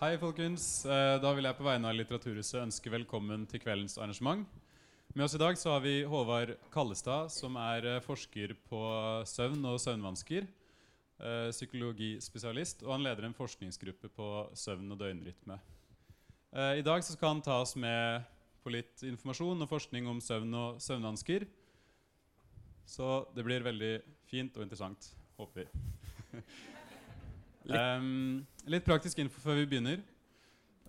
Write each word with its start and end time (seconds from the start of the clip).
Hei, 0.00 0.14
folkens. 0.16 0.86
Eh, 0.86 1.18
Da 1.20 1.32
vil 1.36 1.44
jeg 1.44 1.56
på 1.58 1.64
vegne 1.66 1.90
av 1.90 1.92
Litteraturhuset 1.92 2.62
ønske 2.62 2.88
velkommen 2.88 3.42
til 3.46 3.60
kveldens 3.60 3.98
arrangement. 3.98 4.46
Med 5.12 5.24
oss 5.26 5.34
i 5.36 5.40
dag 5.42 5.58
så 5.60 5.74
har 5.74 5.82
vi 5.84 6.04
Håvard 6.08 6.54
Kallestad, 6.72 7.28
som 7.28 7.58
er 7.60 7.84
eh, 7.84 8.00
forsker 8.00 8.54
på 8.70 8.80
søvn 9.28 9.60
og 9.68 9.76
søvnvansker. 9.82 10.46
eh, 11.20 11.50
Psykologispesialist, 11.52 12.82
og 12.82 12.94
han 12.94 13.04
leder 13.04 13.28
en 13.28 13.36
forskningsgruppe 13.36 14.08
på 14.08 14.30
søvn 14.56 14.90
og 14.92 14.98
døgnrytme. 14.98 15.60
I 16.50 16.82
dag 16.82 17.04
så 17.04 17.12
skal 17.12 17.28
han 17.36 17.42
ta 17.42 17.60
oss 17.60 17.76
med 17.76 18.24
på 18.64 18.72
litt 18.72 19.04
informasjon 19.06 19.62
og 19.62 19.68
forskning 19.68 20.08
om 20.08 20.18
søvn 20.18 20.54
og 20.54 20.80
søvnvansker. 20.82 21.44
Så 22.88 23.26
det 23.36 23.44
blir 23.44 23.62
veldig 23.62 24.00
fint 24.26 24.56
og 24.56 24.64
interessant, 24.64 25.12
håper 25.38 25.62
vi. 25.62 26.40
Em, 27.68 28.40
litt 28.70 28.86
praktisk 28.86 29.20
info 29.20 29.42
før 29.42 29.60
vi 29.60 29.68
begynner. 29.74 30.00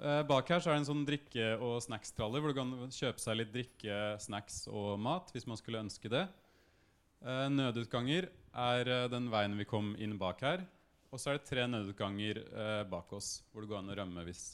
Uh, 0.02 0.24
bak 0.26 0.48
her 0.50 0.62
så 0.64 0.72
er 0.72 0.78
det 0.78 0.82
en 0.82 0.88
sånn 0.88 1.06
drikke- 1.06 1.58
og 1.62 1.76
snackstralle 1.86 2.40
hvor 2.42 2.54
du 2.54 2.58
kan 2.58 2.72
kjøpe 2.90 3.22
seg 3.22 3.38
litt 3.38 3.52
drikke, 3.54 3.98
snacks 4.24 4.64
og 4.72 4.96
mat 4.98 5.30
hvis 5.34 5.46
man 5.50 5.60
skulle 5.60 5.84
ønske 5.84 6.10
det. 6.10 6.24
Uh, 7.22 7.46
nødutganger 7.54 8.32
er 8.32 8.90
uh, 8.90 9.10
den 9.12 9.30
veien 9.30 9.58
vi 9.60 9.68
kom 9.70 9.92
inn 10.02 10.18
bak 10.22 10.42
her. 10.42 10.64
Og 11.12 11.20
så 11.22 11.30
er 11.30 11.38
det 11.38 11.50
tre 11.50 11.66
nødutganger 11.68 12.38
bak 12.88 13.10
oss 13.12 13.42
hvor 13.52 13.66
det 13.66 13.68
går 13.68 13.82
an 13.82 13.92
å 13.92 13.96
rømme 14.00 14.22
hvis, 14.24 14.54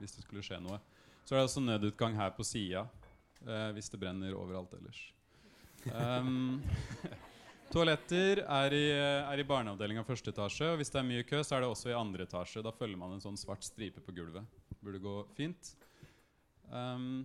hvis 0.00 0.14
det 0.16 0.22
skulle 0.24 0.40
skje 0.40 0.56
noe. 0.64 0.78
Så 1.20 1.34
er 1.34 1.42
det 1.42 1.50
også 1.50 1.60
nødutgang 1.60 2.16
her 2.16 2.32
på 2.32 2.46
sida 2.48 2.86
hvis 3.76 3.92
det 3.92 4.00
brenner 4.00 4.32
overalt 4.32 4.72
ellers. 4.78 5.02
Um, 5.92 6.62
Toaletter 7.72 8.42
er 8.44 8.74
i, 8.76 8.86
er 8.92 9.40
i 9.40 9.44
barneavdelinga 9.48 10.02
første 10.04 10.28
etasje. 10.28 10.66
Og 10.74 10.76
hvis 10.76 10.92
det 10.92 10.98
er 11.00 11.06
mye 11.08 11.24
kø, 11.24 11.38
så 11.40 11.56
er 11.56 11.62
det 11.64 11.70
også 11.72 11.88
i 11.88 11.96
andre 11.96 12.26
etasje. 12.26 12.60
Da 12.60 12.72
følger 12.76 13.00
man 13.00 13.14
en 13.14 13.24
sånn 13.24 13.38
svart 13.40 13.64
stripe 13.64 14.02
på 14.04 14.12
gulvet. 14.12 14.44
Burde 14.84 15.00
gå 15.00 15.14
fint. 15.38 15.70
Um, 16.68 17.24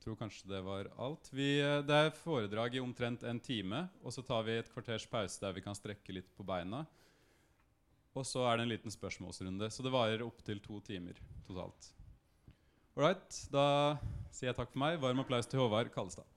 tror 0.00 0.16
kanskje 0.16 0.48
det 0.48 0.62
var 0.64 0.88
alt. 0.96 1.28
Vi, 1.36 1.50
det 1.84 1.98
er 2.06 2.16
foredrag 2.16 2.78
i 2.78 2.80
omtrent 2.80 3.28
en 3.28 3.42
time. 3.44 3.84
Og 4.00 4.16
så 4.16 4.24
tar 4.24 4.48
vi 4.48 4.56
et 4.62 4.72
kvarters 4.72 5.04
pause 5.12 5.44
der 5.44 5.52
vi 5.58 5.66
kan 5.66 5.76
strekke 5.76 6.16
litt 6.16 6.32
på 6.38 6.46
beina. 6.48 6.86
Og 8.16 8.24
så 8.28 8.48
er 8.48 8.56
det 8.56 8.64
en 8.64 8.72
liten 8.72 8.96
spørsmålsrunde. 8.96 9.68
Så 9.68 9.84
det 9.84 9.92
varer 9.92 10.24
opptil 10.24 10.64
to 10.64 10.80
timer 10.88 11.20
totalt. 11.44 11.92
All 12.96 13.12
da 13.52 13.66
sier 14.32 14.54
jeg 14.54 14.56
takk 14.56 14.72
for 14.72 14.86
meg. 14.88 15.02
Varm 15.04 15.20
applaus 15.20 15.52
til 15.52 15.60
Håvard 15.60 15.92
Kallestad. 15.92 16.31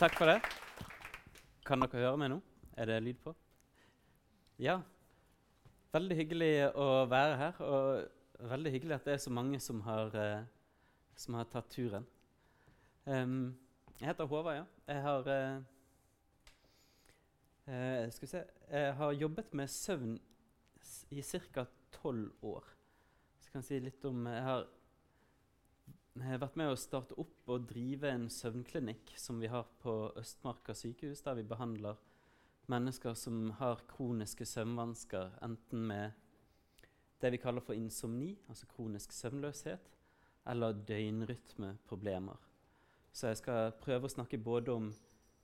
Takk 0.00 0.14
for 0.16 0.30
det. 0.30 0.38
Kan 1.68 1.82
dere 1.84 2.00
høre 2.00 2.16
meg 2.16 2.30
nå? 2.32 2.38
Er 2.80 2.88
det 2.88 2.94
lyd 3.04 3.18
på? 3.20 3.34
Ja. 4.56 4.78
Veldig 5.92 6.16
hyggelig 6.16 6.48
å 6.72 6.86
være 7.10 7.34
her, 7.36 7.58
og 7.60 8.46
veldig 8.48 8.72
hyggelig 8.72 8.96
at 8.96 9.10
det 9.10 9.12
er 9.12 9.20
så 9.20 9.32
mange 9.36 9.60
som 9.60 9.82
har, 9.84 10.16
eh, 10.16 10.46
som 11.20 11.36
har 11.36 11.50
tatt 11.52 11.68
turen. 11.74 12.06
Um, 13.04 13.52
jeg 13.98 14.08
heter 14.08 14.30
Håvard, 14.32 14.62
ja. 14.62 14.64
Jeg 14.88 15.02
har 15.04 15.30
eh, 15.34 15.60
eh, 17.66 18.10
Skal 18.10 18.24
vi 18.24 18.32
se 18.32 18.44
Jeg 18.70 18.94
har 19.02 19.12
jobbet 19.12 19.54
med 19.54 19.68
søvn 19.68 20.18
i 21.10 21.20
ca. 21.20 21.66
tolv 21.92 22.32
år. 22.40 22.64
Så 23.40 23.50
jeg 23.52 23.64
si 23.64 23.84
litt 23.84 24.04
om 24.08 24.26
Jeg 24.26 24.42
har 24.48 24.66
har 26.26 26.40
vært 26.42 26.56
med 26.60 26.72
å 26.72 26.78
starte 26.78 27.16
opp 27.20 27.50
og 27.50 27.66
drive 27.70 28.10
en 28.10 28.28
søvnklinikk 28.32 29.14
som 29.20 29.40
vi 29.40 29.50
har 29.52 29.68
på 29.82 29.94
Østmarka 30.20 30.74
sykehus, 30.76 31.22
der 31.24 31.38
vi 31.38 31.46
behandler 31.46 31.98
mennesker 32.70 33.14
som 33.14 33.50
har 33.58 33.82
kroniske 33.90 34.46
søvnvansker, 34.46 35.30
enten 35.42 35.86
med 35.90 36.12
det 37.20 37.32
vi 37.34 37.40
kaller 37.42 37.64
for 37.64 37.76
insomni, 37.76 38.34
altså 38.48 38.68
kronisk 38.70 39.12
søvnløshet, 39.12 39.90
eller 40.46 40.78
døgnrytmeproblemer. 40.88 42.46
Så 43.12 43.30
jeg 43.30 43.40
skal 43.40 43.72
prøve 43.82 44.06
å 44.06 44.14
snakke 44.14 44.38
både 44.38 44.72
om 44.72 44.90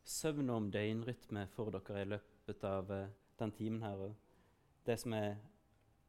søvn 0.06 0.50
og 0.50 0.62
om 0.62 0.68
døgnrytme 0.72 1.46
for 1.54 1.74
dere 1.74 2.02
i 2.02 2.10
løpet 2.14 2.64
av 2.64 2.92
eh, 2.94 3.08
den 3.40 3.52
timen 3.52 3.82
her, 3.82 4.06
og 4.06 4.14
det 4.86 4.98
som 5.02 5.12
er, 5.18 5.36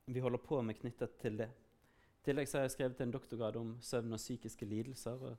vi 0.05 0.21
holder 0.23 0.43
på 0.43 0.61
med 0.61 0.77
knyttet 0.79 1.17
til 1.21 1.39
det. 1.41 1.49
Tillegg 2.27 2.49
så 2.51 2.57
har 2.57 2.65
jeg 2.65 2.73
skrevet 2.73 3.01
en 3.01 3.11
doktorgrad 3.13 3.55
om 3.55 3.69
søvn 3.79 4.11
og 4.11 4.19
psykiske 4.19 4.65
lidelser 4.67 5.21
og 5.29 5.37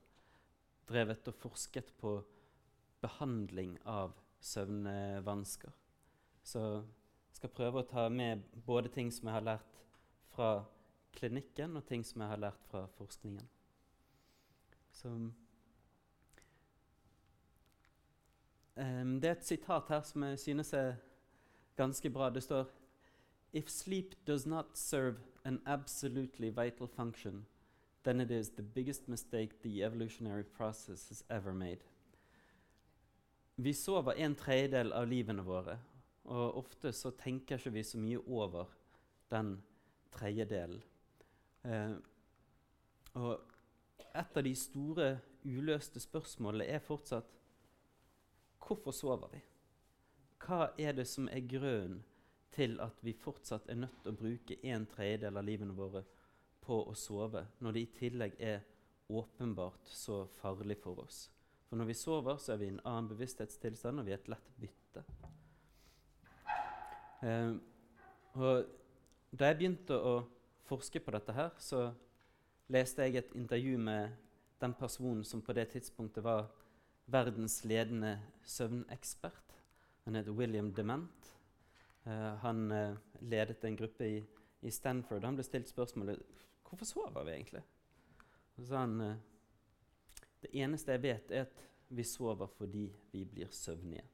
drevet 0.89 1.27
og 1.29 1.35
forsket 1.37 1.91
på 2.01 2.15
behandling 3.03 3.75
av 3.85 4.15
søvnvansker. 4.41 5.75
Så 6.41 6.63
jeg 6.79 7.37
skal 7.37 7.53
prøve 7.53 7.83
å 7.83 7.89
ta 7.91 8.07
med 8.09 8.41
både 8.65 8.89
ting 8.89 9.13
som 9.13 9.29
jeg 9.29 9.37
har 9.37 9.45
lært 9.45 9.77
fra 10.33 10.49
klinikken, 11.13 11.77
og 11.77 11.85
ting 11.85 12.01
som 12.05 12.25
jeg 12.25 12.33
har 12.33 12.41
lært 12.41 12.65
fra 12.71 12.87
forskningen. 12.97 13.45
Så 14.89 15.13
um, 15.13 15.31
Det 19.21 19.29
er 19.29 19.37
et 19.37 19.45
sitat 19.45 19.93
her 19.93 20.01
som 20.09 20.25
jeg 20.25 20.41
synes 20.41 20.73
er 20.73 20.95
ganske 21.77 22.09
bra. 22.09 22.33
Det 22.33 22.43
står 22.43 22.65
If 23.53 23.69
sleep 23.69 24.15
does 24.25 24.45
not 24.45 24.77
serve 24.77 25.28
an 25.45 25.59
absolutely 25.65 26.49
vital 26.49 26.87
function, 26.87 27.45
then 28.03 28.21
it 28.21 28.31
is 28.31 28.49
the 28.49 28.63
biggest 28.63 29.07
mistake 29.07 29.61
the 29.61 29.83
evolutionary 29.83 30.43
process 30.43 31.09
has 31.09 31.23
ever 31.29 31.53
made. 31.53 31.83
Vi 33.55 33.73
sover 33.73 34.11
en 34.11 34.35
tredjedel 34.35 34.93
av 34.93 35.07
livene 35.07 35.43
våre, 35.43 35.77
og 36.23 36.57
ofte 36.57 36.93
så 36.95 37.11
tenker 37.11 37.59
ikke 37.59 37.73
vi 37.75 37.83
så 37.83 37.99
mye 37.99 38.21
over 38.27 38.69
den 39.31 39.57
tredjedelen. 40.15 40.81
Eh, 41.65 41.95
og 43.13 43.41
et 44.15 44.37
av 44.37 44.43
de 44.43 44.55
store 44.55 45.09
uløste 45.43 45.99
spørsmålene 45.99 46.69
er 46.71 46.79
fortsatt 46.83 47.35
hvorfor 48.63 48.95
sover 48.95 49.33
vi? 49.33 49.41
Hva 50.39 50.69
er 50.79 50.95
det 50.95 51.07
som 51.09 51.27
er 51.31 51.43
grunnen 51.43 52.03
til 52.51 52.79
at 52.81 53.03
vi 53.05 53.13
fortsatt 53.13 53.69
er 53.69 53.79
nødt 53.79 54.01
til 54.01 54.11
å 54.11 54.19
bruke 54.19 54.57
en 54.71 54.87
tredjedel 54.89 55.37
av 55.37 55.45
livene 55.45 55.75
våre 55.77 56.03
på 56.61 56.81
å 56.89 56.93
sove, 56.97 57.45
når 57.59 57.75
det 57.75 57.81
i 57.81 57.91
tillegg 57.99 58.35
er 58.39 58.61
åpenbart 59.09 59.89
så 59.89 60.23
farlig 60.41 60.77
for 60.83 61.01
oss. 61.03 61.29
For 61.69 61.77
når 61.77 61.89
vi 61.91 61.97
sover, 61.97 62.37
så 62.37 62.53
er 62.53 62.61
vi 62.61 62.69
i 62.69 62.73
en 62.73 62.81
annen 62.83 63.09
bevissthetstilstand, 63.11 64.01
og 64.01 64.07
vi 64.07 64.13
er 64.13 64.21
et 64.21 64.29
lett 64.31 64.51
bytte. 64.61 65.03
Eh, 67.25 67.53
og 68.39 68.69
da 69.31 69.49
jeg 69.49 69.59
begynte 69.59 69.97
å 69.97 70.13
forske 70.69 71.01
på 71.03 71.13
dette 71.13 71.33
her, 71.35 71.51
så 71.61 71.89
leste 72.73 73.05
jeg 73.05 73.19
et 73.21 73.35
intervju 73.37 73.77
med 73.81 74.15
den 74.61 74.73
personen 74.77 75.23
som 75.25 75.41
på 75.41 75.53
det 75.57 75.69
tidspunktet 75.73 76.23
var 76.23 76.49
verdens 77.09 77.63
ledende 77.65 78.19
søvnekspert. 78.45 79.57
Han 80.05 80.15
heter 80.15 80.31
William 80.31 80.73
Dement. 80.73 81.31
Eh, 82.03 82.35
han 82.35 82.71
eh, 82.71 82.95
ledet 83.19 83.63
en 83.63 83.75
gruppe 83.75 84.05
i, 84.05 84.25
i 84.61 84.71
Stanford. 84.71 85.23
Han 85.23 85.37
ble 85.37 85.45
stilt 85.45 85.69
spørsmålet 85.69 86.21
hvorfor 86.63 86.87
sover 86.87 87.25
vi 87.27 87.35
egentlig. 87.35 87.63
Og 88.55 88.63
så 88.63 88.69
sa 88.69 88.83
han 88.85 89.01
eh, 89.03 89.25
det 90.43 90.53
eneste 90.63 90.95
jeg 90.95 91.03
vet, 91.03 91.31
er 91.31 91.47
at 91.47 91.65
vi 91.89 92.05
sover 92.07 92.47
fordi 92.57 92.85
vi 93.11 93.25
blir 93.25 93.51
søvnige. 93.51 94.05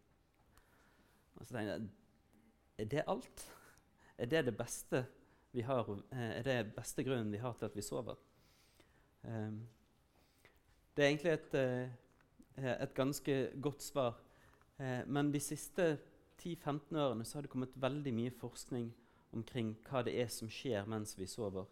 Og 1.35 1.45
så 1.45 1.57
tenkte 1.57 1.75
jeg 1.75 1.87
er 2.75 2.89
det 2.91 3.03
alt? 3.07 3.45
Er 4.17 4.31
det 4.31 4.45
det 4.47 4.57
beste 4.57 5.05
vi 5.55 5.63
har, 5.63 5.87
er 6.11 6.43
det 6.43 6.73
beste 6.75 7.03
grunnen 7.03 7.31
vi 7.31 7.39
har 7.39 7.53
til 7.55 7.65
at 7.65 7.75
vi 7.75 7.83
sover? 7.83 8.15
Um, 9.23 9.61
det 10.95 11.03
er 11.03 11.07
egentlig 11.07 11.31
et, 11.31 11.55
et 12.57 12.93
ganske 12.93 13.37
godt 13.61 13.83
svar. 13.83 14.19
Men 15.07 15.31
de 15.33 15.39
siste 15.39 15.97
10-15 16.41 16.97
årene 16.99 17.25
så 17.25 17.37
har 17.37 17.45
det 17.45 17.51
kommet 17.53 17.75
veldig 17.81 18.13
mye 18.13 18.33
forskning 18.33 18.89
omkring 19.35 19.73
hva 19.87 20.03
det 20.05 20.15
er 20.21 20.31
som 20.31 20.49
skjer 20.51 20.87
mens 20.89 21.15
vi 21.19 21.27
sover, 21.27 21.67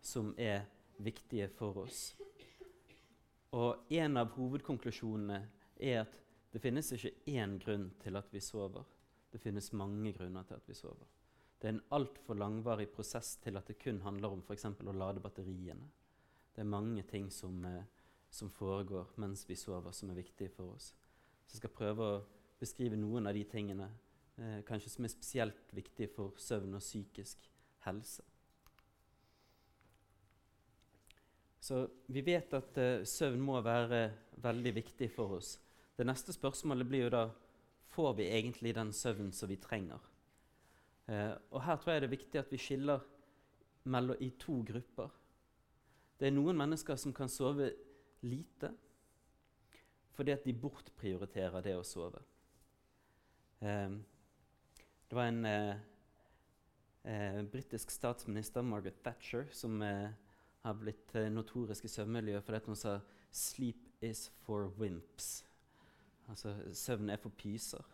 som 0.00 0.32
er 0.38 0.66
viktige 1.02 1.48
for 1.54 1.84
oss. 1.84 2.14
Og 3.56 3.92
en 3.94 4.20
av 4.20 4.34
hovedkonklusjonene 4.36 5.38
er 5.80 6.02
at 6.02 6.16
det 6.52 6.60
finnes 6.62 6.90
ikke 6.92 7.14
én 7.32 7.58
grunn 7.60 7.90
til 8.02 8.16
at 8.18 8.28
vi 8.32 8.40
sover. 8.44 8.84
Det 9.32 9.40
finnes 9.40 9.72
mange 9.76 10.12
grunner 10.16 10.46
til 10.48 10.56
at 10.56 10.68
vi 10.68 10.76
sover. 10.76 11.06
Det 11.58 11.68
er 11.68 11.74
en 11.74 11.86
altfor 11.96 12.38
langvarig 12.38 12.88
prosess 12.94 13.36
til 13.42 13.56
at 13.58 13.66
det 13.68 13.78
kun 13.82 14.00
handler 14.04 14.32
om 14.32 14.42
f.eks. 14.46 14.64
å 14.64 14.94
lade 14.94 15.20
batteriene. 15.20 15.88
Det 16.54 16.62
er 16.62 16.70
mange 16.70 17.02
ting 17.02 17.30
som, 17.30 17.64
eh, 17.64 17.84
som 18.30 18.50
foregår 18.50 19.14
mens 19.16 19.44
vi 19.48 19.56
sover, 19.56 19.92
som 19.92 20.10
er 20.10 20.20
viktige 20.20 20.50
for 20.54 20.74
oss. 20.74 20.94
Så 21.46 21.56
jeg 21.56 21.62
skal 21.62 21.74
prøve 21.74 22.02
å 22.02 22.22
beskrive 22.60 22.96
noen 22.96 23.26
av 23.26 23.34
de 23.34 23.44
tingene 23.44 23.88
eh, 24.38 24.60
kanskje 24.66 24.90
som 24.94 25.04
er 25.04 25.12
spesielt 25.12 25.76
viktige 25.76 26.10
for 26.14 26.34
søvn 26.40 26.78
og 26.78 26.84
psykisk 26.84 27.50
helse. 27.86 28.24
Så 31.60 31.82
vi 32.06 32.22
vet 32.24 32.54
at 32.56 32.78
eh, 32.80 33.04
søvn 33.04 33.40
må 33.44 33.60
være 33.60 34.06
veldig 34.42 34.74
viktig 34.78 35.10
for 35.12 35.36
oss. 35.36 35.56
Det 35.98 36.06
neste 36.06 36.32
spørsmålet 36.32 36.88
blir 36.88 37.06
jo 37.06 37.12
da 37.12 37.24
får 37.92 38.14
vi 38.20 38.28
egentlig 38.30 38.74
den 38.76 38.92
søvnen 38.92 39.32
som 39.32 39.50
vi 39.50 39.58
trenger. 39.60 40.00
Eh, 41.08 41.34
og 41.50 41.62
Her 41.64 41.76
tror 41.76 41.92
jeg 41.92 42.02
det 42.02 42.08
er 42.08 42.16
viktig 42.16 42.40
at 42.40 42.52
vi 42.52 42.60
skiller 42.62 43.04
mellom, 43.84 44.16
i 44.20 44.30
to 44.38 44.60
grupper. 44.66 45.10
Det 46.18 46.28
er 46.28 46.36
noen 46.36 46.56
mennesker 46.58 46.96
som 46.96 47.14
kan 47.14 47.30
sove 47.30 47.72
lite 48.26 48.74
fordi 50.18 50.32
at 50.34 50.42
de 50.42 50.50
bortprioriterer 50.50 51.62
det 51.62 51.76
å 51.78 51.84
sove. 51.86 52.18
Eh, 53.62 53.92
det 55.08 55.16
var 55.16 55.24
en 55.24 55.44
eh, 55.44 55.76
eh, 57.02 57.42
britisk 57.42 57.90
statsminister, 57.90 58.62
Margaret 58.62 59.02
Thatcher, 59.02 59.46
som 59.52 59.82
eh, 59.82 60.10
har 60.62 60.74
blitt 60.74 61.14
eh, 61.16 61.30
notorisk 61.32 61.84
i 61.84 61.88
søvnmiljøet 61.92 62.44
fordi 62.44 62.60
hun 62.66 62.76
sa 62.76 63.00
'sleep 63.30 63.88
is 64.02 64.28
for 64.44 64.68
wimps'. 64.78 65.44
Altså 66.28 66.54
søvn 66.72 67.10
er 67.10 67.16
for 67.16 67.30
pyser. 67.30 67.84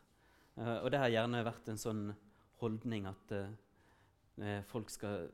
Uh, 0.56 0.84
og 0.84 0.90
det 0.90 0.98
har 0.98 1.08
gjerne 1.08 1.44
vært 1.44 1.68
en 1.68 1.78
sånn 1.78 2.14
holdning 2.60 3.06
at 3.06 3.32
uh, 3.32 4.62
folk 4.66 4.90
skal 4.90 5.28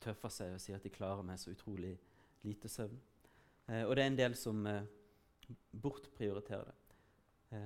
tøffe 0.00 0.28
seg 0.30 0.54
og 0.54 0.60
si 0.60 0.72
at 0.72 0.82
de 0.82 0.90
klarer 0.90 1.22
med 1.22 1.40
så 1.40 1.50
utrolig 1.50 1.98
lite 2.42 2.68
søvn. 2.68 3.00
og 3.68 3.96
det 3.96 4.02
er 4.02 4.06
en 4.06 4.18
del 4.18 4.34
som 4.34 4.66
bortprioriterer 5.72 6.64
det. 6.64 7.60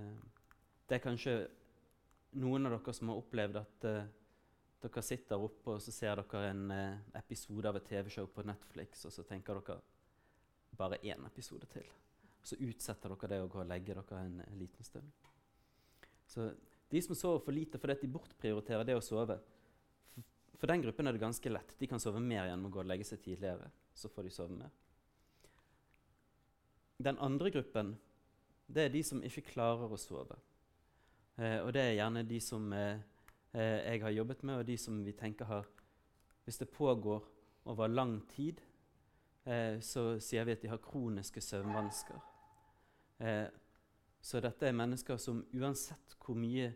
det 0.88 0.94
er 0.94 0.98
kanskje 0.98 1.48
noen 2.32 2.66
av 2.66 2.76
dere 2.76 2.94
som 2.94 3.10
har 3.12 3.20
opplevd 3.20 3.58
at 3.60 3.86
dere 4.82 5.02
sitter 5.02 5.42
oppe 5.42 5.76
og 5.76 5.82
så 5.82 5.92
ser 5.94 6.20
dere 6.20 6.50
en 6.50 6.72
episode 7.16 7.68
av 7.70 7.78
et 7.78 7.86
TV-show 7.88 8.28
på 8.32 8.44
Netflix, 8.46 9.04
og 9.08 9.14
så 9.14 9.24
tenker 9.26 9.60
dere 9.60 9.80
bare 10.76 11.00
én 11.02 11.24
episode 11.26 11.66
til. 11.72 11.86
Så 12.42 12.58
utsetter 12.62 13.12
dere 13.14 13.30
det 13.32 13.42
å 13.42 13.50
gå 13.50 13.62
og 13.62 13.70
legge 13.70 13.94
dere 13.94 14.22
en, 14.22 14.40
en 14.44 14.58
liten 14.58 14.84
stund. 14.84 15.10
Så 16.26 16.50
de 16.88 17.02
som 17.02 17.18
sover 17.18 17.42
for 17.42 17.54
lite 17.54 17.78
fordi 17.82 17.98
de 18.02 18.12
bortprioriterer 18.14 18.86
det 18.86 18.98
å 18.98 19.04
sove, 19.04 19.38
for 20.56 20.70
den 20.70 20.82
gruppen 20.84 21.08
er 21.08 21.16
det 21.16 21.20
ganske 21.20 21.50
lett. 21.52 21.74
De 21.78 21.88
kan 21.90 22.00
sove 22.00 22.20
mer 22.22 22.46
gjennom 22.48 22.70
å 22.70 22.74
gå 22.74 22.80
og 22.80 22.88
legge 22.88 23.04
seg 23.04 23.20
tidligere. 23.24 23.68
Så 23.96 24.08
får 24.12 24.24
de 24.24 24.32
sove 24.32 24.56
mer. 24.56 24.72
Den 26.96 27.18
andre 27.20 27.52
gruppen 27.52 27.92
det 28.66 28.86
er 28.86 28.94
de 28.94 29.02
som 29.04 29.20
ikke 29.22 29.44
klarer 29.52 29.92
å 29.92 29.98
sove. 30.00 30.38
Eh, 31.38 31.60
og 31.60 31.72
det 31.74 31.82
er 31.82 31.98
gjerne 31.98 32.22
de 32.28 32.40
som 32.40 32.72
eh, 32.72 32.98
eh 33.54 33.92
jeg 33.92 34.02
har 34.02 34.10
jobbet 34.10 34.42
med, 34.42 34.54
og 34.54 34.66
de 34.66 34.76
som 34.76 35.04
vi 35.04 35.12
tenker 35.12 35.44
har 35.44 35.66
Hvis 36.44 36.58
det 36.58 36.68
pågår 36.70 37.22
over 37.64 37.86
lang 37.86 38.28
tid, 38.28 38.60
eh, 39.44 39.80
så 39.80 40.20
sier 40.20 40.44
vi 40.44 40.52
at 40.52 40.62
de 40.62 40.68
har 40.68 40.78
kroniske 40.78 41.40
søvnvansker. 41.40 42.20
Eh, 43.18 43.48
så 44.20 44.40
dette 44.40 44.66
er 44.66 44.72
mennesker 44.72 45.16
som 45.16 45.44
uansett 45.54 46.16
hvor 46.24 46.34
mye 46.34 46.72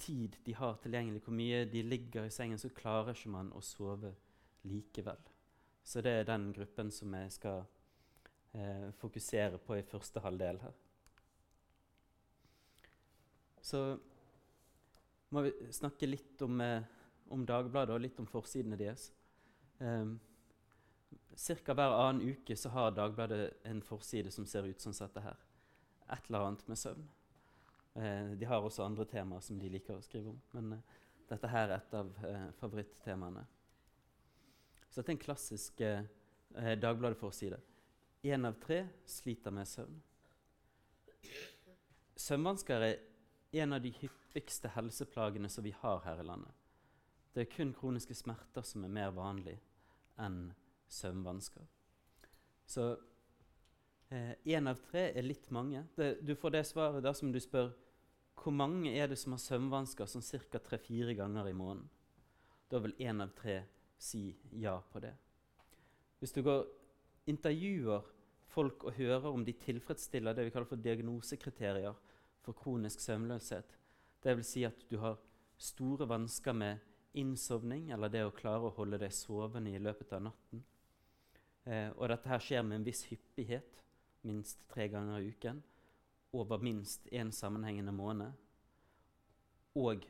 tid 0.00 0.36
de 0.46 0.54
har 0.54 0.78
tilgjengelig, 0.82 1.22
hvor 1.24 1.32
mye 1.36 1.64
de 1.64 1.82
ligger 1.82 2.24
i 2.24 2.30
sengen, 2.30 2.58
så 2.58 2.68
klarer 2.68 3.12
ikke 3.12 3.32
man 3.32 3.52
å 3.52 3.60
sove 3.60 4.14
likevel. 4.62 5.20
Så 5.84 6.00
det 6.04 6.12
er 6.12 6.28
den 6.28 6.52
gruppen 6.52 6.90
som 6.90 7.14
jeg 7.14 7.32
skal 7.32 7.64
eh, 8.54 8.90
fokusere 9.00 9.58
på 9.58 9.76
i 9.78 9.86
første 9.86 10.20
halvdel 10.20 10.60
her. 10.64 10.76
Så 13.62 13.98
må 15.30 15.44
vi 15.46 15.52
snakke 15.72 16.08
litt 16.08 16.42
om, 16.42 16.60
eh, 16.60 16.82
om 17.28 17.46
Dagbladet 17.46 17.94
og 17.94 18.02
litt 18.02 18.18
om 18.20 18.26
forsidene 18.26 18.78
deres. 18.78 19.12
Um, 19.78 20.18
Ca. 21.36 21.74
hver 21.74 21.94
annen 21.94 22.34
uke 22.34 22.56
så 22.56 22.68
har 22.74 22.90
Dagbladet 22.90 23.62
en 23.64 23.82
forside 23.82 24.30
som 24.30 24.46
ser 24.46 24.66
ut 24.66 24.80
som 24.80 24.92
dette 24.92 25.22
her. 25.24 25.38
Et 26.10 26.26
eller 26.28 26.46
annet 26.46 26.68
med 26.68 26.78
søvn. 26.78 27.06
Eh, 27.94 28.32
de 28.36 28.44
har 28.44 28.62
også 28.62 28.84
andre 28.84 29.04
temaer 29.04 29.40
som 29.40 29.58
de 29.58 29.70
liker 29.70 29.96
å 29.96 30.04
skrive 30.04 30.30
om, 30.30 30.40
men 30.52 30.72
eh, 30.76 30.98
dette 31.30 31.48
her 31.50 31.68
er 31.68 31.76
et 31.78 31.94
av 31.94 32.10
eh, 32.26 32.46
favorittemaene. 32.58 33.44
Så 34.90 35.00
dette 35.00 35.12
er 35.12 35.16
en 35.16 35.22
klassisk 35.22 35.80
eh, 35.86 36.06
eh, 36.56 36.74
Dagbladet-forside. 36.78 37.60
Én 38.26 38.46
av 38.46 38.58
tre 38.62 38.82
sliter 39.08 39.54
med 39.54 39.68
søvn. 39.70 40.00
Søvnvansker 42.20 42.84
er 42.84 42.98
en 43.52 43.72
av 43.72 43.82
de 43.82 43.90
hyppigste 44.00 44.70
helseplagene 44.76 45.48
som 45.48 45.64
vi 45.64 45.74
har 45.82 46.00
her 46.04 46.20
i 46.20 46.26
landet. 46.26 46.54
Det 47.34 47.44
er 47.44 47.52
kun 47.52 47.74
kroniske 47.74 48.14
smerter 48.14 48.64
som 48.66 48.84
er 48.84 48.94
mer 48.94 49.12
vanlig 49.14 49.56
enn 50.20 50.50
søvnvansker. 50.90 51.66
Så 52.66 52.86
én 54.10 54.66
eh, 54.66 54.70
av 54.70 54.82
tre 54.90 55.10
er 55.14 55.26
litt 55.26 55.50
mange. 55.54 55.84
Det, 55.96 56.18
du 56.26 56.34
får 56.38 56.56
det 56.56 56.66
svaret 56.66 57.04
dersom 57.06 57.32
du 57.32 57.40
spør 57.42 57.72
hvor 58.40 58.54
mange 58.56 58.92
er 58.96 59.10
det 59.10 59.18
som 59.20 59.34
har 59.34 59.42
søvnvansker 59.42 60.08
sånn 60.08 60.24
ca. 60.50 60.58
tre-fire 60.58 61.14
ganger 61.14 61.50
i 61.50 61.56
måneden. 61.56 61.90
Da 62.70 62.78
vil 62.78 62.94
én 62.98 63.22
av 63.22 63.34
tre 63.36 63.60
si 64.00 64.30
ja 64.62 64.78
på 64.92 65.02
det. 65.02 65.12
Hvis 66.18 66.32
du 66.32 66.42
går 66.42 66.64
intervjuer 67.30 68.06
folk 68.50 68.84
og 68.88 68.96
hører 68.96 69.28
om 69.30 69.44
de 69.44 69.52
tilfredsstiller 69.52 70.34
det 70.34 70.46
vi 70.46 70.54
kaller 70.54 70.68
for 70.68 70.80
diagnosekriterier 70.82 71.94
for 72.44 72.56
kronisk 72.56 73.00
søvnløshet, 73.04 73.76
dvs. 74.24 74.46
Si 74.46 74.64
at 74.64 74.86
du 74.90 74.98
har 75.02 75.20
store 75.60 76.08
vansker 76.08 76.56
med 76.56 76.78
innsovning 77.20 77.90
eller 77.90 78.12
det 78.12 78.24
å 78.24 78.34
klare 78.34 78.68
å 78.68 78.76
holde 78.76 79.00
deg 79.02 79.12
sovende 79.12 79.72
i 79.74 79.82
løpet 79.82 80.12
av 80.16 80.28
natten, 80.28 80.62
Eh, 81.70 81.90
og 81.96 82.08
dette 82.08 82.30
her 82.30 82.42
skjer 82.42 82.64
med 82.64 82.80
en 82.80 82.86
viss 82.86 83.04
hyppighet, 83.10 83.82
minst 84.26 84.62
tre 84.70 84.88
ganger 84.92 85.20
i 85.20 85.32
uken, 85.32 85.60
over 86.36 86.62
minst 86.62 87.06
én 87.12 87.32
sammenhengende 87.34 87.92
måned. 87.92 88.32
Og 89.78 90.06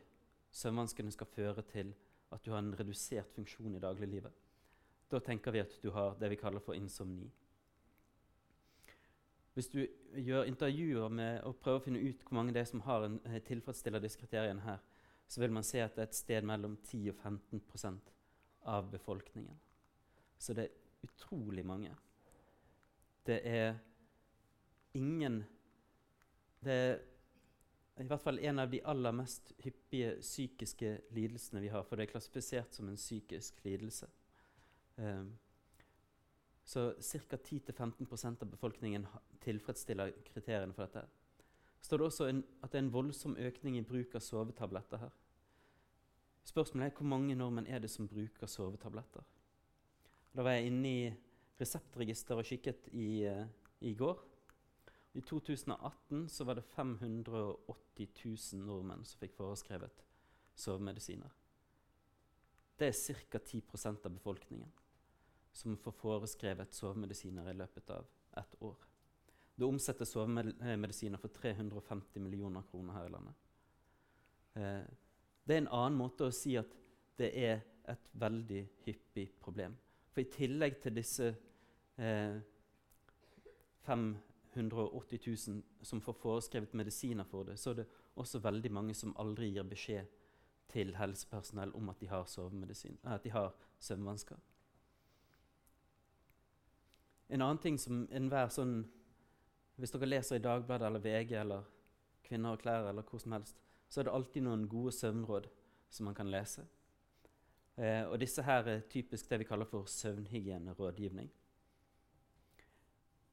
søvnvanskene 0.53 1.12
skal 1.15 1.31
føre 1.31 1.65
til 1.69 1.93
at 2.31 2.44
du 2.44 2.53
har 2.53 2.62
en 2.62 2.75
redusert 2.79 3.33
funksjon 3.35 3.76
i 3.76 3.83
dagliglivet. 3.83 4.33
Da 5.11 5.19
tenker 5.19 5.55
vi 5.55 5.62
at 5.65 5.75
du 5.83 5.91
har 5.91 6.15
det 6.21 6.31
vi 6.31 6.38
kaller 6.38 6.62
for 6.62 6.79
insomni. 6.79 7.29
Hvis 9.55 9.69
du 9.69 9.81
gjør 10.14 10.47
intervjuer 10.47 11.08
med 11.08 11.41
og 11.49 11.58
prøver 11.62 11.81
å 11.81 11.85
finne 11.85 12.02
ut 12.02 12.23
hvor 12.23 12.38
mange 12.38 12.55
det 12.55 12.62
er 12.62 12.70
som 12.70 12.85
har 12.87 13.05
en, 13.06 13.20
eh, 13.26 13.41
tilfredsstiller 13.43 14.00
disse 14.00 14.19
kriteriene 14.19 14.62
her, 14.62 14.79
så 15.26 15.41
vil 15.41 15.52
man 15.52 15.67
se 15.67 15.81
at 15.82 15.94
det 15.94 16.02
er 16.02 16.08
et 16.08 16.14
sted 16.14 16.47
mellom 16.47 16.76
10 16.76 17.11
og 17.11 17.17
15% 17.17 18.12
av 18.62 18.91
befolkningen. 18.91 19.58
Så 20.38 20.55
det 20.55 20.64
er 20.64 21.06
utrolig 21.06 21.67
mange. 21.67 21.94
Det 23.26 23.41
er 23.47 23.79
ingen 24.94 25.44
Det 26.61 26.73
er 26.73 26.99
i 28.05 28.08
hvert 28.08 28.20
fall 28.20 28.38
en 28.38 28.58
av 28.58 28.70
de 28.70 28.82
aller 28.85 29.12
mest 29.12 29.52
hyppige 29.64 30.19
psykiske 30.20 30.91
lidelsene 31.11 31.61
vi 31.61 31.70
har, 31.73 31.82
for 31.82 31.97
det 31.97 32.05
er 32.05 32.12
klassifisert 32.12 32.75
som 32.75 32.88
en 32.88 32.97
psykisk 32.97 33.64
lidelse. 33.64 34.07
Um, 34.97 35.38
så 36.71 36.93
ca. 37.00 37.37
10-15% 37.37 38.43
av 38.43 38.50
befolkningen 38.50 39.07
tilfredsstiller 39.43 40.12
kriteriene 40.25 40.75
for 40.75 40.87
dette. 40.87 41.09
står 41.81 41.99
det 41.99 42.07
også 42.07 42.29
en, 42.29 42.45
at 42.62 42.71
det 42.71 42.79
er 42.79 42.85
en 42.85 42.93
voldsom 42.93 43.37
økning 43.37 43.79
i 43.79 43.83
bruk 43.83 44.15
av 44.15 44.23
sovetabletter 44.23 45.00
her. 45.03 45.11
Spørsmålet 46.47 46.87
er 46.87 46.97
hvor 46.97 47.09
mange 47.11 47.35
nordmenn 47.35 47.67
er 47.67 47.81
det 47.83 47.91
som 47.91 48.09
bruker 48.09 48.47
sovetabletter? 48.47 49.25
Da 50.37 50.45
var 50.47 50.55
jeg 50.55 50.71
inne 50.71 50.89
i 50.89 51.11
reseptregisteret 51.61 52.39
og 52.39 52.47
kikket 52.47 52.87
i, 52.93 53.27
uh, 53.27 53.47
i 53.81 53.95
går. 53.95 54.23
I 55.19 55.25
2018 55.27 56.29
så 56.29 56.47
var 56.47 56.61
det 56.61 56.69
580 56.77 58.15
000 58.55 58.62
nordmenn 58.62 59.03
som 59.05 59.19
fikk 59.19 59.35
foreskrevet 59.41 60.05
sovemedisiner. 60.55 61.35
Det 62.79 62.93
er 62.93 63.25
ca. 63.27 63.43
10% 63.43 64.07
av 64.07 64.15
befolkningen 64.15 64.71
som 65.61 65.76
får 65.76 65.97
foreskrevet 66.00 66.75
sovemedisiner 66.75 67.50
i 67.50 67.57
løpet 67.59 67.90
av 67.95 68.07
ett 68.40 68.57
år. 68.64 68.76
Det 69.55 69.69
omsettes 69.69 70.14
sovemedisiner 70.14 71.21
for 71.21 71.29
350 71.29 72.21
millioner 72.21 72.62
kroner 72.71 72.97
her 72.97 73.07
i 73.07 73.12
landet. 73.12 73.35
Eh, 74.55 74.87
det 75.45 75.57
er 75.57 75.62
en 75.64 75.75
annen 75.83 75.99
måte 75.99 76.29
å 76.29 76.35
si 76.35 76.55
at 76.57 76.73
det 77.21 77.29
er 77.37 77.61
et 77.90 78.09
veldig 78.12 78.62
hyppig 78.87 79.26
problem. 79.40 79.76
For 80.11 80.23
i 80.23 80.31
tillegg 80.33 80.81
til 80.81 80.97
disse 80.97 81.29
eh, 82.00 82.38
580 83.85 85.21
000 85.26 85.62
som 85.83 86.00
får 86.00 86.19
foreskrevet 86.23 86.75
medisiner 86.75 87.29
for 87.29 87.45
det, 87.45 87.59
så 87.59 87.75
er 87.75 87.83
det 87.83 87.88
også 88.17 88.40
veldig 88.43 88.73
mange 88.73 88.95
som 88.95 89.14
aldri 89.21 89.52
gir 89.52 89.69
beskjed 89.69 90.09
til 90.71 90.95
helsepersonell 90.97 91.75
om 91.75 91.88
at 91.90 92.00
de 92.00 92.09
har, 92.09 92.25
at 93.05 93.25
de 93.25 93.31
har 93.31 93.52
søvnvansker. 93.79 94.37
En 97.31 97.43
annen 97.43 97.63
ting 97.63 97.79
som 97.79 98.07
enhver 98.11 98.51
sånn 98.51 98.81
Hvis 99.81 99.95
dere 99.95 100.09
leser 100.09 100.37
i 100.37 100.43
Dagbladet 100.45 100.87
eller 100.89 101.01
VG 101.01 101.37
eller 101.41 101.69
Kvinner 102.27 102.53
og 102.53 102.61
klær 102.61 102.91
eller 102.91 103.07
hvor 103.07 103.19
som 103.23 103.33
helst, 103.33 103.57
så 103.89 104.01
er 104.01 104.07
det 104.07 104.13
alltid 104.13 104.45
noen 104.45 104.67
gode 104.69 104.93
søvnråd 104.93 105.49
som 105.91 106.07
man 106.07 106.15
kan 106.15 106.29
lese. 106.31 106.67
Eh, 107.81 108.05
og 108.05 108.21
disse 108.21 108.45
her 108.45 108.69
er 108.69 108.85
typisk 108.93 109.31
det 109.31 109.41
vi 109.41 109.47
kaller 109.49 109.67
for 109.67 109.89
søvnhygienerådgivning. 109.89 111.31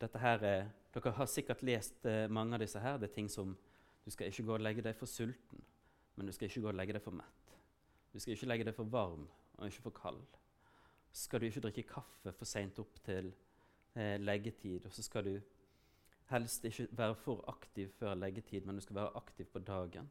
Dette 0.01 0.21
her 0.23 0.45
er, 0.47 0.69
Dere 0.93 1.11
har 1.13 1.29
sikkert 1.29 1.61
lest 1.67 2.05
eh, 2.05 2.29
mange 2.31 2.55
av 2.55 2.63
disse 2.63 2.79
her. 2.79 2.97
Det 2.97 3.09
er 3.09 3.15
ting 3.19 3.29
som 3.29 3.57
Du 4.05 4.11
skal 4.11 4.31
ikke 4.31 4.43
gå 4.47 4.53
og 4.55 4.61
legge 4.63 4.81
deg 4.81 4.95
for 4.95 5.05
sulten, 5.05 5.59
men 6.15 6.25
du 6.25 6.31
skal 6.31 6.47
ikke 6.47 6.61
gå 6.63 6.69
og 6.71 6.77
legge 6.79 6.93
deg 6.95 7.03
for 7.03 7.11
mett. 7.11 7.49
Du 8.13 8.21
skal 8.23 8.37
ikke 8.37 8.47
legge 8.47 8.67
deg 8.69 8.75
for 8.77 8.87
varm 8.87 9.25
og 9.57 9.67
ikke 9.67 9.83
for 9.89 9.97
kald. 9.97 10.37
Skal 11.11 11.41
du 11.41 11.49
ikke 11.49 11.65
drikke 11.65 11.83
kaffe 11.89 12.31
for 12.31 12.47
seint 12.47 12.79
opp 12.79 13.01
til 13.03 13.33
eh, 13.97 14.15
leggetid. 14.21 14.85
Og 14.85 14.93
så 14.93 15.03
skal 15.03 15.25
du 15.25 15.33
helst 16.31 16.65
ikke 16.67 16.87
være 16.91 17.15
for 17.15 17.43
aktiv 17.51 17.89
før 17.99 18.15
leggetid, 18.15 18.65
men 18.65 18.75
du 18.75 18.81
skal 18.81 18.99
være 19.01 19.15
aktiv 19.19 19.49
på 19.53 19.59
dagen. 19.59 20.09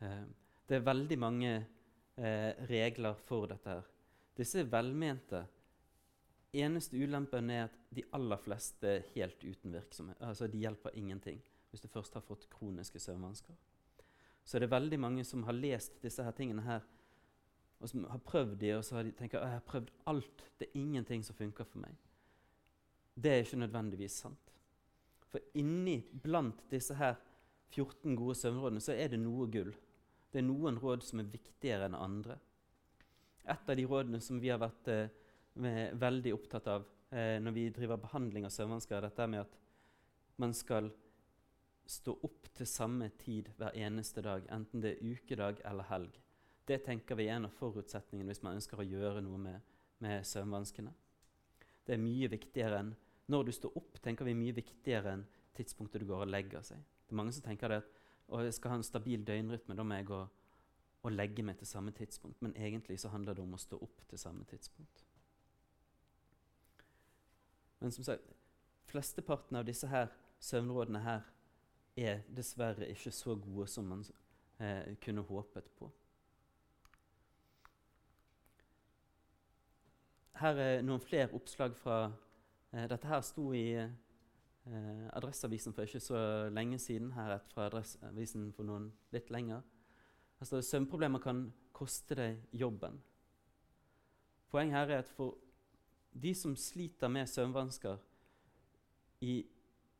Eh, 0.00 0.24
det 0.68 0.76
er 0.76 0.88
veldig 0.88 1.18
mange 1.18 1.52
eh, 2.16 2.66
regler 2.70 3.14
for 3.14 3.46
dette. 3.46 3.68
her. 3.68 3.82
Disse 4.36 4.60
er 4.60 4.70
velmente. 4.70 5.44
Eneste 6.52 6.96
ulempen 6.96 7.50
er 7.50 7.64
at 7.64 7.78
de 7.94 8.02
aller 8.12 8.36
fleste 8.36 8.88
er 8.88 9.08
helt 9.14 9.44
uten 9.44 9.72
virksomhet. 9.72 10.16
Altså, 10.20 10.46
De 10.46 10.58
hjelper 10.58 10.90
ingenting 10.94 11.40
hvis 11.70 11.80
du 11.80 11.88
først 11.88 12.14
har 12.14 12.20
fått 12.24 12.46
kroniske 12.50 12.98
søvnvansker. 12.98 13.54
Så 14.44 14.58
det 14.58 14.64
er 14.64 14.78
veldig 14.80 14.98
mange 15.00 15.24
som 15.24 15.42
har 15.44 15.52
lest 15.52 15.98
disse 16.02 16.24
her 16.24 16.32
tingene 16.32 16.62
her, 16.64 16.80
og 17.80 17.88
som 17.88 18.06
har 18.08 18.18
prøvd 18.18 18.56
de, 18.60 18.70
og 18.78 18.84
så 18.84 18.96
har 18.96 19.02
de 19.02 19.12
tenkt 19.12 19.34
at 19.34 19.42
jeg 19.42 19.58
har 19.58 19.66
prøvd 19.66 19.90
alt. 20.06 20.44
Det 20.58 20.68
er 20.68 20.78
ingenting 20.80 21.24
som 21.24 21.36
funker 21.36 21.64
for 21.64 21.82
meg. 21.82 22.07
Det 23.18 23.32
er 23.32 23.42
ikke 23.42 23.62
nødvendigvis 23.64 24.20
sant. 24.22 24.52
For 25.28 25.42
inni 25.58 25.98
blant 26.22 26.60
disse 26.70 26.94
her 26.96 27.16
14 27.74 28.16
gode 28.16 28.36
søvnrådene 28.38 28.80
så 28.80 28.94
er 28.94 29.10
det 29.12 29.20
noe 29.20 29.48
gull. 29.52 29.72
Det 30.32 30.40
er 30.40 30.46
noen 30.46 30.78
råd 30.80 31.02
som 31.04 31.20
er 31.20 31.32
viktigere 31.32 31.88
enn 31.88 31.96
andre. 31.98 32.38
Et 33.48 33.70
av 33.72 33.76
de 33.76 33.86
rådene 33.88 34.20
som 34.24 34.40
vi 34.40 34.52
har 34.52 34.60
vært 34.60 34.88
eh, 34.92 35.10
veldig 35.98 36.34
opptatt 36.36 36.68
av 36.70 36.86
eh, 37.10 37.36
når 37.42 37.56
vi 37.56 37.66
driver 37.74 38.00
behandling 38.00 38.46
av 38.46 38.54
søvnvansker, 38.54 38.96
er 38.96 39.08
dette 39.08 39.28
med 39.32 39.44
at 39.44 39.58
man 40.38 40.54
skal 40.54 40.90
stå 41.88 42.14
opp 42.28 42.50
til 42.54 42.68
samme 42.68 43.08
tid 43.18 43.48
hver 43.56 43.76
eneste 43.76 44.22
dag, 44.24 44.44
enten 44.52 44.84
det 44.84 44.94
er 44.94 45.12
ukedag 45.16 45.62
eller 45.66 45.88
helg. 45.88 46.18
Det 46.68 46.82
tenker 46.84 47.16
vi 47.16 47.30
er 47.30 47.38
en 47.38 47.48
av 47.48 47.56
forutsetningene 47.56 48.28
hvis 48.28 48.44
man 48.44 48.58
ønsker 48.58 48.80
å 48.80 48.86
gjøre 48.86 49.24
noe 49.24 49.40
med, 49.40 49.76
med 50.04 50.26
søvnvanskene. 50.28 50.92
Det 51.88 51.96
er 51.96 52.02
mye 52.02 52.28
viktigere 52.28 52.82
enn 52.82 52.92
når 53.28 53.48
du 53.48 53.52
står 53.52 53.76
opp, 53.76 53.98
tenker 54.02 54.28
vi 54.28 54.36
mye 54.36 54.56
viktigere 54.56 55.14
enn 55.16 55.24
tidspunktet 55.56 56.02
du 56.02 56.08
går 56.08 56.24
og 56.24 56.32
legger 56.32 56.64
seg. 56.64 56.80
Det 57.04 57.14
er 57.14 57.20
mange 57.20 57.34
som 57.36 57.44
tenker 57.44 57.72
det 57.72 57.82
at 57.82 57.96
og 58.28 58.44
jeg 58.44 58.54
skal 58.54 58.70
ha 58.70 58.76
en 58.76 58.84
stabil 58.84 59.22
døgnrytme, 59.26 59.74
da 59.76 59.82
må 59.82 59.94
jeg 59.94 60.06
gå 60.06 60.18
og 61.02 61.12
legge 61.12 61.42
meg 61.42 61.56
til 61.56 61.66
samme 61.66 61.90
tidspunkt. 61.96 62.42
Men 62.42 62.56
egentlig 62.56 63.00
så 63.00 63.08
handler 63.08 63.34
det 63.34 63.42
om 63.42 63.54
å 63.56 63.60
stå 63.60 63.78
opp 63.80 64.02
til 64.08 64.20
samme 64.20 64.44
tidspunkt. 64.44 65.04
Men 67.80 67.94
som 67.94 68.04
sagt, 68.04 68.34
flesteparten 68.84 69.56
av 69.56 69.64
disse 69.64 69.88
her 69.88 70.10
søvnrådene 70.40 71.00
her 71.00 71.24
er 71.96 72.20
dessverre 72.36 72.90
ikke 72.90 73.12
så 73.14 73.34
gode 73.34 73.66
som 73.70 73.88
man 73.88 74.04
eh, 74.60 74.96
kunne 75.00 75.24
håpet 75.24 75.70
på. 75.78 75.88
Her 80.38 80.60
er 80.62 80.82
noen 80.82 81.00
flere 81.02 81.32
oppslag 81.34 81.74
fra 81.80 82.10
Dette 82.70 83.08
her 83.08 83.20
sto 83.24 83.46
i 83.56 83.72
eh, 83.78 85.04
Adresseavisen 85.16 85.72
for 85.72 85.88
ikke 85.88 86.02
så 86.04 86.20
lenge 86.52 86.78
siden. 86.78 87.12
Her 87.16 87.32
er 87.32 87.40
et 87.40 87.52
fra 87.54 87.66
Adresseavisen 87.66 88.50
for 88.56 88.68
noen 88.68 88.90
litt 89.14 89.30
lenger. 89.32 89.62
Altså, 90.38 90.60
søvnproblemer 90.62 91.22
kan 91.22 91.46
koste 91.72 92.18
deg 92.18 92.42
jobben. 92.52 92.98
Poenget 94.52 94.76
her 94.76 94.92
er 94.94 95.02
at 95.02 95.12
for 95.12 95.38
de 96.12 96.34
som 96.34 96.56
sliter 96.56 97.08
med 97.08 97.26
søvnvansker 97.28 97.96
i 99.20 99.46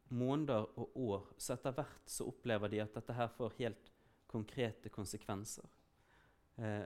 måneder 0.08 0.78
og 0.78 0.96
år, 0.96 1.26
så 1.38 1.54
etter 1.54 1.75
hvert 1.76 2.08
så 2.08 2.26
opplever 2.28 2.72
de 2.72 2.80
at 2.82 2.94
dette 2.94 3.16
her 3.16 3.28
får 3.37 3.56
helt 3.58 3.90
konkrete 4.28 4.88
konsekvenser. 4.92 5.66
Eh, 6.58 6.84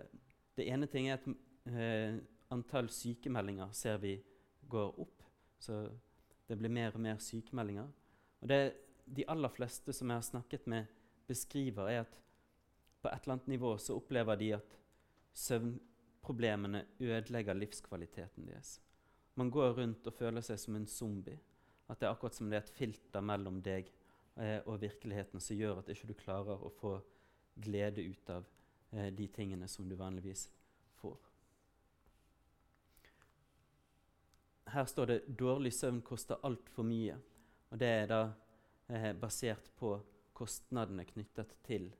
det 0.57 0.69
ene 0.69 0.87
ting 0.87 1.09
er 1.09 1.19
at 1.21 1.29
eh, 1.71 2.19
antall 2.53 2.91
sykemeldinger 2.93 3.73
ser 3.73 4.01
vi 4.03 4.17
går 4.69 4.99
opp. 5.01 5.22
Så 5.63 5.85
det 6.49 6.59
blir 6.59 6.73
mer 6.73 6.97
og 6.97 7.03
mer 7.05 7.21
sykemeldinger. 7.23 7.91
Og 8.43 8.51
det 8.51 8.63
de 9.07 9.25
aller 9.29 9.51
fleste 9.53 9.93
som 9.95 10.11
jeg 10.11 10.21
har 10.21 10.27
snakket 10.27 10.67
med, 10.71 10.91
beskriver, 11.27 11.89
er 11.89 12.05
at 12.05 12.19
på 13.03 13.11
et 13.11 13.25
eller 13.25 13.37
annet 13.37 13.51
nivå 13.55 13.77
så 13.79 13.97
opplever 13.99 14.39
de 14.39 14.53
at 14.57 14.77
søvnproblemene 15.35 16.85
ødelegger 17.01 17.55
livskvaliteten 17.55 18.47
deres. 18.47 18.81
Man 19.35 19.51
går 19.51 19.73
rundt 19.79 20.07
og 20.07 20.15
føler 20.15 20.45
seg 20.45 20.61
som 20.61 20.77
en 20.77 20.87
zombie. 20.87 21.39
At 21.89 22.01
det 22.01 22.07
er 22.09 22.15
akkurat 22.15 22.37
som 22.37 22.51
det 22.51 22.59
er 22.59 22.67
et 22.67 22.77
filter 22.77 23.25
mellom 23.25 23.61
deg 23.65 23.91
eh, 24.37 24.61
og 24.67 24.81
virkeligheten 24.83 25.41
som 25.41 25.57
gjør 25.57 25.83
at 25.83 25.91
ikke 25.93 26.11
du 26.13 26.15
klarer 26.19 26.63
å 26.63 26.71
få 26.79 26.95
glede 27.63 28.05
ut 28.05 28.31
av 28.31 28.47
eh, 28.93 29.11
de 29.13 29.27
tingene 29.29 29.69
som 29.69 29.89
du 29.89 29.97
vanligvis 29.99 30.47
får. 31.01 31.19
Her 34.73 34.85
står 34.85 35.07
det 35.07 35.27
'dårlig 35.27 35.73
søvn 35.73 36.03
koster 36.03 36.41
altfor 36.43 36.83
mye'. 36.83 37.19
Og 37.71 37.79
det 37.79 37.89
er 37.89 38.07
da 38.07 38.33
eh, 38.89 39.13
basert 39.13 39.71
på 39.77 40.01
kostnadene 40.33 41.05
knyttet 41.05 41.55
til 41.65 41.93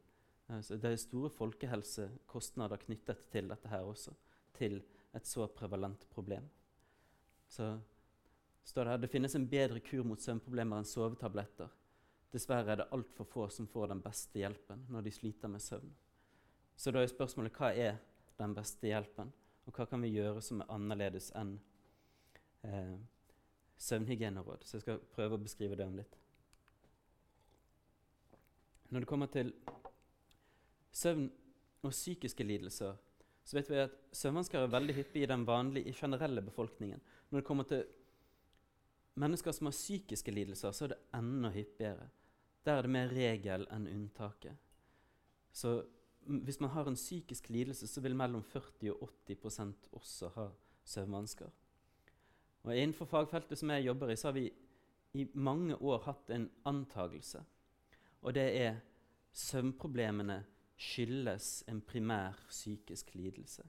altså 0.49 0.77
Det 0.77 0.93
er 0.93 0.97
store 0.97 1.31
folkehelsekostnader 1.31 2.77
knyttet 2.77 3.29
til 3.33 3.49
dette 3.49 3.69
her 3.69 3.87
også. 3.89 4.13
Til 4.55 4.83
et 5.15 5.27
så 5.27 5.47
prevalent 5.47 6.09
problem. 6.11 6.49
Så 7.49 7.79
står 8.65 8.85
det 8.85 8.91
her 8.91 8.97
det 8.97 9.11
finnes 9.11 9.35
en 9.35 9.49
bedre 9.49 9.81
kur 9.81 10.05
mot 10.05 10.21
søvnproblemer 10.21 10.79
enn 10.81 10.89
sovetabletter. 10.89 11.69
Dessverre 12.33 12.73
er 12.73 12.77
det 12.81 12.89
altfor 12.93 13.29
få 13.29 13.49
som 13.49 13.69
får 13.69 13.93
den 13.93 14.01
beste 14.03 14.39
hjelpen 14.41 14.87
når 14.89 15.05
de 15.05 15.13
sliter 15.13 15.49
med 15.49 15.61
søvn. 15.61 15.93
Så 16.77 16.91
da 16.91 17.03
er 17.03 17.11
spørsmålet 17.11 17.57
hva 17.57 17.73
er 17.77 17.99
den 18.39 18.55
beste 18.57 18.89
hjelpen, 18.89 19.33
og 19.67 19.77
hva 19.77 19.87
kan 19.87 20.03
vi 20.03 20.15
gjøre 20.15 20.41
som 20.43 20.63
er 20.63 20.73
annerledes 20.73 21.31
enn 21.37 21.59
eh, 22.63 22.99
søvnhygieneråd? 23.77 24.65
Så 24.65 24.77
jeg 24.77 24.87
skal 24.87 25.01
prøve 25.15 25.39
å 25.39 25.43
beskrive 25.43 25.79
det 25.79 25.87
om 25.87 25.97
litt. 25.99 26.19
Når 28.93 29.05
det 29.05 29.09
kommer 29.09 29.31
til 29.33 29.55
søvn 30.93 31.31
og 31.83 31.91
psykiske 31.91 32.45
lidelser, 32.45 32.99
så 33.45 33.57
vet 33.57 33.71
vi 33.71 33.81
at 33.83 33.95
søvnvansker 34.15 34.61
er 34.61 34.75
veldig 34.75 34.95
hyppig 34.95 35.23
i 35.25 35.31
den 35.31 35.47
vanlige, 35.49 35.89
i 35.89 35.97
generelle 35.97 36.43
befolkningen. 36.45 37.01
Når 37.31 37.41
det 37.41 37.47
kommer 37.47 37.67
til 37.67 37.87
mennesker 39.15 39.53
som 39.53 39.67
har 39.67 39.75
psykiske 39.75 40.35
lidelser, 40.35 40.73
så 40.73 40.85
er 40.85 40.95
det 40.95 41.01
enda 41.19 41.51
hyppigere. 41.51 42.11
Der 42.65 42.79
er 42.79 42.87
det 42.87 42.93
mer 42.95 43.11
regel 43.11 43.67
enn 43.75 43.89
unntaket. 43.91 44.55
Så 45.53 45.83
hvis 46.23 46.61
man 46.61 46.71
har 46.71 46.87
en 46.87 46.95
psykisk 46.95 47.49
lidelse, 47.51 47.87
så 47.87 48.01
vil 48.01 48.17
mellom 48.17 48.45
40 48.45 48.93
og 48.93 49.11
80% 49.27 49.89
også 49.93 50.31
ha 50.37 50.47
søvnvansker. 50.85 51.51
Og 52.63 52.77
Innenfor 52.77 53.09
fagfeltet 53.11 53.59
som 53.59 53.71
jeg 53.71 53.87
jobber 53.87 54.13
i, 54.13 54.17
så 54.17 54.29
har 54.29 54.37
vi 54.37 54.47
i 55.19 55.27
mange 55.35 55.77
år 55.77 56.03
hatt 56.07 56.31
en 56.31 56.49
antagelse. 56.65 57.43
Og 58.23 58.35
det 58.35 58.49
er 58.63 58.81
søvnproblemene 59.33 60.39
skyldes 60.83 61.65
en 61.69 61.81
primær 61.81 62.39
psykisk 62.49 63.15
lidelse. 63.15 63.63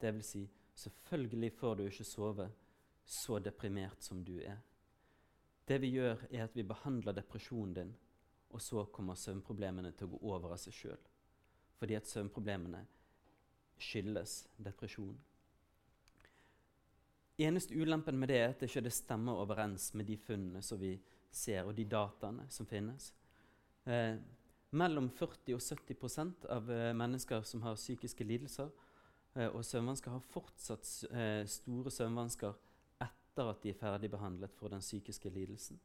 Det 0.00 0.14
vil 0.14 0.24
si, 0.24 0.44
selvfølgelig 0.74 1.52
får 1.52 1.74
du 1.74 1.84
ikke 1.86 2.04
sove 2.04 2.48
så 3.04 3.38
deprimert 3.38 4.02
som 4.02 4.24
du 4.24 4.38
er. 4.40 4.56
Det 5.68 5.80
vi 5.80 5.94
gjør, 5.96 6.26
er 6.30 6.44
at 6.44 6.56
vi 6.56 6.62
behandler 6.62 7.12
depresjonen 7.12 7.74
din, 7.74 7.94
og 8.50 8.62
så 8.62 8.84
kommer 8.84 9.14
søvnproblemene 9.14 9.92
til 9.92 10.06
å 10.06 10.16
gå 10.16 10.20
over 10.32 10.54
av 10.54 10.60
seg 10.60 10.76
sjøl. 10.76 11.06
Fordi 11.78 11.96
at 11.96 12.08
søvnproblemene 12.08 12.84
skyldes 13.80 14.44
depresjon. 14.56 15.16
Eneste 17.38 17.74
ulempen 17.74 18.18
med 18.18 18.30
det 18.30 18.38
er 18.38 18.52
at 18.52 18.60
det 18.62 18.68
ikke 18.70 18.90
stemmer 18.94 19.40
overens 19.42 19.88
med 19.98 20.06
de 20.06 20.16
funnene 20.16 20.62
som 20.62 20.78
vi 20.78 20.92
ser, 21.34 21.64
og 21.66 21.74
de 21.74 21.84
dataene 21.90 22.46
som 22.50 22.66
finnes. 22.66 23.10
Eh, 23.90 24.14
mellom 24.70 25.08
40 25.10 25.56
og 25.56 25.62
70% 25.62 26.46
av 26.50 26.70
eh, 26.70 26.92
mennesker 26.94 27.42
som 27.42 27.64
har 27.66 27.74
psykiske 27.78 28.24
lidelser 28.24 28.70
eh, 29.34 29.48
og 29.48 29.64
søvnvansker, 29.66 30.14
har 30.14 30.30
fortsatt 30.30 30.86
eh, 31.10 31.42
store 31.50 31.90
søvnvansker 31.90 32.54
etter 33.02 33.50
at 33.50 33.62
de 33.64 33.74
er 33.74 33.80
ferdigbehandlet 33.82 34.54
for 34.54 34.70
den 34.70 34.84
psykiske 34.84 35.34
lidelsen. 35.34 35.80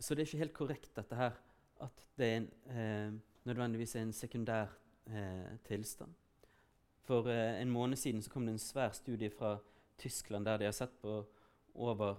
Så 0.00 0.14
det 0.14 0.24
er 0.24 0.30
ikke 0.30 0.42
helt 0.46 0.56
korrekt 0.56 0.96
dette 0.96 1.16
her, 1.16 1.36
at 1.84 2.08
det 2.16 2.26
er 2.26 2.40
en, 2.40 2.50
eh, 2.72 3.20
nødvendigvis 3.44 3.94
er 3.96 4.08
en 4.08 4.16
sekundær 4.16 4.72
eh, 5.06 5.58
tilstand. 5.68 6.16
For 7.06 7.28
eh, 7.30 7.60
en 7.60 7.70
måned 7.70 7.98
siden 7.98 8.22
kom 8.30 8.46
det 8.46 8.56
en 8.56 8.62
svær 8.62 8.94
studie 8.94 9.30
fra 9.30 9.56
Tyskland 9.98 10.46
der 10.46 10.58
de 10.58 10.68
har 10.68 10.76
sett 10.76 10.94
på 11.02 11.20
over 11.74 12.16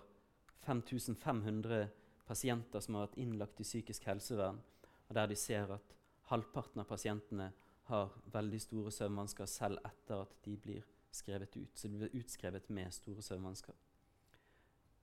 5500 0.66 1.88
pasienter 2.28 2.80
som 2.80 2.96
har 2.96 3.08
vært 3.08 3.20
innlagt 3.20 3.60
i 3.60 3.68
psykisk 3.68 4.08
helsevern, 4.08 4.62
og 5.08 5.16
der 5.16 5.28
de 5.28 5.36
ser 5.36 5.72
at 5.76 5.96
halvparten 6.32 6.82
av 6.82 6.88
pasientene 6.88 7.52
har 7.90 8.14
veldig 8.32 8.62
store 8.64 8.92
søvnvansker 8.96 9.50
selv 9.50 9.82
etter 9.84 10.24
at 10.24 10.38
de 10.46 10.56
blir 10.58 10.86
skrevet 11.14 11.58
ut. 11.58 11.74
Så 11.76 11.88
de 11.88 12.00
blir 12.00 12.16
utskrevet 12.22 12.70
med 12.70 12.94
store 12.96 13.22
søvnvansker. 13.22 13.76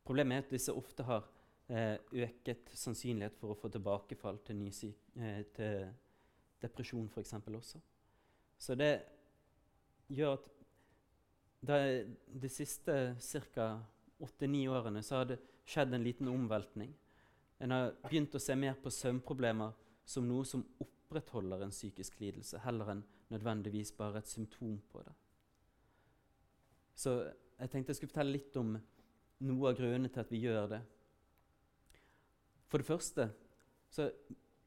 Problemet 0.04 0.36
er 0.36 0.46
at 0.46 0.54
disse 0.54 0.72
ofte 0.72 1.04
har 1.04 1.28
eh, 1.68 1.98
øket 2.24 2.72
sannsynlighet 2.74 3.36
for 3.38 3.52
å 3.52 3.58
få 3.60 3.68
tilbakefall 3.68 4.40
til, 4.46 4.56
ny, 4.64 4.72
eh, 5.20 5.42
til 5.54 5.90
depresjon 6.62 7.08
f.eks. 7.12 7.36
også. 7.46 7.80
Så 8.60 8.74
det 8.74 8.90
gjør 10.10 10.36
at 10.38 10.48
de, 11.60 11.78
de 12.42 12.50
siste 12.50 12.96
ca. 13.20 13.68
åtte-ni 14.20 14.66
årene 14.68 15.02
så 15.04 15.20
har 15.20 15.30
det 15.30 15.38
skjedd 15.68 15.94
en 15.94 16.04
liten 16.04 16.28
omveltning. 16.28 16.92
En 17.60 17.74
har 17.74 17.92
begynt 18.06 18.34
å 18.34 18.42
se 18.42 18.56
mer 18.56 18.78
på 18.80 18.92
søvnproblemer 18.92 19.72
som 20.08 20.26
noe 20.28 20.46
som 20.48 20.64
opprettholder 20.80 21.64
en 21.64 21.74
psykisk 21.74 22.18
lidelse, 22.20 22.60
heller 22.64 22.94
enn 22.94 23.02
nødvendigvis 23.30 23.92
bare 23.96 24.22
et 24.22 24.30
symptom 24.30 24.78
på 24.90 25.02
det. 25.04 25.12
Så 26.96 27.20
jeg 27.60 27.70
tenkte 27.70 27.92
jeg 27.92 28.00
skulle 28.00 28.12
fortelle 28.14 28.34
litt 28.34 28.56
om 28.60 28.74
noe 29.46 29.70
av 29.70 29.76
grunnene 29.78 30.10
til 30.12 30.24
at 30.24 30.32
vi 30.32 30.42
gjør 30.42 30.72
det. 30.74 30.80
For 32.70 32.82
det 32.82 32.88
første 32.88 33.30
så 33.90 34.12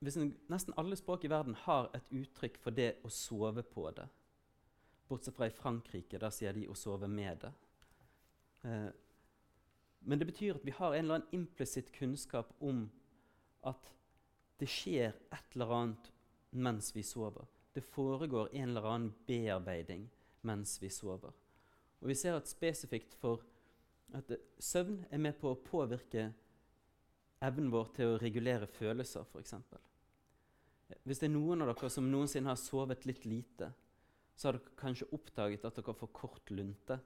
Nesten 0.04 0.74
alle 0.76 0.98
språk 1.00 1.24
i 1.24 1.30
verden 1.32 1.56
har 1.64 1.86
et 1.96 2.10
uttrykk 2.12 2.58
for 2.60 2.76
det 2.76 2.90
å 3.08 3.12
sove 3.14 3.62
på 3.64 3.86
det. 3.96 4.04
Bortsett 5.13 5.38
fra 5.38 5.48
i 5.48 5.53
Frankrike. 5.53 6.17
Der 6.17 6.34
sier 6.34 6.53
de 6.53 6.67
'å 6.67 6.75
sove 6.75 7.08
med 7.08 7.46
det'. 7.46 7.53
Eh, 8.63 8.91
men 10.00 10.20
det 10.20 10.25
betyr 10.25 10.55
at 10.55 10.65
vi 10.65 10.72
har 10.72 10.93
en 10.93 11.05
eller 11.05 11.15
annen 11.15 11.36
implisitt 11.36 11.91
kunnskap 11.91 12.53
om 12.60 12.89
at 13.63 13.91
det 14.60 14.67
skjer 14.67 15.13
et 15.32 15.55
eller 15.55 15.72
annet 15.75 16.12
mens 16.51 16.96
vi 16.96 17.03
sover. 17.03 17.46
Det 17.74 17.84
foregår 17.84 18.50
en 18.53 18.70
eller 18.70 18.89
annen 18.89 19.13
bearbeiding 19.27 20.10
mens 20.41 20.82
vi 20.82 20.89
sover. 20.89 21.32
Og 22.01 22.08
vi 22.08 22.15
ser 22.15 22.36
at 22.36 22.48
spesifikt 22.51 23.13
for 23.13 23.46
at 24.13 24.32
søvn 24.60 25.05
er 25.10 25.22
med 25.24 25.39
på 25.39 25.53
å 25.53 25.62
påvirke 25.65 26.34
evnen 27.41 27.72
vår 27.72 27.93
til 27.96 28.12
å 28.12 28.20
regulere 28.22 28.67
følelser, 28.67 29.24
f.eks. 29.24 29.55
Hvis 31.03 31.20
det 31.24 31.29
er 31.29 31.34
noen 31.34 31.63
av 31.63 31.72
dere 31.72 31.89
som 31.89 32.12
noensinne 32.12 32.51
har 32.51 32.60
sovet 32.60 33.08
litt 33.10 33.25
lite, 33.25 33.72
så 34.36 34.48
har 34.48 34.58
dere 34.58 34.75
kanskje 34.80 35.10
oppdaget 35.16 35.66
at 35.66 35.78
dere 35.78 35.96
får 35.98 36.12
kort 36.16 36.52
lunte 36.52 37.00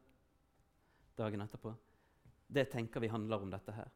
dagen 1.18 1.42
etterpå. 1.42 1.74
Det 2.48 2.66
tenker 2.72 3.04
vi 3.04 3.12
handler 3.12 3.44
om 3.44 3.52
dette 3.52 3.76
her. 3.76 3.90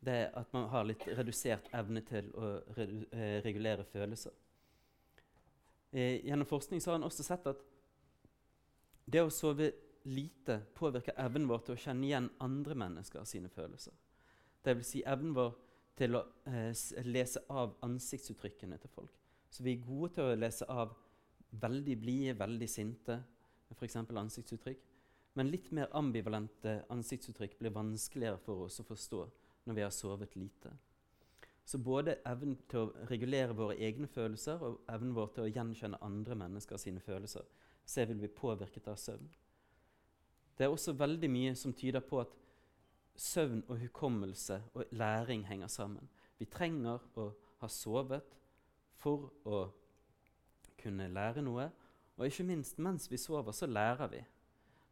Det 0.00 0.12
er 0.12 0.30
at 0.36 0.52
man 0.52 0.68
har 0.72 0.86
litt 0.88 1.04
redusert 1.16 1.68
evne 1.76 2.00
til 2.08 2.30
å 2.36 2.52
eh, 2.76 3.40
regulere 3.44 3.84
følelser. 3.84 4.32
Eh, 5.92 6.20
gjennom 6.26 6.48
forskning 6.48 6.80
har 6.84 6.96
han 6.96 7.04
også 7.04 7.26
sett 7.26 7.48
at 7.50 7.64
det 9.10 9.24
å 9.24 9.32
sove 9.32 9.72
lite 10.08 10.60
påvirker 10.76 11.18
evnen 11.20 11.48
vår 11.50 11.66
til 11.66 11.76
å 11.76 11.82
kjenne 11.82 12.06
igjen 12.06 12.30
andre 12.40 12.76
mennesker 12.78 13.26
sine 13.28 13.50
følelser. 13.52 13.92
Vil 14.64 14.84
si 14.86 15.02
evnen 15.08 15.34
vår 15.36 15.52
til 16.00 16.16
å 16.16 16.24
eh, 16.48 16.72
lese 17.04 17.42
av 17.52 17.76
ansiktsuttrykkene 17.84 18.78
til 18.80 18.92
folk. 18.92 19.12
Så 19.50 19.64
vi 19.66 19.74
er 19.74 19.84
gode 19.84 20.14
til 20.16 20.30
å 20.30 20.38
lese 20.38 20.68
av 20.70 20.94
veldig 21.50 21.96
blide, 22.00 22.36
veldig 22.38 22.68
sinte, 22.68 23.16
f.eks. 23.74 23.96
ansiktsuttrykk. 23.96 24.86
Men 25.38 25.50
litt 25.50 25.70
mer 25.74 25.90
ambivalente 25.94 26.80
ansiktsuttrykk 26.90 27.58
blir 27.60 27.74
vanskeligere 27.74 28.40
for 28.42 28.66
oss 28.66 28.80
å 28.82 28.86
forstå 28.86 29.20
når 29.68 29.76
vi 29.76 29.84
har 29.84 29.92
sovet 29.94 30.34
lite. 30.36 30.72
Så 31.64 31.78
både 31.78 32.16
evnen 32.26 32.56
til 32.68 32.80
å 32.80 33.06
regulere 33.10 33.54
våre 33.54 33.76
egne 33.78 34.08
følelser 34.10 34.62
og 34.66 34.80
evnen 34.90 35.14
vår 35.14 35.28
til 35.34 35.44
å 35.44 35.52
gjenkjenne 35.52 36.00
andre 36.02 36.38
mennesker 36.40 36.80
sine 36.82 37.02
følelser 37.04 37.46
ser 37.86 38.08
vi 38.10 38.16
blir 38.18 38.34
påvirket 38.34 38.88
av 38.90 38.98
søvn. 38.98 39.28
Det 40.56 40.66
er 40.66 40.72
også 40.74 40.96
veldig 40.98 41.30
mye 41.30 41.54
som 41.56 41.72
tyder 41.72 42.02
på 42.04 42.20
at 42.20 42.34
søvn 43.20 43.62
og 43.68 43.78
hukommelse 43.80 44.58
og 44.74 44.90
læring 44.98 45.44
henger 45.46 45.70
sammen. 45.70 46.08
Vi 46.38 46.48
trenger 46.50 47.02
å 47.20 47.30
ha 47.60 47.68
sovet 47.68 48.34
for 49.00 49.30
å 49.44 49.62
kunne 50.80 51.08
lære 51.12 51.44
noe. 51.44 51.68
Og 52.16 52.26
ikke 52.26 52.46
minst 52.48 52.78
mens 52.78 53.08
vi 53.10 53.18
sover, 53.20 53.52
så 53.52 53.66
lærer 53.66 54.10
vi. 54.12 54.22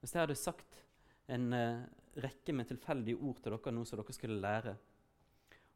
Hvis 0.01 0.15
jeg 0.15 0.23
hadde 0.23 0.39
sagt 0.39 0.79
en 1.29 1.53
uh, 1.53 1.83
rekke 2.23 2.53
med 2.53 2.71
tilfeldige 2.71 3.17
ord 3.17 3.43
til 3.43 3.53
dere 3.53 3.75
nå 3.75 3.85
som 3.85 4.01
dere 4.01 4.15
skulle 4.17 4.41
lære, 4.41 4.77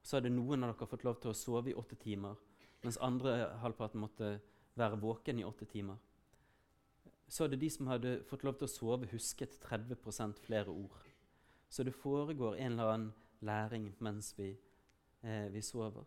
så 0.02 0.18
hadde 0.18 0.32
noen 0.34 0.64
av 0.64 0.72
dere 0.72 0.88
fått 0.90 1.04
lov 1.06 1.20
til 1.20 1.32
å 1.32 1.36
sove 1.36 1.70
i 1.70 1.76
åtte 1.78 1.98
timer, 2.00 2.38
mens 2.82 2.98
andre 3.02 3.52
halvparten 3.62 4.02
måtte 4.02 4.32
være 4.78 4.98
våken 5.02 5.38
i 5.38 5.46
åtte 5.46 5.68
timer. 5.70 6.00
Så 7.28 7.46
hadde 7.46 7.60
de 7.60 7.70
som 7.70 7.88
hadde 7.88 8.18
fått 8.28 8.44
lov 8.44 8.58
til 8.58 8.68
å 8.68 8.72
sove, 8.72 9.10
husket 9.12 9.54
30% 9.62 10.40
flere 10.42 10.72
ord. 10.72 11.06
Så 11.72 11.84
det 11.86 11.94
foregår 11.96 12.58
en 12.60 12.74
eller 12.74 12.90
annen 12.92 13.12
læring 13.40 13.92
mens 14.04 14.34
vi, 14.38 14.56
eh, 15.22 15.48
vi 15.52 15.62
sover. 15.62 16.04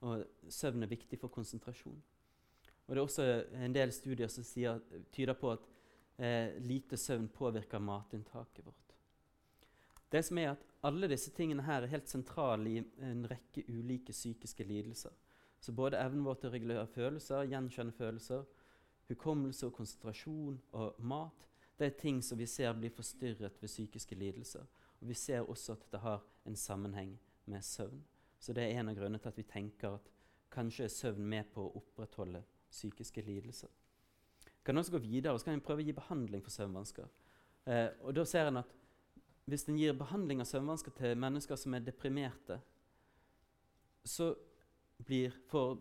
Og 0.00 0.24
søvn 0.48 0.82
er 0.82 0.90
viktig 0.90 1.18
for 1.20 1.28
konsentrasjon. 1.28 2.02
Og 2.86 2.94
Det 2.94 3.00
er 3.00 3.04
også 3.04 3.44
en 3.64 3.74
del 3.74 3.92
studier 3.92 4.28
som 4.28 4.44
sier, 4.44 4.80
tyder 5.12 5.36
på 5.38 5.52
at 5.54 5.68
eh, 6.18 6.56
lite 6.60 6.96
søvn 6.96 7.28
påvirker 7.28 7.78
matinntaket 7.78 8.66
vårt. 8.66 8.96
Det 10.12 10.24
som 10.24 10.38
er 10.38 10.50
at 10.52 10.70
Alle 10.84 11.08
disse 11.08 11.30
tingene 11.32 11.62
her 11.64 11.82
er 11.82 11.88
helt 11.94 12.08
sentrale 12.08 12.68
i 12.68 12.82
en 13.00 13.22
rekke 13.24 13.62
ulike 13.72 14.12
psykiske 14.12 14.64
lidelser. 14.68 15.14
Så 15.60 15.72
både 15.72 15.96
evnen 15.96 16.26
vår 16.26 16.34
til 16.34 16.50
å 16.50 16.52
regulere 16.52 16.86
følelser, 16.92 17.46
gjenkjenne 17.48 17.92
følelser, 17.96 18.42
hukommelse 19.08 19.64
og 19.66 19.72
konsentrasjon 19.78 20.58
og 20.76 20.98
mat, 21.00 21.46
det 21.78 21.86
er 21.86 21.96
ting 21.98 22.20
som 22.22 22.38
vi 22.38 22.46
ser 22.46 22.76
blir 22.76 22.92
forstyrret 22.92 23.56
ved 23.62 23.68
psykiske 23.68 24.14
lidelser. 24.14 24.66
Og 25.00 25.08
Vi 25.08 25.14
ser 25.14 25.48
også 25.50 25.72
at 25.72 25.86
det 25.92 26.00
har 26.00 26.20
en 26.46 26.56
sammenheng 26.56 27.18
med 27.46 27.62
søvn. 27.62 28.04
Så 28.38 28.52
det 28.52 28.62
er 28.62 28.80
en 28.80 28.88
av 28.88 28.94
grunnene 28.94 29.18
til 29.18 29.28
at 29.28 29.38
vi 29.38 29.42
tenker 29.42 29.94
at 29.94 30.10
kanskje 30.50 30.84
er 30.84 30.92
søvn 30.92 31.24
med 31.24 31.48
på 31.54 31.64
å 31.64 31.72
opprettholde 31.80 32.44
psykiske 32.74 33.22
lidelser. 33.24 33.70
Kan 34.64 34.78
også 34.78 34.96
gå 34.96 35.02
videre 35.04 35.34
og 35.34 35.40
så 35.40 35.48
kan 35.48 35.58
vi 35.58 35.64
prøve 35.64 35.84
å 35.84 35.86
gi 35.86 35.96
behandling 35.96 36.42
for 36.44 36.54
søvnvansker. 36.54 37.08
Eh, 37.70 37.88
og 38.02 38.16
da 38.16 38.24
ser 38.28 38.50
en 38.50 38.62
at 38.64 38.80
Hvis 39.44 39.66
en 39.68 39.76
gir 39.76 39.92
behandling 39.92 40.40
av 40.40 40.46
søvnvansker 40.48 40.94
til 40.96 41.18
mennesker 41.20 41.58
som 41.60 41.74
er 41.76 41.82
deprimerte, 41.84 42.56
så 44.00 44.30
blir, 45.04 45.34
får 45.50 45.74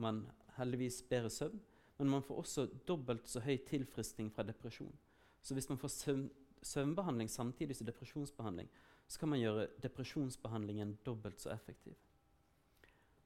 man 0.00 0.22
heldigvis 0.56 1.02
bedre 1.10 1.28
søvn, 1.28 1.60
men 1.98 2.08
man 2.08 2.24
får 2.24 2.38
også 2.40 2.64
dobbelt 2.88 3.28
så 3.28 3.42
høy 3.44 3.58
tilfriskning 3.68 4.30
fra 4.32 4.42
depresjon. 4.48 4.94
Så 5.42 5.52
hvis 5.52 5.68
man 5.68 5.76
får 5.76 5.92
søvn, 5.98 6.30
søvnbehandling 6.62 7.28
samtidig 7.28 7.76
som 7.76 7.90
depresjonsbehandling, 7.90 8.70
så 9.06 9.20
kan 9.20 9.28
man 9.28 9.40
gjøre 9.40 9.68
depresjonsbehandlingen 9.82 10.96
dobbelt 11.04 11.40
så 11.40 11.52
effektiv. 11.52 12.00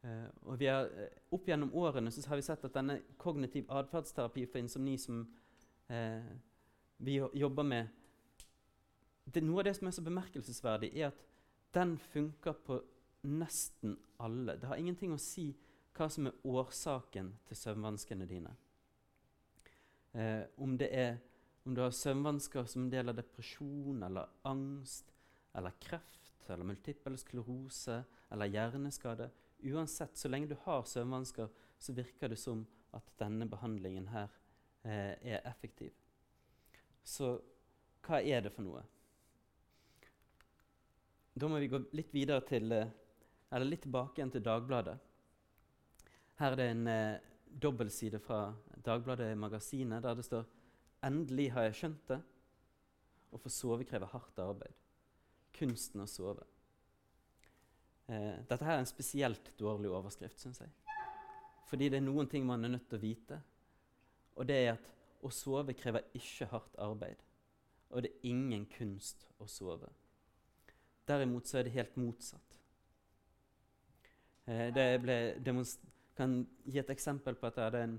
Uh, 0.04 0.28
og 0.42 0.60
har, 0.60 0.84
uh, 0.84 1.12
Opp 1.32 1.46
gjennom 1.48 1.70
årene 1.80 2.10
så 2.12 2.20
har 2.28 2.36
vi 2.36 2.44
sett 2.44 2.64
at 2.66 2.74
denne 2.76 2.98
kognitiv 3.16 3.70
atferdsterapi 3.72 4.42
for 4.44 4.60
insomni 4.60 4.98
som 5.00 5.22
uh, 5.88 6.32
vi 6.98 7.14
jobber 7.32 7.64
med 7.64 7.88
det, 9.24 9.40
Noe 9.40 9.62
av 9.62 9.64
det 9.64 9.72
som 9.78 9.88
er 9.88 9.94
så 9.96 10.04
bemerkelsesverdig, 10.04 10.90
er 10.92 11.08
at 11.08 11.22
den 11.72 11.94
funker 12.12 12.58
på 12.66 12.76
nesten 13.24 13.94
alle. 14.20 14.58
Det 14.60 14.68
har 14.68 14.76
ingenting 14.76 15.14
å 15.14 15.20
si 15.20 15.46
hva 15.96 16.10
som 16.12 16.28
er 16.28 16.36
årsaken 16.44 17.30
til 17.48 17.56
søvnvanskene 17.56 18.26
dine. 18.28 18.52
om 20.60 20.76
det 20.78 20.90
er 20.92 21.16
om 21.64 21.74
du 21.74 21.80
har 21.80 21.90
søvnvansker 21.90 22.66
som 22.68 22.90
del 22.92 23.08
av 23.08 23.16
depresjon 23.16 24.02
eller 24.04 24.28
angst 24.44 25.14
eller 25.56 25.72
kreft 25.80 26.50
eller 26.50 26.68
multippel 26.68 27.16
sklerose 27.18 28.02
eller 28.30 28.52
hjerneskade 28.52 29.30
Uansett, 29.64 30.16
så 30.16 30.29
lenge 30.29 30.50
du 30.50 30.57
har 30.64 30.85
søvnvansker, 30.85 31.48
så 31.79 31.92
virker 31.96 32.29
det 32.29 32.38
som 32.40 32.66
at 32.94 33.07
denne 33.18 33.46
behandlingen 33.48 34.09
her 34.12 34.29
eh, 34.85 35.14
er 35.35 35.46
effektiv. 35.48 35.92
Så 37.05 37.35
hva 38.05 38.20
er 38.20 38.44
det 38.44 38.53
for 38.53 38.66
noe? 38.66 38.83
Da 41.35 41.48
må 41.50 41.59
vi 41.59 41.70
gå 41.72 41.81
litt 41.96 42.12
videre 42.14 42.44
til 42.46 42.72
eh, 42.72 42.92
Eller 43.55 43.68
litt 43.68 43.85
tilbake 43.87 44.18
igjen 44.18 44.33
til 44.35 44.44
Dagbladet. 44.44 44.94
Her 46.40 46.55
er 46.55 46.59
det 46.59 46.68
en 46.72 46.87
eh, 46.90 47.27
dobbeltside 47.46 48.18
fra 48.22 48.48
Dagbladet 48.85 49.33
Magasinet 49.38 50.03
der 50.03 50.18
det 50.18 50.27
står 50.27 50.46
Endelig 51.05 51.50
har 51.53 51.68
jeg 51.68 51.77
skjønt 51.79 52.09
det. 52.09 52.20
Å 53.35 53.40
få 53.40 53.53
sove 53.53 53.85
krever 53.87 54.11
hardt 54.12 54.38
arbeid. 54.40 54.77
Kunsten 55.55 56.03
å 56.03 56.09
sove. 56.09 56.46
Eh, 58.08 58.40
dette 58.48 58.64
her 58.64 58.76
er 58.76 58.82
en 58.82 58.88
spesielt 58.88 59.52
dårlig 59.58 59.90
overskrift, 59.90 60.40
syns 60.40 60.60
jeg. 60.60 60.72
Fordi 61.68 61.88
det 61.88 61.98
er 61.98 62.04
noen 62.04 62.28
ting 62.28 62.44
man 62.46 62.64
er 62.64 62.74
nødt 62.74 62.88
til 62.88 62.98
å 62.98 63.04
vite. 63.04 63.40
Og 64.36 64.48
det 64.48 64.58
er 64.60 64.72
at 64.74 64.90
å 65.24 65.30
sove 65.32 65.74
krever 65.78 66.04
ikke 66.16 66.48
hardt 66.50 66.76
arbeid. 66.82 67.22
Og 67.90 68.02
det 68.04 68.10
er 68.10 68.28
ingen 68.28 68.66
kunst 68.66 69.24
å 69.40 69.48
sove. 69.48 69.88
Derimot 71.08 71.48
så 71.48 71.58
er 71.60 71.66
det 71.66 71.76
helt 71.76 71.96
motsatt. 72.00 72.60
Eh, 74.46 74.68
det 74.74 75.54
kan 76.16 76.36
gi 76.64 76.78
et 76.78 76.90
eksempel 76.90 77.36
på 77.38 77.48
at 77.48 77.56
jeg 77.56 77.64
hadde 77.64 77.82
en 77.86 77.96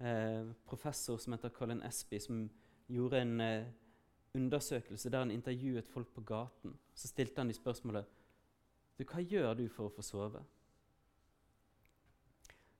eh, 0.00 0.52
professor 0.68 1.18
som 1.18 1.32
heter 1.32 1.54
Colin 1.56 1.82
Espy, 1.86 2.20
som 2.20 2.44
gjorde 2.92 3.22
en 3.22 3.40
eh, 3.40 3.72
undersøkelse 4.36 5.10
der 5.10 5.24
han 5.24 5.30
intervjuet 5.30 5.88
folk 5.88 6.12
på 6.14 6.24
gaten. 6.28 6.76
Så 6.94 7.08
stilte 7.08 7.40
han 7.40 7.48
de 7.48 7.56
spørsmålet 7.56 8.04
du, 8.96 9.04
Hva 9.04 9.22
gjør 9.22 9.54
du 9.58 9.66
for 9.72 9.88
å 9.88 9.94
få 9.94 10.04
sove? 10.04 10.42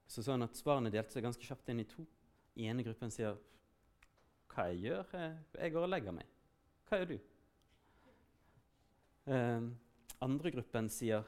Så 0.07 0.23
sånn 0.23 0.45
at 0.45 0.57
Svarene 0.57 0.91
delte 0.93 1.13
seg 1.13 1.25
ganske 1.25 1.43
kjapt 1.43 1.69
inn 1.71 1.83
i 1.83 1.87
to. 1.89 2.05
I 2.57 2.69
ene 2.71 2.85
gruppen 2.85 3.11
sier 3.13 3.37
hva 4.53 4.69
jeg 4.71 4.87
gjør. 4.87 5.09
Jeg, 5.13 5.33
jeg 5.59 5.73
går 5.75 5.85
og 5.85 5.91
legger 5.91 6.15
meg. 6.15 6.29
Hva 6.87 7.01
gjør 7.01 7.11
du? 7.11 7.17
Um, 9.27 9.73
andre 10.23 10.53
gruppen 10.55 10.87
sier 10.89 11.25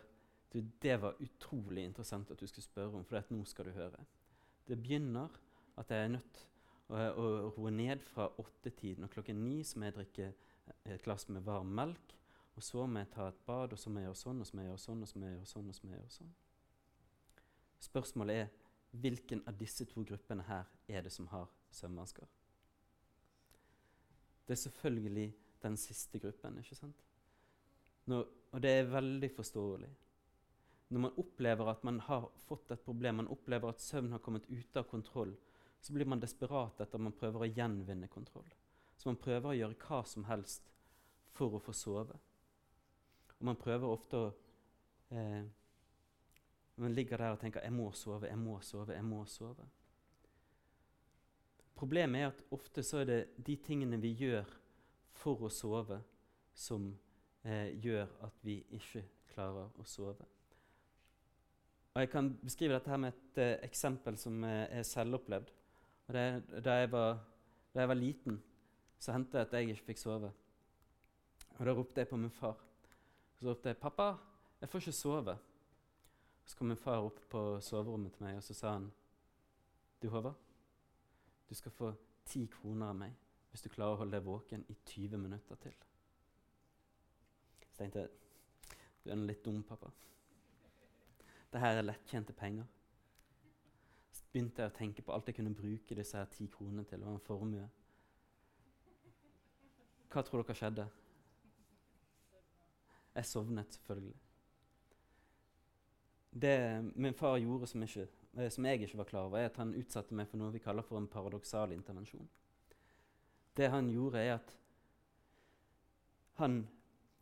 du, 0.49 0.62
det 0.82 0.95
var 1.02 1.19
utrolig 1.21 1.84
interessant 1.86 2.32
at 2.32 2.39
du 2.39 2.47
skulle 2.47 2.65
spørre 2.65 2.97
om, 2.97 3.06
for 3.06 3.34
nå 3.36 3.43
skal 3.45 3.69
du 3.69 3.75
høre. 3.75 4.06
Det 4.65 4.78
begynner 4.80 5.36
at 5.78 5.91
jeg 5.93 6.06
er 6.06 6.13
nødt 6.15 6.39
å, 6.89 6.95
å 6.95 7.25
roe 7.58 7.73
ned 7.73 8.02
fra 8.10 8.30
åttetiden, 8.41 9.06
og 9.06 9.13
klokken 9.13 9.43
ni 9.43 9.60
så 9.67 9.78
må 9.78 9.89
jeg 9.89 9.97
drikke 9.99 10.32
et 10.89 11.04
glass 11.06 11.28
med 11.30 11.45
varm 11.45 11.69
melk. 11.75 12.15
Og 12.60 12.63
så 12.63 12.82
må 12.91 13.00
jeg 13.00 13.08
ta 13.13 13.30
et 13.32 13.38
bad, 13.48 13.72
og 13.72 13.80
så 13.80 13.88
må 13.88 14.02
jeg 14.02 14.10
gjøre 14.10 14.19
sånn, 14.19 14.39
og 14.43 14.48
så 14.48 14.56
må 14.58 14.65
jeg 14.65 14.67
gjøre 14.67 14.82
sånn, 14.84 15.04
og 15.06 15.08
så 15.08 15.19
må 15.19 15.28
jeg 15.30 15.36
gjøre 15.38 15.45
sånn. 15.48 15.69
og 15.69 15.76
så 15.78 15.86
må 15.86 15.93
jeg 15.93 16.02
gjøre 16.02 16.15
sånn. 16.17 16.34
Spørsmålet 17.86 18.39
er 18.41 18.50
hvilken 19.06 19.43
av 19.48 19.56
disse 19.62 19.88
to 19.88 20.04
gruppene 20.04 20.43
her 20.43 20.67
er 20.91 21.08
det 21.08 21.13
som 21.15 21.30
har 21.32 21.48
søvnvansker? 21.72 22.28
Det 24.43 24.58
er 24.58 24.62
selvfølgelig 24.65 25.26
den 25.63 25.80
siste 25.80 26.19
gruppen. 26.19 26.60
ikke 26.60 26.76
sant? 26.76 27.08
Når, 28.12 28.28
og 28.52 28.62
det 28.67 28.76
er 28.76 28.91
veldig 28.91 29.32
forståelig. 29.39 29.95
Når 30.89 31.08
man 31.08 31.17
opplever 31.24 31.72
at 31.72 31.88
man 31.88 32.04
har 32.12 32.28
fått 32.43 32.76
et 32.76 32.84
problem, 32.84 33.22
man 33.24 33.32
opplever 33.32 33.72
at 33.72 33.88
søvn 33.88 34.12
har 34.12 34.26
kommet 34.26 34.52
ut 34.52 34.84
av 34.84 34.91
kontroll, 34.91 35.38
så 35.80 35.95
blir 35.95 36.12
man 36.12 36.19
desperat 36.19 36.84
etter 36.84 37.00
man 37.00 37.15
prøver 37.15 37.45
å 37.45 37.54
gjenvinne 37.56 38.12
kontroll. 38.12 38.52
Så 38.98 39.08
man 39.08 39.24
prøver 39.24 39.54
å 39.54 39.60
gjøre 39.63 39.86
hva 39.88 40.04
som 40.04 40.28
helst 40.28 40.74
for 41.32 41.56
å 41.56 41.63
få 41.63 41.72
sove. 41.72 42.19
Og 43.39 43.45
man 43.45 43.60
prøver 43.60 43.88
ofte 43.88 44.19
å 44.19 44.30
eh, 45.15 45.43
Man 46.80 46.93
ligger 46.95 47.17
der 47.17 47.34
og 47.34 47.39
tenker 47.39 47.60
'Jeg 47.62 47.73
må 47.73 47.91
sove, 47.91 48.28
jeg 48.28 48.38
må 48.38 48.60
sove, 48.62 48.93
jeg 48.93 49.04
må 49.04 49.25
sove'. 49.25 49.67
Problemet 51.75 52.21
er 52.21 52.28
at 52.28 52.43
ofte 52.52 52.84
så 52.84 52.97
er 52.97 53.06
det 53.06 53.45
de 53.47 53.56
tingene 53.56 54.02
vi 54.02 54.13
gjør 54.13 54.47
for 55.12 55.43
å 55.43 55.49
sove, 55.49 56.02
som 56.54 56.89
eh, 57.43 57.75
gjør 57.80 58.08
at 58.28 58.41
vi 58.43 58.58
ikke 58.75 59.04
klarer 59.34 59.69
å 59.80 59.86
sove. 59.88 60.28
Og 61.93 62.02
Jeg 62.02 62.10
kan 62.10 62.30
beskrive 62.43 62.73
dette 62.73 62.91
her 62.91 62.97
med 62.97 63.13
et 63.13 63.41
eh, 63.41 63.58
eksempel 63.63 64.17
som 64.17 64.43
eh, 64.43 64.67
er 64.80 64.84
selvopplevd. 64.84 65.52
Det, 66.10 66.25
da, 66.65 66.78
jeg 66.82 66.91
var, 66.91 67.19
da 67.73 67.84
jeg 67.84 67.91
var 67.91 67.99
liten, 67.99 68.41
så 68.99 69.15
hendte 69.15 69.38
det 69.38 69.47
at 69.47 69.54
jeg 69.54 69.69
ikke 69.69 69.88
fikk 69.93 70.04
sove. 70.04 70.32
Og 71.58 71.65
Da 71.65 71.73
ropte 71.75 72.02
jeg 72.02 72.12
på 72.12 72.19
min 72.19 72.32
far. 72.32 72.68
Så 73.39 73.45
ropte 73.45 73.69
jeg 73.69 73.78
'Pappa, 73.78 74.17
jeg 74.62 74.69
får 74.69 74.80
ikke 74.80 74.91
sove'. 74.91 75.38
Så 76.45 76.58
kom 76.58 76.67
min 76.67 76.78
far 76.78 76.97
opp 76.97 77.19
på 77.30 77.62
soverommet 77.62 78.13
til 78.13 78.23
meg 78.23 78.36
og 78.36 78.43
så 78.43 78.54
sa 78.54 78.71
han, 78.71 78.91
'Du, 80.02 80.10
Håvard, 80.10 80.36
du 81.49 81.56
skal 81.56 81.71
få 81.71 81.93
ti 82.25 82.45
kroner 82.45 82.88
av 82.88 82.95
meg 82.95 83.15
hvis 83.49 83.62
du 83.62 83.69
klarer 83.69 83.93
å 83.93 83.95
holde 83.95 84.17
deg 84.17 84.25
våken 84.25 84.65
i 84.67 84.75
20 84.86 85.17
minutter 85.17 85.56
til.' 85.56 85.86
Så 87.69 87.78
tenkte 87.78 87.99
jeg 87.99 88.10
'Du 89.04 89.10
er 89.10 89.15
litt 89.15 89.45
dum, 89.45 89.63
pappa'. 89.63 89.91
Dette 91.54 91.65
er 91.65 91.82
lettjente 91.82 92.34
penger. 92.34 92.65
Så 94.12 94.23
begynte 94.32 94.62
jeg 94.62 94.71
å 94.71 94.78
tenke 94.78 95.02
på 95.02 95.13
alt 95.13 95.28
jeg 95.28 95.36
kunne 95.36 95.56
bruke 95.56 95.95
disse 95.95 96.17
her 96.17 96.25
ti 96.25 96.45
kronene 96.47 96.84
til. 96.84 96.99
Var 96.99 97.12
en 97.12 97.19
formue. 97.19 97.69
Hva 100.10 100.21
tror 100.21 100.43
dere 100.43 100.56
skjedde? 100.56 100.89
Jeg 103.19 103.27
sovnet, 103.27 103.73
selvfølgelig. 103.75 104.15
Det 106.41 106.55
min 106.95 107.13
far 107.13 107.38
gjorde 107.38 107.67
som, 107.67 107.84
ikke, 107.84 108.05
eh, 108.38 108.51
som, 108.51 108.65
jeg 108.65 108.82
ikke 108.82 108.97
var 108.97 109.10
klar 109.10 109.27
over, 109.27 109.38
er 109.39 109.49
at 109.49 109.58
han 109.60 109.75
utsatte 109.75 110.15
meg 110.15 110.29
for 110.29 110.39
noe 110.39 110.53
vi 110.53 110.62
kaller 110.63 110.86
for 110.88 111.01
en 111.01 111.10
paradoksal 111.12 111.73
intervensjon. 111.75 112.29
Det 113.58 113.67
han 113.73 113.89
gjorde, 113.91 114.23
er 114.23 114.38
at 114.38 114.55
han 116.39 116.62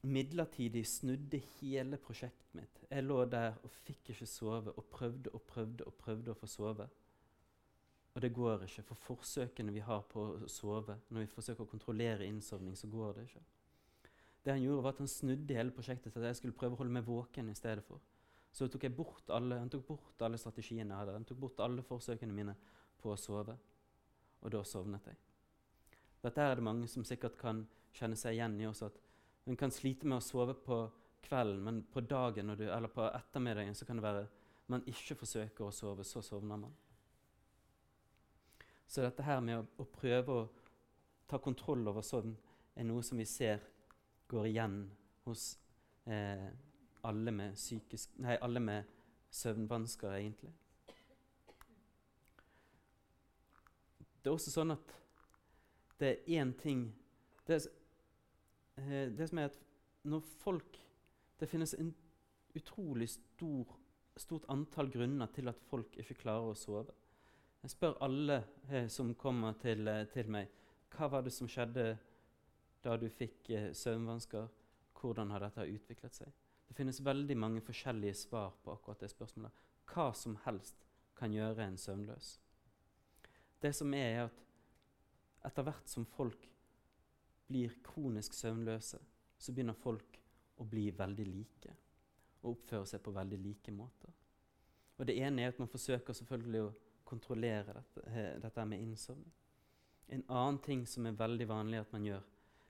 midlertidig 0.05 0.85
snudde 0.85 1.41
hele 1.57 1.97
prosjektet 1.97 2.53
mitt. 2.53 2.83
Jeg 2.91 3.03
lå 3.03 3.23
der 3.25 3.57
og 3.63 3.73
fikk 3.73 4.13
ikke 4.13 4.29
sove 4.29 4.75
og 4.77 4.85
prøvde 4.93 5.33
og 5.33 5.41
prøvde 5.49 5.89
og 5.89 5.97
prøvde 5.97 6.35
å 6.35 6.37
få 6.37 6.51
sove. 6.51 6.89
Og 8.13 8.21
det 8.21 8.33
går 8.33 8.67
ikke, 8.69 8.85
for 8.85 9.01
forsøkene 9.07 9.73
vi 9.73 9.81
har 9.85 10.05
på 10.13 10.29
å 10.35 10.49
sove, 10.49 10.99
når 11.09 11.25
vi 11.25 11.33
forsøker 11.33 11.65
å 11.65 11.73
kontrollere 11.73 12.29
innsovning, 12.29 12.77
så 12.77 12.89
går 12.89 13.17
det 13.17 13.29
ikke. 13.31 13.45
Det 14.43 14.51
Han 14.51 14.61
gjorde 14.61 14.83
var 14.83 14.95
at 14.95 15.01
han 15.03 15.07
snudde 15.11 15.55
hele 15.57 15.71
prosjektet 15.75 16.13
til 16.13 16.21
at 16.21 16.29
jeg 16.31 16.39
skulle 16.41 16.55
prøve 16.55 16.77
å 16.77 16.81
holde 16.81 16.93
meg 16.93 17.07
våken 17.07 17.49
i 17.49 17.55
stedet 17.55 17.83
for. 17.83 17.99
Så 18.51 18.67
tok 18.71 18.85
alle, 18.87 19.59
han 19.59 19.69
tok 19.69 19.87
bort 19.87 20.21
alle 20.21 20.37
strategiene 20.37 20.93
jeg 20.93 20.99
hadde. 20.99 21.13
Han 21.13 21.25
tok 21.25 21.37
bort 21.37 21.59
alle 21.59 21.83
forsøkene 21.83 22.33
mine 22.33 22.55
på 23.01 23.11
å 23.11 23.17
sove. 23.19 23.57
Og 24.41 24.51
da 24.53 24.63
sovnet 24.63 25.05
jeg. 25.05 25.17
Dette 26.23 26.41
er 26.41 26.55
det 26.55 26.63
mange 26.63 26.87
som 26.87 27.05
sikkert 27.05 27.37
kan 27.37 27.65
kjenne 27.93 28.17
seg 28.17 28.37
igjen 28.37 28.55
i 28.61 28.67
også. 28.69 28.85
at 28.89 28.97
Man 29.45 29.57
kan 29.57 29.71
slite 29.71 30.07
med 30.07 30.17
å 30.17 30.25
sove 30.25 30.53
på 30.53 30.79
kvelden, 31.27 31.63
men 31.63 31.83
på 31.83 32.01
dagen 32.01 32.55
du, 32.55 32.65
eller 32.71 32.91
på 32.91 33.05
ettermiddagen 33.11 33.75
så 33.75 33.85
kan 33.85 33.99
det 33.99 34.03
være 34.03 34.27
man 34.67 34.83
ikke 34.87 35.15
forsøker 35.15 35.67
å 35.67 35.71
sove, 35.71 36.03
så 36.03 36.21
sovner 36.21 36.59
man. 36.59 36.73
Så 38.87 39.03
dette 39.03 39.23
her 39.23 39.39
med 39.43 39.59
å, 39.59 39.65
å 39.83 39.85
prøve 39.91 40.33
å 40.33 40.47
ta 41.27 41.39
kontroll 41.43 41.87
over 41.87 42.03
sovn 42.03 42.33
er 42.75 42.87
noe 42.87 43.03
som 43.03 43.19
vi 43.19 43.25
ser 43.27 43.63
går 44.27 44.47
igjen 44.47 44.77
hos 45.25 45.59
eh, 46.05 46.47
alle, 47.07 47.31
med 47.31 47.55
psykisk, 47.55 48.17
nei, 48.23 48.37
alle 48.41 48.59
med 48.59 48.83
søvnvansker, 49.29 50.13
egentlig. 50.17 50.53
Det 54.21 54.31
er 54.31 54.35
også 54.35 54.51
sånn 54.51 54.73
at 54.75 54.93
det 55.97 56.09
er 56.09 56.41
én 56.41 56.51
ting 56.59 56.87
det, 57.47 57.61
eh, 58.77 59.07
det, 59.15 59.29
som 59.29 59.39
er 59.39 59.49
at 59.49 59.59
når 60.03 60.19
folk 60.43 60.83
Det 61.39 61.49
finnes 61.49 61.73
en 61.77 61.91
utrolig 62.57 63.09
stor, 63.09 63.75
stort 64.17 64.45
antall 64.49 64.89
grunner 64.89 65.29
til 65.35 65.47
at 65.47 65.59
folk 65.69 65.93
ikke 66.01 66.15
klarer 66.23 66.49
å 66.49 66.55
sove. 66.57 66.95
Jeg 67.61 67.75
spør 67.75 67.99
alle 68.01 68.39
eh, 68.71 68.87
som 68.89 69.11
kommer 69.13 69.53
til, 69.61 69.87
eh, 69.87 70.07
til 70.09 70.31
meg, 70.33 70.49
hva 70.95 71.11
var 71.13 71.21
det 71.21 71.33
som 71.35 71.49
skjedde 71.51 71.91
da 72.83 72.97
du 72.97 73.07
fikk 73.09 73.49
eh, 73.49 73.71
søvnvansker, 73.73 74.47
hvordan 74.97 75.31
har 75.33 75.45
dette 75.45 75.67
utviklet 75.69 76.17
seg? 76.17 76.33
Det 76.67 76.75
finnes 76.75 76.99
veldig 77.03 77.37
mange 77.37 77.61
forskjellige 77.63 78.17
svar 78.25 78.57
på 78.63 78.73
akkurat 78.73 79.01
det 79.03 79.11
spørsmålet. 79.13 79.63
Hva 79.87 80.11
som 80.17 80.35
helst 80.45 80.83
kan 81.17 81.33
gjøre 81.33 81.65
en 81.65 81.77
søvnløs. 81.77 82.35
Det 83.61 83.73
som 83.75 83.93
er, 83.93 84.07
er 84.07 84.27
at 84.27 84.43
etter 85.47 85.65
hvert 85.65 85.89
som 85.89 86.05
folk 86.05 86.45
blir 87.47 87.79
kronisk 87.83 88.35
søvnløse, 88.35 88.99
så 89.37 89.53
begynner 89.53 89.77
folk 89.77 90.19
å 90.57 90.65
bli 90.67 90.89
veldig 90.91 91.27
like 91.29 91.75
og 92.43 92.51
oppføre 92.53 92.89
seg 92.89 93.01
på 93.03 93.13
veldig 93.15 93.39
like 93.41 93.73
måter. 93.73 94.13
Og 94.97 95.05
Det 95.05 95.17
ene 95.21 95.41
er 95.41 95.53
at 95.53 95.59
man 95.59 95.69
forsøker 95.69 96.13
selvfølgelig 96.13 96.61
å 96.63 96.73
kontrollere 97.05 97.73
dette, 97.73 98.03
eh, 98.09 98.39
dette 98.41 98.65
med 98.65 98.81
innsovning. 98.81 99.33
En 100.09 100.23
annen 100.27 100.59
ting 100.59 100.85
som 100.85 101.05
er 101.05 101.11
veldig 101.11 101.47
vanlig 101.47 101.79
at 101.79 101.91
man 101.93 102.05
gjør, 102.05 102.23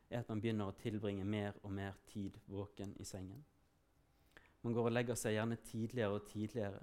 er 0.10 0.20
at 0.20 0.30
man 0.30 0.41
begynner 0.41 0.70
å 0.70 0.78
tilbringe 0.80 1.26
mer 1.26 1.58
og 1.63 1.72
mer 1.72 1.98
tid 2.08 2.38
våken 2.48 2.96
i 3.00 3.06
sengen. 3.08 3.43
Man 4.63 4.74
går 4.74 4.89
og 4.89 4.96
legger 4.96 5.15
seg 5.15 5.36
gjerne 5.36 5.60
tidligere 5.63 6.15
og 6.15 6.26
tidligere. 6.28 6.82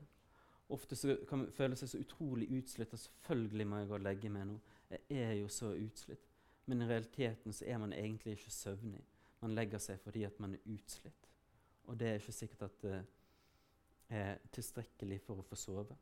Ofte 0.68 0.96
så 0.96 1.16
kan 1.28 1.42
man 1.42 1.52
føle 1.52 1.76
seg 1.76 1.90
så 1.90 2.00
utrolig 2.00 2.48
utslitt. 2.58 2.92
og 2.92 2.98
Selvfølgelig 2.98 3.66
må 3.66 3.80
jeg 3.80 3.88
gå 3.88 3.98
og 3.98 4.06
legge 4.06 4.30
meg 4.32 4.46
nå. 4.48 4.60
Jeg 4.90 5.20
er 5.20 5.34
jo 5.40 5.48
så 5.48 5.74
utslitt. 5.76 6.30
Men 6.66 6.82
i 6.82 6.88
realiteten 6.88 7.52
så 7.52 7.66
er 7.68 7.78
man 7.78 7.92
egentlig 7.92 8.38
ikke 8.38 8.50
søvnig. 8.50 9.04
Man 9.40 9.54
legger 9.54 9.78
seg 9.78 10.00
fordi 10.00 10.24
at 10.24 10.40
man 10.40 10.54
er 10.54 10.72
utslitt. 10.72 11.28
Og 11.84 12.00
det 12.00 12.08
er 12.08 12.20
ikke 12.20 12.32
sikkert 12.32 12.62
at 12.62 12.82
det 12.82 13.02
er 14.08 14.40
tilstrekkelig 14.52 15.20
for 15.26 15.40
å 15.40 15.46
få 15.48 15.58
sove. 15.58 15.96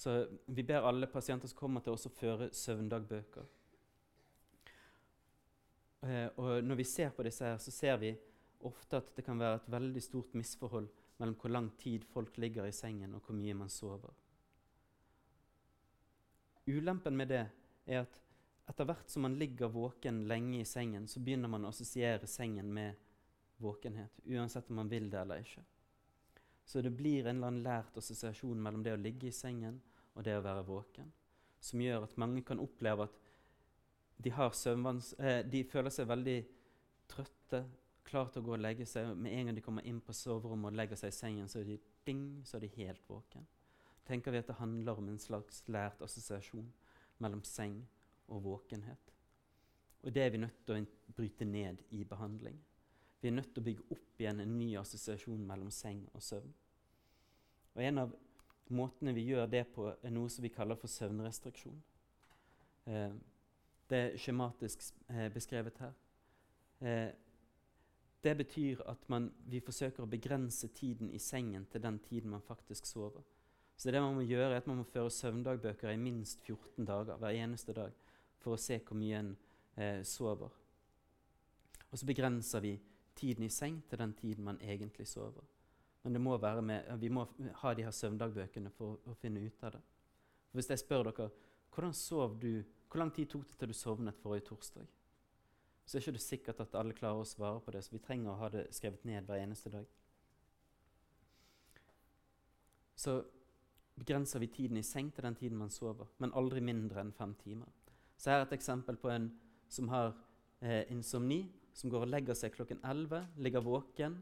Så 0.00 0.26
vi 0.46 0.64
ber 0.66 0.86
alle 0.88 1.06
pasienter 1.06 1.48
som 1.48 1.58
kommer 1.58 1.84
til 1.84 1.92
oss, 1.92 2.08
å 2.08 2.14
føre 2.14 2.48
søvndagbøker. 2.56 3.46
Eh, 6.02 6.28
og 6.40 6.64
når 6.64 6.80
vi 6.80 6.84
ser 6.88 7.12
på 7.14 7.24
disse 7.26 7.44
her, 7.44 7.58
så 7.60 7.72
ser 7.74 7.98
vi 8.00 8.14
ofte 8.66 9.00
at 9.00 9.12
det 9.16 9.24
kan 9.24 9.40
være 9.40 9.60
et 9.60 9.70
veldig 9.72 10.02
stort 10.04 10.34
misforhold 10.36 10.88
mellom 11.20 11.36
hvor 11.40 11.52
lang 11.52 11.70
tid 11.80 12.04
folk 12.08 12.36
ligger 12.40 12.68
i 12.68 12.74
sengen, 12.76 13.14
og 13.14 13.24
hvor 13.24 13.36
mye 13.36 13.56
man 13.56 13.72
sover. 13.72 14.12
Ulempen 16.70 17.16
med 17.16 17.28
det 17.32 17.44
er 17.86 18.04
at 18.04 18.20
etter 18.70 18.86
hvert 18.86 19.10
som 19.10 19.24
man 19.26 19.34
ligger 19.38 19.72
våken 19.72 20.22
lenge 20.30 20.60
i 20.60 20.68
sengen, 20.68 21.08
så 21.08 21.20
begynner 21.20 21.50
man 21.50 21.64
å 21.66 21.72
assosiere 21.72 22.28
sengen 22.30 22.70
med 22.72 22.94
våkenhet, 23.60 24.20
uansett 24.24 24.70
om 24.70 24.78
man 24.80 24.88
vil 24.88 25.10
det 25.10 25.20
eller 25.20 25.42
ikke. 25.42 25.64
Så 26.64 26.82
det 26.84 26.92
blir 26.94 27.26
en 27.26 27.40
eller 27.40 27.50
annen 27.50 27.64
lært 27.64 27.96
assosiasjon 27.98 28.60
mellom 28.62 28.84
det 28.86 28.94
å 28.94 29.00
ligge 29.00 29.28
i 29.28 29.34
sengen 29.34 29.80
og 30.14 30.22
det 30.24 30.36
å 30.38 30.44
være 30.44 30.66
våken, 30.68 31.10
som 31.60 31.82
gjør 31.82 32.06
at 32.06 32.16
mange 32.20 32.44
kan 32.46 32.62
oppleve 32.62 33.08
at 33.08 33.18
de, 34.22 34.32
eh, 35.18 35.42
de 35.46 35.62
føler 35.64 35.90
seg 35.94 36.08
veldig 36.08 36.38
trøtte, 37.10 37.64
klar 38.04 38.30
til 38.32 38.42
å 38.42 38.48
gå 38.48 38.54
og 38.56 38.62
legge 38.62 38.86
seg. 38.88 39.14
Med 39.16 39.32
en 39.32 39.46
gang 39.46 39.58
de 39.58 39.64
kommer 39.64 39.86
inn 39.86 40.00
på 40.02 40.14
soverommet 40.16 40.72
og 40.72 40.78
legger 40.80 40.98
seg 40.98 41.12
i 41.12 41.16
sengen, 41.16 41.48
så 41.48 41.60
er 41.60 41.68
de, 41.68 41.78
ding, 42.06 42.24
så 42.44 42.56
er 42.58 42.64
de 42.64 42.72
helt 42.76 43.06
våken. 43.08 43.46
Tenker 44.06 44.34
vi 44.34 44.40
at 44.42 44.48
det 44.50 44.58
handler 44.58 44.98
om 44.98 45.08
en 45.12 45.22
slags 45.22 45.62
lært 45.70 46.02
assosiasjon 46.02 46.66
mellom 47.22 47.44
seng 47.46 47.76
og 48.28 48.42
våkenhet. 48.44 49.12
Og 50.02 50.14
det 50.14 50.24
er 50.24 50.32
vi 50.32 50.40
nødt 50.40 50.64
til 50.66 50.80
å 50.80 51.14
bryte 51.14 51.44
ned 51.44 51.84
i 51.94 52.02
behandling. 52.08 52.56
Vi 53.20 53.28
er 53.28 53.36
nødt 53.36 53.52
til 53.52 53.62
å 53.62 53.68
bygge 53.68 53.86
opp 53.92 54.22
igjen 54.22 54.40
en 54.40 54.56
ny 54.58 54.72
assosiasjon 54.80 55.42
mellom 55.46 55.70
seng 55.74 56.06
og 56.14 56.24
søvn. 56.24 56.52
Og 57.76 57.82
En 57.84 57.98
av 57.98 58.14
måtene 58.70 59.12
vi 59.14 59.26
gjør 59.28 59.46
det 59.50 59.66
på, 59.74 59.90
er 60.02 60.14
noe 60.14 60.30
som 60.32 60.42
vi 60.42 60.52
kaller 60.54 60.78
for 60.78 60.90
søvnrestriksjon. 60.90 61.82
Eh, 62.86 63.12
det 63.90 63.98
er 63.98 64.16
skjematisk 64.20 64.84
eh, 65.10 65.28
beskrevet 65.32 65.78
her. 65.82 65.92
Eh, 66.80 67.10
det 68.24 68.36
betyr 68.36 68.82
at 68.88 69.08
man, 69.08 69.30
vi 69.48 69.62
forsøker 69.64 70.04
å 70.04 70.10
begrense 70.10 70.68
tiden 70.76 71.10
i 71.10 71.18
sengen 71.18 71.66
til 71.72 71.82
den 71.82 71.98
tiden 72.04 72.30
man 72.30 72.44
faktisk 72.44 72.86
sover. 72.86 73.24
Så 73.76 73.90
det 73.90 74.02
man 74.02 74.14
må 74.14 74.26
gjøre 74.28 74.52
er 74.52 74.60
at 74.60 74.66
man 74.68 74.82
må 74.82 74.84
føre 74.84 75.10
søvndagbøker 75.10 75.88
i 75.90 76.00
minst 76.00 76.42
14 76.44 76.84
dager 76.84 77.16
hver 77.16 77.36
eneste 77.40 77.72
dag 77.72 77.94
for 78.40 78.54
å 78.54 78.60
se 78.60 78.76
hvor 78.84 78.98
mye 79.00 79.22
en 79.22 79.30
eh, 79.76 80.02
sover. 80.04 80.52
Og 81.90 81.98
så 81.98 82.06
begrenser 82.06 82.60
vi 82.60 82.74
tiden 83.16 83.44
i 83.44 83.52
seng 83.52 83.80
til 83.88 83.98
den 83.98 84.12
tiden 84.14 84.44
man 84.44 84.60
egentlig 84.60 85.08
sover. 85.08 85.44
Men 86.02 86.22
må 86.22 86.36
med, 86.60 86.92
vi 87.00 87.08
må 87.08 87.26
ha 87.62 87.74
de 87.74 87.84
her 87.84 87.92
søvndagbøkene 87.92 88.70
for 88.70 89.00
å 89.04 89.14
finne 89.14 89.40
ut 89.40 89.64
av 89.64 89.72
det. 89.72 89.80
For 90.50 90.60
hvis 90.60 90.70
jeg 90.70 90.82
spør 90.84 91.10
dere 91.10 91.30
hvordan 91.70 91.94
sov 91.94 92.38
du, 92.40 92.62
hvor 92.90 92.98
lang 92.98 93.12
tid 93.14 93.28
tok 93.30 93.46
det 93.46 93.58
til 93.58 93.70
du 93.70 93.74
sovnet 93.74 94.18
forrige 94.18 94.48
torsdag, 94.48 94.86
så 95.86 95.96
er 95.96 96.00
det 96.00 96.08
ikke 96.08 96.22
sikkert 96.22 96.60
at 96.62 96.74
alle 96.78 96.94
klarer 96.94 97.22
å 97.22 97.26
svare 97.26 97.60
på 97.62 97.72
det. 97.74 97.84
Så 97.84 97.94
vi 97.94 98.02
trenger 98.02 98.32
å 98.32 98.38
ha 98.38 98.48
det 98.50 98.64
skrevet 98.74 99.04
ned 99.06 99.26
hver 99.26 99.42
eneste 99.42 99.70
dag. 99.70 99.86
Så 102.98 103.16
begrenser 103.98 104.42
vi 104.42 104.50
tiden 104.50 104.78
i 104.78 104.84
seng 104.86 105.10
til 105.14 105.24
den 105.26 105.38
tiden 105.38 105.58
man 105.58 105.70
sover, 105.70 106.10
men 106.18 106.34
aldri 106.34 106.60
mindre 106.62 107.02
enn 107.02 107.14
fem 107.14 107.34
timer. 107.42 107.70
Så 108.16 108.30
her 108.30 108.42
er 108.42 108.48
et 108.48 108.58
eksempel 108.58 108.98
på 109.00 109.10
en 109.10 109.30
som 109.70 109.88
har 109.88 110.12
eh, 110.60 110.84
insomni, 110.92 111.44
som 111.74 111.90
går 111.90 112.04
og 112.04 112.12
legger 112.12 112.36
seg 112.36 112.54
klokken 112.54 112.82
11, 112.84 113.26
ligger 113.38 113.64
våken 113.64 114.18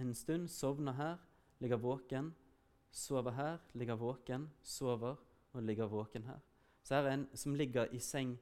en 0.00 0.14
stund, 0.14 0.48
sovner 0.50 0.96
her, 0.98 1.18
ligger 1.60 1.82
våken, 1.82 2.32
sover 2.90 3.36
her, 3.36 3.58
ligger 3.74 3.98
våken, 4.00 4.48
sover 4.62 5.16
og 5.52 5.62
ligger 5.62 5.90
våken 5.90 6.24
her. 6.30 6.40
Så 6.84 6.94
her 6.94 7.08
er 7.08 7.16
en 7.16 7.26
som 7.34 7.56
ligger 7.56 7.88
i 7.92 7.98
seng 7.98 8.36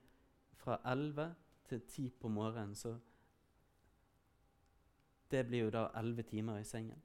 fra 0.59 0.81
11 0.85 1.35
til 1.69 1.81
10 1.81 2.09
på 2.21 2.29
morgenen. 2.29 2.75
Så 2.75 2.97
det 5.31 5.47
blir 5.47 5.65
jo 5.65 5.71
da 5.71 5.87
11 5.95 6.23
timer 6.23 6.59
i 6.59 6.65
sengen. 6.65 7.03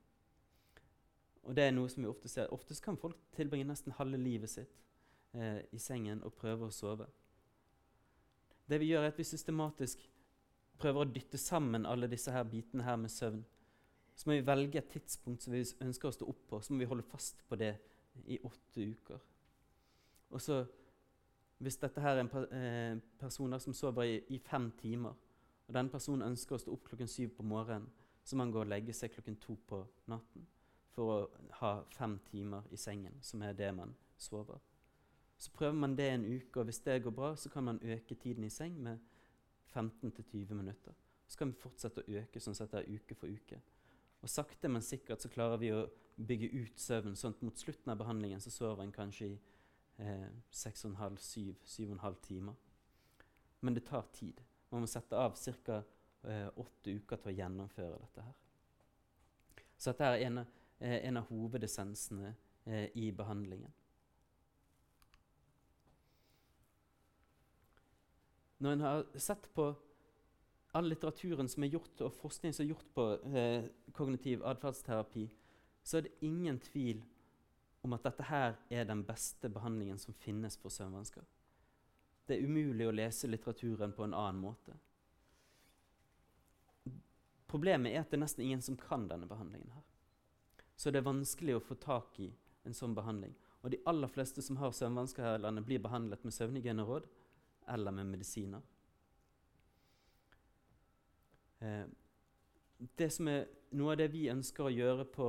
Og 1.44 1.56
det 1.56 1.64
er 1.64 1.72
noe 1.72 1.90
som 1.90 2.04
vi 2.04 2.10
ofte 2.10 2.28
ser. 2.28 2.52
Ofte 2.52 2.76
kan 2.84 2.98
folk 3.00 3.16
tilbringe 3.36 3.70
nesten 3.70 3.96
halve 3.96 4.18
livet 4.20 4.52
sitt 4.52 4.82
eh, 5.34 5.62
i 5.72 5.80
sengen 5.80 6.24
og 6.28 6.36
prøve 6.36 6.68
å 6.68 6.74
sove. 6.76 7.08
Det 8.68 8.82
vi 8.82 8.90
gjør, 8.92 9.06
er 9.06 9.14
at 9.14 9.20
vi 9.22 9.24
systematisk 9.24 10.02
prøver 10.78 11.06
å 11.06 11.12
dytte 11.12 11.40
sammen 11.40 11.88
alle 11.88 12.10
disse 12.12 12.34
her 12.34 12.44
bitene 12.50 12.84
her 12.84 12.98
med 13.00 13.14
søvn. 13.14 13.46
Så 14.18 14.28
må 14.28 14.36
vi 14.36 14.46
velge 14.46 14.82
et 14.82 14.90
tidspunkt 14.92 15.46
som 15.46 15.54
vi 15.54 15.64
ønsker 15.86 16.10
å 16.10 16.16
stå 16.18 16.28
opp 16.28 16.44
på, 16.50 16.60
så 16.62 16.74
må 16.74 16.82
vi 16.82 16.90
holde 16.90 17.06
fast 17.06 17.44
på 17.48 17.58
det 17.60 17.76
i 18.26 18.40
åtte 18.44 18.84
uker. 18.92 19.22
Og 20.34 20.42
så, 20.42 20.64
Hvis 21.58 21.80
dette 21.82 22.02
her 22.02 22.18
er 22.18 22.24
en 22.24 22.32
eh, 22.54 23.00
person 23.20 23.60
som 23.60 23.74
sover 23.74 24.04
i, 24.04 24.38
fem 24.38 24.70
timer, 24.78 25.16
og 25.68 25.74
denne 25.74 25.92
personen 25.92 26.28
ønsker 26.30 26.56
å 26.56 26.62
stå 26.62 26.74
opp 26.74 26.86
klokken 26.90 27.10
syv 27.10 27.34
på 27.38 27.44
morgenen, 27.44 27.90
så 28.24 28.36
må 28.36 28.44
han 28.46 28.52
gå 28.52 28.62
og 28.62 28.70
legge 28.70 28.94
seg 28.94 29.14
klokken 29.14 29.40
to 29.42 29.56
på 29.68 29.82
natten 30.12 30.46
for 30.92 31.14
å 31.14 31.18
ha 31.60 31.72
fem 31.94 32.18
timer 32.28 32.66
i 32.74 32.78
sengen, 32.78 33.18
som 33.22 33.42
er 33.46 33.54
det 33.58 33.70
man 33.76 33.94
sover. 34.18 34.60
Så 35.38 35.52
prøver 35.54 35.78
man 35.78 35.96
det 35.96 36.08
en 36.10 36.26
uke, 36.26 36.60
og 36.60 36.66
hvis 36.66 36.82
det 36.86 37.04
går 37.06 37.14
bra, 37.14 37.36
så 37.36 37.50
kan 37.54 37.64
man 37.64 37.82
øke 37.84 38.16
tiden 38.16 38.44
i 38.44 38.50
seng 38.50 38.80
med 38.84 38.98
15-20 39.74 40.54
minutter. 40.58 40.94
Så 41.28 41.38
kan 41.38 41.52
vi 41.52 41.62
fortsette 41.62 42.02
å 42.02 42.18
øke 42.22 42.42
sånn 42.42 42.58
sett 42.58 42.74
det 42.74 42.82
er 42.82 42.98
uke 42.98 43.16
for 43.16 43.30
uke. 43.30 43.60
Og 44.26 44.32
sakte, 44.32 44.70
men 44.72 44.82
sikkert 44.82 45.22
så 45.22 45.30
klarer 45.30 45.62
vi 45.62 45.70
å 45.76 45.86
bygge 46.18 46.50
ut 46.56 46.82
søvn, 46.82 47.16
sånn 47.16 47.36
at 47.36 47.44
mot 47.46 47.60
slutten 47.62 47.94
av 47.94 48.00
behandlingen 48.00 48.42
så 48.42 48.52
sover 48.54 48.84
en 48.84 48.96
kanskje 48.96 49.30
i 49.36 49.38
eh, 49.98 50.30
6,5-7-7,5 50.52 52.16
timer. 52.22 52.54
Men 53.60 53.74
det 53.74 53.86
tar 53.86 54.06
tid. 54.14 54.42
Man 54.70 54.82
må 54.82 54.88
sette 54.88 55.16
av 55.16 55.36
ca. 55.66 55.84
Eh, 56.24 56.48
åtte 56.60 56.92
uker 56.92 57.18
til 57.22 57.32
å 57.32 57.38
gjennomføre 57.38 57.98
dette 58.02 58.22
her. 58.22 58.34
Så 59.78 59.92
dette 59.92 60.06
er 60.06 60.26
en, 60.26 60.38
eh, 60.80 61.08
en 61.08 61.18
av 61.18 61.28
hovedessensene 61.30 62.36
i 62.94 63.12
behandlingen. 63.12 63.72
Når 68.60 68.72
en 68.72 68.82
har 68.82 69.06
sett 69.16 69.54
på 69.54 69.76
all 70.78 70.90
litteraturen 70.90 71.50
som 71.50 71.64
er 71.64 71.74
gjort, 71.74 72.02
og 72.02 72.16
forskning 72.18 72.54
som 72.54 72.66
er 72.66 72.72
gjort 72.72 72.90
på 72.96 73.06
eh, 73.34 73.68
kognitiv 73.94 74.44
atferdsterapi, 74.46 75.28
så 75.84 75.98
er 75.98 76.08
det 76.08 76.26
ingen 76.26 76.60
tvil 76.60 77.04
om 77.88 77.96
at 77.96 78.04
dette 78.04 78.28
her 78.28 78.58
er 78.70 78.88
den 78.88 79.04
beste 79.08 79.50
behandlingen 79.50 80.00
som 80.00 80.16
finnes 80.20 80.58
for 80.60 80.74
søvnvansker. 80.74 81.24
Det 82.28 82.36
er 82.36 82.44
umulig 82.44 82.88
å 82.88 82.96
lese 82.96 83.30
litteraturen 83.32 83.96
på 83.96 84.04
en 84.04 84.16
annen 84.18 84.42
måte. 84.44 84.76
Problemet 87.48 87.94
er 87.94 88.04
at 88.04 88.12
det 88.12 88.20
er 88.20 88.26
nesten 88.26 88.44
ingen 88.44 88.64
som 88.64 88.76
kan 88.80 89.08
denne 89.08 89.28
behandlingen. 89.30 89.72
her. 89.72 89.84
Så 90.76 90.92
det 90.92 91.00
er 91.00 91.08
vanskelig 91.08 91.56
å 91.56 91.64
få 91.64 91.76
tak 91.80 92.20
i 92.20 92.28
en 92.68 92.76
sånn 92.76 92.96
behandling. 92.96 93.34
Og 93.64 93.72
de 93.72 93.80
aller 93.88 94.12
fleste 94.12 94.44
som 94.44 94.60
har 94.60 94.76
søvnvansker 94.76 95.24
her 95.24 95.38
i 95.40 95.42
landet, 95.42 95.66
blir 95.66 95.80
behandlet 95.80 96.24
med 96.24 96.34
søvnhygieneråd 96.34 97.08
eller 97.68 97.92
med 97.92 98.12
medisiner. 98.12 98.62
Eh, 101.60 101.88
det 102.98 103.10
som 103.14 103.28
er 103.28 103.48
Noe 103.72 103.92
av 103.92 103.98
det 104.00 104.06
vi 104.14 104.30
ønsker 104.32 104.64
å 104.64 104.72
gjøre 104.72 105.04
på 105.12 105.26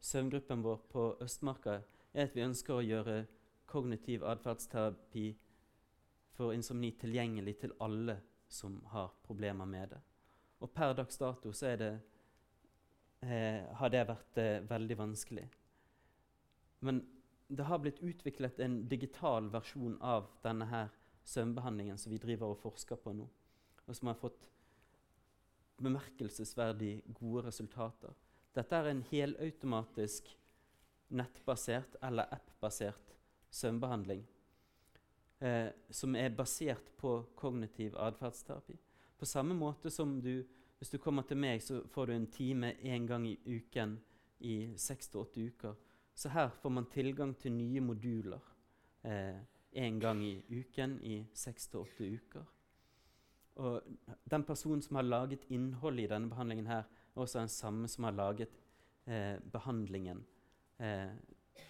søvngruppen 0.00 0.60
vår 0.62 0.76
på 0.92 1.06
Østmarka, 1.24 1.80
er 2.12 2.26
at 2.26 2.36
vi 2.36 2.44
ønsker 2.44 2.76
å 2.76 2.84
gjøre 2.84 3.20
kognitiv 3.70 4.24
atferdsterapi 4.26 5.26
for 6.34 6.54
insomni 6.54 6.92
tilgjengelig 6.98 7.58
til 7.62 7.74
alle 7.80 8.18
som 8.50 8.80
har 8.90 9.12
problemer 9.26 9.68
med 9.68 9.94
det. 9.94 10.00
Og 10.60 10.72
per 10.74 10.94
dags 10.98 11.18
dato 11.18 11.52
så 11.52 11.76
det, 11.76 11.92
eh, 13.22 13.64
har 13.76 13.88
det 13.88 14.06
vært 14.08 14.38
eh, 14.38 14.62
veldig 14.68 14.98
vanskelig. 14.98 15.48
Men 16.80 17.02
det 17.48 17.64
har 17.64 17.78
blitt 17.78 18.00
utviklet 18.02 18.60
en 18.60 18.88
digital 18.88 19.50
versjon 19.50 19.96
av 20.00 20.28
denne 20.42 20.66
her 20.70 20.88
søvnbehandlingen 21.24 21.98
som 21.98 22.12
vi 22.12 22.18
driver 22.18 22.54
og 22.54 22.60
forsker 22.62 22.96
på 22.96 23.12
nå, 23.12 23.26
og 23.86 23.96
som 23.96 24.10
har 24.10 24.18
fått 24.18 24.48
bemerkelsesverdig 25.80 27.02
gode 27.14 27.46
resultater. 27.46 28.14
Dette 28.54 28.76
er 28.76 28.90
en 28.90 29.02
helautomatisk 29.10 30.28
nettbasert 31.10 31.96
eller 32.02 32.30
app-basert 32.34 33.16
søvnbehandling 33.50 34.26
eh, 35.40 35.68
som 35.90 36.16
er 36.16 36.34
basert 36.36 36.92
på 36.96 37.16
kognitiv 37.36 37.96
atferdsterapi. 37.98 38.76
På 39.18 39.26
samme 39.26 39.54
måte 39.54 39.90
som 39.90 40.20
du, 40.22 40.44
hvis 40.78 40.90
du 40.90 40.98
kommer 40.98 41.22
til 41.28 41.36
meg, 41.40 41.62
så 41.62 41.82
får 41.88 42.06
du 42.06 42.12
en 42.14 42.30
time 42.32 42.74
én 42.82 43.06
gang 43.06 43.26
i 43.28 43.38
uken 43.46 43.98
i 44.38 44.72
seks 44.76 45.08
til 45.08 45.20
åtte 45.20 45.40
uker. 45.40 45.74
Så 46.14 46.28
her 46.28 46.48
får 46.62 46.70
man 46.70 46.88
tilgang 46.92 47.34
til 47.38 47.52
nye 47.52 47.80
moduler. 47.80 48.40
Eh, 49.04 49.40
gang 50.00 50.24
i 50.24 50.42
uken 50.50 50.98
i 51.02 51.26
seks 51.34 51.68
til 51.68 51.80
åtte 51.80 52.04
uker. 52.04 52.48
Og 53.60 53.82
den 54.30 54.44
personen 54.44 54.82
som 54.82 54.96
har 54.96 55.02
laget 55.02 55.44
innholdet 55.48 56.04
i 56.04 56.06
denne 56.14 56.30
behandlingen, 56.30 56.66
her, 56.66 56.84
er 57.14 57.20
også 57.20 57.38
den 57.38 57.48
samme 57.48 57.88
som 57.88 58.04
har 58.04 58.12
laget 58.12 58.60
eh, 59.06 59.38
behandlingen. 59.52 60.24
Eh, 60.80 61.08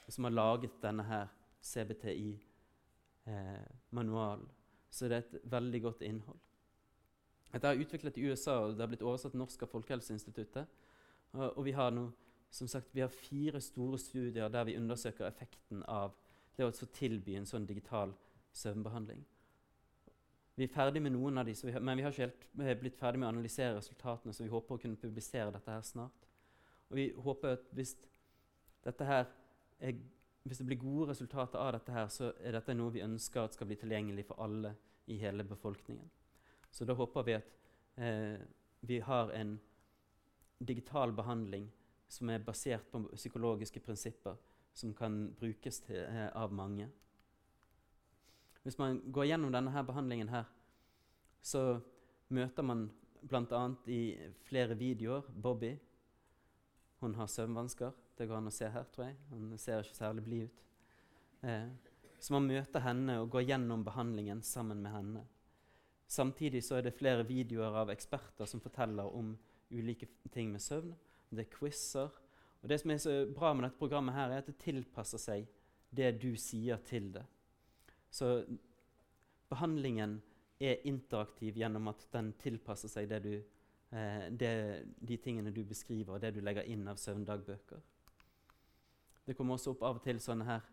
som 0.09 0.25
har 0.25 0.31
laget 0.31 0.71
denne 0.83 1.03
her 1.03 1.27
CBTI-manualen. 1.63 4.45
Eh, 4.45 4.51
Så 4.91 5.09
det 5.09 5.13
er 5.13 5.19
et 5.19 5.41
veldig 5.45 5.83
godt 5.83 6.03
innhold. 6.03 6.39
Dette 7.53 7.69
er 7.69 7.79
utviklet 7.79 8.17
i 8.17 8.31
USA, 8.31 8.51
og 8.51 8.73
det 8.73 8.81
har 8.81 8.87
blitt 8.87 9.03
oversatt 9.03 9.35
norsk 9.35 9.63
av 9.63 9.69
Folkehelseinstituttet. 9.69 10.67
Og, 11.33 11.59
og 11.59 11.65
vi 11.65 11.71
har 11.71 11.91
nå, 11.91 12.11
sagt, 12.51 12.95
vi 12.95 13.01
har 13.01 13.09
fire 13.09 13.61
store 13.61 13.99
studier 13.99 14.49
der 14.49 14.65
vi 14.65 14.77
undersøker 14.77 15.27
effekten 15.27 15.83
av 15.89 16.13
det 16.57 16.67
å 16.67 16.71
tilby 16.71 17.37
en 17.39 17.47
sånn 17.47 17.67
digital 17.67 18.15
søvnbehandling. 18.53 19.25
Vi 20.57 20.67
er 20.67 20.75
ferdig 20.75 21.03
med 21.03 21.15
noen 21.15 21.39
av 21.39 21.47
de, 21.47 21.55
men 21.81 21.97
vi 21.97 22.03
har 22.03 22.13
ikke 22.13 22.33
helt 22.67 22.83
blitt 22.83 22.99
ferdig 22.99 23.21
med 23.21 23.29
å 23.29 23.33
analysere 23.33 23.79
resultatene, 23.79 24.35
så 24.35 24.45
vi 24.45 24.53
håper 24.53 24.75
å 24.75 24.83
kunne 24.83 25.01
publisere 25.01 25.53
dette 25.55 25.71
her 25.71 25.85
snart. 25.87 26.27
Og 26.91 26.99
vi 26.99 27.07
håper 27.15 27.55
at 27.55 27.71
hvis, 27.79 27.95
er, 28.85 29.27
hvis 30.43 30.59
det 30.59 30.67
blir 30.67 30.81
gode 30.81 31.11
resultater 31.11 31.59
av 31.59 31.73
dette, 31.77 31.93
her, 31.93 32.09
så 32.09 32.33
er 32.41 32.57
dette 32.57 32.75
noe 32.75 32.93
vi 32.95 33.05
ønsker 33.05 33.43
at 33.45 33.57
skal 33.57 33.69
bli 33.69 33.77
tilgjengelig 33.81 34.27
for 34.29 34.41
alle 34.43 34.75
i 35.07 35.19
hele 35.21 35.45
befolkningen. 35.45 36.11
Så 36.71 36.85
da 36.85 36.95
håper 36.95 37.27
vi 37.27 37.35
at 37.35 37.51
eh, 37.97 38.39
vi 38.81 39.01
har 39.01 39.33
en 39.37 39.59
digital 40.59 41.13
behandling 41.13 41.69
som 42.09 42.31
er 42.31 42.43
basert 42.45 42.87
på 42.93 43.03
psykologiske 43.15 43.81
prinsipper 43.81 44.37
som 44.75 44.95
kan 44.95 45.35
brukes 45.39 45.81
til, 45.81 45.97
eh, 45.97 46.29
av 46.37 46.53
mange. 46.53 46.89
Hvis 48.63 48.79
man 48.79 49.01
går 49.13 49.25
gjennom 49.25 49.53
denne 49.53 49.71
her 49.71 49.83
behandlingen 49.83 50.29
her, 50.29 50.45
så 51.43 51.81
møter 52.29 52.63
man 52.63 52.91
bl.a. 53.23 53.75
i 53.87 54.17
flere 54.45 54.77
videoer 54.77 55.23
Bobby. 55.43 55.79
Hun 57.01 57.15
har 57.15 57.27
søvnvansker. 57.27 57.91
Det 58.21 58.27
går 58.29 58.37
an 58.37 58.51
å 58.51 58.53
se 58.53 58.69
her, 58.69 58.85
tror 58.93 59.07
jeg. 59.07 59.15
Han 59.31 59.53
ser 59.57 59.81
ikke 59.81 59.97
særlig 59.97 60.23
blid 60.27 60.49
ut. 60.51 60.65
Eh, 61.49 61.69
så 62.21 62.35
man 62.35 62.49
møter 62.51 62.83
henne 62.85 63.15
og 63.23 63.31
går 63.33 63.47
gjennom 63.49 63.85
behandlingen 63.85 64.43
sammen 64.45 64.83
med 64.85 64.93
henne. 64.93 65.23
Samtidig 66.05 66.61
så 66.67 66.77
er 66.77 66.85
det 66.85 66.99
flere 66.99 67.25
videoer 67.25 67.79
av 67.81 67.93
eksperter 67.95 68.45
som 68.51 68.61
forteller 68.61 69.09
om 69.17 69.31
ulike 69.73 70.11
ting 70.35 70.51
med 70.53 70.61
søvn. 70.61 70.91
Det 71.31 71.47
er 71.47 71.55
quizer. 71.55 72.11
Og 72.61 72.69
det 72.69 72.77
som 72.83 72.93
er 72.93 73.01
så 73.01 73.15
bra 73.33 73.55
med 73.55 73.65
dette 73.65 73.81
programmet, 73.81 74.13
her 74.13 74.35
er 74.35 74.43
at 74.43 74.51
det 74.51 74.59
tilpasser 74.61 75.23
seg 75.23 75.47
det 75.97 76.11
du 76.21 76.35
sier 76.37 76.83
til 76.85 77.09
det. 77.15 77.23
Så 78.13 78.43
behandlingen 79.49 80.19
er 80.61 80.85
interaktiv 80.91 81.57
gjennom 81.57 81.89
at 81.89 82.05
den 82.13 82.35
tilpasser 82.43 82.93
seg 82.93 83.09
det 83.09 83.23
du, 83.25 83.33
eh, 83.97 84.29
det, 84.29 84.53
de 85.01 85.17
tingene 85.17 85.55
du 85.57 85.63
beskriver, 85.65 86.19
og 86.19 86.21
det 86.21 86.35
du 86.37 86.43
legger 86.45 86.69
inn 86.69 86.85
av 86.85 87.01
søvndagbøker. 87.01 87.81
Det 89.31 89.37
kommer 89.39 89.55
også 89.55 89.71
opp 89.71 89.83
av 89.87 90.01
og 90.01 90.03
til 90.03 90.19
sånne 90.19 90.43
her 90.43 90.65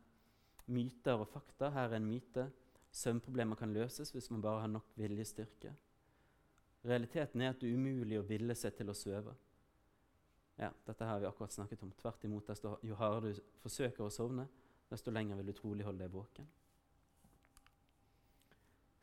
myter 0.74 1.20
og 1.22 1.28
fakta. 1.30 1.70
Her 1.76 1.92
er 1.92 2.00
en 2.00 2.08
myte. 2.10 2.48
Søvnproblemer 2.90 3.60
kan 3.60 3.70
løses 3.70 4.10
hvis 4.16 4.32
man 4.34 4.42
bare 4.42 4.64
har 4.64 4.72
nok 4.72 4.88
viljestyrke. 4.98 5.76
Realiteten 6.90 7.44
er 7.44 7.52
at 7.54 7.60
det 7.62 7.70
er 7.70 7.78
umulig 7.78 8.18
å 8.18 8.24
ville 8.26 8.56
seg 8.58 8.74
til 8.80 8.90
å 8.90 8.96
sove. 8.98 9.36
Ja, 10.58 10.72
dette 10.88 11.06
har 11.06 11.22
vi 11.22 11.28
akkurat 11.30 11.54
snakket 11.54 11.84
om. 11.86 11.92
Tvert 12.02 12.26
imot, 12.26 12.48
desto, 12.50 12.72
jo 12.82 12.98
hardere 12.98 13.36
du 13.38 13.44
forsøker 13.62 14.08
å 14.08 14.10
sovne, 14.10 14.48
desto 14.90 15.14
lenger 15.14 15.38
vil 15.38 15.52
du 15.52 15.58
trolig 15.60 15.86
holde 15.86 16.02
deg 16.08 16.16
våken. 16.18 16.48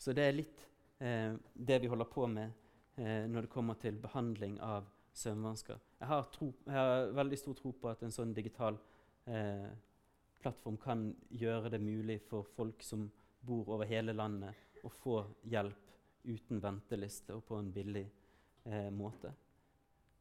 Så 0.03 0.17
det 0.19 0.25
er 0.27 0.35
litt 0.35 0.64
eh, 0.99 1.38
det 1.55 1.79
vi 1.79 1.93
holder 1.95 2.11
på 2.11 2.27
med 2.27 2.51
eh, 2.99 3.23
når 3.31 3.47
det 3.47 3.53
kommer 3.55 3.79
til 3.79 4.03
behandling 4.03 4.59
av 4.67 4.90
søvnvansker. 5.14 5.79
Jeg 6.01 6.11
har, 6.11 6.27
tro, 6.35 6.51
jeg 6.67 6.75
har, 6.75 7.14
veldig 7.14 7.38
stor 7.38 7.55
tro 7.62 7.71
på 7.79 7.93
at 7.93 8.03
en 8.03 8.19
sånn 8.19 8.35
digital 8.35 8.83
eh, 9.26 9.70
plattform 10.40 10.76
kan 10.76 11.08
gjøre 11.30 11.70
det 11.70 11.80
mulig 11.80 12.20
for 12.28 12.42
folk 12.56 12.82
som 12.82 13.10
bor 13.46 13.68
over 13.68 13.88
hele 13.88 14.12
landet, 14.12 14.54
å 14.84 14.90
få 14.92 15.18
hjelp 15.48 15.92
uten 16.24 16.60
venteliste 16.60 17.34
og 17.37 17.44
på 17.48 17.56
en 17.56 17.72
billig 17.72 18.04
eh, 18.64 18.90
måte. 18.92 19.32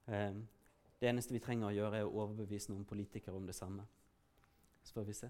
Eh, 0.07 0.35
det 0.99 1.09
eneste 1.09 1.35
vi 1.35 1.41
trenger 1.43 1.67
å 1.67 1.75
gjøre, 1.75 1.99
er 1.99 2.07
å 2.07 2.23
overbevise 2.23 2.71
noen 2.71 2.85
politikere 2.87 3.35
om 3.35 3.47
det 3.47 3.55
samme. 3.55 3.83
Så 4.83 4.95
får 4.95 5.07
vi 5.07 5.15
se. 5.17 5.29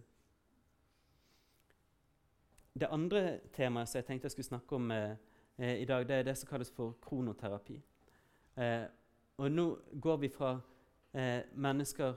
Det 2.73 2.89
andre 2.89 3.39
temaet 3.53 3.89
som 3.89 3.99
jeg 3.99 4.05
tenkte 4.07 4.29
jeg 4.29 4.35
skulle 4.35 4.51
snakke 4.51 4.77
om 4.77 4.91
eh, 4.93 5.15
eh, 5.57 5.81
i 5.81 5.85
dag, 5.89 6.07
det 6.09 6.19
er 6.19 6.27
det 6.29 6.37
som 6.37 6.49
kalles 6.49 6.73
for 6.73 6.97
kronoterapi. 7.01 7.79
Eh, 8.57 8.85
og 9.37 9.49
nå 9.51 9.65
går 10.01 10.17
vi 10.21 10.29
fra 10.29 10.55
eh, 11.13 11.41
mennesker 11.53 12.13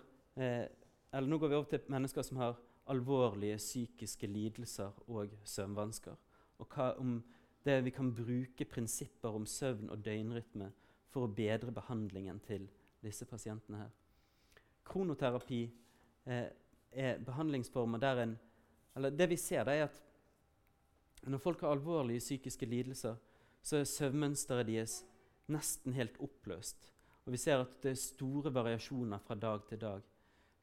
Eller 1.16 1.30
nå 1.32 1.38
går 1.40 1.48
vi 1.48 1.56
over 1.56 1.68
til 1.70 1.86
mennesker 1.88 2.24
som 2.26 2.40
har 2.42 2.58
alvorlige 2.92 3.56
psykiske 3.56 4.28
lidelser 4.28 4.92
og 5.08 5.32
søvnvansker. 5.44 6.16
Og 6.60 6.74
hva 6.74 6.90
om 7.00 7.22
det 7.64 7.78
vi 7.84 7.90
kan 7.90 8.12
bruke 8.14 8.64
prinsipper 8.68 9.34
om 9.34 9.46
søvn 9.46 9.90
og 9.90 10.04
døgnrytme 10.04 10.68
for 11.10 11.26
å 11.26 11.32
bedre 11.32 11.72
behandlingen 11.74 12.38
til 12.44 12.68
disse 13.02 13.26
pasientene 13.26 13.80
her. 13.80 13.94
Kronoterapi 14.86 15.62
eh, 16.28 16.50
er 16.92 17.24
behandlingsformer 17.24 18.02
der 18.02 18.22
en 18.22 18.36
Eller 18.96 19.10
det 19.10 19.26
vi 19.28 19.36
ser, 19.36 19.64
det 19.64 19.74
er 19.74 19.82
at 19.84 20.02
når 21.28 21.38
folk 21.38 21.60
har 21.60 21.74
alvorlige 21.74 22.22
psykiske 22.22 22.66
lidelser, 22.66 23.16
så 23.62 23.76
er 23.76 23.84
søvnmønsteret 23.84 24.66
deres 24.66 25.04
nesten 25.52 25.92
helt 25.92 26.16
oppløst. 26.22 26.92
Og 27.26 27.32
vi 27.32 27.36
ser 27.36 27.60
at 27.60 27.74
det 27.82 27.90
er 27.90 28.00
store 28.00 28.54
variasjoner 28.54 29.18
fra 29.18 29.34
dag 29.34 29.66
til 29.68 29.80
dag. 29.80 30.00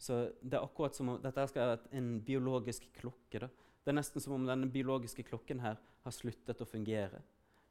Så 0.04 0.18
det 0.42 0.58
er 0.58 0.66
akkurat 0.66 0.98
som 0.98 1.14
om 1.14 1.22
Dette 1.24 1.46
skal 1.48 1.70
være 1.74 1.94
en 2.00 2.10
biologisk 2.26 2.90
klokke. 2.98 3.46
Da. 3.46 3.48
Det 3.84 3.92
er 3.92 3.96
nesten 3.96 4.24
som 4.24 4.36
om 4.36 4.48
denne 4.48 4.68
biologiske 4.72 5.24
klokken 5.30 5.64
her 5.64 5.80
har 6.04 6.16
sluttet 6.16 6.60
å 6.60 6.68
fungere. 6.68 7.22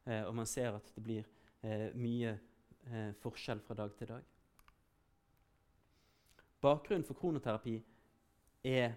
Eh, 0.05 0.23
og 0.25 0.33
man 0.39 0.49
ser 0.49 0.73
at 0.79 0.89
det 0.95 1.03
blir 1.05 1.27
eh, 1.61 1.91
mye 1.93 2.33
eh, 2.33 3.11
forskjell 3.21 3.61
fra 3.67 3.77
dag 3.77 3.93
til 3.99 4.09
dag. 4.15 4.25
Bakgrunnen 6.63 7.05
for 7.05 7.19
kronoterapi 7.19 7.75
er 8.65 8.95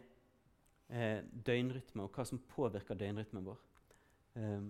eh, 0.88 1.20
døgnrytme 1.26 2.06
og 2.06 2.16
hva 2.16 2.24
som 2.28 2.40
påvirker 2.54 2.98
døgnrytmen 2.98 3.44
vår. 3.46 3.62
Um, 4.36 4.68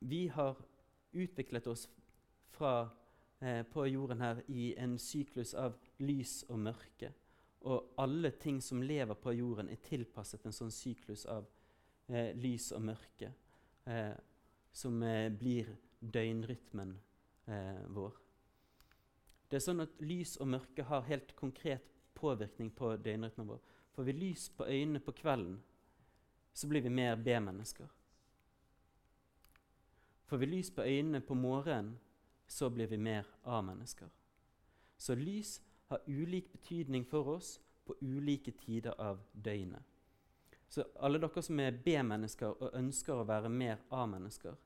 vi 0.00 0.26
har 0.32 0.56
utviklet 1.12 1.66
oss 1.68 1.88
fra 2.54 2.88
eh, 3.40 3.62
på 3.62 3.86
jorden 3.86 4.20
her 4.20 4.42
i 4.48 4.74
en 4.78 4.98
syklus 4.98 5.54
av 5.54 5.76
lys 5.98 6.44
og 6.48 6.58
mørke. 6.58 7.12
Og 7.68 7.92
alle 8.00 8.30
ting 8.40 8.60
som 8.64 8.82
lever 8.82 9.18
på 9.20 9.34
jorden, 9.36 9.68
er 9.68 9.82
tilpasset 9.84 10.46
en 10.46 10.56
sånn 10.56 10.72
syklus 10.72 11.26
av 11.28 11.48
eh, 12.08 12.32
lys 12.36 12.70
og 12.76 12.84
mørke, 12.88 13.32
eh, 13.84 14.16
som 14.72 15.02
eh, 15.02 15.28
blir 15.32 15.68
døgnrytmen 16.00 16.96
eh, 17.46 17.86
vår. 17.92 18.16
Det 19.50 19.58
er 19.58 19.64
sånn 19.64 19.82
at 19.82 19.96
Lys 20.06 20.36
og 20.38 20.46
mørke 20.52 20.84
har 20.86 21.08
helt 21.08 21.34
konkret 21.36 21.86
påvirkning 22.14 22.70
på 22.70 22.92
døgnrytmen 23.02 23.48
vår. 23.48 23.62
Får 23.96 24.06
vi 24.06 24.14
lys 24.14 24.44
på 24.54 24.66
øynene 24.68 25.00
på 25.02 25.14
kvelden, 25.18 25.56
så 26.54 26.68
blir 26.70 26.84
vi 26.84 26.92
mer 26.94 27.16
B-mennesker. 27.18 27.88
Får 30.30 30.38
vi 30.38 30.46
lys 30.46 30.70
på 30.70 30.86
øynene 30.86 31.20
på 31.20 31.34
morgenen, 31.34 31.96
så 32.50 32.70
blir 32.70 32.86
vi 32.90 32.98
mer 32.98 33.26
A-mennesker. 33.42 34.08
Så 34.96 35.14
lys 35.14 35.60
har 35.86 36.02
ulik 36.06 36.52
betydning 36.52 37.04
for 37.06 37.36
oss 37.36 37.60
på 37.86 37.94
ulike 38.00 38.50
tider 38.50 38.94
av 38.98 39.20
døgnet. 39.32 39.82
Så 40.68 40.84
alle 41.02 41.18
dere 41.18 41.42
som 41.42 41.60
er 41.62 41.78
B-mennesker 41.84 42.58
og 42.62 42.74
ønsker 42.78 43.18
å 43.18 43.26
være 43.26 43.50
mer 43.50 43.80
A-mennesker 43.90 44.58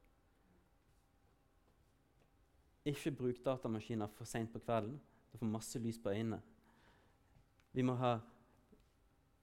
Ikke 2.85 3.15
bruk 3.17 3.39
datamaskiner 3.45 4.11
for 4.13 4.29
seint 4.29 4.53
på 4.53 4.61
kvelden. 4.61 4.99
Du 5.33 5.39
får 5.39 5.49
masse 5.49 5.79
lys 5.81 5.97
på 5.99 6.13
øynene. 6.13 6.43
Vi 7.73 7.83
må 7.83 7.95
ha 7.97 8.19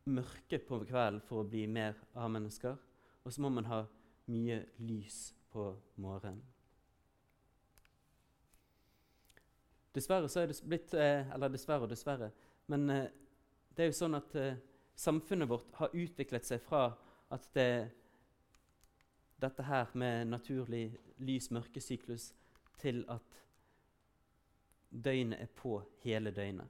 mørke 0.05 0.59
på 0.67 0.77
kvelden 0.85 1.23
for 1.25 1.41
å 1.41 1.47
bli 1.49 1.65
mer 1.65 1.97
A-mennesker. 2.13 2.77
Og 3.23 3.33
så 3.33 3.41
må 3.41 3.49
man 3.49 3.65
ha 3.65 3.81
mye 4.29 4.59
lys 4.77 5.33
på 5.49 5.71
morgenen. 5.95 6.43
Dessverre 9.95 10.29
så 10.31 10.39
er 10.41 10.51
det 10.51 10.59
blitt 10.63 10.93
eh, 10.95 11.27
Eller 11.33 11.51
dessverre 11.51 11.85
og 11.85 11.91
dessverre. 11.91 12.31
Men 12.71 12.89
eh, 12.89 13.07
det 13.75 13.83
er 13.83 13.89
jo 13.91 13.97
sånn 13.97 14.15
at 14.15 14.35
eh, 14.39 14.59
samfunnet 14.95 15.49
vårt 15.51 15.73
har 15.79 15.95
utviklet 15.95 16.47
seg 16.47 16.61
fra 16.63 16.85
at 17.31 17.47
det, 17.55 17.89
dette 19.41 19.65
her 19.67 19.91
med 19.99 20.31
naturlig 20.31 20.85
lys-mørke-syklus 21.23 22.31
til 22.81 23.03
at 23.11 23.39
døgnet 24.91 25.43
er 25.43 25.51
på 25.55 25.77
hele 26.03 26.31
døgnet. 26.35 26.67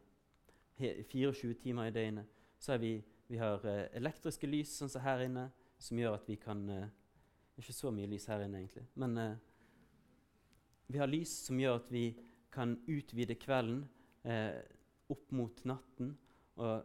He 0.78 1.04
24 1.10 1.60
timer 1.62 1.90
i 1.90 1.94
døgnet. 1.94 2.30
Så 2.62 2.74
har 2.74 2.82
vi, 2.82 2.96
vi 3.28 3.38
har 3.42 3.66
elektriske 3.98 4.50
lys, 4.50 4.74
sånn 4.78 4.90
som 4.90 5.02
her 5.06 5.26
inne, 5.26 5.48
som 5.82 5.98
gjør 5.98 6.20
at 6.20 6.28
vi 6.30 6.38
kan 6.42 6.62
Ikke 7.58 7.74
så 7.74 7.92
mye 7.94 8.10
lys 8.10 8.28
her 8.30 8.46
inne, 8.46 8.62
egentlig. 8.62 8.86
Men 8.96 9.18
vi 10.88 11.00
har 11.02 11.10
lys 11.10 11.34
som 11.46 11.60
gjør 11.60 11.82
at 11.82 11.90
vi 11.92 12.06
kan 12.52 12.76
utvide 12.92 13.38
kvelden 13.40 13.86
eh, 14.28 14.60
opp 15.12 15.32
mot 15.36 15.64
natten. 15.68 16.16
Og 16.62 16.84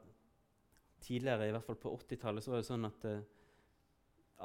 tidligere, 1.02 1.48
i 1.48 1.54
hvert 1.54 1.66
fall 1.66 1.80
på 1.80 1.92
80-tallet, 1.98 2.44
så 2.44 2.52
var 2.52 2.62
det 2.62 2.68
sånn 2.68 2.88
at 2.88 3.08
eh, 3.10 3.24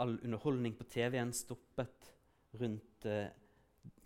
all 0.01 0.17
underholdning 0.21 0.75
på 0.77 0.87
TV-en 0.91 1.33
stoppet 1.35 2.11
rundt 2.61 3.07
eh, 3.09 3.29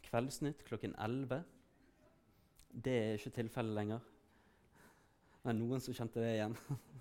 Kveldsnytt 0.05 0.61
klokken 0.67 0.93
11. 1.01 1.41
Det 2.85 2.93
er 2.93 3.17
ikke 3.17 3.33
tilfellet 3.39 3.75
lenger. 3.75 4.11
Det 5.41 5.49
er 5.51 5.57
noen 5.57 5.81
som 5.81 5.95
kjente 5.97 6.21
det 6.21 6.35
igjen. 6.35 6.55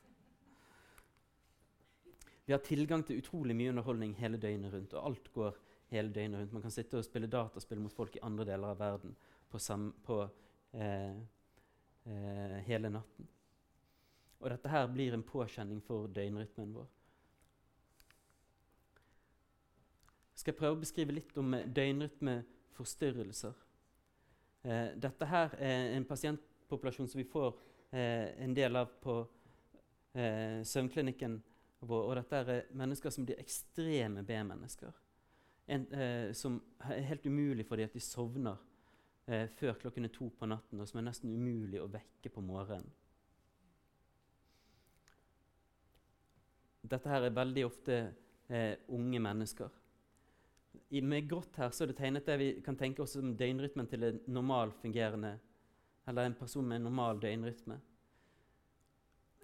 Vi 2.47 2.53
har 2.53 2.61
tilgang 2.65 3.05
til 3.05 3.21
utrolig 3.21 3.57
mye 3.57 3.73
underholdning 3.73 4.17
hele 4.19 4.41
døgnet 4.41 4.73
rundt, 4.73 4.97
og 4.97 5.07
alt 5.11 5.31
går 5.37 5.61
hele 5.93 6.13
døgnet 6.13 6.41
rundt. 6.41 6.57
Man 6.57 6.65
kan 6.65 6.75
sitte 6.75 6.99
og 7.01 7.07
spille 7.07 7.31
dataspill 7.31 7.81
mot 7.81 7.95
folk 7.95 8.17
i 8.17 8.25
andre 8.25 8.49
deler 8.49 8.73
av 8.73 8.81
verden 8.81 9.15
på, 9.55 9.59
sam, 9.59 9.93
på 10.03 10.29
eh, 10.73 11.11
eh, 12.05 12.59
hele 12.67 12.89
natten. 12.91 13.29
Og 14.41 14.51
dette 14.51 14.69
her 14.73 14.89
blir 14.91 15.15
en 15.15 15.23
påkjenning 15.23 15.79
for 15.87 16.09
døgnrytmen 16.11 16.73
vår. 16.75 16.89
Jeg 20.33 20.43
skal 20.43 20.59
prøve 20.59 20.75
å 20.75 20.81
beskrive 20.83 21.15
litt 21.15 21.39
om 21.39 21.55
døgnrytmeforstyrrelser. 21.79 23.55
Eh, 24.67 24.91
dette 25.07 25.31
her 25.31 25.55
er 25.63 25.95
en 25.95 26.09
pasientpopulasjon 26.11 27.15
som 27.15 27.23
vi 27.23 27.29
får 27.31 27.55
eh, 27.95 28.35
en 28.43 28.59
del 28.59 28.83
av 28.83 28.91
på 29.07 29.21
eh, 30.19 30.67
søvnklinikken 30.67 31.39
vår. 31.79 32.11
og 32.11 32.15
dette 32.25 32.43
er 32.43 32.71
mennesker 32.75 33.15
som 33.15 33.31
blir 33.31 33.39
ekstreme 33.39 34.27
B-mennesker. 34.27 34.99
Eh, 35.71 36.33
som 36.35 36.59
er 36.91 37.07
helt 37.07 37.31
umulig 37.31 37.71
fordi 37.71 37.87
at 37.87 37.95
de 37.95 38.03
sovner 38.03 38.59
eh, 39.27 39.47
før 39.59 39.79
klokken 39.81 40.09
er 40.09 40.13
to 40.15 40.29
på 40.39 40.49
natten, 40.49 40.81
og 40.81 40.89
som 40.89 41.01
er 41.01 41.09
nesten 41.09 41.33
umulig 41.33 41.81
å 41.83 41.91
vekke 41.91 42.33
på 42.33 42.45
morgenen. 42.45 42.91
Dette 46.85 47.09
her 47.09 47.25
er 47.25 47.33
veldig 47.33 47.65
ofte 47.65 47.97
eh, 48.53 48.77
unge 48.93 49.21
mennesker. 49.25 49.81
I, 50.91 51.01
med 51.01 51.29
grått 51.31 51.57
her 51.57 51.73
så 51.73 51.85
er 51.85 51.93
det 51.93 51.99
tegnet 51.99 52.29
det 52.29 52.37
vi 52.41 52.51
kan 52.65 52.77
tenke 52.77 53.03
oss 53.05 53.15
som 53.17 53.33
døgnrytmen 53.39 53.89
til 53.89 54.05
en 54.05 54.21
normal 54.27 54.75
fungerende, 54.83 55.39
eller 56.05 56.29
en 56.29 56.37
person 56.37 56.67
med 56.67 56.83
en 56.83 56.89
normal 56.91 57.23
døgnrytme. 57.23 57.79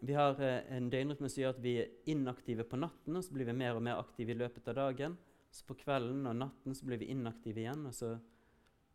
Vi 0.01 0.17
har 0.17 0.41
eh, 0.45 0.63
en 0.77 0.91
døgnrytme 0.93 1.29
som 1.29 1.43
gjør 1.43 1.57
at 1.57 1.65
vi 1.65 1.75
er 1.81 1.91
inaktive 2.13 2.65
på 2.69 2.81
natten, 2.81 3.17
og 3.17 3.25
så 3.25 3.35
blir 3.37 3.49
vi 3.49 3.57
mer 3.57 3.79
og 3.79 3.85
mer 3.85 4.01
aktive 4.01 4.35
i 4.35 4.41
løpet 4.41 4.69
av 4.73 4.79
dagen. 4.79 5.17
Så 5.51 5.65
på 5.67 5.77
kvelden 5.81 6.29
og 6.31 6.37
natten 6.39 6.77
så 6.77 6.87
blir 6.87 7.01
vi 7.01 7.11
inaktive 7.13 7.65
igjen, 7.65 7.89
og 7.89 7.97
så 7.97 8.15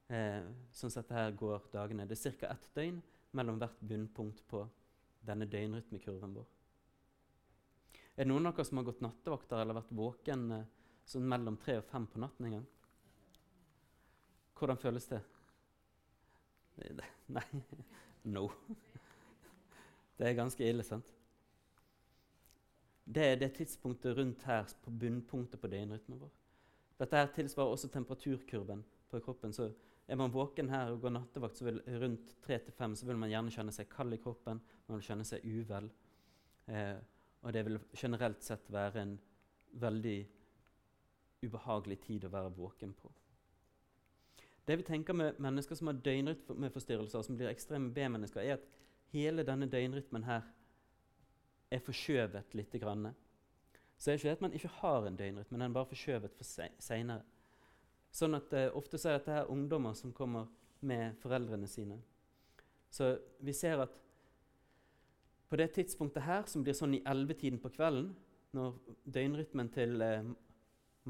eh, 0.08 0.45
sånn 0.76 0.93
sett 0.93 1.14
her 1.16 1.36
går 1.38 1.70
dagene. 1.74 2.08
Det 2.10 2.18
er 2.18 2.36
ca. 2.39 2.51
ett 2.53 2.70
døgn 2.76 3.01
mellom 3.36 3.60
hvert 3.62 3.80
bunnpunkt 3.82 4.43
på 4.47 4.64
denne 5.26 5.47
døgnrytmekurven 5.49 6.36
vår. 6.38 6.47
Er 8.16 8.24
det 8.24 8.30
noen 8.32 8.47
av 8.47 8.56
dere 8.56 8.68
som 8.68 8.80
har 8.80 8.88
gått 8.88 9.03
nattevakter 9.03 9.60
eller 9.60 9.80
vært 9.80 9.95
våken 9.95 10.45
eh, 10.56 10.68
sånn 11.06 11.28
mellom 11.28 11.58
tre 11.62 11.80
og 11.82 11.88
fem 11.89 12.08
på 12.08 12.22
natten 12.24 12.47
en 12.47 12.58
gang? 12.60 12.68
Hvordan 14.56 14.80
føles 14.80 15.10
det? 15.12 15.22
Nei. 17.36 17.45
No. 18.26 18.47
Det 20.16 20.30
er 20.30 20.38
ganske 20.38 20.64
ille, 20.64 20.84
sant? 20.88 21.12
Det 23.06 23.22
er 23.22 23.36
det 23.38 23.51
tidspunktet 23.58 24.16
rundt 24.18 24.45
her 24.47 24.66
på 24.82 24.93
bunnpunktet 25.03 25.62
på 25.62 25.70
døgnrytmen 25.70 26.22
vår. 26.24 26.32
Dette 26.97 27.20
her 27.20 27.28
tilsvarer 27.36 27.76
også 27.76 27.91
temperaturkurven 27.91 28.82
på 29.12 29.20
kroppen. 29.20 29.53
så 29.53 29.70
Er 30.08 30.20
man 30.20 30.34
våken 30.34 30.70
her 30.70 30.91
og 30.93 31.01
går 31.01 31.16
nattevakt, 31.16 31.62
vil 31.66 31.82
rundt 32.01 32.36
3-5 32.45 32.95
så 32.99 33.08
vil 33.10 33.18
man 33.18 33.32
gjerne 33.32 33.53
kjenne 33.53 33.74
seg 33.74 33.89
kald 33.89 34.14
i 34.14 34.22
kroppen. 34.22 34.62
Man 34.86 34.99
vil 34.99 35.08
kjenne 35.08 35.26
seg 35.26 35.45
uvel. 35.45 35.89
Eh, 36.70 36.97
og 37.41 37.53
det 37.53 37.66
vil 37.66 37.80
generelt 37.97 38.43
sett 38.45 38.70
være 38.74 39.01
en 39.01 39.16
veldig 39.82 40.18
ubehagelig 41.45 41.99
tid 42.06 42.26
å 42.26 42.34
være 42.34 42.53
våken 42.58 42.93
på. 42.97 43.12
Det 44.66 44.78
vi 44.80 44.86
tenker 44.86 45.14
med 45.14 45.39
mennesker 45.41 45.78
som 45.78 45.91
har 45.91 45.99
døgnrytmeforstyrrelser, 46.06 47.22
som 47.22 47.38
blir 47.38 47.51
ekstreme 47.51 47.91
B-mennesker, 47.93 48.41
er 48.41 48.58
at 48.58 48.66
hele 49.14 49.45
denne 49.45 49.70
døgnrytmen 49.70 50.26
her 50.26 50.47
er 51.74 51.84
forskjøvet 51.86 52.56
litt. 52.58 52.74
Grann. 52.82 53.12
Så 53.97 54.10
det 54.10 54.14
er 54.14 54.18
ikke 54.18 54.30
det 54.30 54.38
at 54.38 54.45
man 54.45 54.58
ikke 54.58 54.74
har 54.80 55.06
en 55.06 55.18
døgnrytme, 55.18 55.58
den 55.58 55.68
er 55.68 55.78
bare 55.78 55.91
forskjøvet 55.91 56.34
for 56.38 56.49
se 56.49 56.70
seinere. 56.82 57.24
Sånn 58.16 58.38
at 58.38 58.53
uh, 58.55 58.70
Ofte 58.80 58.99
så 59.01 59.11
er 59.11 59.20
dette 59.20 59.36
her 59.36 59.51
ungdommer 59.51 59.95
som 59.97 60.13
kommer 60.16 60.47
med 60.86 61.18
foreldrene 61.20 61.68
sine. 61.68 61.99
Så 62.89 63.18
vi 63.43 63.53
ser 63.53 63.82
at 63.84 63.97
på 65.49 65.59
det 65.59 65.74
tidspunktet 65.76 66.24
her, 66.26 66.45
som 66.49 66.63
blir 66.63 66.76
sånn 66.76 66.95
i 66.97 67.03
ellevetiden 67.05 67.59
på 67.61 67.70
kvelden, 67.76 68.09
når 68.55 68.78
døgnrytmen 69.18 69.70
til 69.74 70.01
eh, 70.01 70.28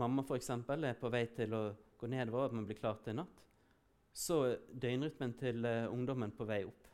mamma 0.02 0.26
f.eks. 0.26 0.50
er 0.50 0.98
på 1.00 1.12
vei 1.14 1.24
til 1.36 1.54
å 1.56 1.62
gå 2.00 2.10
nedover, 2.12 2.50
at 2.50 2.56
man 2.58 2.66
blir 2.68 2.80
klar 2.80 3.00
til 3.06 3.16
natt, 3.20 3.44
så 4.16 4.42
er 4.50 4.60
døgnrytmen 4.84 5.36
til 5.40 5.66
eh, 5.68 5.88
ungdommen 5.92 6.34
på 6.36 6.48
vei 6.50 6.64
opp. 6.68 6.90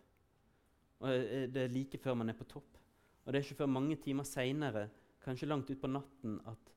Og 1.01 1.09
eh, 1.11 1.47
Det 1.49 1.65
er 1.65 1.73
like 1.73 1.99
før 2.01 2.19
man 2.21 2.29
er 2.29 2.37
på 2.37 2.49
topp. 2.49 2.79
Og 3.25 3.33
det 3.33 3.39
er 3.39 3.45
ikke 3.45 3.63
før 3.63 3.73
mange 3.73 3.97
timer 4.01 4.27
seinere, 4.27 4.87
kanskje 5.21 5.49
langt 5.49 5.69
utpå 5.69 5.89
natten, 5.89 6.39
at 6.49 6.71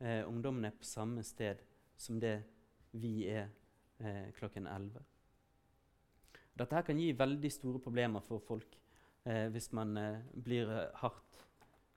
eh, 0.00 0.22
ungdommen 0.28 0.68
er 0.68 0.76
på 0.76 0.88
samme 0.88 1.24
sted 1.24 1.60
som 2.00 2.20
det 2.20 2.38
vi 2.92 3.28
er 3.28 3.48
eh, 3.98 4.30
klokken 4.36 4.66
11. 4.66 5.02
Dette 6.60 6.76
her 6.76 6.84
kan 6.84 6.98
gi 6.98 7.12
veldig 7.16 7.50
store 7.52 7.80
problemer 7.80 8.24
for 8.26 8.42
folk 8.44 8.76
eh, 9.24 9.46
hvis 9.52 9.70
man 9.76 9.96
eh, 9.96 10.20
blir 10.34 10.70
eh, 10.70 10.90
hardt 11.00 11.44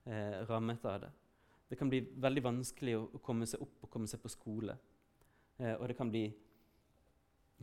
eh, 0.06 0.40
rammet 0.48 0.84
av 0.88 1.00
det. 1.02 1.10
Det 1.68 1.78
kan 1.80 1.90
bli 1.90 2.00
veldig 2.22 2.44
vanskelig 2.44 2.96
å, 2.98 3.06
å, 3.16 3.22
komme 3.24 3.48
seg 3.50 3.64
opp 3.64 3.86
og 3.86 3.90
komme 3.90 4.08
seg 4.08 4.22
på 4.22 4.32
skole. 4.32 4.76
Eh, 5.58 5.74
og 5.74 5.88
det 5.88 5.98
kan 5.98 6.10
bli 6.12 6.26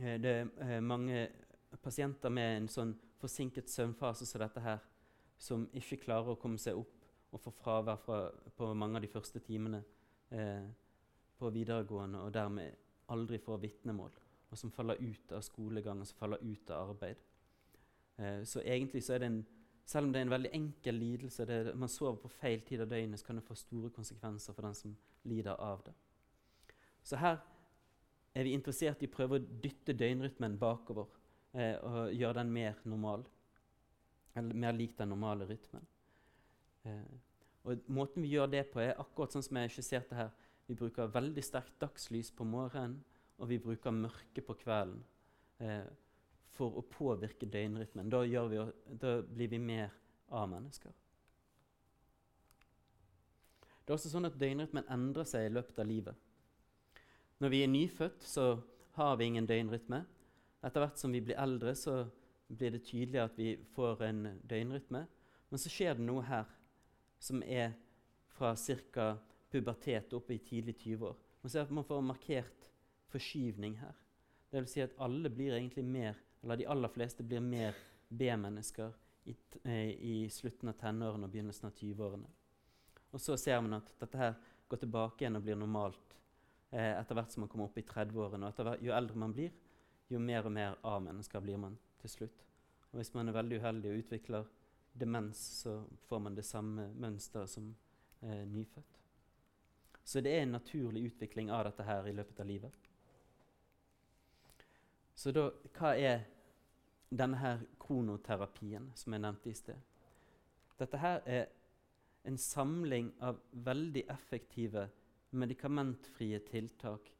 Det 0.02 0.30
er 0.58 0.80
mange 0.80 1.28
pasienter 1.84 2.30
med 2.32 2.56
en 2.56 2.68
sånn 2.68 2.94
forsinket 3.20 3.68
søvnfase 3.70 4.26
som 4.26 4.40
dette 4.40 4.60
her, 4.64 4.78
som 5.38 5.66
ikke 5.78 6.00
klarer 6.06 6.32
å 6.32 6.40
komme 6.40 6.58
seg 6.58 6.78
opp 6.80 7.04
og 7.32 7.40
få 7.40 7.52
fravær 7.60 8.00
fra, 8.00 8.16
på 8.56 8.70
mange 8.74 8.96
av 8.96 9.04
de 9.04 9.10
første 9.12 9.38
timene 9.44 9.82
på 11.38 11.50
videregående, 11.52 12.24
og 12.24 12.32
dermed 12.34 12.81
aldri 13.08 13.38
får 13.42 13.58
vitnemål, 13.62 14.12
og 14.50 14.58
som 14.58 14.70
faller 14.70 15.00
ut 15.00 15.32
av 15.32 15.42
skolegang 15.42 16.00
og 16.00 16.06
som 16.06 16.18
faller 16.18 16.44
ut 16.44 16.70
av 16.70 16.92
arbeid. 16.94 17.16
Eh, 18.16 18.42
så 18.44 18.62
egentlig 18.62 19.02
så 19.04 19.16
er 19.16 19.24
det 19.24 19.32
en 19.32 19.42
selv 19.86 20.06
om 20.06 20.12
det 20.12 20.20
er 20.20 20.26
en 20.26 20.32
veldig 20.32 20.50
enkel 20.54 20.94
lidelse, 20.94 21.46
det, 21.46 21.74
man 21.76 21.90
sover 21.90 22.20
på 22.22 22.30
feil 22.32 22.60
tid 22.66 22.84
av 22.84 22.90
døgnet, 22.90 23.20
så 23.20 23.26
kan 23.26 23.40
det 23.40 23.46
få 23.46 23.56
store 23.58 23.90
konsekvenser 23.90 24.54
for 24.54 24.66
den 24.66 24.76
som 24.78 24.94
lider 25.28 25.58
av 25.58 25.82
det. 25.86 25.94
Så 27.02 27.18
her 27.18 27.40
er 28.34 28.46
vi 28.46 28.54
interessert 28.56 29.02
i 29.02 29.08
å 29.10 29.12
prøve 29.12 29.38
å 29.38 29.42
dytte 29.64 29.94
døgnrytmen 29.98 30.54
bakover 30.60 31.10
eh, 31.52 31.74
og 31.82 32.14
gjøre 32.14 32.38
den 32.40 32.52
mer 32.54 32.78
normal. 32.88 33.26
Eller 34.38 34.56
mer 34.56 34.72
lik 34.76 34.94
den 34.96 35.10
normale 35.12 35.48
rytmen. 35.50 35.84
Eh, 36.88 37.18
og 37.68 37.90
Måten 37.92 38.24
vi 38.24 38.32
gjør 38.32 38.48
det 38.54 38.64
på, 38.72 38.80
er 38.80 38.96
akkurat 39.00 39.34
sånn 39.34 39.44
som 39.44 39.58
jeg 39.60 39.74
skisserte 39.74 40.16
her. 40.16 40.30
Vi 40.72 40.78
bruker 40.80 41.10
veldig 41.12 41.42
sterkt 41.44 41.74
dagslys 41.82 42.30
på 42.32 42.46
morgenen, 42.48 43.02
og 43.36 43.50
vi 43.50 43.58
bruker 43.60 43.92
mørke 43.92 44.40
på 44.40 44.56
kvelden. 44.62 45.02
Eh, 45.60 45.84
for 46.52 46.78
å 46.80 46.84
påvirke 46.88 47.48
døgnrytmen. 47.48 48.08
Da, 48.12 48.22
vi, 48.24 48.60
da 49.00 49.12
blir 49.24 49.50
vi 49.52 49.60
mer 49.60 49.92
av 50.32 50.48
mennesker. 50.48 50.94
Det 53.82 53.90
er 53.90 53.96
også 53.98 54.12
sånn 54.12 54.28
at 54.28 54.38
Døgnrytmen 54.38 54.88
endrer 54.92 55.28
seg 55.28 55.48
i 55.48 55.52
løpet 55.52 55.80
av 55.82 55.88
livet. 55.88 56.28
Når 57.42 57.52
vi 57.52 57.62
er 57.64 57.72
nyfødt, 57.72 58.24
så 58.24 58.46
har 58.96 59.16
vi 59.18 59.28
ingen 59.28 59.48
døgnrytme. 59.48 60.04
Etter 60.62 60.84
hvert 60.84 61.00
som 61.00 61.12
vi 61.12 61.22
blir 61.24 61.40
eldre, 61.40 61.74
så 61.76 62.04
blir 62.48 62.76
det 62.76 62.84
tydelig 62.86 63.24
at 63.24 63.36
vi 63.36 63.56
får 63.74 64.04
en 64.06 64.22
døgnrytme. 64.48 65.04
Men 65.50 65.60
så 65.60 65.72
skjer 65.72 65.98
det 65.98 66.06
noe 66.06 66.24
her 66.28 66.48
som 67.20 67.42
er 67.44 67.74
fra 68.32 68.54
ca. 68.56 69.08
pubertet 69.52 70.12
oppe 70.16 70.34
i 70.34 70.42
tidlig 70.42 70.78
20-år. 70.80 71.16
Man 71.42 71.52
ser 71.52 71.66
at 71.66 71.74
man 71.74 71.84
får 71.84 72.00
en 72.00 72.10
markert 72.10 72.68
forskyvning 73.12 73.76
her. 73.82 73.96
Det 74.50 74.60
vil 74.60 74.70
si 74.70 74.82
at 74.84 74.96
alle 75.00 75.30
blir 75.32 75.56
egentlig 75.56 75.84
mer 75.84 76.18
eller 76.42 76.56
de 76.56 76.66
aller 76.66 76.88
fleste 76.88 77.22
blir 77.22 77.40
mer 77.40 77.76
B-mennesker 78.08 78.92
i, 79.24 79.36
eh, 79.64 79.90
i, 79.90 80.30
slutten 80.30 80.68
av 80.68 80.78
tenårene 80.80 81.28
og 81.28 81.30
begynnelsen 81.32 81.68
av 81.68 81.76
20-årene. 81.78 82.30
Og 83.12 83.20
så 83.20 83.36
ser 83.38 83.60
man 83.62 83.78
at 83.78 83.92
dette 84.00 84.18
her 84.18 84.34
går 84.68 84.82
tilbake 84.82 85.22
igjen 85.22 85.38
og 85.38 85.44
blir 85.46 85.60
normalt 85.60 86.16
eh, 86.72 86.96
etter 86.96 87.14
hvert 87.14 87.30
som 87.32 87.44
man 87.44 87.52
kommer 87.52 87.70
opp 87.70 87.78
i 87.78 87.86
30-årene. 87.86 88.50
Og 88.50 88.82
jo 88.82 88.96
eldre 88.96 89.22
man 89.22 89.36
blir, 89.36 89.52
jo 90.10 90.20
mer 90.20 90.48
og 90.48 90.56
mer 90.56 90.80
A-mennesker 90.82 91.44
blir 91.44 91.60
man 91.62 91.78
til 92.02 92.10
slutt. 92.16 92.44
Og 92.90 92.98
hvis 92.98 93.14
man 93.14 93.30
er 93.30 93.38
veldig 93.38 93.62
uheldig 93.62 93.92
og 93.92 94.02
utvikler 94.02 94.50
demens, 94.92 95.44
så 95.62 95.78
får 96.08 96.26
man 96.26 96.34
det 96.36 96.44
samme 96.44 96.90
mønsteret 96.98 97.54
som 97.54 97.70
eh, 98.20 98.42
nyfødt. 98.48 99.01
Så 100.04 100.20
det 100.20 100.34
er 100.34 100.42
en 100.42 100.56
naturlig 100.56 101.04
utvikling 101.12 101.50
av 101.50 101.64
dette 101.68 101.86
her 101.86 102.08
i 102.08 102.14
løpet 102.16 102.40
av 102.42 102.48
livet. 102.48 102.88
Så 105.14 105.30
da, 105.34 105.48
hva 105.76 105.92
er 105.94 106.24
denne 107.12 107.38
her 107.38 107.62
kronoterapien 107.80 108.90
som 108.98 109.14
jeg 109.14 109.22
nevnte 109.22 109.52
i 109.52 109.56
sted? 109.56 109.78
Dette 110.80 110.98
her 110.98 111.20
er 111.28 111.50
en 112.26 112.38
samling 112.38 113.12
av 113.22 113.38
veldig 113.52 114.04
effektive 114.10 114.88
medikamentfrie 115.30 116.40
tiltak 116.48 117.10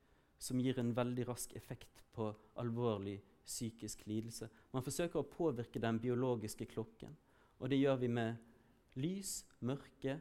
som 0.42 0.60
gir 0.60 0.78
en 0.78 0.92
veldig 0.94 1.28
rask 1.28 1.54
effekt 1.56 2.02
på 2.12 2.28
alvorlig 2.60 3.20
psykisk 3.46 4.06
lidelse. 4.06 4.48
Man 4.72 4.84
forsøker 4.84 5.22
å 5.22 5.30
påvirke 5.30 5.80
den 5.82 5.98
biologiske 6.02 6.66
klokken. 6.70 7.14
Og 7.62 7.70
det 7.70 7.78
gjør 7.78 8.00
vi 8.02 8.10
med 8.10 8.98
lys, 8.98 9.42
mørke, 9.62 10.18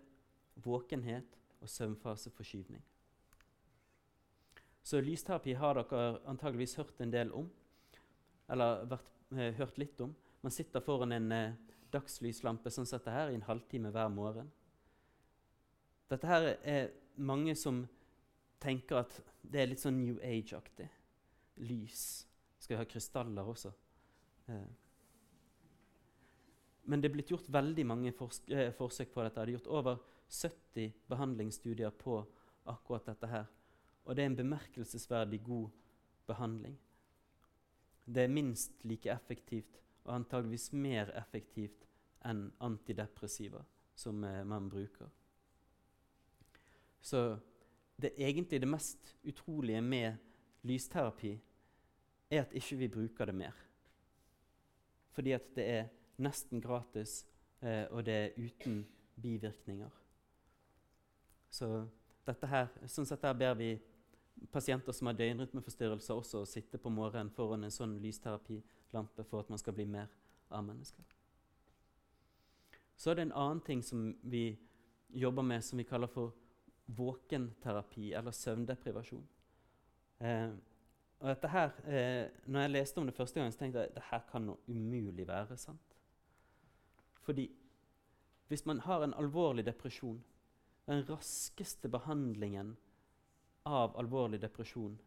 våkenhet 0.62 1.41
og 1.62 1.70
søvnfaseforskyvning. 1.70 2.84
Så 4.84 5.01
lysterapi 5.01 5.53
har 5.53 5.78
dere 5.78 6.20
antageligvis 6.30 6.76
hørt 6.76 7.01
en 7.01 7.14
del 7.14 7.32
om 7.38 7.49
eller 8.51 8.86
vært, 8.89 9.12
eh, 9.38 9.53
hørt 9.53 9.78
litt 9.78 10.01
om. 10.01 10.16
Man 10.41 10.51
sitter 10.51 10.82
foran 10.82 11.12
en 11.12 11.32
eh, 11.32 11.53
dagslyslampe 11.91 12.72
sånn 12.72 12.86
som 12.86 12.99
dette 12.99 13.14
her 13.14 13.32
i 13.32 13.38
en 13.38 13.47
halvtime 13.47 13.91
hver 13.91 14.09
morgen. 14.09 14.51
Dette 16.09 16.28
her 16.28 16.57
er 16.64 16.91
mange 17.16 17.55
som 17.55 17.88
tenker 18.59 19.01
at 19.05 19.22
det 19.41 19.62
er 19.62 19.72
litt 19.72 19.80
sånn 19.80 20.01
New 20.01 20.20
Age-aktig. 20.20 20.89
Lys. 21.62 22.28
Skal 22.59 22.76
vi 22.76 22.82
ha 22.82 22.88
krystaller 22.89 23.47
også? 23.47 23.72
Eh. 24.49 24.70
Men 26.84 27.01
det 27.01 27.09
er 27.09 27.16
blitt 27.16 27.32
gjort 27.32 27.49
veldig 27.51 27.86
mange 27.88 28.12
eh, 28.12 28.72
forsøk 28.76 29.14
på 29.14 29.24
dette. 29.24 29.39
Det 29.39 29.47
er 29.47 29.55
gjort 29.55 29.72
over 29.72 30.01
70 30.32 30.94
behandlingsstudier 31.08 31.90
på 31.90 32.22
akkurat 32.66 33.06
dette 33.06 33.28
her. 33.28 33.46
Og 34.06 34.16
det 34.16 34.24
er 34.24 34.32
en 34.32 34.40
bemerkelsesverdig 34.40 35.44
god 35.44 35.70
behandling. 36.28 36.80
Det 38.06 38.24
er 38.24 38.28
minst 38.32 38.72
like 38.84 39.12
effektivt, 39.12 39.82
og 40.04 40.16
antageligvis 40.16 40.72
mer 40.74 41.12
effektivt 41.20 41.86
enn 42.26 42.48
antidepressiva 42.64 43.62
som 43.96 44.24
eh, 44.24 44.44
man 44.46 44.70
bruker. 44.70 45.10
Så 47.02 47.38
det 48.02 48.14
egentlig 48.18 48.62
det 48.62 48.70
mest 48.70 49.16
utrolige 49.24 49.82
med 49.82 50.18
lysterapi 50.64 51.36
er 52.32 52.42
at 52.42 52.54
ikke 52.54 52.78
vi 52.78 52.88
bruker 52.88 53.26
det 53.26 53.36
mer. 53.36 53.58
Fordi 55.12 55.32
at 55.32 55.56
det 55.56 55.66
er 55.70 55.90
nesten 56.18 56.62
gratis, 56.62 57.26
eh, 57.62 57.86
og 57.92 58.06
det 58.06 58.14
er 58.14 58.38
uten 58.38 58.88
bivirkninger. 59.22 60.01
Så 61.52 61.68
dette 62.26 62.47
her, 62.47 62.70
sånn 62.88 63.08
sett 63.08 63.26
her 63.28 63.36
ber 63.38 63.58
vi 63.60 63.74
pasienter 64.52 64.95
som 64.95 65.10
har 65.10 65.18
døgnrytmeforstyrrelser, 65.20 66.16
også 66.16 66.41
å 66.41 66.49
sitte 66.49 66.80
på 66.82 66.91
morgenen 66.93 67.32
foran 67.36 67.68
en 67.68 67.74
sånn 67.74 67.97
lysterapilampe 68.02 69.26
for 69.28 69.43
at 69.43 69.52
man 69.52 69.60
skal 69.62 69.76
bli 69.76 69.86
mer 69.89 70.10
av 70.49 70.64
mennesker. 70.66 71.04
Så 72.95 73.12
er 73.12 73.18
det 73.18 73.28
en 73.28 73.38
annen 73.43 73.62
ting 73.66 73.84
som 73.84 74.12
vi 74.22 74.45
jobber 75.10 75.43
med, 75.43 75.64
som 75.66 75.80
vi 75.82 75.88
kaller 75.89 76.10
for 76.12 76.36
våkenterapi, 76.91 78.12
eller 78.14 78.36
søvndeprivasjon. 78.36 79.24
Eh, 80.22 80.52
og 81.22 81.28
dette 81.30 81.47
her, 81.47 81.72
eh, 81.86 82.30
når 82.45 82.62
jeg 82.62 82.72
leste 82.72 83.02
om 83.02 83.06
det 83.06 83.16
første 83.16 83.39
gang, 83.39 83.52
så 83.54 83.60
tenkte 83.60 83.80
jeg 83.80 83.89
at 83.89 83.95
dette 83.95 84.22
kan 84.32 84.45
nå 84.45 84.58
umulig 84.68 85.28
være 85.28 85.58
sant. 85.58 85.97
Fordi 87.22 87.49
hvis 88.47 88.66
man 88.66 88.80
har 88.80 89.04
en 89.04 89.14
alvorlig 89.14 89.66
depresjon, 89.66 90.24
den 90.92 91.06
raskeste 91.06 91.89
behandlingen 91.89 92.78
av 93.64 93.94
alvorlig 93.98 94.42
depresjon 94.42 94.98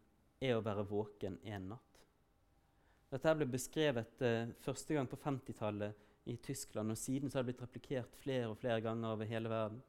er 0.41 0.55
å 0.57 0.63
være 0.65 0.85
våken 0.89 1.35
en 1.45 1.67
natt. 1.75 1.99
Dette 3.13 3.33
ble 3.37 3.45
beskrevet 3.53 4.23
eh, 4.25 4.49
første 4.65 4.97
gang 4.97 5.05
på 5.11 5.19
50-tallet 5.21 6.01
i 6.33 6.39
Tyskland, 6.41 6.89
og 6.89 6.97
siden 6.97 7.29
har 7.29 7.43
det 7.43 7.51
blitt 7.51 7.61
replikert 7.67 8.17
flere 8.23 8.49
og 8.49 8.57
flere 8.63 8.79
ganger 8.81 9.13
over 9.13 9.29
hele 9.29 9.51
verden. 9.51 9.83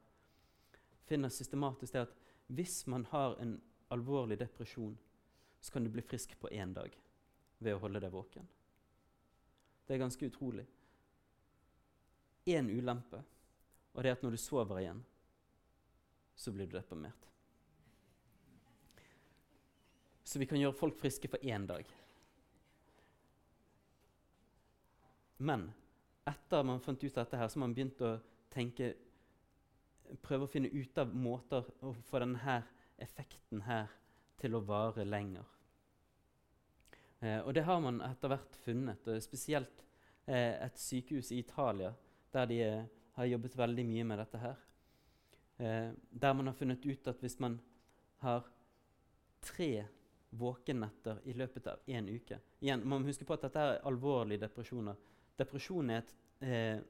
finner 1.08 1.32
systematisk 1.32 1.92
det 1.92 2.04
at 2.04 2.14
hvis 2.52 2.86
man 2.92 3.08
har 3.14 3.40
en 3.40 3.56
alvorlig 3.88 4.36
depresjon, 4.38 4.98
så 5.60 5.72
kan 5.72 5.84
du 5.84 5.90
bli 5.90 6.04
frisk 6.04 6.36
på 6.38 6.52
én 6.52 6.76
dag 6.76 6.92
ved 7.58 7.72
å 7.72 7.80
holde 7.80 8.04
deg 8.04 8.12
våken. 8.12 8.46
Det 9.86 9.94
er 9.94 10.04
ganske 10.04 10.28
utrolig. 10.28 10.68
Én 12.46 12.68
ulempe, 12.68 13.24
og 13.94 14.02
det 14.02 14.10
er 14.10 14.20
at 14.20 14.22
når 14.26 14.36
du 14.36 14.44
sover 14.44 14.84
igjen, 14.84 15.06
så 16.36 16.52
blir 16.52 16.68
du 16.68 16.76
deprimert. 16.76 17.30
Så 20.26 20.38
vi 20.38 20.46
kan 20.46 20.60
gjøre 20.60 20.76
folk 20.76 20.98
friske 21.00 21.30
for 21.30 21.42
én 21.42 21.66
dag. 21.68 21.86
Men 25.38 25.68
etter 26.26 26.64
man 26.66 26.80
fant 26.82 27.02
ut 27.02 27.14
dette, 27.14 27.36
her, 27.36 27.48
så 27.48 27.58
har 27.58 27.66
man 27.66 27.74
begynt 27.76 28.00
å 28.04 28.16
tenke 28.52 28.94
Prøve 30.22 30.46
å 30.46 30.50
finne 30.50 30.68
ut 30.70 30.98
av 31.02 31.10
måter 31.18 31.66
å 31.82 31.90
få 32.06 32.20
denne 32.22 32.60
effekten 33.02 33.64
her 33.66 33.88
til 34.38 34.54
å 34.54 34.60
vare 34.62 35.02
lenger. 35.02 35.48
Eh, 37.18 37.40
og 37.40 37.50
det 37.56 37.64
har 37.66 37.80
man 37.82 37.98
etter 38.06 38.30
hvert 38.30 38.58
funnet, 38.62 39.08
og 39.10 39.24
spesielt 39.24 39.82
eh, 40.30 40.54
et 40.62 40.78
sykehus 40.78 41.32
i 41.34 41.40
Italia 41.42 41.90
der 42.30 42.46
de 42.46 42.60
eh, 42.62 42.86
har 43.16 43.30
jobbet 43.32 43.58
veldig 43.58 43.86
mye 43.88 44.06
med 44.12 44.22
dette 44.22 44.42
her. 44.44 44.62
Eh, 45.56 45.90
der 46.10 46.34
man 46.34 46.46
har 46.46 46.54
funnet 46.54 46.86
ut 46.86 47.08
at 47.08 47.20
hvis 47.20 47.38
man 47.40 47.60
har 48.20 48.44
tre 49.40 49.86
våkennetter 50.30 51.22
i 51.24 51.32
løpet 51.32 51.66
av 51.66 51.86
én 51.86 52.10
uke 52.12 52.36
Igjen, 52.60 52.82
Man 52.84 53.00
må 53.00 53.08
huske 53.08 53.24
på 53.24 53.36
at 53.36 53.46
dette 53.46 53.62
er 53.62 53.80
alvorlige 53.88 54.42
depresjoner. 54.42 54.96
Depresjon 55.38 55.90
er 55.90 56.02
et, 56.02 56.14
eh, 56.40 56.80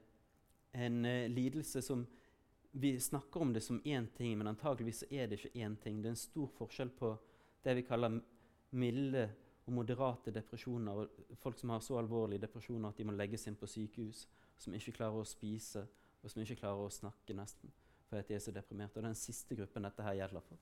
en 0.73 1.05
eh, 1.05 1.29
lidelse 1.29 1.81
som 1.81 2.07
Vi 2.71 2.99
snakker 2.99 3.41
om 3.41 3.53
det 3.53 3.63
som 3.63 3.81
én 3.81 4.07
ting, 4.13 4.37
men 4.37 4.47
antageligvis 4.47 5.03
er 5.09 5.27
det 5.27 5.39
ikke 5.39 5.65
én 5.65 5.75
ting. 5.81 6.01
Det 6.01 6.07
er 6.07 6.09
en 6.09 6.15
stor 6.15 6.47
forskjell 6.47 6.89
på 6.89 7.17
det 7.63 7.75
vi 7.75 7.81
kaller 7.81 8.21
milde 8.71 9.29
og 9.65 9.73
moderate 9.73 10.31
depresjoner, 10.31 10.91
og 10.91 11.09
folk 11.37 11.57
som 11.57 11.69
har 11.69 11.79
så 11.79 11.97
alvorlige 11.97 12.41
depresjoner 12.41 12.89
at 12.89 12.97
de 12.97 13.03
må 13.03 13.11
legges 13.11 13.47
inn 13.47 13.55
på 13.55 13.65
sykehus, 13.65 14.27
som 14.57 14.73
ikke 14.73 14.91
klarer 14.91 15.23
å 15.23 15.25
spise, 15.25 15.87
og 16.21 16.29
som 16.29 16.41
ikke 16.41 16.59
klarer 16.59 16.85
å 16.85 16.93
snakke 16.93 17.33
nesten 17.33 17.71
fordi 18.07 18.27
de 18.27 18.35
er 18.37 18.43
så 18.43 18.51
deprimerte. 18.55 18.97
Og 18.97 19.03
det 19.03 19.09
er 19.09 19.15
den 19.15 19.19
siste 19.19 19.55
gruppen 19.55 19.87
dette 19.87 20.03
her 20.03 20.17
gjelder 20.21 20.43
for. 20.47 20.59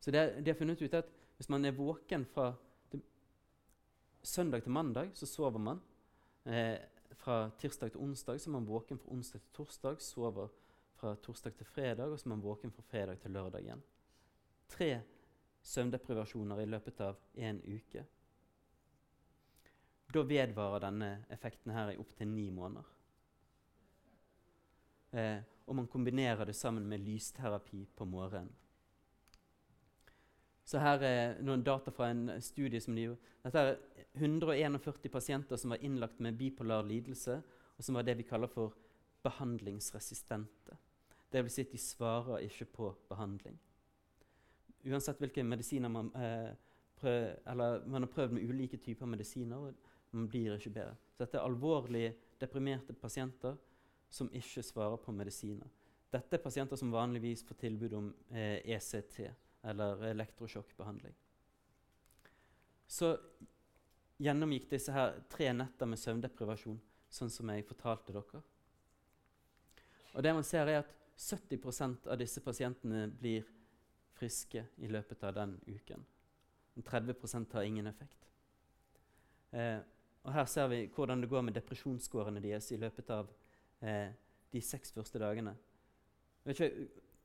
Så 0.00 0.10
de 0.14 0.46
har 0.46 0.58
funnet 0.58 0.82
ut 0.82 0.94
at 0.94 1.10
hvis 1.36 1.48
man 1.48 1.64
er 1.64 1.76
våken 1.76 2.24
fra 2.26 2.52
til, 2.90 3.02
søndag 4.22 4.62
til 4.62 4.72
mandag, 4.72 5.10
så 5.14 5.26
sover 5.26 5.58
man. 5.58 5.80
Eh, 6.44 6.78
fra 7.18 7.50
tirsdag 7.58 7.92
til 7.92 8.00
onsdag 8.00 8.40
så 8.40 8.50
er 8.50 8.52
man 8.52 8.66
våken 8.66 8.98
fra 8.98 9.12
onsdag 9.12 9.40
til 9.40 9.54
torsdag, 9.54 10.00
sover 10.02 10.48
fra 10.98 11.14
torsdag 11.22 11.54
til 11.54 11.66
fredag, 11.66 12.10
og 12.10 12.18
så 12.18 12.26
er 12.26 12.34
man 12.34 12.42
våken 12.42 12.72
fra 12.74 12.82
fredag 12.82 13.20
til 13.22 13.30
lørdag 13.30 13.62
igjen. 13.62 13.82
Tre 14.68 14.90
søvndeprivasjoner 15.62 16.60
i 16.62 16.68
løpet 16.68 17.00
av 17.00 17.18
én 17.36 17.60
uke. 17.66 18.04
Da 20.14 20.22
vedvarer 20.24 20.80
denne 20.86 21.10
effekten 21.30 21.74
her 21.74 21.92
i 21.92 21.98
opptil 22.00 22.30
ni 22.32 22.48
måneder. 22.50 22.97
Eh, 25.12 25.40
og 25.68 25.76
man 25.76 25.86
kombinerer 25.86 26.44
det 26.44 26.56
sammen 26.56 26.86
med 26.88 27.04
lysterapi 27.04 27.86
på 27.96 28.04
morgenen. 28.04 28.52
Så 30.68 30.80
her 30.84 31.00
er 31.00 31.38
noen 31.40 31.62
data 31.64 31.92
fra 31.92 32.10
en 32.12 32.26
studie 32.44 32.80
som 32.80 32.96
de 32.96 33.06
gjorde. 33.06 33.30
Dette 33.44 33.60
er 33.62 33.78
141 34.20 35.08
pasienter 35.12 35.56
som 35.56 35.72
var 35.72 35.80
innlagt 35.84 36.20
med 36.20 36.36
bipolar 36.36 36.84
lidelse, 36.84 37.38
og 37.78 37.84
som 37.84 37.96
var 37.96 38.04
det 38.04 38.18
vi 38.18 38.26
kaller 38.28 38.50
for 38.52 38.74
behandlingsresistente. 39.24 40.76
Det 41.32 41.40
vil 41.44 41.52
si 41.52 41.64
at 41.64 41.72
de 41.72 41.80
svarer 41.80 42.44
ikke 42.44 42.68
på 42.74 42.90
behandling. 43.08 43.56
Uansett 44.88 45.20
hvilke 45.20 45.44
medisiner 45.44 45.88
man, 45.88 46.12
eh, 46.16 46.52
prøv, 46.96 47.46
man 47.86 48.02
har 48.02 48.12
prøvd 48.12 48.36
med 48.36 48.44
ulike 48.44 48.76
typer 48.76 49.06
medisiner, 49.06 49.56
og 49.56 49.74
man 50.10 50.28
blir 50.28 50.54
ikke 50.54 50.70
bedre. 50.70 50.96
Så 51.12 51.24
dette 51.24 51.38
er 51.38 51.48
alvorlig 51.48 52.14
deprimerte 52.40 52.92
pasienter 52.92 53.56
som 54.10 54.30
ikke 54.32 54.62
svarer 54.64 54.96
på 55.02 55.12
medisiner. 55.12 55.68
Dette 56.08 56.38
er 56.38 56.42
pasienter 56.42 56.78
som 56.80 56.92
vanligvis 56.92 57.44
får 57.44 57.58
tilbud 57.60 57.96
om 57.98 58.12
eh, 58.30 58.64
ECT 58.64 59.20
eller 59.68 60.04
elektrosjokkbehandling. 60.08 61.14
Så 62.88 63.12
gjennomgikk 64.16 64.70
disse 64.70 64.94
her 64.94 65.18
tre 65.28 65.50
netter 65.52 65.90
med 65.90 66.00
søvndeprivasjon, 66.00 66.78
sånn 67.12 67.32
som 67.32 67.52
jeg 67.52 67.66
fortalte 67.68 68.14
dere. 68.16 68.40
Og 70.14 70.24
det 70.24 70.32
man 70.34 70.46
ser 70.46 70.70
er 70.72 70.80
at 70.80 70.94
70% 71.18 72.08
av 72.08 72.16
disse 72.20 72.40
pasientene 72.40 73.08
blir 73.10 73.44
friske 74.18 74.64
i 74.80 74.88
løpet 74.90 75.22
av 75.28 75.36
den 75.36 75.58
uken. 75.66 76.06
30% 76.78 77.52
har 77.52 77.66
ingen 77.66 77.86
effekt. 77.90 78.28
Eh, 79.50 79.80
og 80.22 80.32
Her 80.32 80.46
ser 80.46 80.68
vi 80.70 80.86
hvordan 80.94 81.20
det 81.20 81.30
går 81.30 81.42
med 81.42 81.56
depresjonsskårene 81.58 82.42
deres 82.42 82.70
i 82.72 82.78
løpet 82.80 83.10
av 83.10 83.30
eh, 83.82 84.12
de 84.52 84.60
seks 84.64 84.92
første 84.92 85.18
dagene. 85.18 85.56
Ikke, 86.48 86.70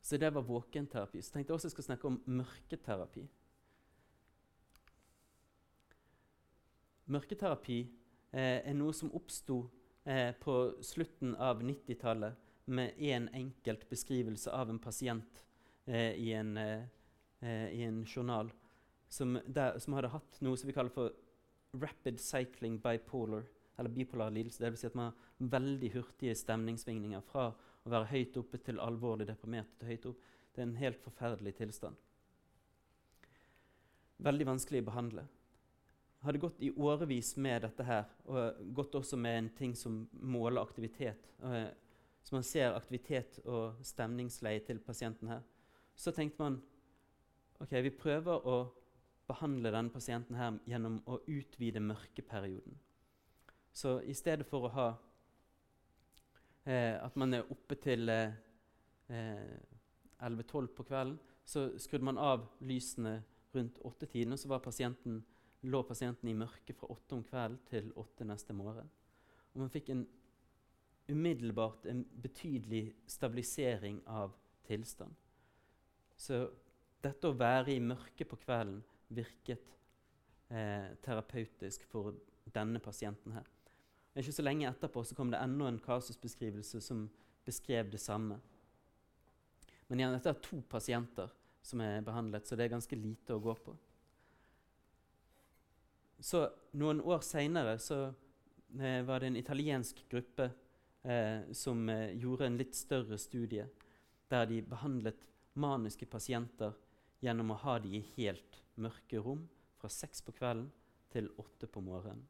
Så 0.00 0.16
det 0.16 0.30
var 0.34 0.42
våkenterapi. 0.42 1.22
Så 1.22 1.32
tenkte 1.32 1.52
jeg 1.52 1.58
også 1.58 1.68
jeg 1.68 1.76
skulle 1.76 1.90
snakke 1.90 2.08
om 2.08 2.20
mørketerapi. 2.26 3.26
Mørketerapi 7.10 7.80
eh, 8.32 8.60
er 8.62 8.74
noe 8.78 8.94
som 8.96 9.10
oppsto 9.18 9.64
eh, 10.04 10.30
på 10.40 10.56
slutten 10.86 11.34
av 11.36 11.62
90-tallet 11.66 12.48
med 12.70 12.94
én 12.96 13.26
en 13.26 13.28
enkelt 13.34 13.88
beskrivelse 13.90 14.50
av 14.54 14.70
en 14.70 14.78
pasient 14.78 15.44
eh, 15.86 16.14
i, 16.14 16.32
en, 16.32 16.56
eh, 16.56 16.84
eh, 17.40 17.68
i, 17.74 17.82
en, 17.82 18.04
journal 18.06 18.52
som, 19.08 19.38
der, 19.46 19.78
som, 19.78 19.96
hadde 19.98 20.12
hatt 20.12 20.38
noe 20.44 20.58
som 20.58 20.70
vi 20.70 20.76
kaller 20.76 20.94
for 20.94 21.10
rapid 21.80 22.20
cycling 22.20 22.78
bipolar, 22.82 23.42
eller 23.78 23.90
bipolar 23.90 24.30
lidelse. 24.30 24.62
Dvs. 24.62 24.80
Si 24.80 24.86
at 24.86 24.98
man 24.98 25.10
har 25.10 25.50
veldig 25.58 25.90
hurtige 25.96 26.36
stemningssvingninger 26.38 27.22
fra 27.26 27.50
å 27.90 27.96
være 27.98 28.12
høyt 28.12 28.38
oppe 28.40 28.62
til 28.62 28.80
alvorlig 28.82 29.26
deprimert 29.28 29.74
til 29.80 29.90
høyt 29.90 30.08
opp. 30.12 30.22
Det 30.54 30.62
er 30.62 30.68
en 30.68 30.78
helt 30.80 31.02
forferdelig 31.02 31.56
tilstand. 31.58 31.98
Veldig 34.20 34.46
vanskelig 34.48 34.82
å 34.84 34.90
behandle 34.90 35.26
hadde 36.20 36.40
gått 36.40 36.60
i 36.60 36.70
årevis 36.76 37.34
med 37.40 37.62
dette 37.64 37.84
her, 37.86 38.08
og 38.28 38.58
gått 38.76 38.96
også 38.98 39.16
med 39.16 39.38
en 39.38 39.48
ting 39.56 39.76
som 39.76 40.02
måler 40.12 40.62
aktivitet. 40.62 41.30
Uh, 41.42 41.68
så 42.22 42.36
man 42.36 42.44
ser 42.44 42.76
aktivitet 42.76 43.40
og 43.46 43.80
stemningsleie 43.86 44.60
til 44.66 44.82
pasienten 44.84 45.32
her. 45.32 45.40
Så 45.96 46.12
tenkte 46.12 46.42
man 46.42 46.58
ok, 47.60 47.72
vi 47.84 47.92
prøver 47.96 48.44
å 48.48 48.58
behandle 49.30 49.72
denne 49.72 49.92
pasienten 49.94 50.36
her 50.36 50.58
gjennom 50.68 50.98
å 51.08 51.20
utvide 51.30 51.80
mørkeperioden. 51.80 52.76
Så 53.72 54.00
i 54.04 54.14
stedet 54.16 54.48
for 54.48 54.66
å 54.66 54.74
ha 54.74 54.88
eh, 56.70 56.94
at 57.02 57.16
man 57.18 57.34
er 57.34 57.50
oppe 57.50 57.76
til 57.82 58.08
eh, 58.12 58.32
11-12 59.10 60.70
på 60.76 60.86
kvelden, 60.86 61.18
så 61.44 61.66
skrudde 61.82 62.06
man 62.06 62.20
av 62.20 62.46
lysene 62.62 63.18
rundt 63.54 63.80
åttetiden, 63.84 64.36
og 64.36 64.38
så 64.38 64.58
pasienten 64.62 65.20
lå 65.66 65.82
pasienten 65.84 66.30
i 66.30 66.36
mørket 66.36 66.78
fra 66.78 66.88
åtte 66.94 67.16
om 67.16 67.24
kvelden 67.26 67.58
til 67.68 67.90
åtte 67.98 68.24
neste 68.24 68.54
morgen. 68.56 68.88
Og 69.52 69.64
man 69.64 69.72
fikk 69.72 69.90
en 69.92 70.06
umiddelbart 71.10 71.88
en 71.90 72.04
betydelig 72.22 72.94
stabilisering 73.10 74.00
av 74.06 74.36
tilstand. 74.66 75.14
Så 76.16 76.44
dette 77.02 77.28
å 77.28 77.36
være 77.36 77.74
i 77.74 77.82
mørket 77.82 78.28
på 78.30 78.38
kvelden 78.44 78.82
virket 79.10 79.72
eh, 80.52 80.92
terapeutisk 81.02 81.86
for 81.90 82.14
denne 82.54 82.78
pasienten 82.82 83.34
her. 83.34 83.48
Ikke 84.18 84.34
så 84.34 84.42
lenge 84.42 84.68
etterpå 84.68 85.04
så 85.06 85.14
kom 85.14 85.30
det 85.30 85.38
enda 85.38 85.68
en 85.70 85.78
kasusbeskrivelse 85.82 86.80
som 86.82 87.04
beskrev 87.46 87.90
det 87.92 88.00
samme. 88.02 88.40
Men 89.86 90.00
igjen, 90.00 90.16
dette 90.16 90.32
er 90.32 90.42
to 90.42 90.60
pasienter 90.70 91.30
som 91.62 91.82
er 91.84 92.02
behandlet, 92.06 92.46
så 92.46 92.56
det 92.56 92.66
er 92.66 92.74
ganske 92.74 92.98
lite 92.98 93.36
å 93.36 93.42
gå 93.42 93.54
på. 93.64 93.74
Så 96.20 96.44
noen 96.76 97.00
år 97.00 97.22
seinere 97.24 97.76
eh, 97.78 99.00
var 99.06 99.20
det 99.20 99.30
en 99.30 99.38
italiensk 99.40 100.02
gruppe 100.10 100.50
eh, 101.02 101.46
som 101.56 101.88
eh, 101.88 102.12
gjorde 102.20 102.46
en 102.46 102.58
litt 102.60 102.76
større 102.76 103.18
studie 103.18 103.64
der 104.30 104.46
de 104.46 104.60
behandlet 104.62 105.24
maniske 105.58 106.06
pasienter 106.06 106.76
gjennom 107.24 107.54
å 107.54 107.60
ha 107.64 107.78
de 107.82 107.96
i 107.98 108.04
helt 108.18 108.60
mørke 108.80 109.22
rom 109.24 109.46
fra 109.80 109.88
seks 109.92 110.22
på 110.26 110.36
kvelden 110.36 110.68
til 111.10 111.32
åtte 111.40 111.66
på 111.66 111.82
morgenen. 111.82 112.22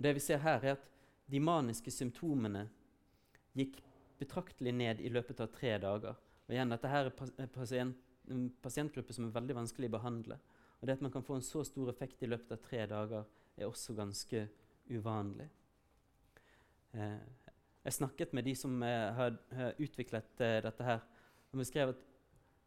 Og 0.00 0.04
det 0.06 0.14
vi 0.16 0.20
ser 0.24 0.38
her, 0.40 0.62
er 0.64 0.78
at 0.78 0.84
de 1.28 1.38
maniske 1.44 1.92
symptomene 1.92 2.62
gikk 3.52 3.74
betraktelig 4.16 4.72
ned 4.72 5.02
i 5.04 5.10
løpet 5.12 5.42
av 5.44 5.50
tre 5.52 5.74
dager. 5.82 6.16
Og 6.48 6.54
igjen, 6.54 6.72
Dette 6.72 6.88
her 6.88 7.10
er 7.10 7.50
pasient, 7.52 7.98
en 8.32 8.46
pasientgruppe 8.64 9.12
som 9.12 9.26
er 9.26 9.34
veldig 9.34 9.58
vanskelig 9.58 9.90
å 9.90 9.94
behandle. 9.98 10.38
Og 10.80 10.88
det 10.88 10.96
at 10.96 11.04
man 11.04 11.12
kan 11.12 11.26
få 11.26 11.36
en 11.36 11.44
så 11.44 11.66
stor 11.68 11.92
effekt 11.92 12.24
i 12.24 12.30
løpet 12.32 12.56
av 12.56 12.64
tre 12.64 12.86
dager, 12.88 13.28
er 13.60 13.68
også 13.68 13.92
ganske 13.98 14.46
uvanlig. 14.88 15.50
Eh, 16.96 17.20
jeg 17.84 17.98
snakket 18.00 18.32
med 18.32 18.48
de 18.48 18.56
som 18.56 18.80
eh, 18.80 19.12
har, 19.20 19.36
har, 19.52 19.76
utviklet 19.84 20.40
eh, 20.48 20.62
dette 20.64 20.88
her, 20.88 21.04
og 21.52 21.60
beskrev 21.60 21.92
at 21.92 22.08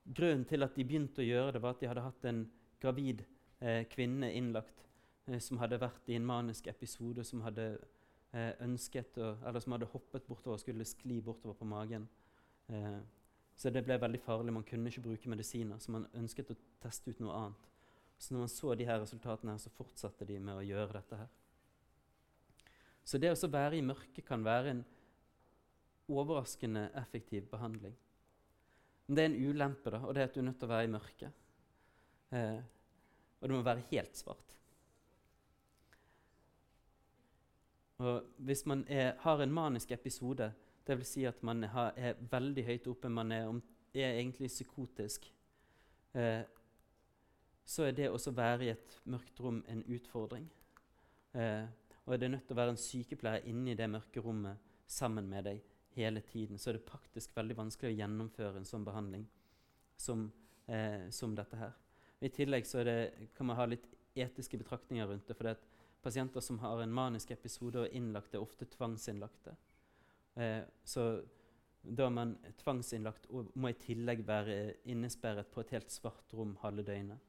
grunnen 0.05 0.45
til 0.45 0.69
at 0.69 0.77
de 0.77 0.86
begynte 0.86 1.25
å 1.25 1.31
gjøre 1.31 1.57
det, 1.57 1.65
var 1.65 1.73
at 1.73 1.81
de 1.81 1.89
hadde 1.89 2.05
hatt 2.11 2.29
en 2.29 2.45
gravid 2.77 3.25
eh, 3.57 3.88
kvinne 3.89 4.29
innlagt 4.38 4.86
eh, 4.86 4.92
som 5.39 5.59
hadde 5.61 5.80
vært 5.80 6.09
i 6.11 6.17
en 6.17 6.26
manisk 6.28 6.67
episode, 6.67 7.24
som 7.24 7.43
hadde 7.45 7.67
eh, 8.34 8.53
ønsket 8.65 9.19
å, 9.24 9.34
eller 9.47 9.63
som 9.63 9.76
hadde 9.76 9.91
hoppet 9.93 10.26
bortover 10.28 10.57
og 10.57 10.63
skulle 10.63 10.88
skli 10.88 11.21
bortover 11.24 11.55
på 11.59 11.67
magen. 11.69 12.07
så 13.55 13.69
det 13.69 13.84
ble 13.86 13.97
veldig 13.99 14.19
farlig. 14.24 14.53
Man 14.53 14.63
kunne 14.63 14.89
ikke 14.89 15.03
bruke 15.03 15.30
medisiner, 15.30 15.78
så 15.80 15.91
man 15.91 16.07
ønsket 16.15 16.51
å 16.51 16.55
teste 16.82 17.11
ut 17.11 17.19
noe 17.21 17.36
annet. 17.36 17.67
Så 18.17 18.34
når 18.34 18.39
man 18.39 18.51
så 18.51 18.76
de 18.76 18.86
her 18.88 19.01
resultatene, 19.01 19.51
her, 19.51 19.59
så 19.59 19.71
fortsatte 19.76 20.26
de 20.26 20.39
med 20.39 20.55
å 20.55 20.63
gjøre 20.63 20.95
dette 20.95 21.19
her. 21.19 21.32
Så 23.03 23.19
det 23.19 23.34
å 23.34 23.51
være 23.51 23.78
i 23.78 23.86
mørket 23.86 24.26
kan 24.26 24.45
være 24.45 24.71
en 24.71 24.84
overraskende 26.07 26.88
effektiv 26.99 27.49
behandling. 27.51 27.95
Men 29.07 29.15
det 29.15 29.24
er 29.24 29.32
en 29.32 29.49
ulempe, 29.49 29.91
da, 29.91 29.99
og 30.07 30.15
det 30.15 30.24
er 30.24 30.30
at 30.30 30.36
du 30.36 30.39
er 30.39 30.47
nødt 30.47 30.59
til 30.61 30.69
å 30.69 30.74
være 30.74 30.88
i 30.88 30.93
mørket. 30.93 31.41
Eh, 32.34 32.61
og 33.41 33.49
det 33.49 33.57
må 33.57 33.65
være 33.65 33.88
helt 33.91 34.15
svart. 34.17 34.55
Og 38.03 38.23
hvis 38.43 38.65
man 38.67 38.83
er, 38.91 39.13
har 39.19 39.41
en 39.41 39.53
manisk 39.53 39.91
episode, 39.95 40.49
dvs. 40.87 41.07
Si 41.07 41.23
at 41.25 41.43
man 41.43 41.63
er, 41.63 41.91
er 41.95 42.19
veldig 42.31 42.65
høyt 42.67 42.89
oppe, 42.91 43.09
man 43.09 43.31
er, 43.31 43.47
er 43.95 44.17
egentlig 44.17 44.49
psykotisk, 44.51 45.29
eh, 46.13 46.41
så 47.63 47.87
er 47.87 47.95
det 47.95 48.09
å 48.11 48.19
være 48.35 48.65
i 48.65 48.73
et 48.73 48.97
mørkt 49.07 49.39
rom 49.39 49.61
en 49.71 49.85
utfordring. 49.87 50.49
Eh, 51.33 51.63
og 52.03 52.13
er 52.27 52.33
nødt 52.33 52.43
til 52.49 52.57
å 52.57 52.59
være 52.59 52.75
en 52.75 52.81
sykepleier 52.81 53.47
inne 53.47 53.71
i 53.71 53.77
det 53.79 53.87
mørke 53.87 54.21
rommet 54.21 54.59
sammen 54.89 55.29
med 55.31 55.47
deg 55.47 55.61
hele 55.95 56.21
tiden, 56.27 56.59
så 56.59 56.71
er 56.71 56.79
det 56.79 56.87
praktisk 56.89 57.31
veldig 57.37 57.55
vanskelig 57.55 57.93
å 57.93 57.99
gjennomføre 58.01 58.59
en 58.59 58.67
sånn 58.67 58.83
behandling 58.83 59.23
som, 59.95 60.31
eh, 60.67 61.09
som 61.09 61.35
dette 61.37 61.55
her. 61.55 61.71
I 62.19 62.29
tillegg 62.29 62.65
det, 62.85 63.29
kan 63.35 63.45
man 63.45 63.55
ha 63.55 63.65
litt 63.65 63.87
etiske 64.15 64.57
betraktninger 64.57 65.07
rundt 65.07 65.27
det. 65.27 65.37
for 65.37 65.55
pasienter 66.03 66.43
som 66.43 66.59
har 66.59 66.81
en 66.83 66.93
manisk 66.93 67.31
episode 67.31 67.85
og 67.85 67.95
innlagt, 67.95 68.33
er 68.35 68.43
ofte 68.43 68.67
tvangsinnlagte. 68.69 69.55
Eh, 70.35 70.61
så 70.83 71.07
da 71.83 72.07
er 72.07 72.15
man 72.15 72.37
tvangsinnlagt 72.61 73.27
og 73.31 73.51
må 73.59 73.71
i 73.71 73.77
tillegg 73.79 74.23
være 74.27 74.57
innesperret 74.89 75.49
på 75.51 75.63
et 75.63 75.73
helt 75.75 75.91
svart 75.91 76.35
rom 76.35 76.55
halve 76.61 76.85
døgnet. 76.87 77.19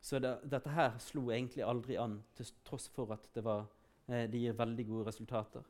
Så 0.00 0.18
det, 0.22 0.36
dette 0.46 0.70
her 0.70 0.98
slo 1.02 1.28
egentlig 1.34 1.64
aldri 1.66 1.96
an, 1.98 2.20
til 2.38 2.50
tross 2.66 2.86
for 2.94 3.10
at 3.14 3.26
det, 3.34 3.42
var, 3.46 3.66
eh, 4.06 4.26
det 4.30 4.42
gir 4.42 4.58
veldig 4.58 4.86
gode 4.86 5.08
resultater. 5.08 5.64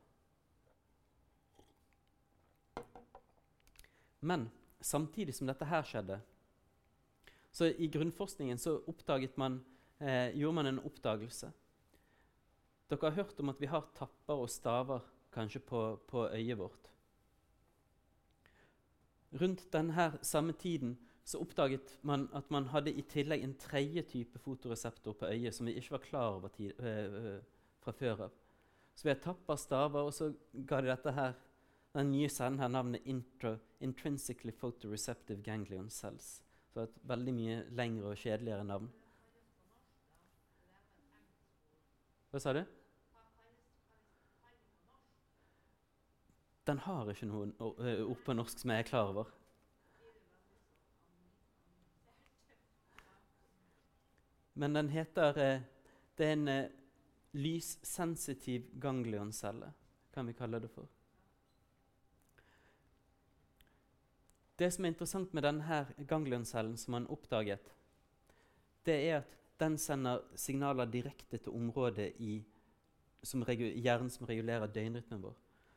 Men 4.21 4.49
samtidig 4.81 5.35
som 5.35 5.49
dette 5.49 5.69
her 5.69 5.87
skjedde, 5.87 6.21
så 7.53 7.71
i 7.71 7.89
grunnforskningen 7.89 8.59
så 8.59 8.81
man, 9.37 9.63
eh, 10.01 10.33
gjorde 10.37 10.59
man 10.59 10.71
en 10.71 10.83
oppdagelse. 10.85 11.53
Dere 12.91 13.09
har 13.09 13.17
hørt 13.19 13.41
om 13.41 13.51
at 13.51 13.61
vi 13.61 13.71
har 13.71 13.89
tapper 13.97 14.43
og 14.45 14.51
staver 14.51 15.05
kanskje 15.35 15.61
på, 15.61 15.83
på 16.09 16.29
øyet 16.29 16.59
vårt. 16.59 16.91
Rundt 19.37 19.67
denne 19.73 20.13
samme 20.23 20.53
tiden 20.53 20.97
så 21.27 21.41
oppdaget 21.43 21.99
man 22.07 22.29
at 22.35 22.51
man 22.55 22.69
hadde 22.71 22.93
i 22.95 23.03
tillegg 23.03 23.43
en 23.43 23.57
tredje 23.59 24.03
type 24.07 24.39
fotoreseptor 24.39 25.17
på 25.19 25.27
øyet 25.27 25.55
som 25.55 25.67
vi 25.67 25.75
ikke 25.75 25.97
var 25.97 26.05
klar 26.05 26.29
over 26.37 26.49
tid, 26.49 26.73
øh, 26.81 27.43
fra 27.83 27.93
før 27.93 28.23
av. 28.29 28.37
Så 28.95 29.09
har 29.09 29.19
tappa 29.21 29.57
staver, 29.57 30.01
og 30.01 30.15
så 30.15 30.33
ga 30.67 30.81
de 30.81 30.89
dette 30.89 31.13
her, 31.13 31.35
den 31.95 32.13
nye 32.13 32.29
cellen 32.29 32.59
her 32.59 32.69
navnet 32.69 33.03
intro, 33.05 33.57
Intrinsically 33.81 34.53
Photoreceptive 34.53 35.43
Ganglion 35.43 35.91
Cells. 35.91 36.43
Så 36.73 36.81
et 36.81 36.97
veldig 37.03 37.35
mye 37.35 37.59
lengre 37.77 38.15
og 38.15 38.17
kjedeligere 38.17 38.65
navn. 38.65 38.89
Hva 42.37 42.41
sa 42.41 42.53
du? 42.53 42.59
Den 46.69 46.83
har 46.85 47.09
ikke 47.09 47.29
noen 47.31 47.55
ord 47.65 48.19
på 48.27 48.35
norsk 48.37 48.61
som 48.61 48.75
jeg 48.75 48.83
er 48.83 48.89
klar 48.91 49.09
over. 49.09 49.31
Men 54.53 54.77
den 54.77 54.93
heter 54.93 55.41
eh, 55.41 55.65
Det 56.19 56.27
er 56.27 56.37
en 56.37 56.53
eh, 56.53 56.77
lyssensitiv 57.33 58.69
ganglioncelle, 58.85 59.73
kan 60.13 60.29
vi 60.29 60.37
kalle 60.37 60.61
det 60.61 60.71
for. 60.75 60.93
Det 64.61 64.69
som 64.77 64.85
er 64.85 64.93
interessant 64.93 65.33
med 65.33 65.49
denne 65.49 65.81
ganglioncellen 66.05 66.77
som 66.77 66.99
man 66.99 67.09
oppdaget, 67.09 67.73
det 68.85 69.01
er 69.09 69.23
at 69.23 69.37
den 69.61 69.79
sender 69.79 70.25
signaler 70.37 70.89
direkte 70.91 71.39
til 71.39 71.55
området 71.57 72.13
i 72.19 72.45
som 73.27 73.43
hjernen 73.49 74.11
som 74.11 74.27
regulerer 74.29 74.71
døgnrytmen 74.71 75.23
vår. 75.23 75.37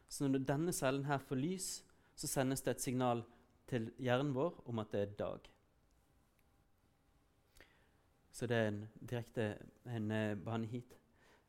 Så 0.10 0.28
når 0.28 0.44
denne 0.46 0.74
cellen 0.74 1.06
her 1.06 1.18
får 1.18 1.40
lys, 1.40 1.70
så 2.16 2.28
sendes 2.28 2.62
det 2.62 2.76
et 2.76 2.84
signal 2.84 3.24
til 3.70 3.90
hjernen 4.02 4.34
vår 4.36 4.62
om 4.70 4.82
at 4.82 4.92
det 4.94 5.02
er 5.02 5.18
dag. 5.20 5.50
Så 8.32 8.48
det 8.48 8.58
er 8.58 8.68
en 8.72 8.82
direkte 9.10 9.46
en, 9.86 10.12
uh, 10.12 10.38
bane 10.46 10.68
hit. 10.68 10.96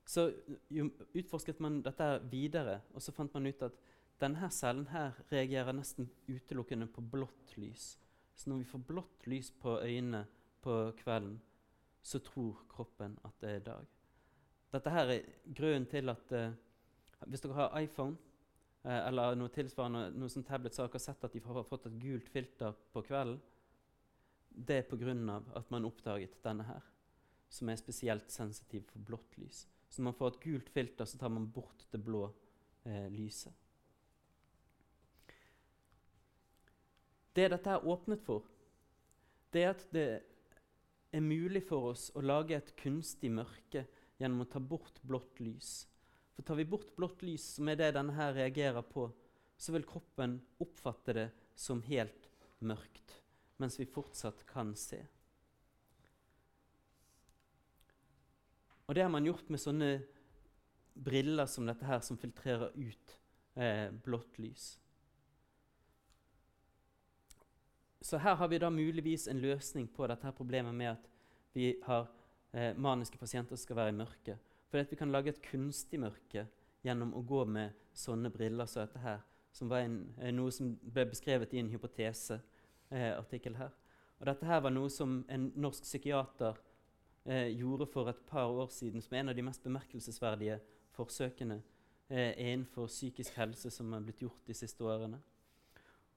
Så 0.06 0.30
jo, 0.70 0.88
utforsket 1.14 1.60
man 1.60 1.82
dette 1.82 2.06
videre, 2.30 2.80
og 2.94 3.02
så 3.02 3.12
fant 3.12 3.34
man 3.34 3.46
ut 3.46 3.62
at 3.62 3.76
denne 4.20 4.50
cellen 4.52 4.88
her 4.90 5.14
reagerer 5.32 5.72
nesten 5.76 6.10
utelukkende 6.28 6.88
på 6.90 7.04
blått 7.12 7.54
lys. 7.56 7.94
Så 8.34 8.50
når 8.50 8.62
vi 8.62 8.70
får 8.72 8.82
blått 8.88 9.26
lys 9.30 9.50
på 9.50 9.78
øynene 9.80 10.24
på 10.64 10.92
kvelden, 10.98 11.38
så 12.02 12.20
tror 12.24 12.64
kroppen 12.70 13.18
at 13.24 13.36
det 13.42 13.54
er 13.54 13.64
dag. 13.66 13.86
Dette 14.72 14.92
her 14.94 15.12
er 15.14 15.30
grunnen 15.56 15.86
til 15.90 16.12
at 16.12 16.34
uh, 16.36 16.52
hvis 17.26 17.42
dere 17.44 17.58
har 17.58 17.80
iPhone 17.80 18.16
uh, 18.84 19.00
eller 19.08 19.36
noe 19.38 19.52
tilsvarende, 19.52 20.10
noe 20.16 20.32
som 20.32 20.44
tablet, 20.46 20.74
så 20.74 20.84
har 20.84 20.92
dere 20.92 21.02
sett 21.02 21.24
at 21.26 21.34
de 21.34 21.42
har 21.44 21.66
fått 21.68 21.88
et 21.90 21.98
gult 22.02 22.30
filter 22.32 22.76
på 22.94 23.02
kvelden. 23.08 23.40
Det 24.50 24.80
er 24.80 24.88
pga. 24.88 25.40
at 25.56 25.70
man 25.70 25.84
oppdaget 25.84 26.42
denne 26.44 26.64
her, 26.66 26.86
som 27.48 27.68
er 27.68 27.76
spesielt 27.76 28.30
sensitiv 28.30 28.82
for 28.90 28.98
blått 28.98 29.38
lys. 29.38 29.66
Så 29.88 30.02
når 30.02 30.10
man 30.10 30.18
får 30.18 30.28
et 30.28 30.40
gult 30.40 30.70
filter, 30.70 31.04
så 31.04 31.18
tar 31.18 31.28
man 31.28 31.50
bort 31.50 31.86
det 31.92 32.04
blå 32.04 32.30
eh, 32.84 33.10
lyset. 33.10 33.52
Det 37.34 37.50
dette 37.50 37.70
er 37.70 37.86
åpnet 37.86 38.22
for, 38.22 38.46
det 39.52 39.62
er 39.64 39.70
at 39.70 39.86
det 39.94 40.22
er 41.12 41.24
mulig 41.24 41.62
for 41.66 41.90
oss 41.92 42.08
å 42.14 42.22
lage 42.22 42.56
et 42.56 42.74
kunstig 42.78 43.30
mørke 43.34 43.86
gjennom 44.20 44.44
å 44.44 44.50
ta 44.50 44.60
bort 44.62 45.00
blått 45.06 45.40
lys. 45.42 45.86
For 46.34 46.46
tar 46.46 46.60
vi 46.60 46.68
bort 46.68 46.92
blått 46.96 47.24
lys, 47.26 47.44
som 47.56 47.68
er 47.68 47.80
det 47.80 47.92
denne 47.96 48.14
her 48.16 48.34
reagerer 48.36 48.84
på, 48.86 49.08
så 49.60 49.74
vil 49.74 49.86
kroppen 49.88 50.38
oppfatte 50.62 51.16
det 51.16 51.28
som 51.58 51.82
helt 51.84 52.30
mørkt, 52.64 53.16
mens 53.60 53.76
vi 53.80 53.88
fortsatt 53.88 54.46
kan 54.48 54.72
se. 54.78 55.02
Og 58.88 58.96
det 58.96 59.04
har 59.04 59.12
man 59.12 59.26
gjort 59.26 59.50
med 59.52 59.60
sånne 59.62 59.90
briller 60.94 61.46
som 61.46 61.68
dette 61.68 61.86
her, 61.86 62.00
som 62.02 62.18
filtrerer 62.18 62.72
ut 62.74 63.12
eh, 63.54 63.90
blått 64.04 64.40
lys. 64.42 64.72
Så 68.00 68.18
her 68.18 68.34
har 68.34 68.48
vi 68.48 68.58
da 68.58 68.70
muligvis 68.70 69.28
en 69.28 69.40
løsning 69.40 69.88
på 69.92 70.06
dette 70.08 70.32
problemet 70.32 70.74
med 70.74 70.94
at 70.94 71.08
vi 71.52 71.74
har 71.84 72.06
eh, 72.52 72.76
maniske 72.76 73.18
pasienter 73.18 73.56
som 73.56 73.64
skal 73.66 73.76
være 73.76 73.92
i 73.92 73.98
mørke. 73.98 74.36
For 74.70 74.86
vi 74.90 74.96
kan 74.96 75.12
lage 75.12 75.34
et 75.34 75.42
kunstig 75.42 76.00
mørke 76.00 76.46
gjennom 76.86 77.12
å 77.14 77.22
gå 77.26 77.44
med 77.44 77.76
sånne 77.92 78.30
briller 78.32 78.70
som 78.70 78.86
dette 78.86 79.02
her. 79.04 79.20
Som 79.52 79.68
var 79.68 79.84
en, 79.84 79.98
eh, 80.18 80.32
noe 80.32 80.52
som 80.54 80.72
ble 80.80 81.04
beskrevet 81.10 81.52
i 81.52 81.60
en 81.60 81.68
hypoteseartikkel 81.68 83.54
eh, 83.54 83.58
her. 83.58 83.76
Og 84.20 84.26
dette 84.28 84.46
her 84.46 84.60
var 84.64 84.72
noe 84.72 84.90
som 84.92 85.20
en 85.28 85.50
norsk 85.56 85.84
psykiater 85.84 86.56
eh, 87.24 87.50
gjorde 87.56 87.88
for 87.90 88.08
et 88.08 88.24
par 88.28 88.48
år 88.48 88.70
siden 88.72 89.02
som 89.04 89.16
en 89.16 89.32
av 89.32 89.36
de 89.36 89.44
mest 89.44 89.64
bemerkelsesverdige 89.64 90.60
forsøkene 90.96 91.60
eh, 92.08 92.32
innenfor 92.36 92.88
psykisk 92.88 93.36
helse 93.40 93.70
som 93.72 93.92
har 93.92 94.04
blitt 94.04 94.22
gjort 94.24 94.46
de 94.46 94.56
siste 94.56 94.84
årene. 94.84 95.20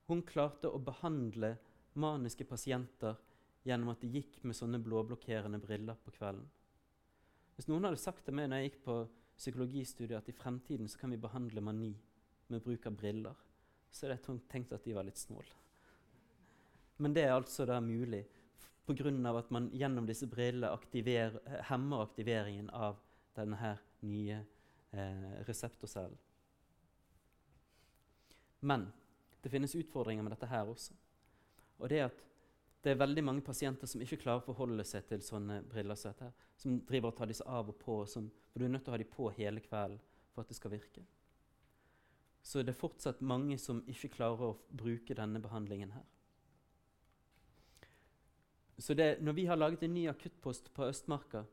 Hun 0.08 0.22
klarte 0.22 0.68
å 0.68 0.80
behandle 0.84 1.54
maniske 2.00 2.46
pasienter 2.48 3.16
gjennom 3.64 3.92
at 3.94 4.02
de 4.02 4.10
gikk 4.18 4.42
med 4.44 4.56
sånne 4.56 4.80
blåblokkerende 4.82 5.60
briller 5.62 5.98
på 6.04 6.12
kvelden. 6.14 6.46
Hvis 7.54 7.68
noen 7.70 7.86
hadde 7.86 8.02
sagt 8.02 8.24
til 8.26 8.34
meg 8.36 8.50
når 8.50 8.60
jeg 8.60 8.70
gikk 8.70 8.80
på 8.84 8.96
psykologistudiet 9.38 10.18
at 10.18 10.30
i 10.30 10.36
fremtiden 10.36 10.90
så 10.90 11.00
kan 11.00 11.14
vi 11.14 11.20
behandle 11.22 11.62
mani 11.64 11.92
med 12.50 12.62
bruk 12.62 12.86
av 12.86 12.96
briller, 12.98 13.36
så 13.90 14.06
hadde 14.06 14.18
jeg 14.18 14.40
tenkt 14.50 14.74
at 14.74 14.84
de 14.84 14.94
var 14.96 15.06
litt 15.06 15.20
snåle. 15.20 15.60
Men 17.02 17.14
det 17.14 17.24
er 17.26 17.34
altså 17.34 17.66
da 17.66 17.80
mulig 17.82 18.24
pga. 18.86 19.38
at 19.38 19.50
man 19.50 19.70
gjennom 19.72 20.06
disse 20.06 20.26
brillene 20.26 20.70
aktiver, 20.70 21.40
hemmer 21.70 22.02
aktiveringen 22.02 22.70
av 22.70 22.98
denne 23.34 23.56
her 23.56 23.78
nye 24.02 24.44
eh, 24.92 25.46
reseptorcellen. 25.48 26.18
Men 28.60 28.92
det 29.42 29.50
finnes 29.50 29.74
utfordringer 29.74 30.22
med 30.22 30.32
dette 30.32 30.46
her 30.46 30.68
også. 30.68 30.94
Og 31.78 31.90
det 31.90 31.98
er 31.98 32.08
at 32.08 32.22
det 32.84 32.92
er 32.92 33.00
veldig 33.00 33.22
mange 33.24 33.44
pasienter 33.44 33.88
som 33.88 34.02
ikke 34.04 34.20
klarer 34.20 34.42
å 34.42 34.44
forholde 34.44 34.84
seg 34.84 35.06
til 35.08 35.22
sånne 35.24 35.62
briller 35.70 35.96
som 35.96 36.12
dette. 36.12 36.48
Som 36.60 36.82
driver 36.84 37.10
og 37.10 37.16
tar 37.16 37.30
disse 37.30 37.46
av 37.48 37.70
og 37.72 37.78
på. 37.80 38.02
Som, 38.10 38.26
for 38.52 38.60
du 38.60 38.66
er 38.66 38.74
nødt 38.74 38.84
til 38.84 38.92
å 38.92 38.96
ha 38.96 39.00
dem 39.00 39.12
på 39.14 39.30
hele 39.38 39.62
kvelden 39.64 40.02
for 40.34 40.44
at 40.44 40.52
det 40.52 40.58
skal 40.58 40.74
virke. 40.74 41.04
Så 42.44 42.60
det 42.60 42.74
er 42.74 42.76
fortsatt 42.76 43.22
mange 43.24 43.56
som 43.58 43.80
ikke 43.88 44.12
klarer 44.18 44.50
å 44.50 44.56
bruke 44.68 45.16
denne 45.16 45.40
behandlingen 45.40 45.94
her. 45.96 46.04
Så 48.76 48.92
det, 48.98 49.22
når 49.24 49.32
vi 49.38 49.46
har 49.48 49.56
laget 49.56 49.86
en 49.86 49.94
ny 49.94 50.04
akuttpost 50.10 50.68
på 50.74 50.84
Østmarka, 50.90 51.44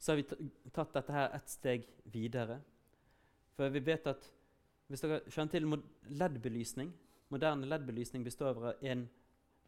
så 0.00 0.12
har 0.14 0.20
vi 0.22 0.50
tatt 0.72 0.94
dette 0.96 1.12
her 1.12 1.34
ett 1.36 1.50
steg 1.50 1.84
videre. 2.08 2.60
For 3.58 3.68
vi 3.74 3.82
vet 3.84 4.06
at 4.08 4.30
hvis 4.88 5.04
dere 5.04 5.20
kjenner 5.28 5.52
til 5.52 5.66
LED-belysning 6.18 6.88
Moderne 7.30 7.68
LED-belysning 7.68 8.24
består 8.26 8.56
av 8.58 8.80
en 8.82 9.04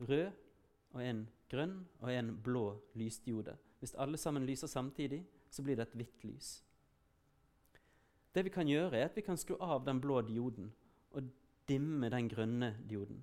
rød 0.01 0.31
og 0.93 1.03
en 1.05 1.27
grønn 1.51 1.77
og 2.01 2.13
en 2.13 2.33
blå 2.45 2.67
lysdiode. 2.95 3.57
Hvis 3.79 3.95
alle 3.95 4.19
sammen 4.19 4.47
lyser 4.47 4.67
samtidig, 4.67 5.25
så 5.51 5.63
blir 5.63 5.77
det 5.77 5.89
et 5.89 5.97
hvitt 6.01 6.25
lys. 6.25 6.53
Det 8.33 8.45
vi 8.45 8.53
kan 8.55 8.69
gjøre, 8.69 8.97
er 8.97 9.11
at 9.11 9.17
vi 9.17 9.25
kan 9.27 9.37
skru 9.37 9.59
av 9.61 9.85
den 9.85 10.01
blå 10.01 10.23
dioden 10.25 10.73
og 11.13 11.29
dimme 11.69 12.09
den 12.11 12.29
grønne 12.29 12.73
dioden. 12.89 13.21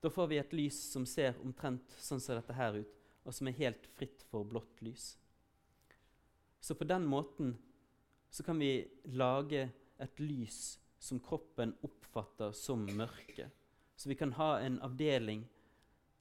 Da 0.00 0.08
får 0.12 0.30
vi 0.30 0.38
et 0.40 0.54
lys 0.56 0.78
som 0.92 1.04
ser 1.08 1.36
omtrent 1.44 1.96
sånn 2.00 2.20
som 2.22 2.38
dette 2.38 2.56
her 2.56 2.78
ut, 2.80 2.92
og 3.26 3.34
som 3.34 3.48
er 3.48 3.58
helt 3.58 3.88
fritt 3.98 4.22
for 4.30 4.46
blått 4.46 4.80
lys. 4.86 5.16
Så 6.60 6.74
på 6.74 6.86
den 6.88 7.04
måten 7.06 7.56
så 8.30 8.44
kan 8.46 8.58
vi 8.58 8.86
lage 9.04 9.68
et 9.98 10.20
lys 10.20 10.78
som 10.98 11.20
kroppen 11.20 11.74
oppfatter 11.86 12.52
som 12.56 12.84
mørke. 12.96 13.50
Så 13.96 14.08
vi 14.08 14.16
kan 14.18 14.32
ha 14.38 14.56
en 14.60 14.78
avdeling 14.84 15.44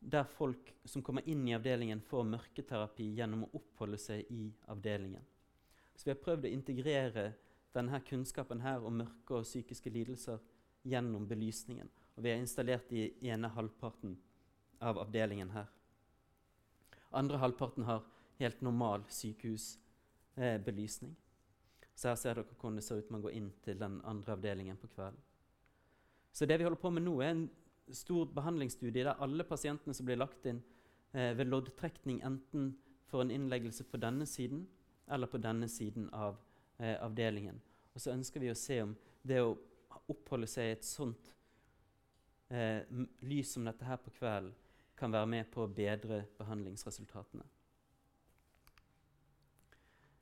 der 0.06 0.24
folk 0.24 0.76
som 0.86 1.02
kommer 1.02 1.30
inn 1.30 1.48
i 1.48 1.56
avdelingen, 1.56 2.02
får 2.02 2.24
mørketerapi 2.30 3.08
gjennom 3.18 3.44
å 3.48 3.50
oppholde 3.58 3.98
seg 3.98 4.26
i 4.30 4.54
avdelingen. 4.70 5.24
Så 5.96 6.06
vi 6.06 6.14
har 6.14 6.22
prøvd 6.22 6.46
å 6.46 6.54
integrere 6.54 7.34
denne 7.76 8.00
kunnskapen 8.06 8.62
her 8.62 8.86
om 8.86 9.00
mørke 9.02 9.40
og 9.40 9.48
psykiske 9.48 9.90
lidelser 9.90 10.40
gjennom 10.86 11.26
belysningen. 11.28 11.90
Og 12.16 12.24
vi 12.24 12.32
har 12.32 12.40
installert 12.40 12.92
i 12.94 13.10
ene 13.28 13.50
halvparten 13.52 14.16
av 14.80 15.00
avdelingen 15.02 15.50
her. 15.56 15.68
Andre 17.16 17.38
halvparten 17.42 17.84
har 17.88 18.06
helt 18.40 18.62
normal 18.62 19.04
sykehusbelysning. 19.10 21.12
Eh, 21.12 21.18
så 21.96 22.12
her 22.12 22.18
ser 22.20 22.36
dere 22.36 22.58
hvordan 22.60 22.78
det 22.78 22.84
ser 22.84 23.00
ut 23.00 23.12
man 23.12 23.24
går 23.24 23.38
inn 23.40 23.52
til 23.64 23.80
den 23.80 24.02
andre 24.04 24.36
avdelingen 24.36 24.78
på 24.78 24.88
kvelden. 24.92 25.22
Så 26.36 26.46
det 26.46 26.58
vi 26.60 26.66
holder 26.68 26.82
på 26.82 26.92
med 26.92 27.06
nå, 27.06 27.14
er 27.24 27.32
en 27.32 27.46
stor 27.94 28.26
behandlingsstudie 28.34 29.04
der 29.04 29.22
alle 29.22 29.44
pasientene 29.44 29.94
som 29.94 30.08
blir 30.08 30.18
lagt 30.18 30.46
inn 30.50 30.62
eh, 31.14 31.38
ved 31.38 31.50
loddtrekning, 31.50 32.22
enten 32.26 32.74
får 33.12 33.22
en 33.22 33.32
innleggelse 33.32 33.84
på 33.84 33.98
denne 34.02 34.26
siden 34.26 34.66
eller 35.08 35.30
på 35.30 35.38
denne 35.38 35.70
siden 35.70 36.10
av 36.14 36.38
eh, 36.80 36.98
avdelingen. 37.02 37.62
Og 37.94 38.02
så 38.02 38.12
ønsker 38.16 38.42
vi 38.42 38.52
å 38.52 38.58
se 38.58 38.82
om 38.84 38.96
det 39.24 39.42
å 39.42 39.56
oppholde 40.12 40.48
seg 40.50 40.70
i 40.70 40.76
et 40.76 40.86
sånt 40.86 41.32
eh, 42.50 42.82
lys 43.26 43.54
som 43.56 43.66
dette 43.66 43.86
her 43.86 44.02
på 44.02 44.14
kvelden 44.18 44.54
kan 44.96 45.12
være 45.12 45.28
med 45.28 45.52
på 45.52 45.66
å 45.66 45.72
bedre 45.72 46.24
behandlingsresultatene. 46.38 47.44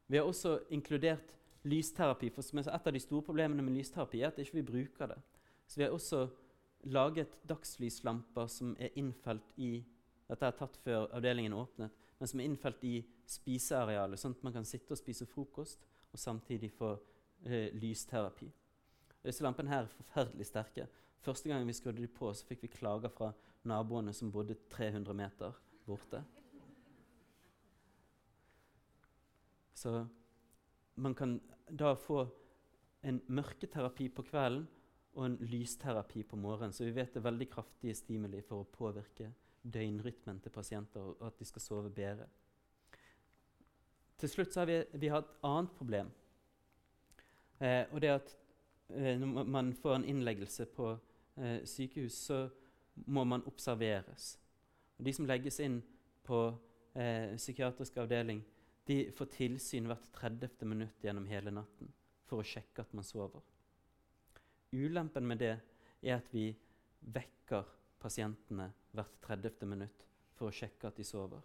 Vi 0.10 0.18
har 0.18 0.28
også 0.28 0.60
inkludert 0.74 1.36
lysterapi. 1.64 2.30
for 2.30 2.42
Et 2.42 2.88
av 2.88 2.94
de 2.94 3.00
store 3.00 3.22
problemene 3.22 3.62
med 3.62 3.74
lysterapi 3.74 4.22
er 4.22 4.28
at 4.28 4.40
ikke 4.40 4.54
vi 4.54 4.60
ikke 4.60 4.72
bruker 4.72 5.08
det. 5.08 5.22
Så 5.68 5.78
vi 5.78 5.84
har 5.84 5.92
også 5.92 6.28
laget 6.84 7.38
dagslyslamper 7.48 8.48
som 8.52 8.76
er 8.80 8.96
innfelt 9.00 9.56
i 9.58 9.84
Dette 10.24 10.48
er 10.48 10.56
tatt 10.58 10.78
før 10.82 11.10
avdelingen 11.14 11.54
åpnet, 11.54 11.92
men 12.18 12.30
som 12.30 12.40
er 12.40 12.48
innfelt 12.48 12.84
i 12.88 13.02
spisearealet, 13.30 14.18
sånn 14.18 14.34
at 14.38 14.46
man 14.46 14.54
kan 14.56 14.66
sitte 14.66 14.96
og 14.96 14.98
spise 14.98 15.28
frokost 15.30 15.84
og 16.14 16.22
samtidig 16.22 16.72
få 16.74 16.94
eh, 17.44 17.74
lysterapi. 17.76 18.48
Disse 19.24 19.44
lampene 19.44 19.70
her 19.70 19.84
er 19.84 19.92
forferdelig 19.92 20.48
sterke. 20.48 20.88
Første 21.24 21.52
gang 21.52 21.68
vi 21.68 21.76
skrudde 21.76 22.02
de 22.02 22.10
på, 22.12 22.32
så 22.34 22.48
fikk 22.48 22.64
vi 22.66 22.72
klager 22.72 23.12
fra 23.14 23.34
naboene 23.70 24.16
som 24.16 24.32
bodde 24.32 24.56
300 24.72 25.16
meter 25.16 25.60
borte. 25.86 26.24
Så 29.76 30.06
man 30.96 31.16
kan 31.16 31.38
da 31.68 31.94
få 32.00 32.24
en 33.04 33.20
mørketerapi 33.28 34.08
på 34.16 34.24
kvelden 34.30 34.68
og 35.14 35.26
en 35.26 35.38
lysterapi 35.42 36.24
på 36.24 36.36
morgenen. 36.36 36.74
Så 36.74 36.86
vi 36.86 36.96
vet 36.96 37.14
det 37.14 37.22
er 37.22 37.30
veldig 37.30 37.50
kraftige 37.52 37.96
stimuli 37.96 38.42
for 38.46 38.64
å 38.64 38.70
påvirke 38.70 39.30
døgnrytmen 39.64 40.42
til 40.44 40.52
pasienter, 40.52 41.02
og 41.02 41.28
at 41.28 41.40
de 41.40 41.48
skal 41.48 41.62
sove 41.62 41.92
bedre. 41.94 42.28
Til 44.20 44.30
slutt 44.30 44.56
har 44.56 44.68
vi, 44.68 44.80
vi 45.00 45.12
har 45.12 45.24
et 45.24 45.34
annet 45.44 45.72
problem. 45.78 46.12
Eh, 47.60 47.86
og 47.92 48.02
det 48.02 48.10
er 48.10 48.20
at 48.20 48.36
eh, 48.90 49.20
når 49.20 49.48
man 49.56 49.74
får 49.74 49.96
en 49.96 50.06
innleggelse 50.06 50.66
på 50.76 50.92
eh, 51.38 51.64
sykehus, 51.66 52.14
så 52.28 52.48
må 53.06 53.24
man 53.24 53.46
observeres. 53.48 54.38
Og 54.98 55.06
de 55.06 55.14
som 55.14 55.28
legges 55.30 55.60
inn 55.64 55.82
på 56.24 56.46
eh, 56.96 57.36
psykiatrisk 57.38 57.98
avdeling, 58.04 58.44
de 58.88 59.00
får 59.16 59.32
tilsyn 59.38 59.88
hvert 59.88 60.10
30. 60.16 60.68
minutt 60.68 61.04
gjennom 61.04 61.28
hele 61.30 61.54
natten 61.56 61.92
for 62.28 62.42
å 62.42 62.48
sjekke 62.48 62.84
at 62.84 62.94
man 62.96 63.08
sover. 63.08 63.44
Ulempen 64.74 65.28
med 65.28 65.38
det 65.38 65.54
er 66.02 66.18
at 66.18 66.30
vi 66.34 66.48
vekker 67.14 67.68
pasientene 68.02 68.72
hvert 68.94 69.20
30. 69.22 69.68
minutt 69.70 70.06
for 70.34 70.50
å 70.50 70.56
sjekke 70.56 70.90
at 70.90 70.98
de 70.98 71.06
sover. 71.06 71.44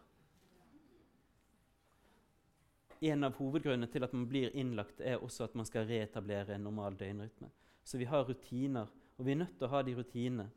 En 3.05 3.26
av 3.29 3.37
hovedgrunnene 3.39 3.91
til 3.93 4.03
at 4.03 4.14
man 4.16 4.24
blir 4.26 4.55
innlagt, 4.59 5.01
er 5.01 5.20
også 5.22 5.45
at 5.45 5.55
man 5.59 5.68
skal 5.68 5.87
reetablere 5.87 6.57
en 6.57 6.64
normal 6.66 6.97
døgnrytme. 6.99 7.51
Så 7.85 8.01
vi 8.01 8.09
har 8.11 8.24
rutiner, 8.26 8.89
og 9.16 9.26
vi 9.26 9.35
er 9.35 9.43
nødt 9.43 9.55
til 9.59 9.68
å 9.68 9.72
ha 9.76 9.83
de 9.87 9.95
rutinene 9.95 10.49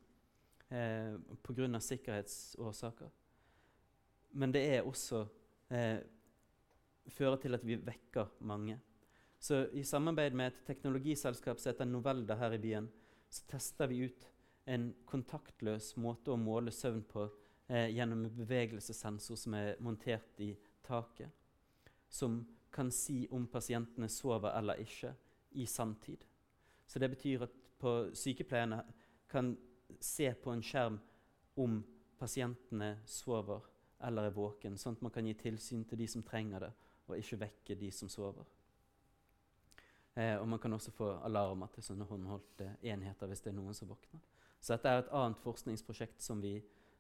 eh, 0.71 1.19
pga. 1.43 1.79
sikkerhetsårsaker. 1.79 3.11
Men 4.31 4.55
det 4.55 4.63
er 4.77 4.87
også 4.87 5.25
eh, 5.69 5.99
fører 7.11 7.37
til 7.43 7.53
at 7.59 7.67
vi 7.67 7.75
vekker 7.75 8.31
mange. 8.47 8.79
Så 9.41 9.67
i 9.73 9.83
samarbeid 9.83 10.35
med 10.37 10.51
et 10.51 10.65
teknologiselskap 10.67 11.59
som 11.59 11.71
heter 11.71 11.87
Novelda 11.89 12.35
her 12.37 12.53
i 12.53 12.59
byen, 12.61 12.91
så 13.29 13.47
tester 13.49 13.89
vi 13.89 14.03
ut 14.05 14.27
en 14.69 14.91
kontaktløs 15.09 15.95
måte 15.97 16.29
å 16.29 16.37
måle 16.37 16.69
søvn 16.69 17.01
på 17.09 17.23
eh, 17.65 17.87
gjennom 17.89 18.27
en 18.27 18.35
bevegelsessensor 18.37 19.39
som 19.41 19.55
er 19.57 19.81
montert 19.81 20.37
i 20.45 20.51
taket, 20.85 21.33
som 22.05 22.37
kan 22.69 22.93
si 22.93 23.23
om 23.33 23.49
pasientene 23.49 24.11
sover 24.13 24.53
eller 24.59 24.85
ikke 24.85 25.15
i 25.57 25.65
sanntid. 25.65 26.21
Så 26.85 27.01
det 27.01 27.09
betyr 27.15 27.47
at 27.49 27.57
på 27.81 27.97
sykepleierne 28.13 28.83
kan 29.31 29.55
se 29.97 30.29
på 30.37 30.53
en 30.53 30.61
skjerm 30.61 31.01
om 31.65 31.81
pasientene 32.21 32.99
sover 33.09 33.65
eller 34.05 34.29
er 34.29 34.37
våken, 34.37 34.77
sånn 34.77 35.01
at 35.01 35.05
man 35.09 35.17
kan 35.17 35.25
gi 35.25 35.33
tilsyn 35.47 35.87
til 35.89 36.05
de 36.05 36.13
som 36.13 36.21
trenger 36.21 36.67
det, 36.69 36.73
og 37.09 37.17
ikke 37.17 37.45
vekke 37.49 37.81
de 37.81 37.89
som 37.95 38.09
sover. 38.09 38.45
Eh, 40.15 40.35
og 40.35 40.47
man 40.47 40.59
kan 40.59 40.73
også 40.73 40.91
få 40.91 41.09
alarmer 41.23 41.71
til 41.71 41.85
sånne 41.85 42.07
håndholdte 42.09 42.73
enheter 42.83 43.31
hvis 43.31 43.43
det 43.45 43.53
er 43.53 43.57
noen 43.59 43.77
som 43.77 43.89
våkner. 43.91 44.21
Så 44.59 44.75
dette 44.75 44.91
er 44.91 45.01
et 45.01 45.13
annet 45.15 45.39
forskningsprosjekt 45.41 46.21
som 46.21 46.41
vi 46.43 46.57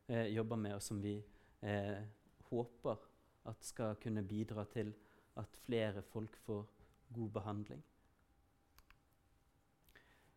eh, 0.07 0.27
jobber 0.31 0.59
med, 0.59 0.75
og 0.77 0.83
som 0.83 1.01
vi 1.03 1.17
eh, 1.61 2.01
håper 2.49 3.07
at 3.51 3.65
skal 3.65 3.97
kunne 4.01 4.23
bidra 4.23 4.65
til 4.71 4.93
at 5.39 5.57
flere 5.65 6.01
folk 6.01 6.37
får 6.45 6.65
god 7.13 7.29
behandling. 7.29 7.83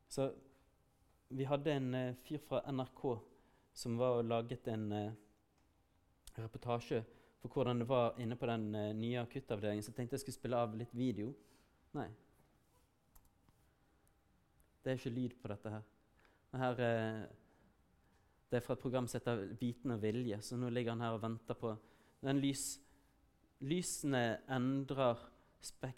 Så 0.08 0.32
vi 1.28 1.44
hadde 1.44 1.72
en 1.72 1.94
eh, 1.94 2.14
fyr 2.26 2.38
fra 2.38 2.62
NRK 2.70 3.04
som 3.74 3.98
var 3.98 4.20
og 4.20 4.28
laget 4.28 4.68
en 4.70 4.92
eh, 4.92 5.12
reportasje 6.38 7.02
for 7.40 7.50
hvordan 7.52 7.82
det 7.82 7.88
var 7.88 8.20
inne 8.22 8.36
på 8.36 8.46
den 8.46 8.74
eh, 8.74 8.92
nye 8.94 9.22
akuttavdelingen. 9.22 9.82
Så 9.82 9.90
jeg 9.90 9.96
tenkte 9.96 10.14
jeg 10.14 10.24
skulle 10.24 10.38
spille 10.38 10.60
av 10.60 10.76
litt 10.78 10.94
video. 10.94 11.32
Nei, 11.94 12.06
det 14.84 14.92
er 14.92 15.00
ikke 15.00 15.16
lyd 15.16 15.34
på 15.42 15.48
dette 15.48 15.72
her. 15.72 15.82
her 16.60 16.84
eh, 16.84 17.24
det 18.50 18.60
er 18.60 18.64
fra 18.64 18.76
et 18.76 18.84
program 18.84 19.06
som 19.08 19.18
heter 19.18 19.56
'Viten 19.58 19.90
og 19.90 20.02
vilje', 20.02 20.40
så 20.40 20.56
nå 20.56 20.68
ligger 20.70 20.92
han 20.92 21.00
her 21.00 21.16
og 21.16 21.22
venter 21.22 21.54
på 21.54 21.76
den 22.24 22.40
lys, 22.40 22.80
Lysene 23.64 24.40
endrer 24.52 25.20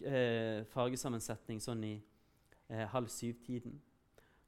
eh, 0.05 0.63
fargesammensetning 0.71 1.61
sånn 1.63 1.85
i 1.87 1.95
eh, 2.69 2.85
halv 2.93 3.09
syv-tiden. 3.11 3.81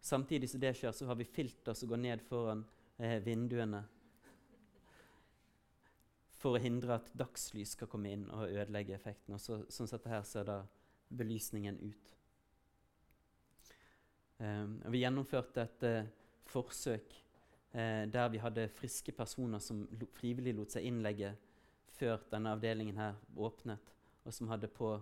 Samtidig 0.01 0.51
som 0.53 0.61
det 0.63 0.75
skjer, 0.79 0.93
så 0.95 1.09
har 1.09 1.19
vi 1.19 1.27
filter 1.27 1.75
som 1.75 1.91
går 1.91 2.03
ned 2.03 2.23
foran 2.29 2.65
eh, 2.99 3.19
vinduene 3.25 3.83
for 6.39 6.55
å 6.55 6.63
hindre 6.63 7.01
at 7.01 7.11
dagslys 7.19 7.75
skal 7.75 7.91
komme 7.91 8.13
inn 8.15 8.29
og 8.31 8.53
ødelegge 8.53 8.95
effekten. 8.95 9.35
Og 9.35 9.43
så, 9.43 9.59
sånn 9.73 9.91
sett 9.91 10.07
her 10.07 10.23
ser 10.27 10.47
da 10.47 10.61
belysningen 11.09 11.81
ut. 11.83 12.15
Um, 14.39 14.83
vi 14.87 15.01
gjennomførte 15.03 15.65
et 15.65 15.85
uh, 15.89 16.11
forsøk 16.47 17.15
uh, 17.75 18.05
der 18.07 18.29
vi 18.31 18.39
hadde 18.39 18.69
friske 18.71 19.11
personer 19.13 19.59
som 19.59 19.81
frivillig 20.15 20.53
lot 20.55 20.77
seg 20.77 20.87
innlegge 20.87 21.33
før 21.99 22.23
denne 22.31 22.53
avdelingen 22.55 23.01
her 23.01 23.17
åpnet, 23.35 23.91
og 24.23 24.35
som, 24.35 24.53
på, 24.77 24.93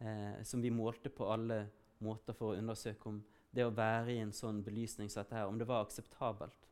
uh, 0.00 0.36
som 0.48 0.64
vi 0.64 0.72
målte 0.72 1.12
på 1.12 1.28
alle 1.28 1.66
måter 2.04 2.36
for 2.36 2.54
å 2.54 2.62
undersøke 2.62 3.10
om 3.10 3.20
det 3.54 3.66
å 3.68 3.74
være 3.74 4.14
i 4.14 4.22
en 4.22 4.32
sånn 4.32 4.62
belysning 4.64 5.12
som 5.12 5.20
dette 5.20 5.36
her, 5.36 5.50
om 5.50 5.60
det 5.60 5.68
var 5.68 5.84
akseptabelt. 5.84 6.70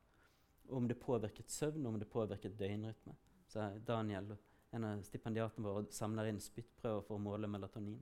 Om 0.73 0.89
det 0.89 0.97
påvirket 0.97 1.53
søvn, 1.53 1.85
om 1.87 1.99
det 2.01 2.09
påvirket 2.09 2.57
døgnrytme. 2.59 3.13
Så 3.53 3.69
Daniel, 3.87 4.33
en 4.73 4.87
av 4.89 5.03
stipendiatene 5.05 5.69
våre, 5.69 5.85
samler 5.93 6.31
inn 6.31 6.41
spyttprøver 6.41 7.05
for 7.05 7.21
å 7.21 7.23
måle 7.23 7.51
melatonin. 7.51 8.01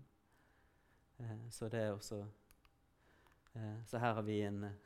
så 1.50 1.68
det 1.68 1.82
er 1.82 1.92
også 1.92 2.22
Eh, 2.22 2.49
så 3.86 3.98
her 3.98 4.14
har 4.14 4.22
vi 4.22 4.40
en 4.46 4.64
eh, 4.64 4.76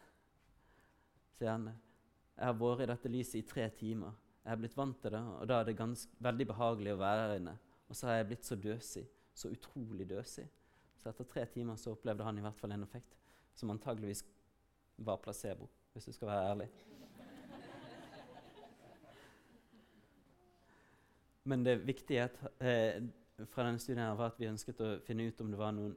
Sier 1.34 1.50
han 1.50 1.66
Jeg 1.68 2.46
har 2.46 2.54
vært 2.58 2.84
i 2.84 2.86
dette 2.88 3.10
lyset 3.10 3.36
i 3.40 3.46
tre 3.46 3.66
timer. 3.74 4.14
Jeg 4.44 4.50
har 4.52 4.58
blitt 4.60 4.76
vant 4.76 4.96
til 5.02 5.12
det, 5.14 5.20
og 5.20 5.48
da 5.48 5.60
er 5.60 5.68
det 5.68 5.76
ganske, 5.78 6.10
veldig 6.22 6.46
behagelig 6.50 6.94
å 6.94 7.00
være 7.00 7.26
her 7.26 7.34
inne. 7.38 7.54
Og 7.88 7.96
så 7.96 8.08
har 8.08 8.18
jeg 8.18 8.28
blitt 8.30 8.46
så 8.46 8.56
døsig. 8.58 9.04
Så 9.34 9.50
utrolig 9.50 10.06
døsig. 10.10 10.46
Så 10.98 11.10
etter 11.10 11.28
tre 11.30 11.44
timer 11.50 11.78
så 11.80 11.94
opplevde 11.94 12.26
han 12.26 12.38
i 12.38 12.42
hvert 12.44 12.58
fall 12.58 12.74
en 12.74 12.86
effekt 12.86 13.16
som 13.54 13.70
antageligvis 13.70 14.24
var 14.96 15.20
placebo, 15.22 15.68
hvis 15.92 16.10
du 16.10 16.12
skal 16.12 16.30
være 16.30 16.50
ærlig. 16.50 16.68
Men 21.44 21.64
det 21.64 21.86
viktige 21.86 22.28
eh, 22.60 23.02
fra 23.50 23.66
denne 23.66 23.78
studien 23.78 24.02
her 24.02 24.14
var 24.18 24.32
at 24.32 24.40
vi 24.40 24.48
ønsket 24.48 24.80
å 24.80 24.94
finne 25.04 25.26
ut 25.28 25.40
om 25.44 25.50
det 25.52 25.60
var 25.60 25.74
noen 25.76 25.94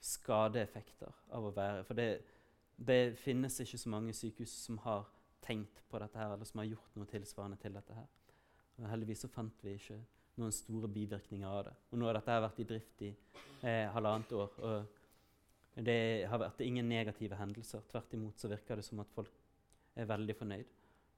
skadeeffekter 0.00 1.16
av 1.36 1.46
å 1.46 1.52
være 1.54 1.84
For 1.84 1.98
det, 1.98 2.08
det, 2.76 3.16
finnes 3.20 3.58
ikke 3.60 3.80
så 3.80 3.92
mange 3.92 4.14
sykehus 4.16 4.54
som 4.64 4.78
har 4.86 5.08
tenkt 5.44 5.82
på 5.88 6.00
dette 6.00 6.18
her, 6.18 6.32
eller 6.34 6.48
som 6.48 6.62
har 6.62 6.70
gjort 6.70 6.96
noe 6.96 7.08
tilsvarende 7.10 7.58
til 7.60 7.74
dette 7.76 7.96
her. 7.96 8.08
Og 8.80 8.88
heldigvis 8.88 9.24
så 9.26 9.32
fant 9.32 9.64
vi 9.64 9.76
ikke 9.76 9.98
noen 10.40 10.54
store 10.54 10.88
bivirkninger 10.88 11.48
av 11.48 11.66
det. 11.68 11.74
Og 11.90 12.00
nå 12.00 12.08
har 12.08 12.16
dette 12.16 12.40
vært 12.46 12.62
i 12.62 12.66
drift 12.68 13.04
i 13.04 13.10
eh, 13.10 13.86
halvannet 13.92 14.32
år. 14.36 14.56
og 14.58 14.98
det 15.80 16.26
har 16.28 16.40
vært 16.42 16.60
ingen 16.64 16.88
negative 16.88 17.36
hendelser. 17.38 17.84
Tvert 17.88 18.14
imot 18.16 18.40
så 18.40 18.50
virker 18.50 18.80
det 18.80 18.84
som 18.84 19.00
at 19.00 19.12
folk 19.14 19.32
er 19.96 20.08
veldig 20.08 20.36
fornøyd. 20.36 20.72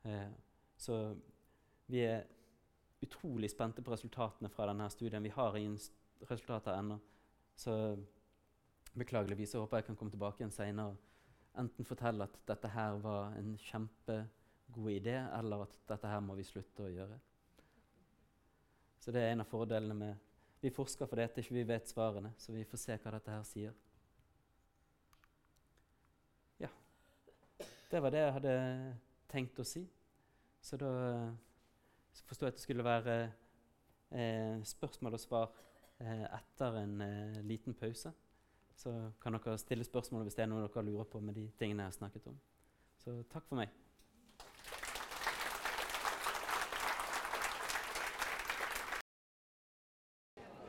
Eh, 0.06 0.32
så 0.76 0.98
vi 1.90 2.04
er 2.06 2.24
utrolig 3.02 3.50
spente 3.50 3.82
på 3.82 3.92
resultatene 3.94 4.50
fra 4.52 4.68
denne 4.70 4.88
studien. 4.90 5.22
Vi 5.24 5.34
har 5.34 5.56
ingen 5.56 5.78
resultater 6.28 6.76
ennå. 6.78 6.98
Så 7.56 7.74
Beklageligvis 8.98 9.54
så 9.54 9.62
håper 9.62 9.80
jeg 9.80 9.90
kan 9.90 9.96
komme 9.96 10.12
tilbake 10.12 10.42
igjen 10.42 10.54
seinere 10.54 10.96
enten 11.58 11.86
fortelle 11.86 12.24
at 12.24 12.38
dette 12.48 12.70
her 12.72 12.96
var 13.02 13.36
en 13.36 13.54
kjempegod 13.60 14.90
idé, 14.92 15.18
eller 15.38 15.66
at 15.66 15.76
dette 15.88 16.08
her 16.08 16.20
må 16.24 16.36
vi 16.38 16.46
slutte 16.48 16.86
å 16.86 16.92
gjøre. 16.92 17.18
Så 19.02 19.12
det 19.12 19.22
er 19.22 19.32
en 19.34 19.44
av 19.44 19.50
fordelene 19.50 19.98
med 19.98 20.28
Vi 20.62 20.70
forsker 20.70 21.08
for 21.10 21.18
dette, 21.18 21.42
ikke 21.42 21.56
vi 21.56 21.64
vet 21.66 21.88
svarene, 21.90 22.28
så 22.38 22.52
vi 22.54 22.62
får 22.62 22.78
se 22.78 22.94
hva 22.94 23.10
dette 23.16 23.32
her 23.34 23.46
sier. 23.48 23.72
Ja. 26.62 26.68
Det 27.90 28.02
var 28.04 28.14
det 28.14 28.20
jeg 28.20 28.36
hadde 28.36 28.52
tenkt 29.32 29.58
å 29.58 29.66
si. 29.66 29.82
Så 30.62 30.78
da 30.78 30.92
forsto 32.28 32.46
jeg 32.46 32.54
at 32.54 32.60
det 32.60 32.62
skulle 32.62 32.86
være 32.86 33.16
eh, 34.14 34.62
spørsmål 34.70 35.18
og 35.18 35.24
svar 35.24 35.50
eh, 35.98 36.22
etter 36.38 36.78
en 36.84 36.94
eh, 37.08 37.42
liten 37.42 37.74
pause. 37.74 38.14
Så 38.76 38.92
kan 39.22 39.36
dere 39.36 39.58
stille 39.60 39.84
spørsmål 39.86 40.26
hvis 40.26 40.38
det 40.38 40.46
er 40.46 40.50
noe 40.52 40.66
dere 40.66 40.84
lurer 40.86 41.08
på 41.08 41.20
med 41.20 41.36
de 41.38 41.46
tingene 41.58 41.84
jeg 41.84 41.92
har 41.92 41.98
snakket 41.98 42.28
om. 42.32 42.38
Så 43.02 43.18
takk 43.32 43.46
for 43.48 43.60
meg. 43.60 43.70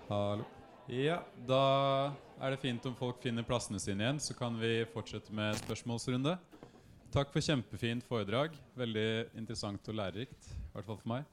Hallo. 0.10 0.44
Ja, 0.92 1.22
da 1.48 1.62
er 2.44 2.52
det 2.52 2.60
fint 2.60 2.84
om 2.90 2.96
folk 2.98 3.22
finner 3.24 3.46
plassene 3.48 3.80
sine 3.80 4.04
igjen, 4.04 4.20
så 4.20 4.36
kan 4.36 4.58
vi 4.60 4.82
fortsette 4.92 5.32
med 5.34 5.56
spørsmålsrunde. 5.62 6.36
Takk 7.14 7.32
for 7.32 7.46
kjempefint 7.46 8.04
foredrag. 8.10 8.58
Veldig 8.76 9.08
interessant 9.38 9.88
og 9.88 9.96
lærerikt. 10.02 10.50
I 10.50 10.74
hvert 10.74 10.90
fall 10.90 11.00
for 11.00 11.12
meg. 11.14 11.30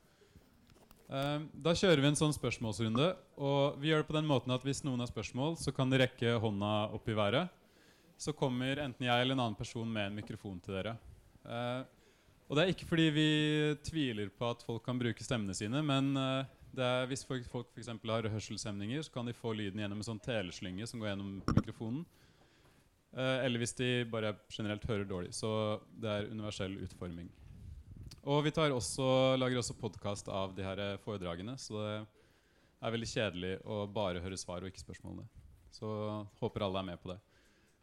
Eh, 1.11 1.41
Da 1.67 1.75
kjører 1.75 2.03
vi 2.03 2.11
en 2.13 2.19
sånn 2.19 2.35
spørsmålsrunde. 2.37 3.09
Og 3.43 3.79
vi 3.83 3.91
gjør 3.91 4.05
det 4.05 4.11
på 4.11 4.19
den 4.19 4.29
måten 4.31 4.55
at 4.55 4.63
Hvis 4.63 4.85
noen 4.87 5.03
har 5.03 5.11
spørsmål, 5.11 5.59
så 5.59 5.75
kan 5.75 5.91
de 5.91 5.99
rekke 5.99 6.39
hånda 6.39 6.93
opp 6.95 7.09
i 7.09 7.17
været. 7.19 7.51
Så 8.21 8.33
kommer 8.37 8.79
enten 8.79 9.07
jeg 9.07 9.23
eller 9.23 9.35
en 9.35 9.41
annen 9.41 9.59
person 9.59 9.89
med 9.89 10.11
en 10.11 10.21
mikrofon 10.21 10.61
til 10.61 10.75
dere. 10.77 10.99
Eh, 11.45 11.83
og 12.51 12.57
det 12.57 12.63
er 12.63 12.73
ikke 12.75 12.87
fordi 12.87 13.11
vi 13.15 13.29
tviler 13.87 14.29
på 14.29 14.51
at 14.51 14.63
folk 14.67 14.85
kan 14.85 14.99
bruke 14.99 15.23
stemmene 15.23 15.55
sine, 15.55 15.81
men 15.87 16.17
eh, 16.19 16.45
er, 16.77 17.07
hvis 17.07 17.25
folk, 17.25 17.47
folk 17.49 17.69
f.eks. 17.75 17.89
har 17.89 18.29
hørselshemninger, 18.29 19.03
så 19.03 19.13
kan 19.15 19.27
de 19.27 19.33
få 19.33 19.55
lyden 19.55 19.81
gjennom 19.81 20.03
en 20.03 20.07
sånn 20.07 20.23
teleslynge 20.23 20.87
som 20.87 21.01
går 21.01 21.13
gjennom 21.13 21.41
mikrofonen. 21.47 22.05
Eh, 23.17 23.45
eller 23.47 23.59
hvis 23.59 23.75
de 23.79 24.05
bare 24.11 24.37
generelt 24.51 24.85
hører 24.87 25.09
dårlig. 25.09 25.33
Så 25.35 25.81
det 25.99 26.11
er 26.11 26.31
universell 26.31 26.77
utforming. 26.85 27.31
Og 28.29 28.43
vi 28.45 28.51
tar 28.53 28.73
også, 28.75 29.05
lager 29.41 29.61
også 29.63 29.75
podkast 29.81 30.29
av 30.29 30.53
de 30.57 30.65
her 30.65 30.81
eh, 30.83 30.97
foredragene, 31.01 31.55
så 31.61 31.81
det 31.81 32.85
er 32.85 32.93
veldig 32.95 33.09
kjedelig 33.09 33.53
å 33.65 33.79
bare 33.93 34.21
høre 34.21 34.37
svar 34.41 34.61
og 34.65 34.69
ikke 34.69 34.83
spørsmålene. 34.83 35.25
Så 35.73 35.89
håper 36.41 36.67
alle 36.67 36.83
er 36.83 36.89
med 36.91 37.01
på 37.01 37.13
det. 37.15 37.19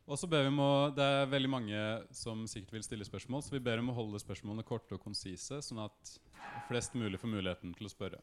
Og 0.07 0.15
så 0.21 0.27
ber 0.29 0.45
vi 0.45 0.51
om 0.53 0.59
å, 0.63 0.69
Det 0.95 1.03
er 1.03 1.25
veldig 1.31 1.49
mange 1.51 1.79
som 2.15 2.45
sikkert 2.47 2.77
vil 2.77 2.85
stille 2.85 3.07
spørsmål, 3.07 3.41
så 3.43 3.55
vi 3.57 3.63
ber 3.65 3.81
om 3.81 3.89
å 3.91 3.95
holde 3.97 4.21
spørsmålene 4.23 4.63
korte 4.67 4.95
og 4.95 5.01
konsise, 5.03 5.57
sånn 5.65 5.81
at 5.83 6.13
flest 6.69 6.95
mulig 6.95 7.19
får 7.19 7.33
muligheten 7.33 7.73
til 7.75 7.89
å 7.89 7.91
spørre. 7.91 8.21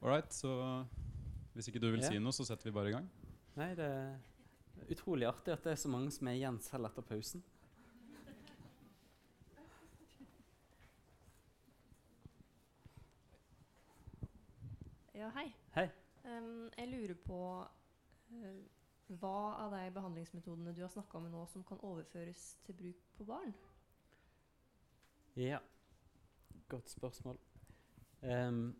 All 0.00 0.10
right, 0.10 0.32
så 0.34 0.50
hvis 1.54 1.68
ikke 1.70 1.80
du 1.84 1.90
vil 1.92 2.00
Ja. 2.02 2.08
si 2.10 2.18
noe, 2.18 2.32
så 2.32 2.44
setter 2.48 2.64
vi 2.70 2.74
bare 2.74 2.88
i 2.88 2.96
gang. 2.96 3.06
Nei, 3.56 3.74
det 3.74 3.84
er 3.86 4.18
utrolig 4.90 5.28
artig 5.28 5.52
at 5.52 5.62
det 5.64 5.72
er 5.72 5.80
så 5.84 5.88
mange 5.88 6.10
som 6.12 6.26
er 6.28 6.36
igjen 6.40 6.58
selv 6.60 6.86
etter 6.90 7.02
pausen. 7.02 7.42
Ja, 15.16 15.30
hei. 15.32 15.46
Hei. 15.72 15.86
Um, 16.24 16.70
jeg 16.76 16.88
lurer 16.88 17.14
på 17.24 17.36
uh, 17.64 18.56
hva 19.16 19.36
av 19.62 19.72
de 19.72 19.86
behandlingsmetodene 19.96 20.74
du 20.76 20.82
har 20.82 20.90
snakka 20.92 21.16
om 21.16 21.30
nå, 21.32 21.44
som 21.48 21.62
kan 21.64 21.80
overføres 21.88 22.42
til 22.66 22.76
bruk 22.76 23.06
på 23.16 23.24
barn? 23.24 23.54
Ja, 25.40 25.62
godt 26.68 26.92
spørsmål. 26.92 27.40
Um, 28.20 28.76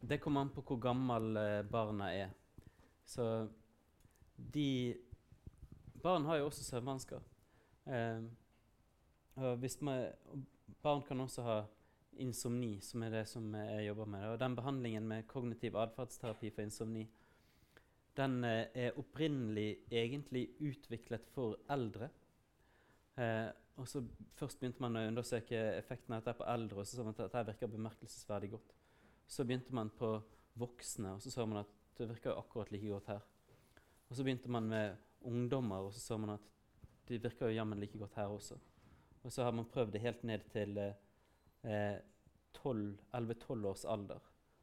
det 0.00 0.20
kommer 0.22 0.44
an 0.44 0.52
på 0.54 0.62
hvor 0.62 0.78
gammel 0.78 1.36
eh, 1.36 1.64
barna 1.66 2.12
er. 2.14 2.30
Så 3.04 3.48
de 4.54 4.96
Barn 6.02 6.24
har 6.24 6.36
jo 6.36 6.46
også 6.46 6.64
søvnvansker. 6.64 7.20
Um, 7.84 8.30
og 9.34 9.56
hvis 9.56 9.80
man, 9.82 10.12
barn 10.82 11.02
kan 11.02 11.20
også 11.20 11.42
ha 11.42 11.60
insomni, 12.18 12.80
som 12.82 13.02
er 13.02 13.14
det 13.14 13.24
som 13.28 13.54
jeg 13.54 13.86
jobber 13.86 14.08
med. 14.10 14.26
Og 14.32 14.38
den 14.40 14.56
behandlingen 14.56 15.06
med 15.08 15.26
kognitiv 15.30 15.76
atferdsterapi 15.76 16.50
for 16.50 16.62
insomni, 16.62 17.06
den 18.16 18.44
eh, 18.44 18.66
er 18.74 18.98
opprinnelig 18.98 19.84
egentlig 19.90 20.48
utviklet 20.60 21.28
for 21.34 21.60
eldre. 21.70 22.10
Eh, 23.16 23.48
og 23.80 23.88
så 23.88 24.02
Først 24.36 24.60
begynte 24.60 24.82
man 24.82 24.96
å 24.96 25.06
undersøke 25.08 25.58
effekten 25.76 26.14
av 26.16 26.22
dette 26.22 26.38
på 26.38 26.46
eldre, 26.48 26.80
og 26.80 26.88
så 26.88 26.96
så 26.96 27.04
man 27.04 27.14
at 27.14 27.26
dette 27.26 27.46
virker 27.52 27.72
bemerkelsesverdig 27.72 28.50
godt. 28.54 28.72
Så 29.28 29.44
begynte 29.44 29.74
man 29.76 29.90
på 29.92 30.14
voksne, 30.60 31.14
og 31.14 31.22
så 31.22 31.30
så 31.32 31.46
man 31.46 31.62
at 31.62 31.76
det 31.98 32.08
virker 32.08 32.38
akkurat 32.38 32.72
like 32.72 32.88
godt 32.88 33.10
her. 33.12 33.20
Og 34.08 34.16
så 34.16 34.24
begynte 34.24 34.50
man 34.50 34.68
med 34.68 34.96
ungdommer, 35.28 35.86
og 35.86 35.92
så 35.94 36.00
så 36.00 36.18
man 36.18 36.34
at 36.38 36.48
de 37.08 37.18
virker 37.20 37.50
jo 37.50 37.56
jammen 37.58 37.80
like 37.80 37.98
godt 37.98 38.16
her 38.16 38.32
også. 38.32 38.56
Og 39.22 39.32
så 39.32 39.44
har 39.44 39.52
man 39.52 39.68
prøvd 39.68 39.92
det 39.92 40.00
helt 40.00 40.24
ned 40.24 40.46
til 40.52 40.78
eh, 40.78 40.96
11-12 41.64 43.66
års 43.66 43.84
alder. 43.84 44.20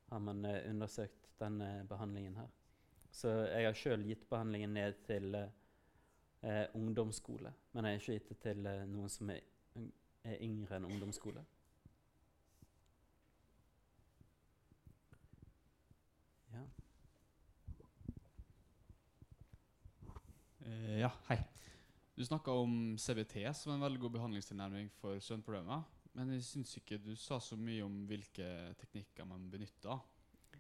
Har 0.10 0.20
man 0.20 0.46
eh, 0.46 0.70
undersøkt 0.70 1.30
denne 1.40 1.86
behandlingen 1.90 2.36
her. 2.36 2.48
Så 3.12 3.30
jeg 3.30 3.66
har 3.66 3.78
sjøl 3.78 4.06
gitt 4.08 4.28
behandlingen 4.30 4.74
ned 4.74 4.98
til 5.08 5.36
eh, 5.36 5.54
eh, 6.42 6.66
ungdomsskole. 6.74 7.54
Men 7.74 7.86
jeg 7.86 7.94
har 7.94 8.02
ikke 8.02 8.18
gitt 8.18 8.30
det 8.30 8.40
til 8.44 8.66
eh, 8.66 8.88
noen 8.90 9.12
som 9.12 9.30
er, 9.34 9.44
er 10.24 10.42
yngre 10.46 10.78
enn 10.78 10.90
ungdomsskole. 10.90 11.44
Ja. 16.54 16.64
Eh, 20.66 20.98
ja, 21.04 21.14
hei. 21.30 21.42
Du 22.18 22.26
snakka 22.26 22.52
om 22.52 22.98
CBT 22.98 23.46
som 23.54 23.76
en 23.76 23.84
veldig 23.84 24.02
god 24.02 24.18
behandlingstilnærming 24.18 24.90
for 24.98 25.20
søvnproblemer. 25.22 25.86
Men 26.18 26.34
jeg 26.34 26.46
syns 26.48 26.78
ikke 26.80 26.98
du 26.98 27.12
sa 27.20 27.38
så 27.44 27.56
mye 27.60 27.86
om 27.86 28.06
hvilke 28.10 28.46
teknikker 28.80 29.28
man 29.30 29.44
benytter 29.54 30.00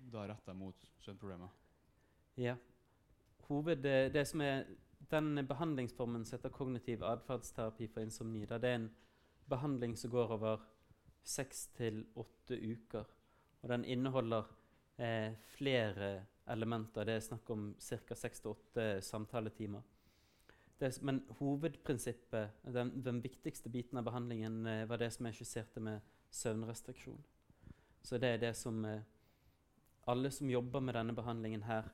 da 0.07 0.25
retta 0.29 0.53
mot 0.53 0.85
søvnproblemer. 1.01 1.49
ja. 2.37 2.55
Hoved, 3.47 3.81
det, 4.13 4.25
som 4.27 4.41
er 4.41 4.65
den 5.09 5.47
behandlingsformen 5.47 6.25
som 6.25 6.35
heter 6.35 6.51
kognitiv 6.51 7.03
atferdsterapi 7.03 7.87
for 7.87 8.03
insomni, 8.03 8.45
da 8.45 8.57
det 8.59 8.69
er 8.69 8.79
en 8.81 8.89
behandling 9.47 9.95
som 9.97 10.11
går 10.11 10.33
over 10.35 10.65
seks 11.23 11.67
til 11.77 12.03
åtte 12.15 12.59
uker. 12.59 13.05
Og 13.63 13.69
den 13.71 13.85
inneholder 13.85 14.51
eh, 14.99 15.31
flere 15.55 16.25
elementer. 16.47 17.07
Det 17.07 17.15
er 17.15 17.23
snakk 17.23 17.49
om 17.49 17.69
ca. 17.79 18.15
seks 18.15 18.43
til 18.43 18.51
åtte 18.51 18.87
samtaletimer. 19.01 19.81
Det, 20.80 21.01
men 21.01 21.23
hovedprinsippet, 21.39 22.49
den, 22.63 22.91
den 23.03 23.21
viktigste 23.21 23.69
biten 23.69 23.97
av 23.97 24.03
behandlingen, 24.03 24.65
eh, 24.65 24.86
var 24.86 25.01
det 25.01 25.09
som 25.15 25.25
jeg 25.25 25.39
skisserte 25.39 25.82
med 25.82 26.03
søvnrestriksjon. 26.30 27.23
Så 28.03 28.19
det 28.21 28.30
er 28.36 28.43
det 28.43 28.53
som 28.55 28.86
eh, 28.86 29.01
alle 30.07 30.32
som 30.32 30.49
jobber 30.49 30.80
med 30.80 30.95
denne 30.95 31.15
behandlingen 31.17 31.63
her, 31.63 31.89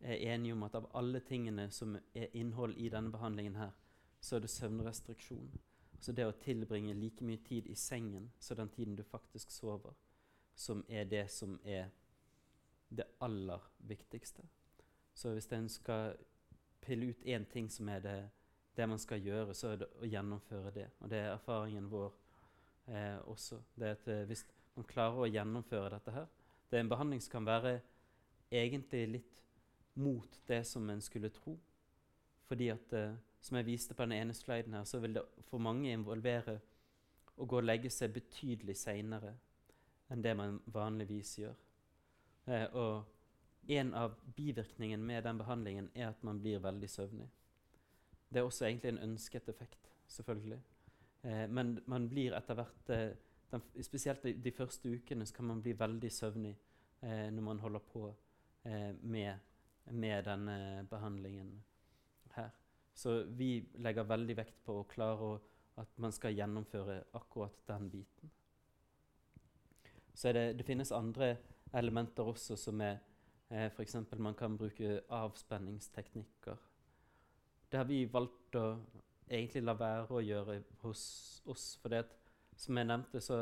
er 0.00 0.34
enige 0.34 0.52
om 0.52 0.62
at 0.62 0.74
av 0.74 0.90
alle 0.94 1.20
tingene 1.20 1.70
som 1.70 1.96
er 2.14 2.28
innhold 2.36 2.76
i 2.76 2.90
denne 2.92 3.10
behandlingen 3.10 3.56
her, 3.56 3.72
så 4.20 4.36
er 4.36 4.44
det 4.44 4.50
søvnrestriksjon. 4.50 5.48
Altså 5.96 6.12
det 6.12 6.26
å 6.28 6.36
tilbringe 6.44 6.94
like 6.94 7.24
mye 7.24 7.40
tid 7.42 7.66
i 7.66 7.74
sengen 7.74 8.28
som 8.38 8.60
den 8.60 8.68
tiden 8.68 8.96
du 8.96 9.02
faktisk 9.02 9.50
sover, 9.50 9.96
som 10.54 10.84
er 10.88 11.08
det 11.08 11.24
som 11.32 11.56
er 11.64 11.88
det 12.88 13.08
aller 13.20 13.64
viktigste. 13.78 14.44
Så 15.14 15.32
hvis 15.32 15.48
en 15.52 15.68
skal 15.68 16.14
pille 16.86 17.10
ut 17.10 17.24
én 17.26 17.46
ting 17.50 17.70
som 17.72 17.88
er 17.88 18.02
det, 18.04 18.16
det 18.76 18.88
man 18.88 18.98
skal 18.98 19.22
gjøre, 19.22 19.54
så 19.54 19.72
er 19.72 19.82
det 19.82 19.88
å 20.00 20.08
gjennomføre 20.08 20.72
det. 20.74 20.86
Og 21.00 21.10
det 21.10 21.18
er 21.18 21.32
erfaringen 21.32 21.90
vår 21.90 22.12
eh, 22.88 23.18
også. 23.28 23.60
Det 23.74 23.92
at 23.96 24.08
eh, 24.12 24.24
Hvis 24.28 24.44
man 24.76 24.88
klarer 24.88 25.24
å 25.24 25.30
gjennomføre 25.30 25.90
dette 25.96 26.12
her 26.12 26.26
Det 26.70 26.76
er 26.76 26.84
en 26.84 26.90
behandling 26.90 27.22
som 27.22 27.38
kan 27.38 27.46
være 27.46 27.78
egentlig 28.50 29.06
litt 29.08 29.42
mot 29.96 30.40
det 30.46 30.60
som 30.66 30.90
en 30.90 31.00
skulle 31.00 31.30
tro. 31.32 31.56
Fordi 32.46 32.68
at, 32.68 32.92
eh, 32.92 33.16
som 33.40 33.56
jeg 33.56 33.66
viste 33.66 33.94
på 33.94 34.04
den 34.04 34.12
ene 34.12 34.34
sliden 34.34 34.74
her, 34.74 34.84
så 34.84 34.98
vil 34.98 35.14
det 35.14 35.24
for 35.48 35.58
mange 35.58 35.92
involvere 35.92 36.60
å 37.36 37.46
gå 37.46 37.60
og 37.60 37.66
legge 37.66 37.90
seg 37.90 38.14
betydelig 38.14 38.76
seinere 38.76 39.34
enn 40.10 40.22
det 40.22 40.34
man 40.38 40.60
vanligvis 40.72 41.38
gjør. 41.38 41.56
Eh, 42.46 42.66
og 42.72 43.15
en 43.68 43.94
av 43.94 44.14
bivirkningene 44.36 45.02
med 45.02 45.24
den 45.24 45.38
behandlingen 45.38 45.90
er 45.94 46.08
at 46.08 46.22
man 46.24 46.40
blir 46.40 46.62
veldig 46.62 46.90
søvnig. 46.90 47.28
Det 48.28 48.40
er 48.40 48.46
også 48.46 48.66
egentlig 48.66 48.92
en 48.92 49.04
ønsket 49.10 49.48
effekt, 49.48 49.90
selvfølgelig. 50.06 50.60
Eh, 51.22 51.46
men 51.48 51.78
man 51.86 52.08
blir 52.08 52.34
etter 52.36 52.58
hvert 52.58 52.90
eh, 52.90 53.08
den, 53.50 53.62
Spesielt 53.82 54.22
de, 54.22 54.32
de 54.42 54.52
første 54.52 54.90
ukene 54.90 55.26
så 55.26 55.34
kan 55.34 55.50
man 55.50 55.62
bli 55.62 55.72
veldig 55.78 56.12
søvnig 56.12 56.56
eh, 57.02 57.28
når 57.30 57.42
man 57.42 57.58
holder 57.58 57.84
på 57.92 58.08
eh, 58.64 58.92
med, 59.02 59.34
med 59.90 60.24
denne 60.24 60.86
behandlingen 60.90 61.52
her. 62.34 62.50
Så 62.94 63.22
vi 63.22 63.68
legger 63.74 64.08
veldig 64.08 64.36
vekt 64.36 64.62
på 64.64 64.80
å 64.80 64.88
klare 64.88 65.30
å, 65.30 65.36
at 65.76 65.98
man 66.00 66.12
skal 66.12 66.34
gjennomføre 66.34 67.02
akkurat 67.18 67.58
den 67.68 67.90
biten. 67.92 68.30
Så 70.16 70.32
det, 70.32 70.54
det 70.56 70.64
finnes 70.64 70.92
andre 70.96 71.36
elementer 71.76 72.24
også 72.24 72.56
som 72.56 72.80
er 72.80 73.02
eh, 73.50 73.66
F.eks. 73.66 73.96
man 74.18 74.34
kan 74.34 74.56
bruke 74.58 75.00
avspenningsteknikker. 75.08 76.56
Det 77.70 77.78
har 77.78 77.84
vi 77.84 78.04
valgt 78.06 78.54
å 78.56 78.66
egentlig 79.26 79.64
la 79.64 79.74
være 79.74 80.14
å 80.14 80.22
gjøre 80.22 80.60
hos 80.82 81.06
oss. 81.46 81.74
For 81.82 81.92
det 81.92 82.04
at, 82.04 82.12
som 82.56 82.78
jeg 82.78 82.88
nevnte, 82.88 83.20
så 83.20 83.40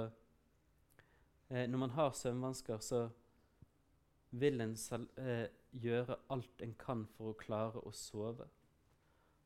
eh, 1.48 1.66
Når 1.68 1.78
man 1.78 1.90
har 1.90 2.12
søvnvansker, 2.12 2.78
så 2.78 3.09
vil 4.30 4.61
en 4.61 4.76
eh, 5.18 5.48
gjøre 5.70 6.16
alt 6.30 6.62
en 6.62 6.74
kan 6.78 7.07
for 7.16 7.32
å 7.32 7.38
klare 7.38 7.82
å 7.82 7.92
sove. 7.92 8.46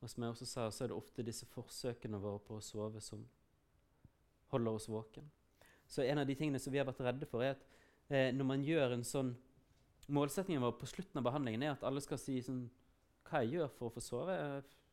Og 0.01 0.11
som 0.11 0.23
jeg 0.23 0.31
også 0.31 0.47
sa, 0.47 0.69
så 0.71 0.85
er 0.85 0.93
det 0.93 0.97
ofte 0.97 1.27
disse 1.27 1.47
forsøkene 1.51 2.21
våre 2.23 2.39
på 2.47 2.57
å 2.57 2.65
sove 2.65 3.01
som 3.03 3.25
holder 4.53 4.79
oss 4.79 4.89
våken. 4.89 5.27
Så 5.89 6.03
en 6.03 6.19
av 6.19 6.27
de 6.29 6.37
tingene 6.39 6.61
som 6.63 6.73
vi 6.73 6.79
har 6.79 6.87
vært 6.87 7.03
redde 7.05 7.27
for, 7.27 7.43
er 7.43 7.57
at 7.57 7.65
eh, 8.09 8.31
når 8.35 8.47
man 8.47 8.65
gjør 8.65 8.95
en 8.95 9.05
sånn 9.05 9.35
Målsettingen 10.09 10.63
vår 10.63 10.77
på 10.81 10.89
slutten 10.89 11.21
av 11.21 11.27
behandlingen 11.27 11.63
er 11.67 11.75
at 11.75 11.85
alle 11.85 12.01
skal 12.01 12.21
si 12.21 12.39
sånn 12.45 12.63
Hva 13.29 13.43
jeg 13.45 13.59
gjør 13.59 13.73
for 13.77 13.91
å 13.91 13.95
få 13.97 14.01
sove? 14.01 14.37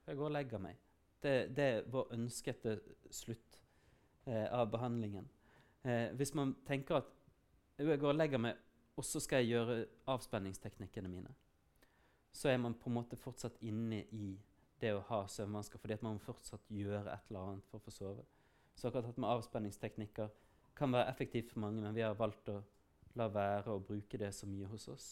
Jeg, 0.06 0.18
går 0.18 0.28
og 0.28 0.34
legger 0.36 0.60
meg. 0.62 0.80
Det, 1.24 1.36
det 1.56 1.66
er 1.66 1.86
vår 1.90 2.12
ønskete 2.18 2.76
slutt 3.16 3.62
eh, 4.28 4.50
av 4.52 4.68
behandlingen. 4.74 5.30
Eh, 5.88 6.12
hvis 6.20 6.34
man 6.36 6.52
tenker 6.68 7.00
at 7.00 7.14
jeg 7.80 8.00
går 8.00 8.12
og 8.12 8.20
legger 8.20 8.44
meg, 8.44 8.60
og 8.96 9.08
så 9.08 9.20
skal 9.24 9.44
jeg 9.44 9.56
gjøre 9.56 9.78
avspenningsteknikkene 10.12 11.12
mine. 11.12 11.32
Så 12.36 12.52
er 12.52 12.60
man 12.60 12.76
på 12.76 12.92
en 12.92 12.98
måte 13.00 13.20
fortsatt 13.20 13.58
inne 13.64 14.04
i 14.16 14.36
det 14.84 14.92
å 14.96 15.04
ha 15.10 15.22
søvnvansker, 15.32 15.80
fordi 15.80 15.96
at 15.96 16.04
man 16.04 16.18
må 16.18 16.24
fortsatt 16.24 16.68
gjøre 16.72 17.08
et 17.12 17.32
eller 17.32 17.50
annet 17.50 17.68
for 17.72 17.80
å 17.80 17.86
få 17.88 17.96
sove. 17.96 18.24
Så 18.76 18.90
akkurat 18.90 19.08
dette 19.08 19.24
med 19.24 19.32
avspenningsteknikker 19.32 20.32
kan 20.76 20.92
være 20.92 21.12
effektivt 21.12 21.54
for 21.54 21.64
mange, 21.64 21.82
men 21.84 21.96
vi 21.96 22.04
har 22.04 22.18
valgt 22.20 22.52
å 22.52 22.60
la 23.16 23.28
være 23.32 23.74
å 23.74 23.84
bruke 23.84 24.20
det 24.20 24.32
så 24.36 24.48
mye 24.50 24.68
hos 24.70 24.88
oss. 24.92 25.08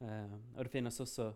Eh, 0.00 0.36
og 0.56 0.64
det 0.64 0.72
finnes 0.72 1.00
også 1.00 1.28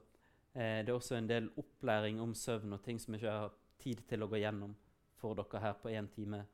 eh, 0.53 0.81
det 0.85 0.89
er 0.89 0.97
også 0.97 1.17
en 1.17 1.29
del 1.29 1.51
opplæring 1.57 2.21
om 2.21 2.35
søvn 2.35 2.73
og 2.77 2.83
ting 2.85 3.01
som 3.01 3.15
jeg 3.15 3.23
ikke 3.23 3.37
har 3.39 3.55
tid 3.79 4.03
til 4.09 4.25
å 4.25 4.29
gå 4.29 4.43
gjennom 4.43 4.75
for 5.19 5.39
dere 5.39 5.63
her 5.63 5.79
på 5.83 5.93
én 5.95 6.09
time 6.15 6.45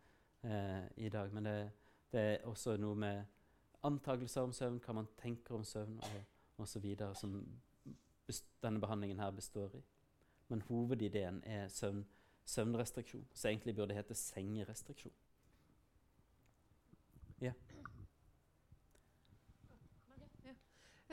eh, 0.42 0.84
i 0.96 1.08
dag. 1.08 1.32
Men 1.32 1.48
det, 1.48 1.56
det, 2.12 2.20
er 2.20 2.46
også 2.48 2.76
noe 2.80 2.94
med 2.94 3.24
antakelser 3.84 4.46
om 4.46 4.52
søvn, 4.52 4.80
hva 4.84 4.96
man 5.00 5.10
tenker 5.20 5.58
om 5.58 5.64
søvn 5.64 5.98
og 6.00 6.62
osv. 6.64 6.86
som 7.14 7.40
denne 8.62 8.80
behandlingen 8.80 9.20
her 9.20 9.30
består 9.30 9.74
i. 9.76 9.82
Men 10.48 10.62
hovedideen 10.68 11.42
er 11.44 11.68
søvn, 11.68 12.04
søvnrestriksjon, 12.44 13.26
som 13.32 13.48
egentlig 13.50 13.74
burde 13.76 13.94
hete 13.94 14.14
sengerestriksjon. 14.14 15.12
Ja. 17.40 17.52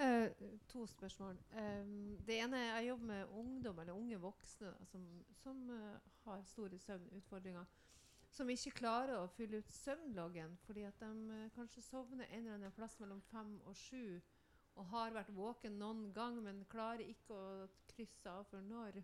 Uh, 0.02 0.30
to 0.68 0.86
spørsmål. 0.86 1.38
Um, 1.54 2.18
det 2.28 2.40
ene 2.40 2.58
er 2.58 2.80
Jeg 2.80 2.88
jobber 2.88 3.06
med 3.06 3.26
ungdom 3.26 3.80
eller 3.80 3.94
unge 3.94 4.18
voksne 4.18 4.68
da, 4.68 4.86
som, 4.86 5.04
som 5.34 5.70
uh, 5.70 6.00
har 6.24 6.42
store 6.44 6.80
søvnutfordringer. 6.80 7.66
Som 8.32 8.50
ikke 8.50 8.72
klarer 8.72 9.20
å 9.20 9.28
fylle 9.36 9.60
ut 9.62 9.70
søvnloggen 9.70 10.58
fordi 10.66 10.88
at 10.90 10.98
de 11.04 11.12
uh, 11.30 11.52
kanskje 11.54 11.84
sovner 11.86 12.26
en 12.32 12.40
eller 12.40 12.58
annen 12.58 12.74
plass 12.74 12.98
mellom 13.00 13.22
fem 13.30 13.60
og 13.66 13.78
sju 13.78 14.20
og 14.80 14.86
har 14.90 15.14
vært 15.14 15.34
våken 15.36 15.78
noen 15.78 16.14
gang, 16.16 16.38
men 16.42 16.66
klarer 16.72 17.06
ikke 17.06 17.36
å 17.36 17.70
krysse 17.92 18.32
av 18.32 18.48
for 18.50 18.64
når. 18.64 19.02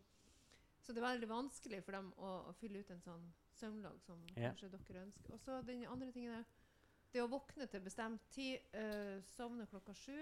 Så 0.81 0.95
det 0.95 1.03
er 1.03 1.09
veldig 1.09 1.29
vanskelig 1.29 1.83
for 1.83 1.97
dem 1.97 2.13
å, 2.17 2.31
å 2.47 2.53
fylle 2.57 2.79
ut 2.81 2.93
en 2.95 3.03
sånn 3.03 3.25
søvnlogg 3.59 3.99
som 4.01 4.23
ja. 4.31 4.47
kanskje 4.47 4.71
dere 4.73 5.03
ønsker. 5.09 5.33
Og 5.35 5.43
så 5.43 5.59
den 5.67 5.83
andre 5.85 6.13
tingen 6.15 6.39
er 6.39 6.47
det 7.11 7.21
å 7.21 7.29
våkne 7.29 7.67
til 7.67 7.83
bestemt 7.83 8.23
tid. 8.31 8.63
sovne 9.35 9.67
klokka 9.67 9.93
sju 9.95 10.15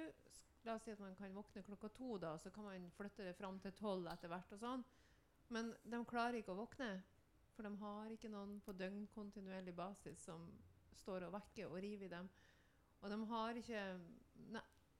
La 0.66 0.76
oss 0.76 0.86
si 0.86 0.94
at 0.94 1.02
man 1.02 1.16
kan 1.16 1.34
våkne 1.36 1.62
klokka 1.66 1.90
to, 1.94 2.16
da, 2.18 2.38
så 2.42 2.50
kan 2.50 2.66
man 2.66 2.88
flytte 2.98 3.26
det 3.28 3.36
fram 3.38 3.60
til 3.62 3.74
tolv 3.78 4.08
etter 4.10 4.32
hvert. 4.32 4.54
og 4.56 4.62
sånn. 4.64 4.86
Men 5.54 5.74
de 5.86 6.00
klarer 6.10 6.40
ikke 6.40 6.56
å 6.56 6.62
våkne, 6.64 6.90
for 7.54 7.68
de 7.68 7.78
har 7.84 8.14
ikke 8.14 8.32
noen 8.34 8.58
på 8.66 8.74
døgnkontinuerlig 8.74 9.76
basis 9.78 10.26
som 10.26 10.48
står 11.04 11.28
og 11.28 11.36
vekker 11.36 11.70
og 11.70 11.78
river 11.84 12.08
i 12.08 12.14
dem. 12.16 12.30
Og 13.02 13.12
de 13.14 13.20
har 13.30 13.60
ikke 13.62 13.84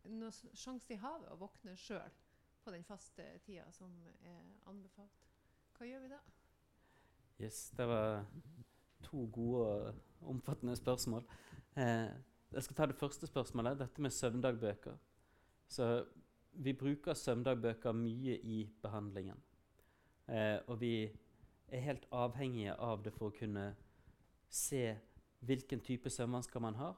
noen 0.06 0.54
sjanse 0.54 0.94
i 0.94 1.00
havet 1.02 1.32
å 1.34 1.40
våkne 1.42 1.74
sjøl 1.80 2.14
på 2.62 2.74
den 2.74 2.86
faste 2.86 3.26
tida 3.46 3.66
som 3.74 3.92
er 4.22 4.44
anbefalt. 4.70 5.26
Hva 5.78 5.90
gjør 5.90 6.06
vi 6.06 6.14
da? 6.14 6.22
Yes, 7.42 7.72
Det 7.78 7.88
var 7.88 8.26
to 9.04 9.26
gode 9.34 9.66
og 9.66 10.30
omfattende 10.30 10.76
spørsmål. 10.78 11.26
Eh, 11.76 12.14
jeg 12.52 12.64
skal 12.64 12.76
ta 12.76 12.86
det 12.86 12.96
første 12.96 13.28
spørsmålet, 13.28 13.80
dette 13.80 14.02
med 14.02 14.14
søvndagbøker. 14.14 14.98
Så 15.68 16.06
vi 16.52 16.74
bruker 16.74 17.14
søvndagbøker 17.14 17.92
mye 17.92 18.38
i 18.38 18.62
behandlingen. 18.82 19.42
Eh, 20.28 20.58
og 20.68 20.80
vi 20.82 21.10
er 21.68 21.80
helt 21.86 22.06
avhengige 22.12 22.76
av 22.82 23.04
det 23.04 23.14
for 23.14 23.30
å 23.30 23.36
kunne 23.36 23.66
se 24.50 24.96
hvilken 25.46 25.82
type 25.86 26.10
søvnvansker 26.10 26.64
man 26.64 26.78
har, 26.80 26.96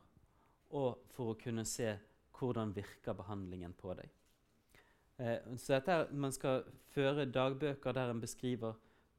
og 0.77 1.07
for 1.11 1.33
å 1.33 1.39
kunne 1.39 1.65
se 1.67 1.95
hvordan 2.37 2.75
virker 2.75 3.17
behandlingen 3.17 3.73
på 3.73 3.95
deg. 3.97 4.11
Eh, 5.17 5.55
så 5.57 5.77
dette 5.77 5.91
er, 5.91 6.11
Man 6.11 6.31
skal 6.31 6.63
føre 6.93 7.25
dagbøker 7.25 7.91
der 7.91 8.11
en 8.11 8.21
beskriver 8.21 8.77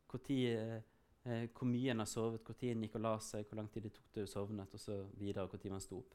hvor, 0.08 0.20
tid, 0.24 0.46
eh, 0.56 0.82
eh 1.24 1.48
hvor 1.52 1.66
mye 1.66 1.90
en 1.90 1.98
har 1.98 2.06
sovet, 2.06 2.40
når 2.48 2.70
en 2.70 2.82
gikk 2.82 2.94
og 2.94 3.00
la 3.00 3.18
seg, 3.18 3.46
hvor 3.46 3.56
lang 3.56 3.68
tid 3.72 3.82
det 3.82 3.92
tok 3.92 4.12
til 4.12 4.22
å 4.22 4.30
sovne, 4.30 4.62
osv., 4.62 5.04
når 5.18 5.70
man 5.70 5.80
sto 5.80 5.98
opp. 5.98 6.14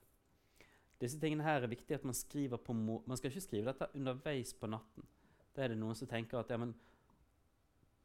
Disse 1.01 1.19
tingene 1.19 1.45
her 1.45 1.63
er 1.63 1.71
viktig 1.71 1.95
at 1.97 2.05
man 2.07 2.15
skriver 2.15 2.61
på 2.61 2.73
må 2.77 3.01
Man 3.07 3.17
skal 3.17 3.31
ikke 3.31 3.47
skrive 3.47 3.71
dette 3.71 3.89
underveis 3.97 4.53
på 4.53 4.69
natten. 4.71 5.07
Da 5.55 5.63
er 5.63 5.73
det 5.73 5.79
noen 5.81 5.97
som 5.97 6.09
tenker 6.09 6.39
at 6.39 6.51
ja, 6.53 6.57
men 6.57 6.73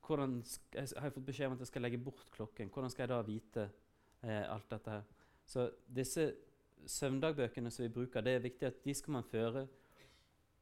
hvordan 0.08 0.38
jeg 0.74 0.88
har 0.96 1.08
jeg 1.08 1.14
fått 1.18 1.26
beskjed 1.28 1.50
om 1.50 1.56
at 1.56 1.62
jeg 1.64 1.70
skal 1.70 1.84
legge 1.84 2.00
bort 2.00 2.30
klokken. 2.32 2.70
Hvordan 2.72 2.90
skal 2.90 3.04
jeg 3.04 3.12
da 3.12 3.18
vite 3.26 3.64
eh, 4.22 4.44
alt 4.48 4.70
dette 4.70 4.94
her? 4.94 5.02
Så 5.48 5.66
disse 5.84 6.30
søvndagbøkene 6.88 7.70
som 7.70 7.84
vi 7.84 7.92
bruker, 7.92 8.24
det 8.24 8.34
er 8.36 8.44
viktig 8.44 8.68
at 8.68 8.80
de 8.84 8.94
skal 8.94 9.18
man 9.18 9.26
føre 9.28 9.66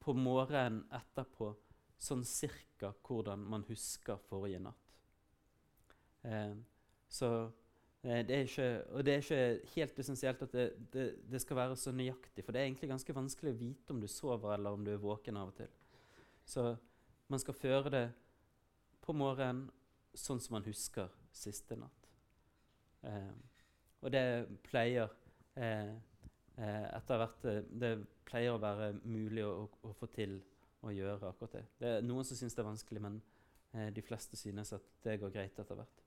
på 0.03 0.15
morgenen 0.15 0.85
etterpå, 0.95 1.53
sånn 1.99 2.25
cirka 2.29 2.93
hvordan 3.07 3.43
man 3.51 3.65
husker 3.71 4.21
forrige 4.29 4.61
natt. 4.63 4.93
Eh, 6.27 6.57
så 7.09 7.31
det 8.07 8.37
ikke, 8.47 8.67
og 8.95 9.03
det 9.07 9.13
er 9.13 9.23
ikke 9.25 9.71
helt 9.75 9.99
essensielt 9.99 10.43
at 10.45 10.53
det, 10.55 10.67
det, 10.93 11.07
det, 11.27 11.41
skal 11.43 11.57
være 11.59 11.77
så 11.77 11.91
nøyaktig, 11.91 12.45
for 12.45 12.55
det 12.55 12.61
er 12.61 12.69
egentlig 12.69 12.91
ganske 12.93 13.15
vanskelig 13.17 13.55
å 13.55 13.59
vite 13.59 13.95
om 13.95 14.03
du 14.03 14.07
sover 14.11 14.55
eller 14.55 14.77
om 14.77 14.85
du 14.87 14.93
er 14.93 15.03
våken 15.03 15.41
av 15.41 15.51
og 15.51 15.57
til. 15.59 15.73
Så 16.47 16.69
man 17.27 17.43
skal 17.43 17.59
føre 17.59 17.91
det 17.91 18.05
på 19.03 19.15
morgenen 19.17 19.67
sånn 20.15 20.41
som 20.41 20.55
man 20.57 20.67
husker 20.69 21.11
siste 21.35 21.77
natt. 21.79 22.11
Eh, 23.07 23.35
og 24.03 24.13
det 24.15 24.25
pleier 24.69 25.11
eh, 25.59 25.95
eh 26.57 26.87
etter 26.97 27.21
hvert 27.21 27.45
eh, 27.45 27.63
Det 27.69 27.93
pleier 28.27 28.55
å 28.55 28.63
være 28.63 28.93
mulig 29.05 29.45
å, 29.45 29.67
å, 29.83 29.93
få 29.99 30.09
til 30.15 30.39
å 30.87 30.95
gjøre 30.95 31.31
akkurat 31.31 31.59
det. 31.59 31.65
Det 31.79 31.93
er 31.97 32.07
noen 32.07 32.27
som 32.27 32.39
syns 32.39 32.55
det 32.55 32.63
er 32.63 32.71
vanskelig, 32.71 33.03
men 33.03 33.21
eh, 33.75 33.91
de 33.95 34.03
fleste 34.03 34.39
synes 34.39 34.73
at 34.77 34.87
det 35.03 35.19
går 35.21 35.35
greit 35.35 35.59
etter 35.59 35.79
hvert. 35.79 36.06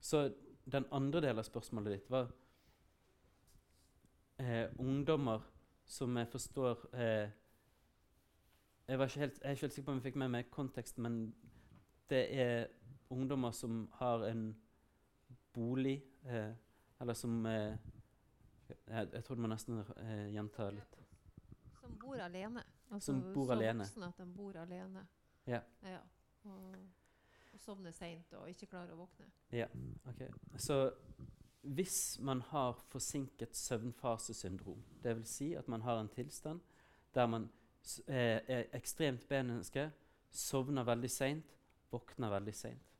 Så 0.00 0.30
den 0.70 0.86
andre 0.92 1.20
delen 1.20 1.38
av 1.38 1.44
spørsmålet 1.48 1.96
ditt 1.96 2.10
var 2.10 2.30
eh, 4.40 4.70
ungdommer 4.78 5.44
som 5.84 6.16
jeg 6.16 6.28
forstår 6.30 6.84
eh, 6.94 7.30
jeg, 8.90 8.98
var 8.98 9.04
ikke 9.06 9.20
helt, 9.20 9.38
jeg 9.42 9.48
er 9.48 9.50
ikke 9.50 9.66
helt 9.66 9.74
sikker 9.74 9.86
på 9.86 9.92
om 9.92 9.98
jeg 9.98 10.02
fikk 10.02 10.16
med 10.22 10.28
meg 10.34 10.50
konteksten, 10.50 11.02
men 11.02 11.34
det 12.10 12.24
er 12.42 12.66
ungdommer 13.10 13.50
som 13.54 13.84
har 14.00 14.24
en 14.26 14.56
bolig, 15.52 16.04
eh, 16.24 16.50
eller 17.00 17.14
som 17.14 17.46
eh, 17.46 17.76
jeg, 18.88 19.08
jeg, 19.12 19.24
tror 19.24 19.34
du 19.34 19.42
må 19.42 19.50
nesten 19.50 19.82
eh, 19.96 20.26
gjenta 20.34 20.70
litt. 20.74 20.98
Som 21.80 21.98
bor 21.98 22.18
alene. 22.22 22.64
Altså, 22.90 23.12
som 23.12 23.20
bor 23.34 23.52
alene. 23.54 23.86
Voksne, 23.86 24.08
at 24.10 24.18
de 24.18 24.26
bor 24.34 24.58
alene. 24.58 25.06
Ja. 25.46 25.60
ja. 25.86 26.00
Og 26.44 26.76
sovner 27.60 27.94
seint 27.94 28.32
og 28.38 28.48
ikke 28.50 28.68
klarer 28.70 28.94
å 28.94 29.02
våkne. 29.02 29.28
Ja, 29.54 29.66
ok. 30.08 30.24
Så 30.60 30.78
hvis 31.62 32.18
man 32.24 32.40
har 32.50 32.78
forsinket 32.88 33.56
søvnfasesyndrom, 33.56 34.82
dvs. 35.04 35.28
Si 35.28 35.52
at 35.54 35.68
man 35.68 35.82
har 35.82 36.00
en 36.00 36.08
tilstand 36.08 36.60
der 37.14 37.26
man 37.26 37.50
er, 38.06 38.40
er 38.46 38.64
ekstremt 38.76 39.28
B-menneske, 39.28 39.90
sovner 40.30 40.86
veldig 40.86 41.10
seint, 41.10 41.56
våkner 41.90 42.30
veldig 42.30 42.54
seint 42.54 42.92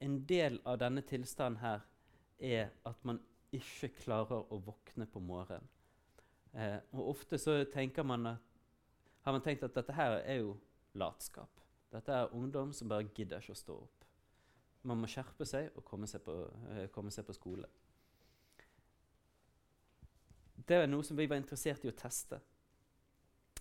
En 0.00 0.22
del 0.24 0.56
av 0.64 0.78
denne 0.80 1.02
tilstanden 1.04 1.60
her 1.60 1.82
er 2.38 2.70
at 2.88 3.04
man 3.04 3.20
ikke 3.52 3.90
klarer 3.98 4.46
å 4.48 4.58
våkne 4.64 5.04
på 5.10 5.20
morgenen. 5.20 5.66
Eh, 6.52 6.78
og 6.96 7.10
ofte 7.12 7.38
så 7.38 7.58
tenker 7.72 8.06
man 8.06 8.26
at, 8.26 8.46
har 9.26 9.36
man 9.36 9.42
tenkt 9.44 9.66
at 9.66 9.74
dette 9.76 9.92
her 9.92 10.16
er 10.22 10.40
jo 10.40 10.54
latskap. 10.96 11.60
Dette 11.90 12.14
er 12.14 12.34
ungdom 12.36 12.72
som 12.72 12.88
bare 12.88 13.08
gidder 13.14 13.42
ikke 13.42 13.56
å 13.56 13.60
stå 13.60 13.76
opp. 13.82 14.04
Man 14.86 15.00
må 15.02 15.08
skjerpe 15.10 15.44
seg 15.44 15.74
og 15.76 15.84
komme 15.84 16.08
seg 16.08 16.22
på, 16.24 16.34
uh, 16.70 16.86
komme 16.94 17.12
seg 17.12 17.26
på 17.28 17.36
skole. 17.36 17.68
Det 20.68 20.78
er 20.78 20.86
noe 20.86 21.04
som 21.04 21.18
vi 21.18 21.26
var 21.26 21.40
interessert 21.40 21.84
i 21.84 21.90
å 21.90 21.96
teste. 21.96 22.38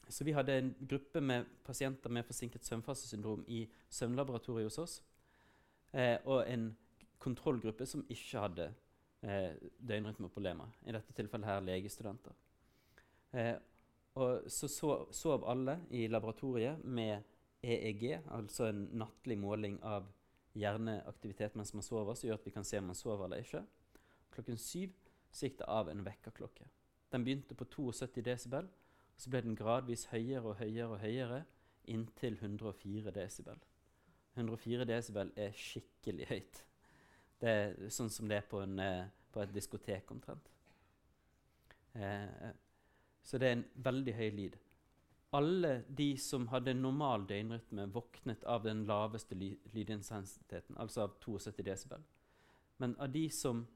Så 0.09 0.23
Vi 0.23 0.33
hadde 0.33 0.57
en 0.57 0.75
gruppe 0.89 1.21
med 1.21 1.45
pasienter 1.63 2.09
med 2.09 2.25
forsinket 2.25 2.65
søvnfasesyndrom 2.65 3.43
i 3.47 3.67
søvnlaboratoriet 3.89 4.65
hos 4.65 4.77
oss. 4.77 4.95
Eh, 5.91 6.17
og 6.25 6.49
en 6.49 6.77
kontrollgruppe 7.19 7.85
som 7.85 8.05
ikke 8.09 8.39
hadde 8.41 8.67
eh, 9.21 9.53
døgnrytmeproblemer. 9.77 10.77
I 10.85 10.95
dette 10.95 11.13
tilfellet 11.13 11.45
her 11.45 11.61
legestudenter. 11.61 12.33
Eh, 13.33 13.55
og 14.15 14.49
så 14.51 14.67
sov 15.13 15.45
alle 15.47 15.79
i 15.89 16.07
laboratoriet 16.07 16.83
med 16.83 17.21
EEG, 17.63 18.21
altså 18.31 18.69
en 18.69 18.85
nattlig 19.01 19.37
måling 19.39 19.77
av 19.83 20.07
hjerneaktivitet 20.57 21.55
mens 21.59 21.73
man 21.75 21.85
sover, 21.85 22.15
som 22.15 22.29
gjør 22.29 22.39
at 22.39 22.47
vi 22.47 22.53
kan 22.55 22.67
se 22.67 22.79
om 22.79 22.89
man 22.89 22.97
sover 22.97 23.25
eller 23.25 23.43
ikke. 23.43 23.63
Klokken 24.33 24.59
syv 24.61 24.93
så 25.31 25.45
gikk 25.45 25.59
det 25.59 25.69
av 25.69 25.89
en 25.91 26.03
vekkerklokke. 26.05 26.67
Den 27.11 27.25
begynte 27.25 27.57
på 27.57 27.65
72 27.65 28.23
desibel, 28.25 28.69
og 28.69 29.23
så 29.23 29.31
ble 29.33 29.41
den 29.45 29.57
gradvis 29.57 30.07
høyere 30.13 30.45
og 30.53 30.59
høyere 30.61 30.93
og 30.93 31.01
høyere 31.03 31.43
inntil 31.89 32.37
104 32.39 33.11
desibel. 33.11 33.59
104 34.37 34.85
desibel 34.87 35.33
er 35.35 35.55
skikkelig 35.57 36.29
høyt. 36.29 36.63
Det 37.39 37.49
er 37.49 37.91
sånn 37.93 38.11
som 38.13 38.29
det 38.29 38.39
er 38.39 38.47
på, 38.47 38.61
en, 38.63 38.79
eh, 38.79 39.09
på 39.31 39.41
et 39.43 39.53
diskotek 39.55 40.11
omtrent. 40.11 40.49
Eh, 41.95 42.51
så 43.23 43.37
det 43.37 43.47
er 43.47 43.57
en 43.57 43.65
veldig 43.75 44.15
høy 44.15 44.29
lyd. 44.35 44.57
Alle 45.31 45.83
de 45.87 46.17
som 46.17 46.47
hadde 46.49 46.73
normal 46.73 47.27
døgnrytme, 47.29 47.85
våknet 47.93 48.43
av 48.49 48.63
den 48.65 48.85
laveste 48.89 49.35
ly 49.35 49.51
altså 50.75 51.01
av 51.01 51.19
72 51.19 51.63
desibel. 51.65 52.01
Men 52.77 52.95
av 52.99 53.11
de 53.11 53.29
som 53.29 53.67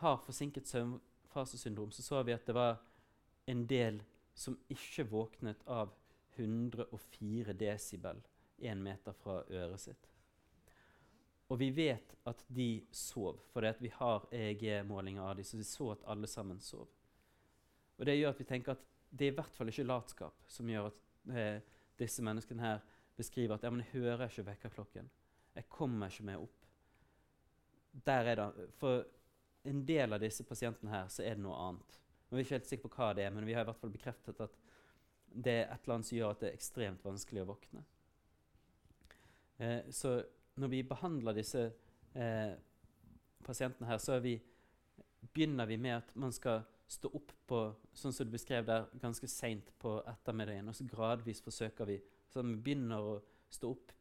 har 0.00 0.16
forsinket 0.16 0.66
søvnfasesyndrom, 0.66 1.90
så 1.90 2.02
så 2.02 2.22
vi 2.22 2.32
at 2.32 2.46
det 2.46 2.54
var 2.54 2.80
en 3.46 3.66
del 3.66 4.00
som 4.34 4.56
ikke 4.68 5.04
våknet 5.10 5.60
av 5.66 5.92
104 6.36 7.52
desibel 7.52 8.22
én 8.58 8.80
meter 8.82 9.12
fra 9.12 9.42
øret 9.50 9.80
sitt. 9.80 10.08
Og 11.48 11.58
vi 11.60 11.70
vet 11.70 12.14
at 12.26 12.44
de 12.48 12.86
sov, 12.92 13.38
for 13.52 13.68
vi 13.80 13.92
har 13.92 14.24
EEG-målinger 14.32 15.22
av 15.22 15.36
dem, 15.36 15.44
så 15.44 15.56
vi 15.56 15.64
så 15.68 15.90
at 15.92 16.06
alle 16.06 16.26
sammen 16.26 16.60
sov. 16.60 16.88
Og 17.98 18.06
Det 18.06 18.16
gjør 18.18 18.30
at 18.30 18.40
vi 18.40 18.44
tenker 18.44 18.72
at 18.72 18.86
det 19.14 19.28
er 19.28 19.32
i 19.32 19.36
hvert 19.36 19.56
fall 19.56 19.70
ikke 19.70 19.86
latskap 19.86 20.46
som 20.50 20.70
gjør 20.70 20.90
at 20.90 21.02
eh, 21.34 21.58
disse 21.98 22.22
menneskene 22.26 22.64
her 22.64 22.80
beskriver 23.14 23.54
at 23.54 23.66
ja, 23.66 23.70
men 23.70 23.84
jeg 23.84 24.00
hører 24.00 24.26
ikke 24.26 24.46
vekkerklokken. 24.48 25.10
Jeg 25.54 25.68
kommer 25.70 26.10
ikke 26.10 26.26
med 26.26 26.42
opp. 26.42 26.64
Der 28.06 28.30
er 28.32 28.40
det, 28.40 28.70
For 28.74 29.04
en 29.70 29.84
del 29.86 30.12
av 30.12 30.20
disse 30.20 30.44
pasientene 30.44 30.90
her 30.90 31.08
så 31.12 31.22
er 31.22 31.38
det 31.38 31.44
noe 31.44 31.60
annet. 31.68 32.00
Vi 32.28 32.40
er 32.40 32.46
ikke 32.46 32.56
helt 32.56 32.70
sikre 32.70 32.90
på 32.90 32.98
hva 32.98 33.12
det 33.14 33.24
er, 33.24 33.34
men 33.34 33.46
vi 33.46 33.54
har 33.54 33.62
i 33.62 33.68
hvert 33.68 33.78
fall 33.78 33.94
bekreftet 33.94 34.40
at 34.42 34.56
det 35.34 35.54
er 35.60 35.68
et 35.68 35.84
eller 35.84 35.96
annet 35.96 36.08
som 36.08 36.18
gjør 36.18 36.34
at 36.34 36.42
det 36.42 36.48
er 36.50 36.58
ekstremt 36.58 37.06
vanskelig 37.06 37.42
å 37.42 37.48
våkne. 37.52 37.84
Eh, 39.62 39.90
så 39.94 40.16
når 40.58 40.70
vi 40.72 40.82
behandler 40.86 41.38
disse 41.38 41.62
eh, 42.18 42.54
pasientene 43.46 43.88
her, 43.88 44.02
så 44.02 44.18
vi, 44.22 44.36
begynner 45.24 45.66
vi 45.66 45.78
med 45.80 45.96
at 45.96 46.10
man 46.20 46.34
skal 46.34 46.62
stå 46.94 47.10
opp 47.18 47.32
på 47.48 47.60
sånn 47.96 48.14
som 48.14 48.28
du 48.28 48.32
beskrev 48.34 48.66
der, 48.68 48.86
ganske 49.02 49.28
seint 49.30 49.70
på 49.82 49.96
ettermiddagen. 50.10 50.70
Og 50.70 50.78
så 50.78 50.86
gradvis 50.88 51.42
forsøker 51.44 51.90
vi. 51.90 51.98
Så 52.30 52.42
vi 52.46 52.56
begynner 52.56 53.02
å 53.02 53.18
stå 53.52 53.72
opp 53.74 53.92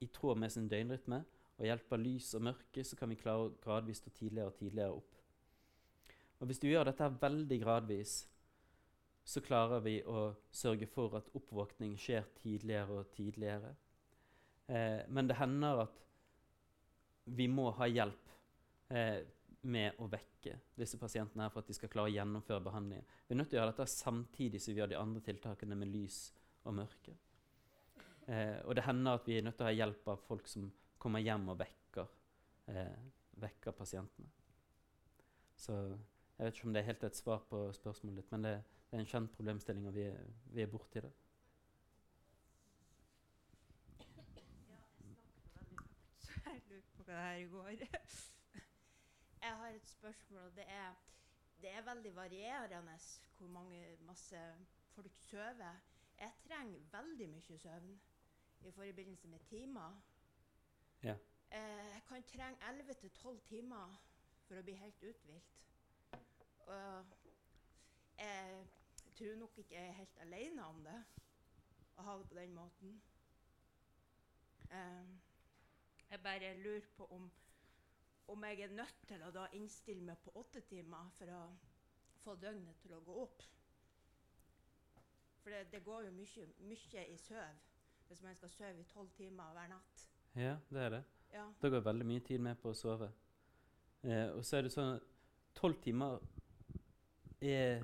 i 0.00 0.08
tråd 0.12 0.40
med 0.40 0.52
sin 0.52 0.68
døgnrytme. 0.70 1.22
Og 1.60 1.68
hjelper 1.68 2.00
lys 2.00 2.32
og 2.38 2.46
mørke, 2.48 2.84
så 2.84 2.96
kan 2.96 3.12
vi 3.12 3.18
klare 3.20 3.48
å 3.48 3.54
gradvis 3.60 4.00
stå 4.00 4.12
tidligere 4.16 4.48
og 4.48 4.58
tidligere 4.60 4.96
opp. 4.96 5.16
Og 6.40 6.48
Hvis 6.48 6.62
du 6.62 6.70
gjør 6.70 6.88
dette 6.88 7.10
veldig 7.20 7.58
gradvis, 7.60 8.14
så 9.24 9.42
klarer 9.44 9.82
vi 9.84 9.98
å 10.08 10.30
sørge 10.50 10.88
for 10.88 11.18
at 11.18 11.28
oppvåkning 11.36 11.98
skjer 12.00 12.24
tidligere 12.40 13.02
og 13.02 13.10
tidligere. 13.12 13.74
Eh, 14.66 15.02
men 15.08 15.28
det 15.28 15.36
hender 15.36 15.84
at 15.84 16.00
vi 17.30 17.46
må 17.50 17.68
ha 17.76 17.86
hjelp 17.90 18.32
eh, 18.88 19.20
med 19.62 19.98
å 20.00 20.08
vekke 20.08 20.54
disse 20.78 20.98
pasientene 21.00 21.44
her 21.44 21.52
for 21.52 21.62
at 21.62 21.68
de 21.68 21.76
skal 21.76 21.90
klare 21.92 22.08
å 22.08 22.14
gjennomføre 22.14 22.64
behandlingen. 22.64 23.08
Vi 23.26 23.34
er 23.34 23.40
nødt 23.40 23.50
til 23.52 23.58
å 23.58 23.60
gjøre 23.60 23.74
dette 23.74 23.86
samtidig 23.92 24.60
som 24.62 24.72
vi 24.72 24.80
gjør 24.80 24.92
de 24.92 25.00
andre 25.00 25.22
tiltakene 25.26 25.76
med 25.76 25.92
lys 25.92 26.20
og 26.64 26.76
mørke. 26.78 27.16
Eh, 28.30 28.58
og 28.64 28.76
det 28.76 28.86
hender 28.86 29.18
at 29.18 29.28
vi 29.28 29.36
er 29.38 29.44
nødt 29.44 29.58
til 29.58 29.66
å 29.66 29.70
ha 29.70 29.76
hjelp 29.76 30.08
av 30.12 30.24
folk 30.24 30.48
som 30.48 30.68
kommer 31.00 31.24
hjem 31.24 31.48
og 31.52 31.58
vekker, 31.60 32.12
eh, 32.72 33.00
vekker 33.42 33.76
pasientene. 33.76 34.30
Så 35.56 35.76
jeg 36.40 36.46
vet 36.46 36.56
ikke 36.56 36.68
om 36.68 36.72
det 36.72 36.80
er 36.80 36.90
helt 36.92 37.04
et 37.04 37.16
svar 37.16 37.42
på 37.50 37.64
spørsmålet 37.76 38.22
ditt, 38.22 38.30
men 38.32 38.46
det, 38.46 38.54
det 38.88 38.96
er 38.96 39.02
en 39.04 39.12
kjent 39.12 39.34
problemstilling, 39.36 39.88
og 39.90 39.94
vi 39.94 40.06
er, 40.08 40.22
vi 40.54 40.62
er 40.64 40.72
borti 40.72 41.04
det. 41.04 41.12
Jeg 46.46 46.62
lurte 46.70 46.96
på 46.96 47.04
hva 47.04 47.12
det 47.12 47.24
her 47.28 47.48
går. 47.52 48.26
Jeg 49.42 49.56
har 49.56 49.68
et 49.68 49.88
spørsmål, 49.88 50.42
og 50.42 50.56
det 50.56 50.64
er 50.68 50.94
Det 51.60 51.70
er 51.70 51.82
veldig 51.82 52.16
varierende 52.16 52.98
hvor 53.38 53.46
mange 53.46 53.96
masse 53.96 54.54
folk 54.88 55.16
sover. 55.16 55.80
Jeg 56.18 56.32
trenger 56.46 56.80
veldig 56.92 57.28
mye 57.28 57.58
søvn 57.58 58.00
i 58.60 58.70
forbindelse 58.70 59.28
med 59.28 59.38
timer. 59.38 60.02
Ja. 61.02 61.16
Eh, 61.50 61.86
jeg 61.94 62.02
kan 62.08 62.22
trenge 62.22 62.58
11-12 62.70 63.40
timer 63.40 64.00
for 64.46 64.58
å 64.58 64.62
bli 64.62 64.74
helt 64.74 65.02
uthvilt. 65.02 65.56
Og 66.66 67.04
jeg 68.18 68.66
tror 69.14 69.36
nok 69.36 69.58
ikke 69.58 69.74
jeg 69.74 69.88
er 69.88 69.92
helt 69.92 70.18
alene 70.20 70.66
om 70.66 70.84
det, 70.84 70.98
å 71.96 72.02
ha 72.02 72.16
det 72.18 72.28
på 72.28 72.34
den 72.34 72.54
måten. 72.54 73.02
Eh, 74.70 75.08
jeg 76.10 76.22
bare 76.22 76.54
lurer 76.62 76.86
på 76.96 77.06
om, 77.06 77.30
om 78.32 78.44
jeg 78.46 78.60
er 78.64 78.74
nødt 78.74 79.06
til 79.08 79.22
å 79.26 79.30
da 79.34 79.46
innstille 79.58 80.04
meg 80.06 80.20
på 80.24 80.34
åtte 80.38 80.62
timer 80.68 81.10
for 81.16 81.32
å 81.34 81.40
få 82.24 82.36
døgnet 82.40 82.78
til 82.82 82.94
å 82.94 83.00
gå 83.04 83.16
opp. 83.24 83.42
For 85.40 85.54
det, 85.54 85.64
det 85.72 85.82
går 85.84 86.06
jo 86.06 86.14
mye, 86.14 86.46
mye 86.68 87.06
i 87.08 87.16
søv 87.18 87.66
hvis 88.10 88.22
man 88.26 88.34
skal 88.34 88.50
sove 88.50 88.82
i 88.82 88.88
tolv 88.90 89.10
timer 89.14 89.52
hver 89.54 89.70
natt. 89.70 90.04
Ja, 90.34 90.56
det 90.70 90.82
er 90.82 90.90
det. 90.96 91.02
Ja. 91.32 91.44
Da 91.62 91.68
går 91.70 91.84
veldig 91.86 92.06
mye 92.06 92.22
tid 92.26 92.42
med 92.42 92.58
på 92.58 92.72
å 92.72 92.76
sove. 92.76 93.10
Eh, 94.02 94.28
og 94.34 94.42
så 94.46 94.58
er 94.58 94.66
det 94.66 94.74
sånn 94.74 94.98
Tolv 95.54 95.76
timer 95.82 96.14
er 97.44 97.82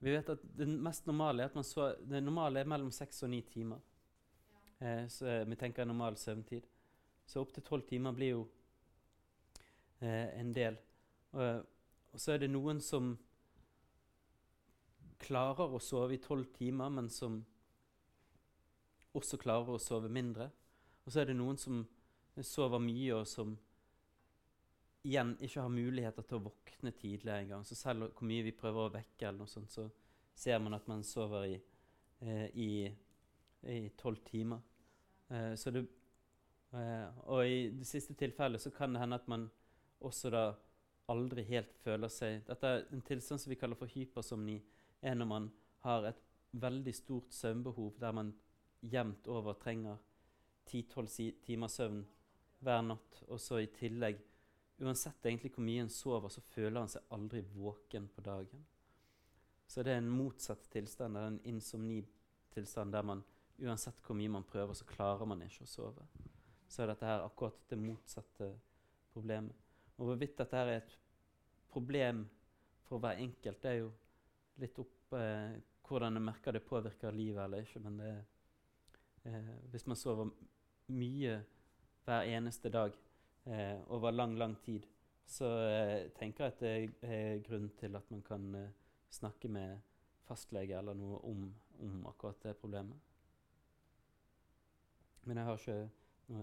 Vi 0.00 0.12
vet 0.14 0.30
at 0.32 0.44
det 0.56 0.66
mest 0.70 1.04
normale 1.10 1.44
er 1.44 1.50
at 1.50 1.58
man 1.58 1.66
sover 1.66 1.98
Det 2.08 2.22
normale 2.24 2.62
er 2.62 2.70
mellom 2.70 2.92
seks 2.94 3.22
og 3.26 3.32
ni 3.34 3.42
timer. 3.44 3.82
Eh, 4.80 5.04
så 5.12 5.42
vi 5.44 5.58
tenker 5.60 5.84
normal 5.84 6.16
søvntid. 6.16 6.66
Så 7.26 7.42
opptil 7.44 7.66
tolv 7.66 7.84
timer 7.86 8.16
blir 8.16 8.32
jo 8.32 8.46
eh, 8.46 8.59
en 10.00 10.52
del. 10.56 10.78
Og, 11.36 11.66
og 12.12 12.20
så 12.20 12.32
er 12.34 12.42
det 12.42 12.50
noen 12.50 12.80
som 12.82 13.12
klarer 15.20 15.74
å 15.74 15.80
sove 15.82 16.16
i 16.16 16.22
tolv 16.22 16.48
timer, 16.56 16.88
men 16.92 17.10
som 17.12 17.40
også 19.16 19.38
klarer 19.42 19.74
å 19.74 19.82
sove 19.82 20.08
mindre. 20.12 20.48
Og 21.04 21.12
så 21.12 21.22
er 21.22 21.30
det 21.30 21.36
noen 21.38 21.58
som 21.60 21.82
sover 22.46 22.80
mye, 22.82 23.12
og 23.18 23.28
som 23.28 23.56
igjen 25.04 25.34
ikke 25.40 25.64
har 25.64 25.72
muligheter 25.72 26.26
til 26.28 26.40
å 26.40 26.46
våkne 26.48 26.92
tidlig 26.96 27.32
engang. 27.34 27.64
Så 27.64 27.76
selv 27.78 28.10
hvor 28.14 28.28
mye 28.28 28.44
vi 28.46 28.56
prøver 28.56 28.86
å 28.86 28.94
vekke, 28.94 29.26
eller 29.26 29.42
noe 29.42 29.50
sånt, 29.50 29.72
så 29.72 29.88
ser 30.36 30.60
man 30.62 30.76
at 30.76 30.88
man 30.88 31.04
sover 31.04 31.48
i 31.50 32.70
eh, 32.88 33.88
tolv 34.00 34.20
timer. 34.24 34.60
Eh, 35.28 35.52
det, 35.56 35.84
eh, 36.76 37.20
og 37.26 37.46
i 37.48 37.62
det 37.76 37.88
siste 37.88 38.16
tilfellet 38.18 38.62
så 38.62 38.72
kan 38.76 38.94
det 38.94 39.02
hende 39.02 39.20
at 39.20 39.28
man 39.28 39.48
også 40.00 40.30
da 40.32 40.44
aldri 41.10 41.42
helt 41.48 41.72
føler 41.82 42.10
seg 42.12 42.44
Dette 42.46 42.68
er 42.68 42.84
en 42.94 43.02
tilstand 43.06 43.42
som 43.42 43.50
vi 43.50 43.58
kaller 43.58 43.78
for 43.78 43.90
hypersomni, 43.90 44.60
er 45.02 45.16
når 45.16 45.28
man 45.28 45.50
har 45.84 46.06
et 46.10 46.22
veldig 46.52 46.94
stort 46.94 47.34
søvnbehov 47.34 47.98
der 48.00 48.12
man 48.12 48.32
jevnt 48.80 49.28
over 49.28 49.58
trenger 49.60 49.98
10-12 50.70 51.40
timer 51.44 51.68
søvn 51.68 52.02
hver 52.60 52.82
natt, 52.84 53.22
og 53.28 53.40
så 53.40 53.60
i 53.60 53.70
tillegg 53.72 54.26
Uansett 54.80 55.26
egentlig 55.28 55.50
hvor 55.52 55.64
mye 55.66 55.82
en 55.84 55.90
sover, 55.92 56.30
så 56.32 56.40
føler 56.40 56.80
han 56.80 56.88
seg 56.88 57.10
aldri 57.12 57.42
våken 57.52 58.06
på 58.14 58.22
dagen. 58.24 58.62
Så 59.68 59.82
det 59.84 59.92
er 59.92 60.00
en 60.00 60.08
motsatt 60.08 60.70
tilstand, 60.72 61.14
det 61.14 61.20
er 61.20 61.34
en 61.34 61.42
insomni-tilstand 61.52 62.94
der 62.96 63.04
man 63.04 63.20
uansett 63.60 64.00
hvor 64.06 64.16
mye 64.16 64.32
man 64.32 64.46
prøver, 64.48 64.72
så 64.72 64.88
klarer 64.88 65.28
man 65.28 65.42
ikke 65.44 65.66
å 65.66 65.68
sove. 65.68 66.06
Så 66.64 66.80
er 66.82 66.94
dette 66.94 67.06
her 67.06 67.26
akkurat 67.26 67.60
det 67.68 67.78
motsatte 67.78 68.48
problemet. 69.12 69.68
Og 70.00 70.08
hvorvidt 70.08 70.38
dette 70.40 70.56
her 70.56 70.70
er 70.72 70.80
et 70.80 70.94
problem 71.68 72.24
for 72.88 73.02
hver 73.02 73.20
enkelt, 73.20 73.60
det 73.62 73.70
er 73.70 73.82
jo 73.82 73.90
litt 74.60 74.78
opp 74.80 75.16
eh, 75.16 75.58
hvordan 75.84 76.16
en 76.16 76.24
merker 76.24 76.56
det 76.56 76.64
påvirker 76.64 77.12
livet 77.12 77.44
eller 77.44 77.66
ikke. 77.66 77.82
Men 77.84 77.98
det, 78.00 78.14
eh, 79.28 79.52
hvis 79.70 79.86
man 79.86 80.00
sover 80.00 80.30
mye 80.90 81.36
hver 82.06 82.32
eneste 82.32 82.72
dag 82.72 82.96
eh, 83.44 83.76
over 83.92 84.10
lang, 84.10 84.38
lang 84.38 84.56
tid, 84.64 84.88
så 85.26 85.52
eh, 85.68 86.08
tenker 86.16 86.44
jeg 86.48 86.54
at 86.54 86.64
det 86.64 86.72
er 87.06 87.44
grunn 87.46 87.68
til 87.78 87.96
at 87.96 88.10
man 88.10 88.22
kan 88.26 88.54
eh, 88.54 88.72
snakke 89.10 89.48
med 89.52 89.78
fastlege 90.26 90.78
eller 90.78 90.96
noe 90.96 91.20
om, 91.28 91.48
om 91.84 92.06
akkurat 92.06 92.42
det 92.42 92.56
problemet. 92.56 92.98
Men 95.28 95.36
jeg, 95.36 95.58
ikke, 95.60 95.80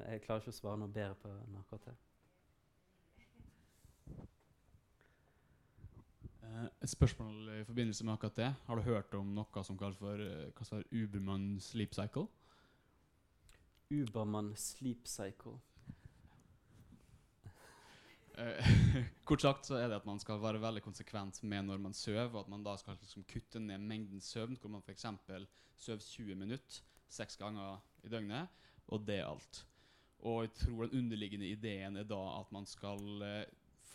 jeg 0.06 0.22
klarer 0.22 0.44
ikke 0.46 0.54
å 0.54 0.62
svare 0.62 0.80
noe 0.84 0.94
bedre 0.94 1.18
på 1.24 1.32
akkurat 1.64 1.90
det. 1.90 1.98
Et 6.84 6.90
spørsmål 6.90 7.50
i 7.60 7.64
forbindelse 7.68 8.06
med 8.06 8.14
akkurat 8.14 8.36
det. 8.36 8.50
Har 8.66 8.76
du 8.76 8.82
hørt 8.82 9.14
om 9.18 9.30
noe 9.36 9.64
som 9.64 9.78
kalles 9.78 9.98
for, 9.98 10.22
eh, 10.22 10.52
kalles 10.58 10.70
for 10.70 10.84
Uberman 10.92 11.60
sleep 11.60 11.94
cycle? 11.94 12.28
Ubermann 13.92 14.56
sleep 14.56 15.08
cycle. 15.08 15.60
Eh, 18.38 18.68
kort 19.26 19.42
sagt 19.42 19.66
så 19.66 19.80
er 19.80 19.88
det 19.90 19.98
at 19.98 20.06
man 20.06 20.20
skal 20.20 20.42
være 20.42 20.62
veldig 20.62 20.84
konsekvent 20.86 21.40
med 21.44 21.66
når 21.66 21.80
man 21.82 21.96
sover, 21.98 22.30
og 22.34 22.44
at 22.44 22.52
man 22.54 22.66
da 22.66 22.76
skal 22.78 22.98
liksom 23.02 23.26
kutte 23.32 23.60
ned 23.60 23.82
mengden 23.82 24.22
søvn, 24.22 24.58
hvor 24.62 24.70
man 24.70 24.84
f.eks. 24.86 25.08
sover 25.78 26.04
20 26.04 26.36
minutter 26.36 26.84
seks 27.10 27.38
ganger 27.38 27.80
i 28.04 28.12
døgnet, 28.12 28.48
og 28.88 29.08
det 29.08 29.22
er 29.22 29.30
alt. 29.30 29.64
Og 30.20 30.44
jeg 30.44 30.54
tror 30.54 30.86
den 30.86 31.00
underliggende 31.00 31.50
ideen 31.50 31.98
er 31.98 32.06
da 32.08 32.22
at 32.40 32.52
man 32.52 32.66
skal 32.66 33.24
eh, 33.26 33.46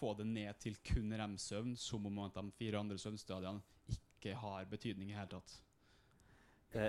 få 0.03 0.15
det 0.19 0.27
ned 0.27 0.59
til 0.59 0.79
kun 0.83 1.15
rem-søvn, 1.15 1.77
som 1.79 2.07
om 2.11 2.19
de 2.35 2.43
fire 2.59 2.81
andre 2.83 2.99
søvnstadiene 2.99 3.63
ikke 3.95 4.35
har 4.41 4.67
betydning 4.71 5.13
i 5.13 5.15
hele 5.15 5.31
tatt. 5.37 5.55
Det, 6.73 6.89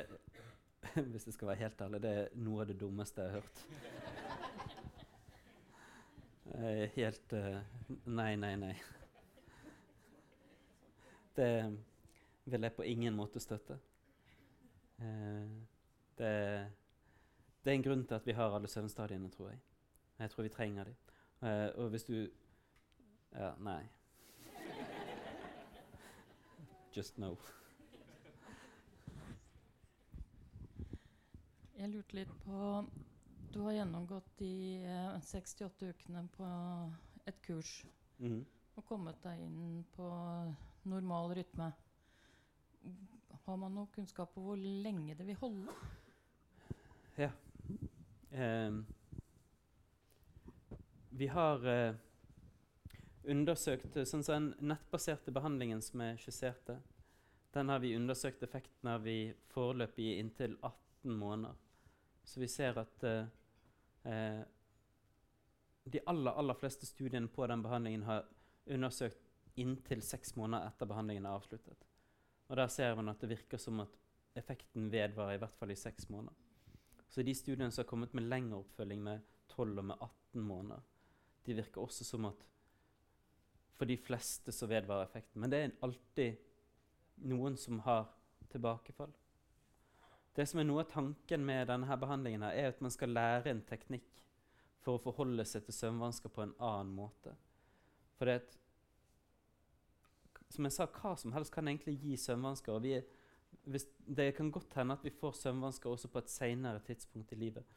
hvis 1.12 1.28
jeg 1.28 1.36
skal 1.38 1.52
være 1.52 1.62
helt 1.62 1.82
ærlig, 1.86 2.02
det 2.02 2.14
er 2.18 2.36
noe 2.42 2.64
av 2.64 2.72
det 2.72 2.80
dummeste 2.82 3.22
jeg 3.22 3.32
har 3.32 3.42
hørt. 3.42 3.58
Helt 6.94 7.34
eh, 7.34 7.62
Nei, 8.06 8.36
nei, 8.38 8.54
nei. 8.62 8.74
Det 11.34 11.50
vil 12.46 12.68
jeg 12.68 12.76
på 12.76 12.86
ingen 12.86 13.16
måte 13.18 13.42
støtte. 13.42 13.80
Eh, 15.02 15.54
det, 16.20 16.34
det 17.64 17.72
er 17.72 17.78
en 17.78 17.86
grunn 17.86 18.06
til 18.06 18.20
at 18.20 18.28
vi 18.28 18.36
har 18.38 18.54
alle 18.54 18.70
søvnstadiene, 18.70 19.32
tror 19.34 19.50
jeg. 19.54 19.62
Jeg 20.20 20.34
tror 20.34 20.46
vi 20.46 20.54
trenger 20.54 20.92
dem. 20.92 21.00
Eh, 21.44 21.70
og 21.82 21.90
hvis 21.94 22.06
du 22.10 22.18
Ja, 23.34 23.54
nei. 23.60 23.84
Just 26.94 27.18
no. 27.18 27.36
Jeg 31.74 31.90
lurte 31.90 32.16
litt 32.20 32.34
på 32.46 32.84
Du 33.54 33.60
har 33.66 33.74
gjennomgått 33.80 34.30
de 34.40 34.52
eh, 34.86 35.18
68 35.26 35.90
ukene 35.94 36.28
på 36.38 36.48
et 37.30 37.42
kurs 37.46 37.84
Mm. 38.22 38.44
og 38.78 38.86
kommet 38.86 39.18
deg 39.24 39.40
inn 39.42 39.84
på 39.96 40.06
normal 40.88 41.34
rytme. 41.36 41.72
Har 43.46 43.58
man 43.58 43.74
noe 43.76 43.90
kunnskap 43.92 44.32
på 44.36 44.42
hvor 44.46 44.56
lenge 44.62 45.16
det 45.18 45.26
vil 45.28 45.36
holde? 45.42 45.74
Ehm, 48.32 48.86
vi 51.12 51.28
har 51.28 51.66
eh, 51.68 51.96
undersøkt 53.30 53.98
eh, 53.98 54.08
sånn 54.08 54.24
som 54.26 54.50
Den 54.52 54.72
nettbaserte 54.74 55.34
behandlingen 55.36 55.82
som 55.82 56.02
jeg 56.04 56.20
skisserte, 56.24 56.80
den 57.54 57.70
har 57.70 57.80
vi 57.84 57.94
undersøkt 57.96 58.44
effekten 58.44 58.90
av 58.90 59.06
i 59.08 59.34
foreløpig 59.54 60.18
inntil 60.18 60.56
18 60.62 61.14
måneder. 61.20 61.56
Så 62.24 62.42
vi 62.42 62.50
ser 62.50 62.80
at 62.82 63.04
eh, 63.06 63.28
eh, 64.10 64.42
de 65.84 66.02
aller, 66.08 66.32
aller 66.32 66.58
fleste 66.58 66.88
studiene 66.90 67.30
på 67.30 67.46
den 67.48 67.62
behandlingen 67.62 68.08
har 68.08 68.26
undersøkt 68.66 69.20
inntil 69.60 70.02
seks 70.02 70.34
måneder 70.40 70.72
etter 70.72 70.90
behandlingen 70.90 71.28
er 71.28 71.38
avsluttet. 71.38 71.86
Og 72.50 72.58
der 72.58 72.72
ser 72.74 72.96
man 72.98 73.12
at 73.12 73.22
det 73.22 73.30
virker 73.36 73.62
som 73.62 73.84
at 73.84 74.00
effekten 74.40 74.90
vedvarer 74.92 75.38
i 75.38 75.44
hvert 75.44 75.60
fall 75.60 75.72
i 75.72 75.78
seks 75.78 76.10
måneder. 76.10 76.34
Så 77.10 77.22
de 77.22 77.36
studiene 77.38 77.70
som 77.72 77.84
har 77.84 77.90
kommet 77.92 78.16
med 78.18 78.26
lengre 78.26 78.64
oppfølging, 78.64 79.04
med 79.04 79.22
12 79.54 79.78
og 79.78 79.86
med 79.86 79.96
18 80.02 80.42
måneder, 80.42 80.82
de 81.46 81.54
virker 81.60 81.84
også 81.84 82.08
som 82.08 82.26
at 82.26 82.48
for 83.84 83.88
de 83.88 83.98
fleste 84.00 84.52
så 84.56 84.68
vedvarer 84.72 85.04
effekten. 85.04 85.42
Men 85.42 85.52
det 85.52 85.58
er 85.60 85.72
alltid 85.84 86.38
noen 87.28 87.58
som 87.60 87.82
har 87.84 88.06
tilbakefall. 88.48 89.12
Det 90.34 90.46
som 90.48 90.62
er 90.62 90.68
noe 90.70 90.86
av 90.86 90.92
tanken 90.94 91.44
med 91.44 91.68
denne 91.68 91.98
behandlingen, 92.00 92.46
her, 92.48 92.56
er 92.56 92.70
at 92.72 92.80
man 92.80 92.94
skal 92.96 93.12
lære 93.12 93.52
en 93.52 93.60
teknikk 93.68 94.22
for 94.86 94.96
å 94.96 95.02
forholde 95.04 95.44
seg 95.44 95.66
til 95.66 95.76
søvnvansker 95.76 96.32
på 96.32 96.46
en 96.46 96.54
annen 96.64 96.94
måte. 96.96 97.34
For 98.16 98.32
det 98.32 98.38
at, 98.40 98.56
som 100.56 100.70
jeg 100.70 100.78
sa, 100.78 100.88
hva 100.88 101.14
som 101.20 101.36
helst 101.36 101.52
kan 101.52 101.68
egentlig 101.68 101.98
gi 102.00 102.16
søvnvansker. 102.24 102.88
er 102.88 103.04
det 104.08 104.30
kan 104.38 104.52
godt 104.52 104.80
hende 104.80 104.96
at 104.96 105.04
vi 105.04 105.12
får 105.12 105.36
søvnvansker 105.42 105.90
også 105.92 106.08
på 106.08 106.24
et 106.24 106.32
senere 106.32 106.80
tidspunkt 106.80 107.36
i 107.36 107.36
livet. 107.36 107.76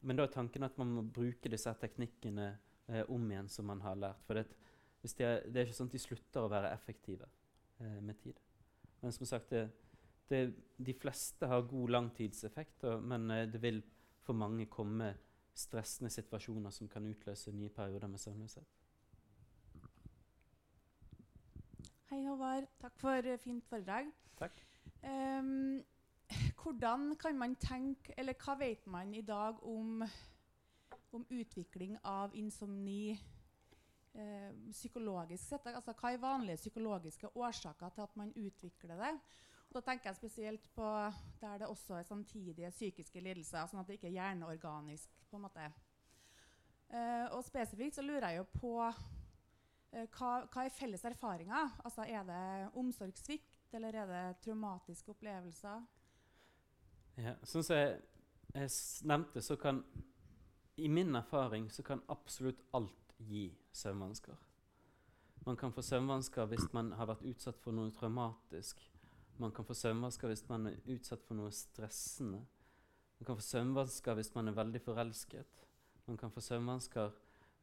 Men 0.00 0.16
da 0.16 0.24
er 0.24 0.32
tanken 0.32 0.64
at 0.64 0.80
man 0.80 0.96
må 0.96 1.02
bruke 1.02 1.52
disse 1.52 1.76
teknikkene 1.76 2.56
eh, 2.88 3.04
om 3.04 3.30
igjen 3.30 3.52
som 3.52 3.68
man 3.68 3.84
har 3.84 4.00
lært. 4.00 4.24
For 4.24 4.40
det, 4.40 4.48
hvis 5.00 5.14
de 5.16 5.24
er, 5.24 5.46
det 5.48 5.60
er 5.60 5.68
ikke 5.68 5.78
sånn 5.78 5.90
at 5.90 5.96
de 5.96 6.02
slutter 6.02 6.44
å 6.44 6.50
være 6.52 6.72
effektive 6.74 7.28
eh, 7.80 8.00
med 8.04 8.18
tid. 8.20 8.40
Men 9.00 9.14
som 9.16 9.28
sagt, 9.28 9.54
det, 9.54 9.64
det, 10.28 10.42
de 10.76 10.94
fleste 10.94 11.48
har 11.48 11.68
god 11.68 11.94
langtidseffekt, 11.96 12.84
og, 12.84 13.04
men 13.04 13.30
eh, 13.32 13.46
det 13.48 13.62
vil 13.62 13.80
for 14.20 14.36
mange 14.36 14.68
komme 14.70 15.14
stressende 15.56 16.12
situasjoner 16.12 16.72
som 16.72 16.88
kan 16.88 17.06
utløse 17.08 17.52
nye 17.52 17.72
perioder 17.74 18.12
med 18.12 18.20
søvnløshet. 18.20 18.76
Hei, 22.10 22.24
Håvard. 22.26 22.66
Takk 22.82 23.00
for 23.00 23.26
eh, 23.32 23.38
fint 23.38 23.64
foredrag. 23.70 24.10
Takk. 24.38 24.60
Um, 25.00 25.80
hvordan 26.60 27.16
kan 27.16 27.38
man 27.38 27.56
tenke, 27.56 28.12
eller 28.18 28.36
hva 28.44 28.56
vet 28.60 28.86
man 28.86 29.14
i 29.14 29.22
dag 29.24 29.62
om, 29.64 30.02
om 31.12 31.26
utvikling 31.30 31.96
av 32.04 32.34
insomni 32.36 33.16
eh, 34.14 34.50
psykologisk 34.70 35.44
sett? 35.44 35.68
Altså, 35.70 35.94
hva 35.94 36.12
er 36.12 36.22
vanlige 36.22 36.62
psykologiske 36.62 37.30
årsaker 37.34 37.94
til 37.94 38.06
at 38.06 38.16
man 38.20 38.32
utvikler 38.34 38.98
det? 39.04 39.14
Og 39.70 39.78
da 39.78 39.84
tenker 39.86 40.10
jeg 40.10 40.18
spesielt 40.18 40.66
på 40.74 40.88
der 41.40 41.62
det 41.62 41.68
også 41.70 42.00
er 42.00 42.08
samtidige 42.08 42.72
psykiske 42.74 43.22
lidelser, 43.22 43.68
sånn 43.70 43.84
at 43.84 43.88
det 43.88 44.00
ikke 44.00 44.10
er 44.10 44.18
hjerneorganisk. 44.18 45.10
på 45.30 45.38
en 45.38 45.46
måte. 45.46 45.70
Eh, 46.90 47.26
og 47.30 47.44
spesifikt 47.46 47.94
så 47.94 48.02
lurer 48.02 48.32
jeg 48.32 48.42
jo 48.42 48.46
på 48.58 48.72
Eh, 49.90 50.06
hva, 50.14 50.44
hva 50.46 50.64
er 50.64 50.74
felles 50.74 51.02
erfaringer? 51.06 51.72
Altså, 51.82 52.04
er 52.06 52.26
det 52.28 52.42
omsorgssvikt, 52.78 53.58
eller 53.74 53.96
er 54.02 54.10
det 54.10 54.22
traumatiske 54.44 55.10
opplevelser? 55.10 55.82
Ja, 57.18 57.34
sånn 57.42 57.66
som 57.66 57.76
jeg, 57.76 57.96
jeg 58.54 58.70
nevnte, 59.10 59.42
så 59.42 59.58
kan 59.60 59.82
I 60.80 60.88
min 60.88 61.16
erfaring 61.18 61.66
så 61.74 61.82
kan 61.84 62.04
absolutt 62.08 62.62
alt 62.72 63.09
gi 63.28 63.50
søvnvansker. 63.72 64.36
Man 65.46 65.56
kan 65.56 65.72
få 65.72 65.82
søvnvansker 65.82 66.48
hvis 66.50 66.72
man 66.72 66.92
har 66.92 67.08
vært 67.08 67.24
utsatt 67.30 67.60
for 67.60 67.72
noe 67.76 67.92
traumatisk. 67.96 68.82
Man 69.40 69.52
kan 69.56 69.64
få 69.64 69.74
søvnvansker 69.74 70.28
hvis 70.28 70.44
man 70.50 70.68
er 70.68 70.80
utsatt 70.92 71.22
for 71.24 71.38
noe 71.38 71.52
stressende. 71.54 72.42
Man 73.18 73.28
kan 73.28 73.38
få 73.38 73.46
søvnvansker 73.46 74.18
hvis 74.18 74.34
man 74.34 74.48
er 74.48 74.58
veldig 74.58 74.82
forelsket. 74.84 75.64
Man 76.06 76.18
kan 76.20 76.32
få 76.32 76.42
søvnvansker 76.44 77.10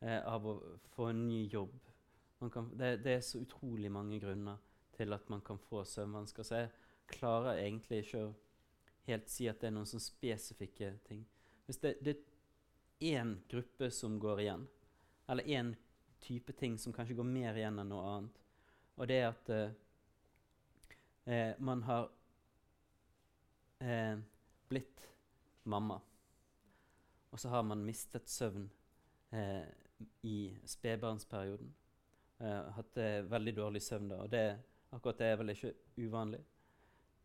eh, 0.02 0.22
av 0.26 0.46
å 0.48 0.56
få 0.96 1.12
en 1.12 1.28
ny 1.28 1.44
jobb. 1.54 1.76
Kan, 2.54 2.72
det, 2.78 2.98
det 3.06 3.16
er 3.18 3.24
så 3.26 3.42
utrolig 3.42 3.92
mange 3.92 4.20
grunner 4.22 4.62
til 4.98 5.14
at 5.14 5.30
man 5.30 5.42
kan 5.46 5.60
få 5.62 5.84
søvnvansker. 5.86 6.46
Så 6.46 6.62
jeg 6.62 6.70
klarer 7.10 7.62
egentlig 7.62 8.04
ikke 8.06 8.24
å 8.26 8.34
helt 9.08 9.30
si 9.32 9.48
at 9.50 9.62
det 9.62 9.70
er 9.70 9.78
noen 9.78 9.90
sånn 9.90 10.04
spesifikke 10.04 10.96
ting. 11.08 11.24
Hvis 11.68 11.82
det, 11.84 11.96
det 12.02 12.16
er 12.16 13.22
én 13.22 13.36
gruppe 13.50 13.90
som 13.94 14.18
går 14.22 14.44
igjen, 14.46 14.66
eller 15.28 15.44
én 15.44 15.76
type 16.20 16.54
ting 16.54 16.78
som 16.80 16.94
kanskje 16.94 17.16
går 17.18 17.28
mer 17.30 17.58
igjen 17.58 17.80
enn 17.80 17.91
noe 17.91 18.12
annet, 18.12 18.40
og 18.98 19.10
det 19.10 19.18
er 19.22 19.28
at 19.30 19.49
eh, 19.54 19.76
eh, 21.26 21.52
man 21.60 21.84
har 21.86 22.10
eh, 23.84 24.18
blitt 24.70 25.04
mamma, 25.70 25.99
og 27.32 27.40
så 27.40 27.52
har 27.54 27.68
man 27.68 27.86
mistet 27.86 28.30
søvn 28.32 28.70
eh, 29.36 29.68
i 30.26 30.38
spedbarnsperioden. 30.66 31.74
Eh, 32.40 32.70
hatt 32.78 32.98
eh, 32.98 33.22
veldig 33.26 33.56
dårlig 33.58 33.82
søvn 33.82 34.12
da, 34.14 34.22
og 34.26 34.32
det, 34.34 34.45
akkurat 34.95 35.22
det 35.22 35.32
er 35.32 35.41
vel 35.41 35.54
ikke 35.54 35.74
uvanlig. 35.98 36.44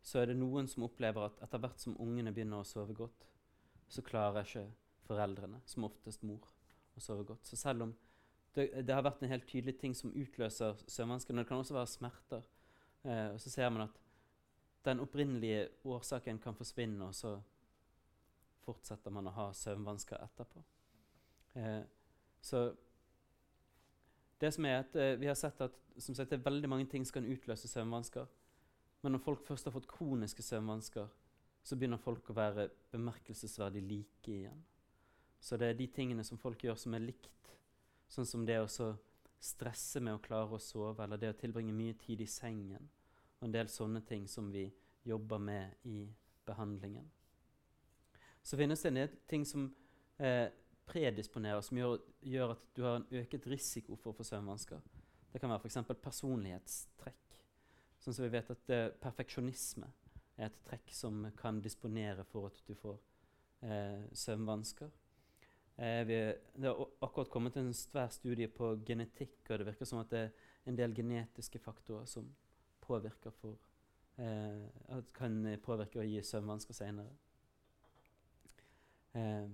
Så 0.03 0.19
er 0.19 0.33
det 0.33 0.39
noen 0.41 0.67
som 0.69 0.89
opplever 0.89 1.29
at 1.29 1.43
etter 1.45 1.61
hvert 1.63 1.81
som 1.81 1.97
ungene 2.03 2.33
begynner 2.35 2.63
å 2.63 2.67
sove 2.67 2.97
godt, 2.97 3.29
så 3.93 4.03
klarer 4.03 4.43
ikke 4.43 4.67
foreldrene, 5.07 5.61
som 5.69 5.87
oftest 5.87 6.25
mor, 6.27 6.49
å 6.97 7.03
sove 7.03 7.25
godt. 7.25 7.47
Så 7.47 7.57
selv 7.57 7.87
om 7.87 7.95
det, 8.55 8.69
det 8.87 8.95
har 8.95 9.05
vært 9.05 9.23
en 9.23 9.33
helt 9.33 9.49
tydelig 9.49 9.79
ting 9.81 9.95
som 9.97 10.13
utløser 10.13 10.83
søvnvansker, 10.87 11.35
men 11.35 11.43
det 11.43 11.49
kan 11.49 11.63
også 11.63 11.77
være 11.77 11.91
smerter, 11.91 12.43
eh, 13.05 13.29
og 13.33 13.41
så 13.41 13.51
ser 13.51 13.73
man 13.73 13.87
at 13.87 13.99
den 14.85 15.01
opprinnelige 15.01 15.69
årsaken 15.85 16.39
kan 16.43 16.57
forsvinne, 16.59 17.07
og 17.07 17.15
så 17.15 17.37
fortsetter 18.63 19.15
man 19.15 19.31
å 19.31 19.37
ha 19.37 19.49
søvnvansker 19.57 20.21
etterpå. 20.23 20.63
Eh, 21.55 21.83
så 22.43 22.67
det 24.41 24.51
som 24.55 24.67
er 24.67 24.81
at 24.81 24.97
eh, 24.97 25.21
Vi 25.21 25.29
har 25.29 25.37
sett 25.39 25.61
at 25.61 25.75
sagt, 25.99 26.31
det 26.31 26.39
er 26.39 26.51
veldig 26.51 26.69
mange 26.69 26.87
ting 26.91 27.05
som 27.07 27.21
kan 27.21 27.29
utløse 27.29 27.69
søvnvansker. 27.69 28.27
Men 29.03 29.13
når 29.13 29.19
folk 29.19 29.47
først 29.47 29.65
har 29.69 29.75
fått 29.75 29.91
kroniske 29.91 30.43
søvnvansker, 30.43 31.09
så 31.63 31.77
begynner 31.77 32.01
folk 32.01 32.31
å 32.31 32.37
være 32.37 32.69
bemerkelsesverdig 32.91 33.83
like 33.83 34.33
igjen. 34.33 34.63
Så 35.43 35.59
det 35.59 35.73
er 35.73 35.79
de 35.79 35.89
tingene 35.91 36.25
som 36.25 36.39
folk 36.39 36.63
gjør 36.63 36.77
som 36.79 36.95
er 36.95 37.03
likt, 37.03 37.51
sånn 38.13 38.29
som 38.29 38.45
det 38.47 38.61
å 38.63 38.69
stresse 39.43 40.01
med 40.01 40.15
å 40.15 40.23
klare 40.23 40.55
å 40.55 40.63
sove, 40.63 41.03
eller 41.03 41.19
det 41.19 41.33
å 41.33 41.39
tilbringe 41.39 41.75
mye 41.75 41.97
tid 41.99 42.23
i 42.23 42.29
sengen, 42.31 42.87
og 43.41 43.49
en 43.49 43.57
del 43.57 43.71
sånne 43.73 44.05
ting 44.07 44.29
som 44.31 44.53
vi 44.55 44.69
jobber 45.03 45.43
med 45.43 45.89
i 45.91 46.05
behandlingen. 46.47 47.09
Så 48.43 48.59
finnes 48.59 48.83
det 48.83 48.93
en 48.93 49.01
del 49.01 49.17
ting 49.31 49.47
som 49.47 49.67
eh, 50.23 50.47
predisponerer, 50.87 51.63
som 51.67 51.79
gjør, 51.79 51.99
gjør 52.23 52.55
at 52.55 52.65
du 52.77 52.83
har 52.87 53.01
en 53.01 53.21
øket 53.23 53.51
risiko 53.51 53.99
for 53.99 54.13
å 54.13 54.19
få 54.21 54.27
søvnvansker. 54.27 54.79
Det 55.33 55.41
kan 55.41 55.51
være 55.51 55.67
f.eks. 55.67 55.93
personlighetstrekk. 56.03 57.39
Sånn 58.03 58.15
som 58.15 58.27
vi 58.27 58.33
vet 58.35 58.51
at 58.55 58.73
eh, 58.75 58.89
perfeksjonisme 59.03 59.91
er 60.39 60.49
et 60.49 60.63
trekk 60.67 60.95
som 60.95 61.25
kan 61.39 61.59
disponere 61.63 62.25
for 62.31 62.51
at 62.51 62.59
du 62.67 62.75
får 62.79 62.99
eh, 63.67 64.07
søvnvansker. 64.23 64.91
Eh, 65.83 66.05
vi, 66.07 66.35
det 66.55 66.69
har 66.69 66.87
akkurat 67.01 67.31
kommet 67.31 67.57
en 67.57 67.75
svær 67.75 68.09
studie 68.15 68.47
på 68.49 68.77
genetikk, 68.87 69.41
og 69.51 69.59
det 69.59 69.67
virker 69.67 69.89
som 69.89 69.99
at 69.99 70.11
det 70.15 70.21
er 70.21 70.71
en 70.71 70.79
del 70.79 70.95
genetiske 70.95 71.59
faktorer 71.59 72.07
som 72.07 72.29
påvirker 72.81 73.35
for 73.41 73.57
eh, 74.23 75.01
kan 75.15 75.41
påvirke 75.65 75.99
og 75.99 76.07
gi 76.07 76.23
søvnvansker 76.23 76.79
senere. 76.79 77.11
Eh, 79.15 79.51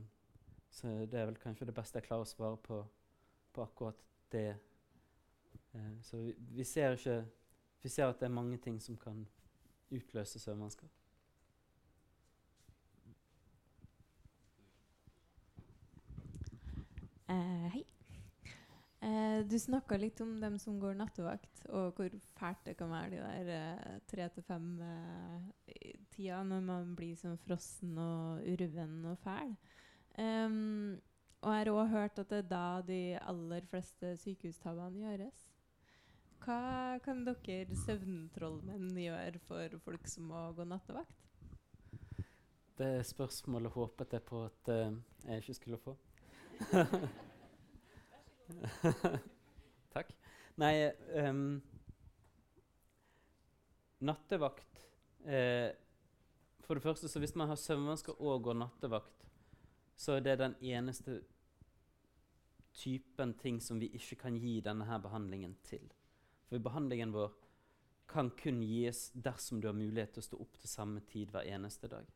så 0.70 0.92
det 1.08 1.14
er 1.14 1.26
vel 1.30 1.40
kanskje 1.40 1.66
det 1.66 1.74
beste 1.74 1.98
jeg 1.98 2.10
klarer 2.10 2.28
å 2.28 2.28
svare 2.28 2.60
på, 2.60 2.82
på 3.56 3.64
akkurat 3.64 4.04
det. 4.32 4.50
Eh, 5.72 5.96
så 6.04 6.20
vi, 6.20 6.36
vi 6.60 6.64
ser 6.64 7.00
ikke 7.00 7.24
Vi 7.82 7.88
ser 7.88 8.10
at 8.10 8.20
det 8.20 8.26
er 8.26 8.34
mange 8.34 8.56
ting 8.58 8.80
som 8.82 8.96
kan 8.98 9.20
utløse 9.94 10.38
søvnvansker. 10.38 10.88
Eh, 17.28 17.56
hei. 17.72 17.84
Eh, 19.00 19.46
du 19.46 19.58
snakka 19.58 19.96
litt 19.96 20.20
om 20.20 20.40
dem 20.40 20.58
som 20.58 20.80
går 20.82 20.96
nattevakt, 20.98 21.60
og 21.70 21.94
hvor 21.94 22.10
fælt 22.34 22.64
det 22.66 22.74
kan 22.80 22.90
være 22.90 23.10
de 23.12 23.18
der 23.22 23.50
eh, 23.54 23.98
tre 24.10 24.26
til 24.34 24.42
fem-tida 24.48 26.40
når 26.48 26.64
man 26.66 26.96
blir 26.98 27.14
sånn 27.20 27.38
frossen 27.44 27.94
og 28.02 28.42
urven 28.42 29.04
og 29.06 29.18
fæl. 29.22 29.54
Um, 30.18 30.98
og 31.46 31.52
jeg 31.54 31.60
har 31.60 31.70
òg 31.70 31.92
hørt 31.92 32.18
at 32.18 32.32
det 32.32 32.40
er 32.40 32.48
da 32.50 32.82
de 32.82 33.18
aller 33.22 33.62
fleste 33.70 34.16
sykehustabbene 34.18 35.04
gjøres. 35.04 35.46
Hva 36.42 36.98
kan 37.04 37.22
dere 37.26 37.78
søvntrollmenn 37.84 38.98
gjøre 38.98 39.38
for 39.46 39.78
folk 39.84 40.10
som 40.10 40.26
må 40.32 40.42
gå 40.58 40.66
nattevakt? 40.66 41.14
Det 42.78 43.06
spørsmålet 43.06 43.74
håpet 43.74 44.18
jeg 44.18 44.26
på 44.26 44.42
at 44.48 44.74
uh, 44.74 44.98
jeg 45.22 45.44
ikke 45.44 45.58
skulle 45.60 45.82
få. 45.86 45.94
Takk. 49.94 50.12
Nei 50.58 50.90
um, 51.14 51.60
Nattevakt 53.98 54.80
eh, 55.26 55.70
For 56.64 56.74
det 56.74 56.82
første, 56.82 57.08
så 57.08 57.18
hvis 57.18 57.34
man 57.34 57.48
har 57.48 57.58
søvnvansker 57.58 58.20
og 58.20 58.42
går 58.42 58.58
nattevakt, 58.60 59.26
så 59.96 60.12
er 60.18 60.20
det 60.20 60.38
den 60.38 60.54
eneste 60.60 61.22
typen 62.78 63.34
ting 63.34 63.62
som 63.62 63.80
vi 63.80 63.88
ikke 63.96 64.20
kan 64.22 64.36
gi 64.38 64.60
denne 64.60 64.86
her 64.86 65.00
behandlingen 65.02 65.56
til. 65.66 65.88
For 66.46 66.62
behandlingen 66.62 67.12
vår 67.12 67.32
kan 68.08 68.30
kun 68.30 68.60
gis 68.62 69.08
dersom 69.14 69.60
du 69.60 69.68
har 69.68 69.76
mulighet 69.76 70.14
til 70.14 70.22
å 70.22 70.28
stå 70.28 70.40
opp 70.44 70.60
til 70.60 70.70
samme 70.70 71.00
tid 71.08 71.32
hver 71.32 71.48
eneste 71.48 71.90
dag. 71.90 72.06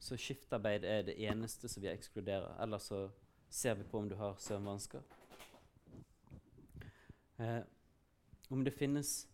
Så 0.00 0.16
skiftarbeid 0.16 0.84
er 0.84 1.06
det 1.06 1.16
eneste 1.22 1.68
som 1.68 1.82
vi 1.82 1.90
ekskluderer. 1.90 2.58
Ellers 2.62 2.90
så 2.90 3.06
ser 3.48 3.74
vi 3.74 3.84
på 3.84 3.98
om 3.98 4.08
du 4.08 4.14
har 4.16 4.36
søvnvansker. 4.38 5.02
Eh, 7.40 7.62
om 8.50 8.64
det 8.64 8.74
finnes 8.76 9.28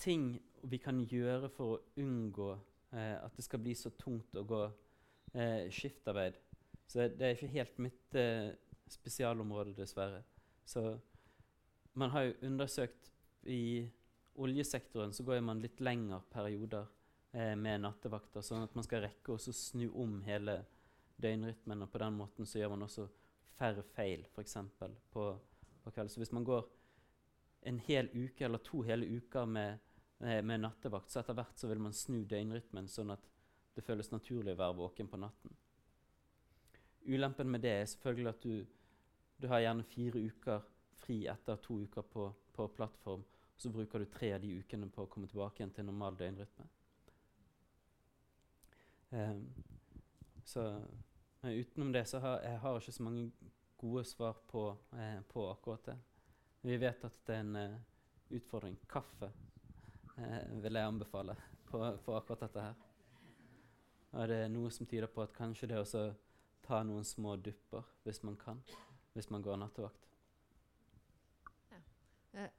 ting 0.00 0.34
vi 0.62 0.78
kan 0.82 1.00
gjøre 1.08 1.48
for 1.52 1.76
å 1.76 2.00
unngå 2.02 2.50
eh, 2.92 3.16
at 3.16 3.36
det 3.36 3.44
skal 3.46 3.62
bli 3.62 3.74
så 3.78 3.92
tungt 3.96 4.36
å 4.36 4.44
gå 4.44 4.64
eh, 5.32 5.68
skiftarbeid. 5.72 6.36
Så 6.90 7.06
det 7.14 7.26
er 7.26 7.36
ikke 7.36 7.54
helt 7.54 7.78
mitt 7.80 8.18
eh, 8.18 8.50
spesialområde, 8.90 9.76
dessverre. 9.78 10.24
Så 10.66 10.82
man 12.00 12.10
har 12.10 12.26
jo 12.26 12.38
undersøkt 12.48 13.10
i 13.48 13.86
oljesektoren 14.40 15.12
så 15.12 15.24
går 15.26 15.40
man 15.44 15.60
litt 15.62 15.80
lengre 15.80 16.20
perioder 16.32 16.86
eh, 17.32 17.54
med 17.56 17.84
nattevakter, 17.84 18.44
sånn 18.44 18.66
at 18.66 18.74
man 18.76 18.86
skal 18.86 19.04
rekke 19.06 19.34
å 19.34 19.40
snu 19.40 19.86
om 19.90 20.20
hele 20.26 20.60
døgnrytmen. 21.20 21.86
Og 21.86 21.92
på 21.92 22.02
den 22.02 22.18
måten 22.18 22.48
så 22.48 22.60
gjør 22.60 22.74
man 22.74 22.86
også 22.88 23.06
færre 23.58 23.84
feil, 23.94 24.26
f.eks. 24.32 24.56
På, 25.12 25.30
på 25.84 25.92
kvelden. 25.92 26.12
Så 26.12 26.22
hvis 26.22 26.34
man 26.34 26.46
går 26.48 26.66
en 27.62 27.78
hel 27.78 28.08
uke 28.14 28.44
eller 28.44 28.62
to 28.64 28.82
hele 28.82 29.06
uker 29.06 29.46
med, 29.46 29.78
med 30.18 30.60
nattevakt, 30.60 31.10
så 31.10 31.20
etter 31.20 31.36
hvert 31.36 31.58
så 31.58 31.68
vil 31.68 31.82
man 31.82 31.96
snu 31.96 32.22
døgnrytmen 32.28 32.88
sånn 32.88 33.12
at 33.14 33.26
det 33.76 33.84
føles 33.84 34.10
naturlig 34.12 34.54
å 34.54 34.60
være 34.60 34.78
våken 34.78 35.08
på 35.08 35.20
natten. 35.20 35.56
Ulempen 37.06 37.50
med 37.50 37.64
det 37.64 37.74
er 37.80 37.88
selvfølgelig 37.88 38.30
at 38.30 38.42
du, 38.44 38.54
du 39.40 39.48
har 39.48 39.62
gjerne 39.64 39.86
fire 39.88 40.20
uker 40.20 40.66
fri 41.00 41.22
etter 41.32 41.60
to 41.64 41.78
uker 41.84 42.02
på, 42.02 42.26
på 42.52 42.66
plattform. 42.76 43.22
Og 43.24 43.62
så 43.62 43.70
bruker 43.72 44.02
du 44.02 44.10
tre 44.12 44.34
av 44.36 44.42
de 44.44 44.52
ukene 44.60 44.88
på 44.92 45.04
å 45.04 45.12
komme 45.12 45.28
tilbake 45.30 45.62
igjen 45.62 45.72
til 45.76 45.88
normal 45.88 46.18
døgnrytme. 46.20 46.68
Um, 49.10 49.46
så 50.46 50.66
men 51.40 51.52
utenom 51.52 51.92
det 51.92 52.04
så 52.04 52.18
har 52.20 52.42
jeg 52.44 52.58
har 52.60 52.78
ikke 52.78 52.92
så 52.92 53.02
mange 53.02 53.30
gode 53.80 54.04
svar 54.04 54.36
på, 54.46 54.76
eh, 54.92 55.20
på 55.28 55.50
akkurat 55.50 55.86
det. 55.86 55.96
Vi 56.62 56.76
vet 56.76 57.04
at 57.04 57.20
det 57.26 57.34
er 57.34 57.40
en 57.40 57.56
eh, 57.56 57.78
utfordring. 58.36 58.76
Kaffe 58.88 59.30
eh, 60.16 60.50
vil 60.60 60.76
jeg 60.76 60.86
anbefale 60.86 61.36
på, 61.70 61.80
på 62.04 62.16
akkurat 62.18 62.44
dette 62.44 62.64
her. 62.66 62.74
Og 64.10 64.28
det 64.28 64.40
er 64.44 64.52
noe 64.52 64.72
som 64.74 64.88
tyder 64.90 65.08
på 65.08 65.22
at 65.24 65.32
kanskje 65.36 65.70
det 65.70 65.80
å 65.80 66.04
ta 66.66 66.82
noen 66.84 67.06
små 67.06 67.36
dupper 67.40 67.86
hvis 68.04 68.20
man 68.26 68.36
kan, 68.36 68.60
hvis 69.14 69.30
man 69.32 69.42
går 69.46 69.60
nattevakt. 69.62 70.08
Eh, 72.34 72.50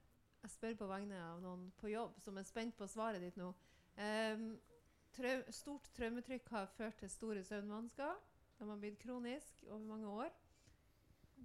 Jeg 0.41 0.49
spør 0.55 0.79
på 0.79 0.89
vegne 0.89 1.19
av 1.21 1.41
noen 1.43 1.67
på 1.77 1.91
jobb 1.91 2.17
som 2.23 2.39
er 2.41 2.47
spent 2.47 2.73
på 2.79 2.89
svaret 2.89 3.21
ditt 3.21 3.37
nå. 3.37 3.51
Eh, 4.01 4.47
trau 5.13 5.43
stort 5.53 5.91
traumetrykk 5.93 6.49
har 6.55 6.71
ført 6.73 6.97
til 7.03 7.11
store 7.13 7.43
søvnvansker. 7.45 8.17
De 8.57 8.65
har 8.69 8.81
blitt 8.81 8.97
kronisk 9.03 9.61
over 9.67 9.85
mange 9.85 10.09
år. 10.09 10.40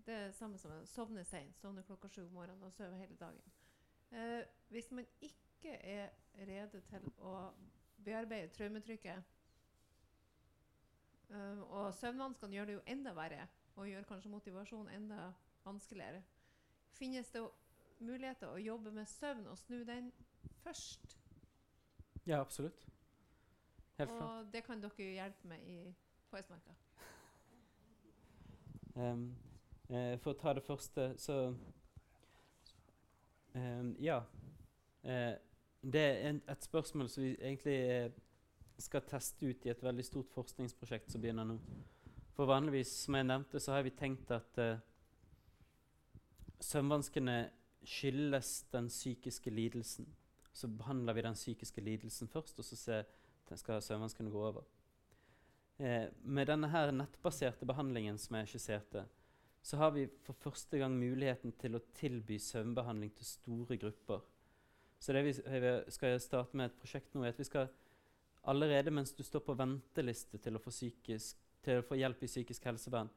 Det 0.04 0.14
er 0.14 0.26
det 0.26 0.34
samme 0.36 0.58
som 0.58 0.70
å 0.70 0.84
sovne 0.86 1.24
seint, 1.24 1.56
sovne 1.58 1.82
klokka 1.86 2.08
sju 2.12 2.26
om 2.26 2.34
morgenen 2.36 2.62
og 2.66 2.72
sove 2.76 2.98
hele 3.00 3.16
dagen. 3.16 3.52
Eh, 4.12 4.42
hvis 4.68 4.90
man 4.90 5.06
ikke 5.20 5.72
er 5.80 6.10
rede 6.46 6.80
til 6.90 7.08
å 7.18 7.32
bearbeide 8.04 8.52
traumetrykket 8.54 9.22
eh, 11.30 11.58
Og 11.58 11.94
søvnvanskene 11.94 12.54
gjør 12.54 12.68
det 12.68 12.76
jo 12.76 12.82
enda 12.86 13.14
verre, 13.16 13.48
og 13.76 13.88
gjør 13.88 14.06
kanskje 14.08 14.30
motivasjonen 14.30 14.94
enda 14.94 15.32
vanskeligere. 15.64 16.22
Finnes 16.96 17.30
det 17.34 17.42
muligheter 17.98 18.52
å 18.52 18.60
jobbe 18.60 18.92
med 18.92 19.08
søvn 19.10 19.46
og 19.50 19.58
snu 19.58 19.80
den 19.88 20.12
først? 20.62 21.18
Ja, 22.26 22.40
absolutt. 22.40 22.86
Helt 23.96 24.10
klart. 24.10 24.22
og 24.22 24.52
det 24.52 24.64
kan 24.64 24.82
dere 24.82 25.10
hjelpe 25.12 25.48
med 25.48 25.66
i 25.66 25.94
på 26.30 26.36
Østmarka. 26.36 26.74
Eh, 29.88 30.16
for 30.18 30.32
å 30.32 30.38
ta 30.38 30.54
det 30.56 30.64
første, 30.66 31.12
så 31.18 31.54
ehm, 33.54 33.94
Ja. 34.02 34.22
Eh, 35.04 35.34
det 35.92 36.00
er 36.02 36.28
en, 36.28 36.42
et 36.50 36.64
spørsmål 36.64 37.08
som 37.08 37.22
vi 37.22 37.36
egentlig 37.36 37.76
eh, 37.90 38.10
skal 38.78 39.04
teste 39.06 39.46
ut 39.46 39.66
i 39.66 39.70
et 39.70 39.82
veldig 39.82 40.04
stort 40.04 40.32
forskningsprosjekt 40.34 41.12
som 41.12 41.22
begynner 41.22 41.46
nå. 41.46 41.58
For 42.34 42.48
vanligvis, 42.50 42.90
som 43.04 43.14
jeg 43.14 43.28
nevnte, 43.28 43.60
så 43.62 43.76
har 43.76 43.84
vi 43.86 43.94
tenkt 43.96 44.30
at 44.34 44.58
eh, 44.58 44.82
søvnvanskene 46.60 47.36
skyldes 47.86 48.66
den 48.72 48.88
psykiske 48.90 49.50
lidelsen. 49.50 50.08
Så 50.52 50.68
behandler 50.68 51.14
vi 51.14 51.22
den 51.22 51.38
psykiske 51.38 51.80
lidelsen 51.80 52.28
først, 52.28 52.58
og 52.58 52.64
så 52.64 52.76
ser, 52.76 53.06
skal 53.54 53.82
søvnvanskene 53.82 54.32
gå 54.32 54.42
over. 54.48 54.66
Eh, 55.78 56.08
med 56.24 56.48
denne 56.48 56.68
her 56.72 56.90
nettbaserte 56.90 57.68
behandlingen 57.68 58.18
som 58.18 58.40
jeg 58.40 58.50
skisserte, 58.54 59.06
så 59.66 59.76
har 59.76 59.90
vi 59.90 60.04
for 60.22 60.38
første 60.38 60.78
gang 60.78 60.94
muligheten 60.94 61.56
til 61.58 61.74
å 61.74 61.82
tilby 61.98 62.36
søvnbehandling 62.38 63.10
til 63.16 63.26
store 63.26 63.76
grupper. 63.82 64.20
Så 65.02 65.12
det 65.12 65.24
vi 65.26 65.32
skal 65.92 66.20
starte 66.22 66.54
med 66.56 66.70
et 66.70 66.76
prosjekt 66.78 67.14
nå, 67.14 67.24
er 67.24 67.34
at 67.34 67.40
vi 67.40 67.48
skal 67.48 67.66
allerede 68.46 68.92
mens 68.94 69.10
du 69.12 69.24
står 69.26 69.42
på 69.42 69.56
venteliste 69.58 70.38
til 70.38 70.54
å 70.54 70.62
få, 70.62 70.70
psykisk, 70.70 71.40
til 71.66 71.80
å 71.80 71.86
få 71.86 71.98
hjelp 71.98 72.22
i 72.22 72.28
psykisk 72.30 72.68
helsevern, 72.70 73.10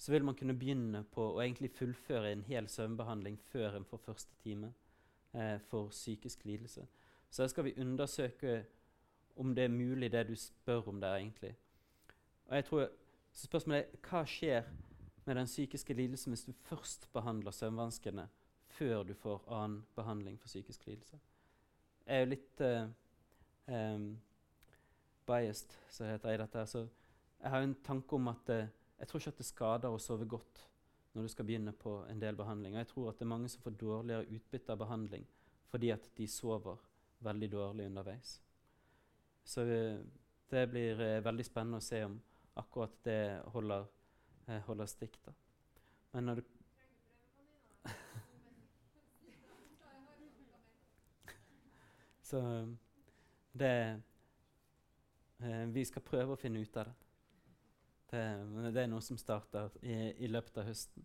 så 0.00 0.14
vil 0.14 0.24
man 0.24 0.38
kunne 0.38 0.56
begynne 0.56 1.02
på 1.12 1.26
å 1.34 1.42
egentlig 1.44 1.74
fullføre 1.76 2.30
en 2.32 2.44
hel 2.46 2.70
søvnbehandling 2.72 3.36
før 3.52 3.76
en 3.76 3.84
får 3.90 4.00
første 4.06 4.38
time 4.42 4.70
eh, 5.36 5.58
for 5.68 5.92
psykisk 5.92 6.46
lidelse. 6.48 6.86
Så 7.28 7.44
da 7.44 7.50
skal 7.52 7.68
vi 7.68 7.76
undersøke 7.84 8.62
om 9.36 9.52
det 9.54 9.68
er 9.68 9.76
mulig, 9.76 10.08
det 10.12 10.24
du 10.28 10.32
spør 10.36 10.88
om 10.88 11.04
der, 11.04 11.18
egentlig. 11.20 11.52
Og 12.48 12.56
jeg 12.56 12.64
tror, 12.70 12.88
så 13.32 13.46
Spørsmålet 13.46 13.84
er 13.84 14.08
hva 14.08 14.24
skjer 14.28 14.72
med 15.24 15.36
den 15.36 15.46
psykiske 15.46 15.94
lidelsen 15.94 16.32
hvis 16.32 16.44
du 16.44 16.52
først 16.52 17.08
behandler 17.12 17.54
søvnvanskene 17.54 18.28
før 18.72 19.02
du 19.02 19.14
får 19.14 19.44
annen 19.52 19.82
behandling 19.94 20.38
for 20.40 20.50
psykisk 20.50 20.86
lidelse? 20.86 21.18
Jeg 22.06 22.16
er 22.16 22.24
jo 22.24 22.30
litt 22.32 22.62
uh, 22.66 22.88
um, 23.70 24.06
biased, 25.26 25.76
som 25.90 26.06
det 26.06 26.16
heter 26.16 26.34
i 26.34 26.40
dette. 26.42 26.66
Så 26.66 26.86
jeg 27.42 27.50
har 27.50 27.62
jo 27.62 27.68
en 27.70 27.78
tanke 27.84 28.18
om 28.18 28.32
at 28.32 28.50
uh, 28.50 28.64
jeg 28.98 29.08
tror 29.08 29.20
ikke 29.20 29.34
at 29.34 29.42
det 29.42 29.46
skader 29.46 29.94
å 29.94 30.00
sove 30.02 30.26
godt 30.26 30.64
når 31.12 31.26
du 31.26 31.28
skal 31.28 31.46
begynne 31.46 31.74
på 31.76 32.00
en 32.08 32.20
del 32.20 32.36
behandling. 32.36 32.74
Og 32.74 32.82
jeg 32.82 32.90
tror 32.94 33.10
at 33.10 33.20
det 33.20 33.26
er 33.26 33.34
mange 33.34 33.52
som 33.52 33.62
får 33.62 33.78
dårligere 33.80 34.28
utbytte 34.30 34.74
av 34.74 34.82
behandling 34.82 35.28
fordi 35.72 35.88
at 35.88 36.04
de 36.18 36.26
sover 36.28 36.76
veldig 37.24 37.48
dårlig 37.52 37.86
underveis. 37.88 38.34
Så 39.44 39.62
eh, 39.64 40.02
det 40.52 40.66
blir 40.68 40.98
veldig 41.24 41.46
spennende 41.48 41.78
å 41.80 41.84
se 41.84 42.02
om 42.04 42.18
akkurat 42.60 42.98
det 43.06 43.22
holder 43.54 43.86
eh, 44.46 44.60
holder 44.66 44.86
stikk. 44.90 45.18
da. 45.26 45.32
Men 46.12 46.24
når 46.24 46.34
du 46.34 46.42
Så 52.22 52.38
det 53.52 54.00
eh, 55.38 55.66
Vi 55.74 55.84
skal 55.84 56.02
prøve 56.02 56.32
å 56.32 56.40
finne 56.40 56.60
ut 56.60 56.76
av 56.76 56.84
det. 56.88 56.94
Det, 58.12 58.24
det 58.74 58.82
er 58.82 58.88
noe 58.92 59.00
som 59.00 59.16
starter 59.16 59.70
i, 59.80 60.12
i 60.24 60.26
løpet 60.28 60.58
av 60.60 60.64
høsten. 60.68 61.02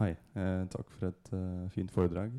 Hei. 0.00 0.10
Eh, 0.34 0.64
takk 0.74 0.88
for 0.90 1.06
et 1.06 1.28
uh, 1.30 1.70
fint 1.70 1.92
foredrag. 1.94 2.34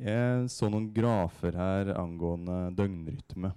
Jeg 0.00 0.48
så 0.50 0.70
noen 0.72 0.88
grafer 0.96 1.52
her 1.58 1.92
angående 2.00 2.72
døgnrytme. 2.78 3.52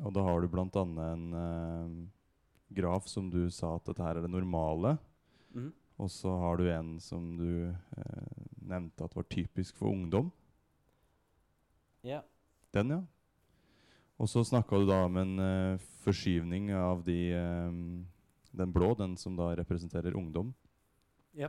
Og 0.00 0.12
da 0.16 0.24
har 0.24 0.40
du 0.40 0.48
bl.a. 0.50 0.82
en 1.12 1.24
uh, 1.36 1.96
graf 2.72 3.08
som 3.10 3.28
du 3.30 3.44
sa 3.52 3.74
at 3.76 3.86
dette 3.88 4.02
her 4.02 4.18
er 4.18 4.26
det 4.26 4.32
normale. 4.32 4.96
Mm. 5.52 5.70
Og 6.00 6.10
så 6.10 6.32
har 6.40 6.58
du 6.58 6.70
en 6.72 6.94
som 7.02 7.34
du 7.38 7.68
uh, 7.68 8.38
nevnte 8.62 9.04
at 9.04 9.16
var 9.16 9.28
typisk 9.28 9.76
for 9.78 9.92
ungdom. 9.92 10.32
Ja. 12.02 12.22
Den, 12.74 12.96
ja. 12.96 13.02
Og 14.22 14.30
så 14.30 14.42
snakka 14.46 14.78
du 14.78 14.88
da 14.88 15.02
om 15.06 15.18
en 15.20 15.34
uh, 15.42 15.84
forskyvning 16.04 16.72
av 16.78 17.04
de, 17.06 17.20
um, 17.36 18.02
den 18.54 18.74
blå, 18.74 18.92
den 18.98 19.16
som 19.20 19.36
da 19.38 19.52
representerer 19.58 20.16
ungdom. 20.18 20.52
Ja. 21.36 21.48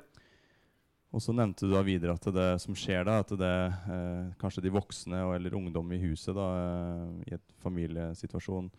Og 1.13 1.21
så 1.21 1.33
nevnte 1.35 1.67
du 1.69 1.75
da 1.75 1.83
videre 1.85 2.15
at 2.17 2.25
det 2.33 2.47
som 2.63 2.73
skjer 2.77 3.05
da, 3.05 3.19
at 3.21 3.29
det 3.37 3.53
eh, 3.93 4.31
kanskje 4.41 4.63
de 4.65 4.71
voksne 4.73 5.19
og, 5.27 5.35
eller 5.35 5.53
ungdom 5.53 5.91
i 5.93 6.01
huset 6.07 6.33
da, 6.33 6.47
eh, 6.57 7.03
i 7.29 7.35
et 7.37 7.53
familiesituasjon 7.61 8.71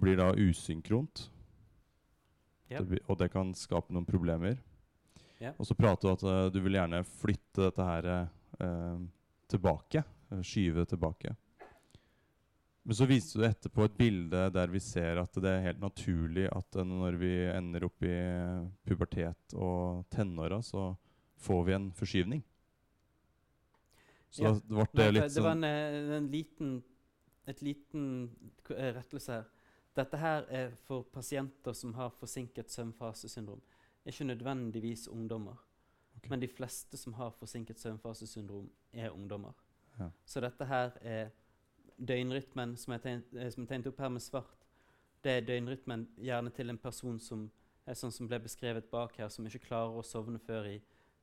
blir 0.00 0.20
da 0.20 0.30
usynkront. 0.38 1.24
Yep. 2.70 2.86
Det, 2.86 3.02
og 3.10 3.18
det 3.18 3.32
kan 3.34 3.50
skape 3.58 3.90
noen 3.90 4.06
problemer. 4.06 4.60
Yep. 5.40 5.58
Og 5.58 5.66
så 5.66 5.74
prater 5.74 6.06
du 6.06 6.12
at 6.14 6.24
eh, 6.30 6.46
du 6.54 6.60
vil 6.62 6.78
gjerne 6.78 7.02
flytte 7.18 7.66
dette 7.66 7.90
her 7.90 8.10
eh, 8.14 9.04
tilbake. 9.50 10.06
eh, 10.30 10.46
Skyve 10.46 10.84
det 10.84 10.92
tilbake. 10.94 11.34
Men 12.86 12.96
så 12.96 13.10
viste 13.10 13.42
du 13.42 13.44
etterpå 13.44 13.84
et 13.90 13.98
bilde 13.98 14.46
der 14.54 14.70
vi 14.72 14.80
ser 14.80 15.18
at 15.20 15.34
det 15.42 15.50
er 15.50 15.66
helt 15.66 15.82
naturlig 15.82 16.46
at 16.48 16.78
når 16.86 17.18
vi 17.20 17.34
ender 17.50 17.90
opp 17.90 18.06
i 18.06 18.16
pubertet 18.86 19.58
og 19.58 20.06
tenåra, 20.14 20.62
så 20.64 20.92
får 21.40 21.64
vi 21.66 21.72
en 21.72 21.90
forskyvning. 21.92 22.42
Så 24.30 24.42
Ja. 24.44 24.52
det 24.52 24.62
ble 24.68 24.76
Nei, 24.76 25.12
det 25.12 25.30
sånn 25.30 25.34
det 25.34 25.42
var 25.42 25.54
sånn 25.54 25.64
en, 25.64 26.10
eh, 26.10 26.16
en 26.16 26.30
liten, 26.30 26.84
et 27.46 27.62
liten 27.62 28.30
eh, 28.70 28.92
rettelse 28.94 29.32
her. 29.32 29.44
Dette 29.96 30.16
her 30.16 30.44
er 30.48 30.70
for 30.86 31.02
pasienter 31.02 31.72
som 31.74 31.94
har 31.94 32.10
forsinket 32.10 32.70
søvnfasesyndrom. 32.70 33.60
Ikke 34.06 34.24
nødvendigvis 34.24 35.08
ungdommer. 35.08 35.56
Okay. 36.16 36.30
Men 36.30 36.40
de 36.40 36.48
fleste 36.48 36.96
som 36.96 37.12
har 37.12 37.30
forsinket 37.30 37.78
søvnfasesyndrom, 37.80 38.70
er 38.92 39.10
ungdommer. 39.10 39.52
Ja. 39.98 40.10
Så 40.24 40.40
dette 40.40 40.64
her 40.64 40.92
er 41.00 41.30
døgnrytmen 41.98 42.76
som 42.76 42.94
er 42.94 42.98
tegnet, 42.98 43.34
eh, 43.34 43.50
som 43.50 43.64
er 43.64 43.66
tegnet 43.66 43.86
opp 43.86 43.98
her 43.98 44.08
med 44.08 44.22
svart. 44.22 44.66
Det 45.24 45.32
er 45.32 45.40
døgnrytmen 45.46 46.08
gjerne 46.18 46.50
til 46.54 46.70
en 46.70 46.78
person 46.78 47.18
som 47.18 47.50
er 47.86 47.94
sånn 47.94 48.12
som 48.12 48.28
ble 48.28 48.38
beskrevet 48.38 48.90
bak 48.90 49.16
her, 49.16 49.28
som 49.28 49.44
ikke 49.46 49.66
klarer 49.66 49.98
å 49.98 50.04
sovne 50.04 50.38
før 50.38 50.64
i 50.64 50.80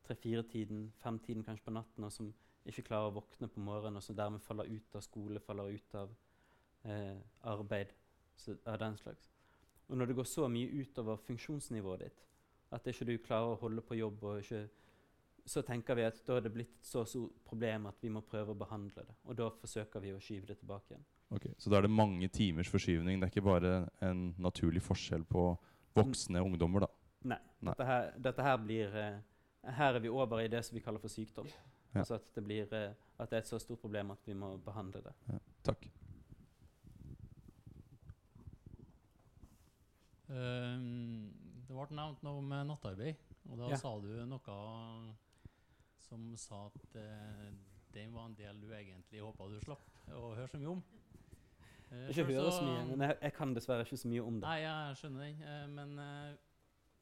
tre-fire-tiden, 0.08 0.88
fem-tiden 1.04 1.46
kanskje 1.46 1.68
på 1.68 1.76
natten, 1.76 2.08
og 2.08 2.14
som 2.14 2.32
ikke 2.68 2.88
klarer 2.90 3.12
å 3.12 3.18
våkne 3.20 3.50
på 3.52 3.64
morgenen, 3.64 4.00
og 4.00 4.04
som 4.04 4.18
dermed 4.18 4.44
faller 4.44 4.70
ut 4.72 4.98
av 4.98 5.04
skole, 5.06 5.44
faller 5.44 5.76
ut 5.76 5.98
av 6.00 6.14
eh, 6.88 7.20
arbeid 7.48 7.94
så, 8.36 8.58
av 8.66 8.80
den 8.82 8.98
slags. 9.00 9.30
Og 9.88 9.98
når 9.98 10.10
det 10.10 10.18
går 10.18 10.28
så 10.28 10.48
mye 10.52 10.82
utover 10.82 11.20
funksjonsnivået 11.28 12.08
ditt 12.08 12.26
at 12.76 12.88
ikke 12.92 13.06
du 13.08 13.14
klarer 13.24 13.54
å 13.54 13.60
holde 13.62 13.84
på 13.88 13.96
jobb, 13.96 14.26
ikke, 14.42 14.66
så 15.48 15.62
tenker 15.64 15.96
vi 15.96 16.04
at 16.04 16.18
da 16.28 16.36
er 16.36 16.44
det 16.44 16.52
blitt 16.52 16.74
et 16.76 16.90
så 16.90 17.06
stort 17.08 17.38
problem 17.48 17.88
at 17.88 18.02
vi 18.04 18.12
må 18.12 18.20
prøve 18.28 18.52
å 18.52 18.60
behandle 18.60 19.06
det. 19.08 19.16
Og 19.24 19.38
da 19.40 19.48
forsøker 19.56 20.04
vi 20.04 20.12
å 20.12 20.20
skyve 20.20 20.50
det 20.50 20.58
tilbake 20.60 20.92
igjen. 20.92 21.06
Ok, 21.32 21.48
Så 21.58 21.72
da 21.72 21.80
er 21.80 21.88
det 21.88 21.92
mange 21.92 22.28
timers 22.32 22.70
forskyvning. 22.72 23.20
Det 23.20 23.28
er 23.28 23.32
ikke 23.32 23.48
bare 23.48 23.72
en 24.04 24.34
naturlig 24.40 24.84
forskjell 24.84 25.24
på 25.28 25.50
voksne 25.96 26.44
ungdommer, 26.44 26.84
da. 26.84 26.92
Nei. 27.32 27.40
Nei. 27.60 27.72
Dette, 27.72 27.88
her, 27.88 28.12
dette 28.28 28.46
her 28.46 28.60
blir 28.62 29.00
eh, 29.00 29.18
Her 29.68 29.94
er 29.96 30.00
vi 30.00 30.10
over 30.10 30.40
i 30.40 30.48
det 30.48 30.64
som 30.66 30.76
vi 30.76 30.82
kaller 30.84 31.00
for 31.04 31.12
sykdom. 31.12 31.48
Ja. 31.94 32.00
Altså 32.00 32.16
at 32.16 32.28
det, 32.36 32.44
blir, 32.44 32.74
eh, 32.74 32.94
at 33.20 33.30
det 33.30 33.38
er 33.38 33.42
et 33.46 33.48
så 33.48 33.60
stort 33.60 33.80
problem 33.80 34.12
at 34.12 34.28
vi 34.28 34.34
må 34.34 34.58
behandle 34.58 35.02
det. 35.04 35.14
Ja, 35.32 35.40
takk. 35.64 35.88
Um, 40.28 41.32
det 41.68 41.76
ble 41.76 41.88
nevnt 41.96 42.24
noe 42.28 42.44
med 42.44 42.68
nattarbeid, 42.68 43.16
og 43.48 43.58
da 43.62 43.70
Ja. 43.72 43.78
sa 43.80 43.94
du 44.04 44.10
noe 44.28 44.58
som 46.04 46.36
sa 46.36 46.66
at 46.68 46.96
uh, 46.96 47.48
den 47.94 48.14
var 48.14 48.28
en 48.28 48.36
del 48.36 48.60
du 48.62 48.68
egentlig 48.72 49.24
håpa 49.24 49.48
du 49.48 49.60
slapp 49.64 50.12
å 50.12 50.34
høre 50.36 50.48
så 50.52 50.60
mye 50.60 50.74
om. 50.76 50.84
Uh, 51.92 52.10
Ikke 52.12 52.28
høre 52.28 52.52
så 52.52 52.64
mye, 52.64 52.84
men 52.92 53.08
jeg, 53.08 53.18
jeg 53.22 53.34
kan 53.34 53.56
dessverre 53.56 53.88
ikke 53.88 53.98
så 54.04 54.12
mye 54.12 54.24
om 54.24 54.40
det. 54.42 54.48
Nei, 54.48 54.60
jeg 54.66 55.00
skjønner 55.00 55.24
den. 55.24 55.42
Uh, 55.44 55.68
men 55.68 56.38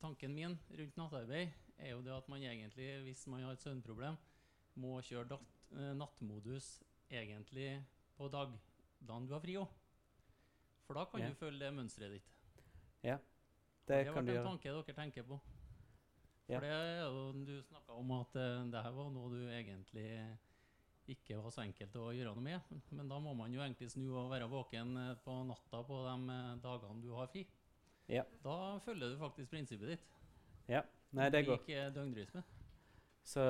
tanken 0.01 0.35
min 0.37 0.57
rundt 0.77 0.97
nattarbeid 0.97 1.49
er 1.79 1.91
jo 1.91 2.01
det 2.05 2.13
at 2.15 2.27
man 2.31 2.43
egentlig, 2.43 2.87
hvis 3.03 3.25
man 3.27 3.43
har 3.43 3.51
et 3.55 3.63
søvnproblem, 3.63 4.17
må 4.75 4.97
kjøre 5.01 5.37
eh, 5.39 5.93
nattmodus 5.95 6.83
egentlig 7.11 7.83
på 8.17 8.29
dagene 8.31 9.27
du 9.27 9.33
har 9.35 9.43
fri 9.43 9.55
òg. 9.59 9.67
For 10.87 10.93
da 10.97 11.05
kan 11.09 11.21
Ja. 11.21 11.29
du 11.29 11.35
følge 11.35 11.59
det 11.59 11.73
mønsteret 11.73 12.11
ditt. 12.17 12.31
Ja, 13.03 13.17
Det 13.87 14.05
det 14.05 14.07
har 14.07 14.21
vært 14.21 14.37
en 14.37 14.45
tanke 14.45 14.63
dere 14.71 14.95
tenker 14.95 15.23
på. 15.23 15.39
Ja. 16.47 16.59
For 16.59 16.61
det 16.61 16.71
er 16.71 16.99
jo, 17.05 17.31
Du 17.45 17.61
snakka 17.63 17.93
om 17.97 18.11
at 18.11 18.35
eh, 18.35 18.65
det 18.71 18.83
her 18.83 18.91
var 18.91 19.09
noe 19.11 19.29
du 19.29 19.47
egentlig 19.49 20.37
ikke 21.07 21.37
var 21.37 21.51
så 21.53 21.61
enkelt 21.61 21.93
å 21.95 22.11
gjøre 22.13 22.33
noe 22.35 22.41
med. 22.41 22.61
Men 22.91 23.07
da 23.09 23.19
må 23.19 23.35
man 23.37 23.53
jo 23.53 23.61
egentlig 23.61 23.91
snu 23.91 24.07
og 24.17 24.31
være 24.31 24.49
våken 24.49 24.97
eh, 24.97 25.15
på 25.23 25.43
natta 25.45 25.83
på 25.83 26.01
de 26.05 26.59
dagene 26.61 27.01
du 27.01 27.11
har 27.13 27.27
fri. 27.27 27.45
Ja. 28.07 28.23
Da 28.43 28.77
følger 28.85 29.09
du 29.13 29.17
faktisk 29.21 29.49
prinsippet 29.51 29.87
ditt. 29.95 30.05
Ja. 30.69 30.81
Nei, 31.15 31.29
det 31.31 31.45
går. 31.47 31.63
Døgnrytme. 31.95 32.43
Så 33.23 33.43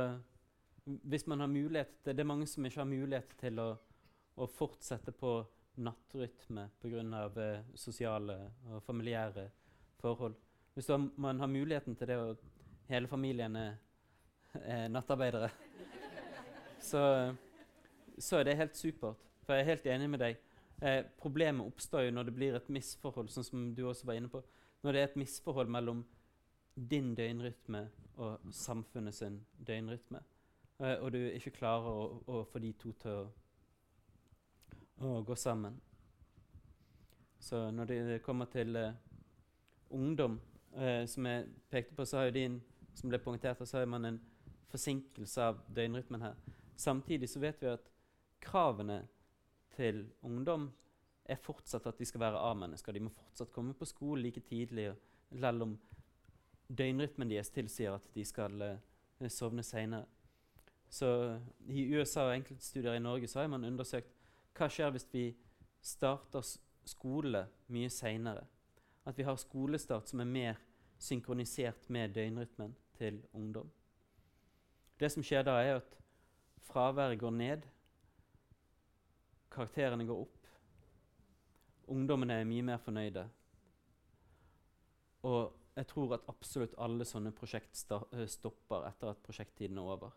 hvis 0.86 1.28
man 1.28 1.40
har 1.40 1.48
mulighet 1.48 2.04
til 2.04 2.14
Det 2.14 2.22
er 2.22 2.28
mange 2.30 2.48
som 2.48 2.66
ikke 2.66 2.80
har 2.80 2.90
mulighet 2.90 3.32
til 3.40 3.60
å, 3.60 3.70
å 4.38 4.48
fortsette 4.48 5.12
på 5.12 5.40
nattrytme 5.82 6.70
pga. 6.82 7.02
Eh, 7.42 7.64
sosiale 7.76 8.38
og 8.70 8.84
familiære 8.84 9.50
forhold. 10.00 10.36
Hvis 10.74 10.90
man 11.18 11.40
har 11.40 11.48
muligheten 11.48 11.96
til 11.96 12.08
det, 12.08 12.18
og 12.18 12.38
hele 12.88 13.08
familien 13.08 13.56
er, 13.56 13.76
er 14.54 14.88
nattarbeidere, 14.88 15.50
så, 16.90 17.34
så 18.20 18.38
er 18.38 18.44
det 18.44 18.58
helt 18.58 18.78
supert. 18.78 19.24
For 19.46 19.54
jeg 19.54 19.64
er 19.64 19.72
helt 19.72 19.86
enig 19.86 20.10
med 20.10 20.20
deg. 20.20 20.38
Eh, 20.82 21.02
problemet 21.18 21.66
oppstår 21.66 22.08
jo 22.08 22.12
når 22.12 22.30
det 22.30 22.36
blir 22.36 22.56
et 22.58 22.70
misforhold, 22.70 23.32
sånn 23.32 23.48
som 23.48 23.66
du 23.76 23.86
også 23.88 24.08
var 24.10 24.20
inne 24.20 24.30
på. 24.30 24.44
Når 24.84 24.94
det 24.94 25.02
er 25.02 25.10
et 25.10 25.20
misforhold 25.20 25.72
mellom 25.72 26.06
din 26.76 27.16
døgnrytme 27.16 27.90
og 28.16 28.40
samfunnet 28.52 29.16
sin 29.16 29.42
døgnrytme. 29.68 30.20
uh, 30.80 30.96
og 31.02 31.12
du 31.12 31.18
ikke 31.18 31.52
klarer 31.52 31.90
å, 31.90 32.22
å 32.28 32.44
få 32.44 32.60
de 32.60 32.74
to 32.74 32.92
til 32.92 33.12
å, 33.12 33.28
å 34.98 35.22
gå 35.24 35.36
sammen. 35.36 35.80
Så 37.40 37.72
når 37.72 37.86
det 37.86 38.22
kommer 38.24 38.46
til 38.46 38.76
uh, 38.76 38.92
ungdom, 39.90 40.40
eh, 40.76 41.06
som 41.06 41.26
jeg 41.26 41.48
pekte 41.70 41.96
på, 41.96 42.06
så 42.06 42.18
har 42.18 42.26
jo 42.26 42.32
din, 42.32 42.62
som 42.96 43.10
ble 43.10 43.20
poengtert, 43.20 43.68
så 43.68 43.78
har 43.78 43.86
man 43.86 44.06
en 44.06 44.22
forsinkelse 44.72 45.42
av 45.42 45.60
døgnrytmen 45.76 46.22
her. 46.22 46.36
Samtidig 46.76 47.30
så 47.30 47.40
vet 47.40 47.62
vi 47.62 47.72
at 47.72 47.92
kravene 48.44 49.06
til 49.76 50.06
ungdom 50.24 50.70
er 51.26 51.40
fortsatt 51.42 51.88
at 51.88 52.00
de 52.00 52.06
skal 52.06 52.22
være 52.22 52.42
A-mennesker. 52.50 52.94
De 52.94 53.06
må 53.08 53.14
fortsatt 53.14 53.52
komme 53.52 53.74
på 53.74 53.88
skole 53.90 54.22
like 54.22 54.44
tidlig, 54.46 54.92
selv 55.32 55.66
om 55.66 55.78
døgnrytmen 56.70 57.30
deres 57.30 57.50
tilsier 57.54 57.96
at 57.96 58.12
de 58.16 58.26
skal 58.26 58.62
eh, 58.62 59.30
sovne 59.30 59.64
seinere. 59.64 60.06
Så 60.90 61.40
i 61.68 61.88
USA 61.96 62.28
og 62.30 62.36
enkelte 62.36 62.64
studier 62.64 62.94
i 62.94 63.00
Norge 63.00 63.28
så 63.28 63.42
har 63.42 63.50
man 63.52 63.66
undersøkt 63.66 64.12
hva 64.56 64.70
skjer 64.72 64.94
hvis 64.96 65.08
vi 65.12 65.26
starter 65.84 66.46
skole 66.86 67.46
mye 67.68 67.90
seinere. 67.90 68.46
At 69.06 69.18
vi 69.18 69.26
har 69.28 69.36
skolestart 69.38 70.10
som 70.10 70.22
er 70.24 70.30
mer 70.30 70.62
synkronisert 70.98 71.90
med 71.90 72.14
døgnrytmen 72.16 72.76
til 72.98 73.22
ungdom. 73.34 73.70
Det 75.00 75.12
som 75.12 75.24
skjer 75.24 75.44
da, 75.44 75.58
er 75.60 75.82
at 75.82 75.98
fraværet 76.64 77.20
går 77.20 77.32
ned, 77.32 77.66
karakterene 79.52 80.06
går 80.08 80.22
opp, 80.22 80.48
ungdommene 81.88 82.40
er 82.40 82.48
mye 82.48 82.64
mer 82.66 82.80
fornøyde. 82.82 83.28
Og 85.28 85.52
jeg 85.76 85.88
tror 85.92 86.16
at 86.16 86.28
absolutt 86.32 86.76
alle 86.80 87.06
sånne 87.08 87.34
prosjekt 87.36 87.80
eh, 87.92 88.26
stopper 88.32 88.88
etter 88.88 89.12
at 89.12 89.24
prosjekttiden 89.26 89.80
er 89.82 89.94
over. 89.96 90.14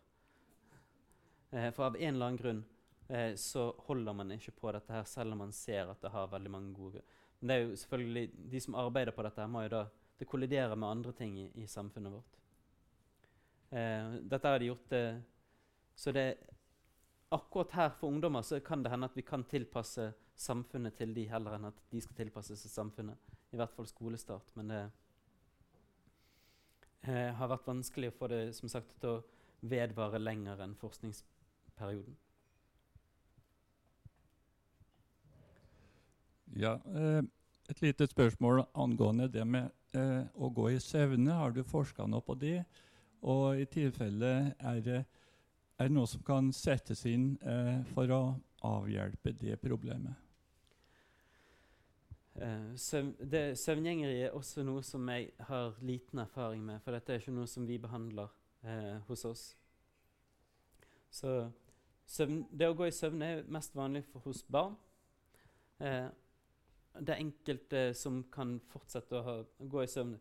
Eh, 1.51 1.69
for 1.75 1.89
av 1.89 1.97
en 1.97 2.13
eller 2.15 2.29
annen 2.29 2.39
grunn 2.39 2.61
eh, 3.09 3.33
så 3.35 3.69
holder 3.87 4.15
man 4.15 4.31
ikke 4.35 4.55
på 4.55 4.71
dette 4.75 4.93
her, 4.93 5.07
selv 5.09 5.35
om 5.35 5.43
man 5.43 5.55
ser 5.55 5.91
at 5.91 6.01
det 6.01 6.13
har 6.13 6.31
veldig 6.31 6.51
mange 6.53 6.75
gode 6.77 7.01
Men 7.39 7.47
det 7.47 7.55
er 7.55 7.63
jo 7.63 7.79
selvfølgelig 7.81 8.51
de 8.51 8.61
som 8.61 8.77
arbeider 8.77 9.15
på 9.15 9.25
dette, 9.25 9.41
her 9.41 9.51
må 9.51 9.63
jo 9.65 9.73
da 9.73 9.87
Det 10.19 10.27
kolliderer 10.27 10.75
med 10.75 10.89
andre 10.89 11.11
ting 11.15 11.37
i, 11.39 11.45
i 11.55 11.65
samfunnet 11.67 12.11
vårt. 12.11 12.39
Eh, 13.71 14.15
dette 14.31 14.47
har 14.47 14.59
de 14.59 14.65
gjort 14.67 14.91
eh, 14.91 15.19
Så 15.95 16.11
det 16.11 16.25
akkurat 17.31 17.71
her 17.71 17.89
for 17.89 18.09
ungdommer 18.09 18.41
så 18.41 18.59
kan 18.59 18.83
det 18.83 18.91
hende 18.91 19.05
at 19.05 19.15
vi 19.15 19.21
kan 19.21 19.43
tilpasse 19.43 20.11
samfunnet 20.35 20.95
til 20.97 21.13
de 21.13 21.27
heller 21.29 21.55
enn 21.55 21.67
at 21.69 21.81
de 21.91 22.01
skal 22.01 22.15
tilpasse 22.17 22.55
seg 22.57 22.71
samfunnet. 22.71 23.17
I 23.53 23.59
hvert 23.59 23.73
fall 23.75 23.87
skolestart. 23.87 24.49
Men 24.55 24.71
det 24.71 24.79
eh, 27.07 27.29
har 27.35 27.51
vært 27.51 27.67
vanskelig 27.67 28.11
å 28.11 28.17
få 28.17 28.31
det 28.31 28.41
som 28.57 28.71
sagt, 28.71 28.95
til 29.01 29.19
å 29.19 29.69
vedvare 29.69 30.19
lenger 30.21 30.61
enn 30.63 30.75
forskningsperioden. 30.79 32.15
Ja, 36.57 36.79
eh, 36.95 37.21
et 37.69 37.81
lite 37.81 38.07
spørsmål 38.09 38.63
angående 38.73 39.27
det 39.29 39.45
med 39.45 39.69
eh, 39.93 40.25
å 40.35 40.49
gå 40.49 40.71
i 40.73 40.79
søvne. 40.81 41.35
Har 41.37 41.53
du 41.53 41.61
forska 41.63 42.07
noe 42.09 42.25
på 42.25 42.35
det? 42.39 42.63
Og 43.21 43.59
i 43.59 43.67
tilfelle 43.69 44.31
er 44.57 44.79
det, 44.81 45.03
er 45.77 45.89
det 45.89 45.95
noe 45.95 46.09
som 46.09 46.23
kan 46.25 46.49
settes 46.55 47.05
inn 47.05 47.35
eh, 47.43 47.77
for 47.93 48.09
å 48.15 48.23
avhjelpe 48.65 49.35
det 49.37 49.59
problemet? 49.61 50.28
Uh, 52.39 52.75
søvn, 52.75 53.15
det, 53.31 53.57
søvngjengeri 53.59 54.21
er 54.23 54.35
også 54.35 54.63
noe 54.63 54.79
som 54.85 55.09
jeg 55.11 55.33
har 55.43 55.73
liten 55.83 56.21
erfaring 56.23 56.61
med, 56.63 56.79
for 56.79 56.95
dette 56.95 57.11
er 57.11 57.19
ikke 57.19 57.33
noe 57.35 57.49
som 57.51 57.65
vi 57.67 57.75
behandler 57.81 58.29
uh, 58.63 59.01
hos 59.09 59.25
oss. 59.27 59.43
Så 61.11 61.33
søvn, 62.07 62.45
det 62.55 62.69
å 62.69 62.77
gå 62.79 62.87
i 62.87 62.95
søvn 62.95 63.25
er 63.25 63.43
mest 63.51 63.75
vanlig 63.75 64.05
for, 64.07 64.23
hos 64.23 64.45
barn. 64.47 64.77
Uh, 65.83 66.07
det 66.95 67.15
er 67.15 67.25
enkelte 67.25 67.83
som 67.95 68.21
kan 68.31 68.55
fortsette 68.71 69.19
å 69.19 69.25
ha, 69.25 69.35
gå 69.59 69.83
i 69.83 69.91
søvn 69.91 70.15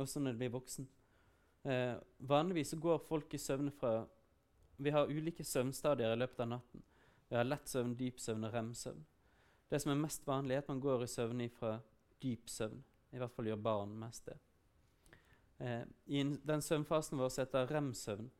også 0.00 0.24
når 0.24 0.34
de 0.34 0.40
blir 0.40 0.56
voksen. 0.56 0.88
vanligvis 2.18 2.74
går 2.82 2.98
folk 3.08 3.34
i 3.34 3.38
søvn 3.38 3.70
fra 3.72 4.04
Vi 4.76 4.90
har 4.90 5.06
ulike 5.06 5.44
søvnstadier 5.44 6.12
i 6.12 6.18
løpet 6.18 6.40
av 6.40 6.48
natten. 6.48 6.82
Vi 7.28 7.36
har 7.36 7.46
lett 7.46 7.68
søvn, 7.70 7.94
dyp 7.96 8.18
søvn 8.20 8.44
og 8.44 8.52
rem-søvn. 8.52 9.04
Det 9.70 9.80
som 9.80 9.92
er 9.92 10.00
mest 10.00 10.26
vanlig, 10.26 10.56
er 10.56 10.64
at 10.64 10.70
man 10.70 10.80
går 10.82 11.04
i 11.04 11.10
søvn 11.10 11.44
fra 11.52 11.78
dyp 12.22 12.48
søvn. 12.50 12.82
I 13.14 13.20
hvert 13.20 13.32
fall 13.34 13.48
gjør 13.48 13.62
barn 13.62 13.94
mest 13.98 14.26
det. 14.26 14.38
Eh, 15.58 15.84
I 16.06 16.24
den 16.44 16.62
søvnfasen 16.62 17.18
vår 17.18 17.30
som 17.30 17.44
heter 17.44 17.70
rem-søvn, 17.70 18.30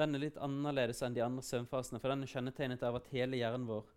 den 0.00 0.14
er 0.14 0.22
litt 0.22 0.38
annerledes 0.40 1.02
enn 1.04 1.16
de 1.16 1.24
andre 1.24 1.42
søvnfasene. 1.44 2.00
For 2.00 2.12
den 2.12 2.24
er 2.24 2.30
kjennetegnet 2.30 2.84
av 2.86 3.00
at 3.00 3.10
hele 3.12 3.40
hjernen 3.40 3.66
vår 3.68 3.88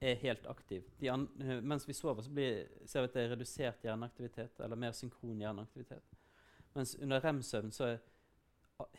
er 0.00 0.18
helt 0.20 0.46
aktiv. 0.50 0.84
Eh, 1.00 1.16
mens 1.62 1.88
vi 1.88 1.96
sover, 1.96 2.22
så 2.22 2.34
blir, 2.34 2.66
ser 2.84 3.02
vi 3.04 3.10
at 3.10 3.16
det 3.16 3.24
er 3.24 3.32
redusert 3.34 3.86
hjerneaktivitet, 3.86 4.60
eller 4.60 4.78
mer 4.78 4.94
synkron 4.96 5.40
hjerneaktivitet. 5.40 6.14
Mens 6.76 6.94
under 7.00 7.22
rem-søvn 7.24 7.72
så 7.72 7.90
er 7.94 8.00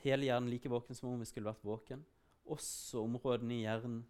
hele 0.01 0.25
hjernen 0.25 0.49
like 0.49 0.69
våken 0.69 0.97
som 0.97 1.11
om 1.11 1.19
vi 1.21 1.29
skulle 1.29 1.51
vært 1.51 1.65
våken. 1.65 2.03
Også 2.49 3.03
områdene 3.03 3.59
i 3.59 3.63
hjernen 3.65 4.01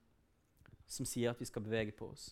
som 0.88 1.07
sier 1.09 1.34
at 1.34 1.41
vi 1.41 1.49
skal 1.49 1.65
bevege 1.65 1.91
på 1.97 2.07
oss. 2.14 2.30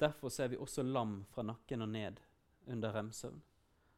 Derfor 0.00 0.28
ser 0.28 0.48
vi 0.48 0.56
også 0.56 0.82
lam 0.82 1.24
fra 1.30 1.42
nakken 1.42 1.82
og 1.82 1.88
ned 1.88 2.20
under 2.66 2.94
rem-søvn. 2.94 3.40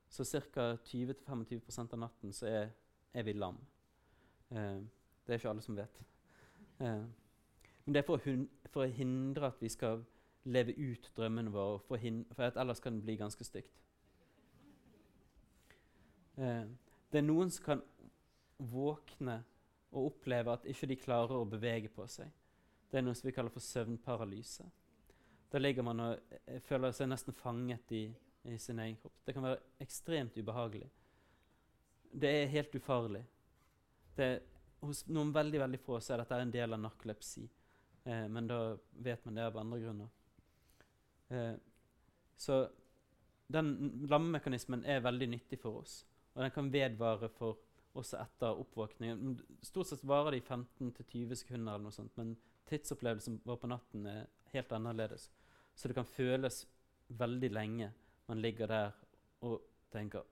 Så 0.08 0.24
ca. 0.24 0.76
20-25% 0.84 1.92
av 1.92 1.98
natten 1.98 2.32
så 2.32 2.46
er, 2.46 2.70
er 3.14 3.22
vi 3.22 3.32
lam. 3.32 3.58
Eh, 4.50 4.80
det 5.26 5.34
er 5.34 5.38
ikke 5.38 5.50
alle 5.50 5.62
som 5.62 5.76
vet. 5.76 6.00
Eh, 6.80 7.04
men 7.84 7.94
det 7.94 8.02
er 8.02 8.06
for, 8.06 8.22
for, 8.72 8.86
å 8.86 8.96
hindre 8.96 9.52
at 9.52 9.60
vi 9.62 9.68
skal 9.70 10.02
leve 10.44 10.74
ut 10.78 11.10
drømmene 11.16 11.52
våre, 11.52 11.78
for, 11.86 12.00
for 12.34 12.58
ellers 12.62 12.80
kan 12.80 12.96
det 12.96 13.04
bli 13.06 13.16
ganske 13.20 13.44
stygt. 13.44 13.84
Eh, 16.40 16.66
det 17.12 17.20
er 17.20 17.26
noen 17.26 17.52
som 17.52 17.66
kan 17.66 17.84
våkne 18.58 19.40
og 19.90 20.12
oppleve 20.12 20.52
at 20.54 20.66
ikke 20.70 20.88
de 20.90 20.98
klarer 21.00 21.38
å 21.38 21.48
bevege 21.48 21.90
på 21.92 22.06
seg. 22.10 22.30
Det 22.90 22.98
er 22.98 23.06
noe 23.06 23.14
som 23.18 23.28
vi 23.28 23.34
kaller 23.34 23.52
for 23.54 23.62
søvnparalyse. 23.62 24.66
Da 25.50 25.58
ligger 25.58 25.82
man 25.82 26.00
og 26.04 26.36
eh, 26.46 26.60
føler 26.62 26.94
seg 26.94 27.10
nesten 27.10 27.34
fanget 27.34 27.92
i, 27.96 28.04
i, 28.46 28.58
sin 28.58 28.78
egen 28.78 28.98
kropp. 29.00 29.16
Det 29.26 29.34
kan 29.34 29.46
være 29.48 29.62
ekstremt 29.82 30.38
ubehagelig. 30.38 30.90
Det 32.12 32.30
er 32.42 32.52
helt 32.54 32.74
ufarlig. 32.74 33.24
Det, 34.16 34.28
hos 34.82 35.04
noen 35.10 35.32
veldig 35.34 35.62
veldig 35.64 35.80
få 35.82 35.98
så 36.00 36.14
er 36.14 36.22
dette 36.22 36.38
en 36.42 36.54
del 36.54 36.76
av 36.76 36.82
narkolepsi. 36.84 37.48
Eh, 38.04 38.26
men 38.30 38.50
da 38.50 38.60
vet 39.02 39.24
man 39.26 39.40
det 39.40 39.48
av 39.48 39.58
andre 39.58 39.80
grunner. 39.82 40.12
Eh, 41.34 41.56
så 42.40 42.60
den 43.50 44.06
lammemekanismen 44.10 44.86
er 44.86 45.02
veldig 45.02 45.28
nyttig 45.34 45.58
for 45.60 45.82
oss. 45.82 46.04
Og 46.36 46.44
den 46.44 46.54
kan 46.54 46.70
vedvare 46.72 47.28
for 47.34 47.58
også 47.98 48.20
etter 48.22 48.58
oppvåkningen. 48.62 49.34
Stort 49.66 49.90
sett 49.90 50.06
varer 50.06 50.36
det 50.36 50.44
i 50.44 50.46
15-20 50.46 51.34
sekunder, 51.42 51.74
eller 51.74 51.88
noe 51.88 51.94
sånt, 51.94 52.14
men 52.16 52.36
tidsopplevelsen 52.70 53.40
vår 53.44 53.58
på 53.58 53.70
natten 53.70 54.06
er 54.06 54.28
helt 54.54 54.72
annerledes. 54.72 55.26
Så 55.80 55.88
det 55.88 55.96
kan 55.96 56.04
føles 56.04 56.66
veldig 57.08 57.48
lenge 57.56 57.86
man 58.28 58.42
ligger 58.42 58.66
der 58.66 58.90
og 59.40 59.62
tenker 59.90 60.22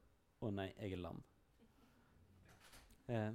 'Å 0.41 0.51
nei, 0.55 0.73
jeg 0.79 0.93
er 0.93 0.97
lam'. 0.97 1.23
Eh, 3.09 3.33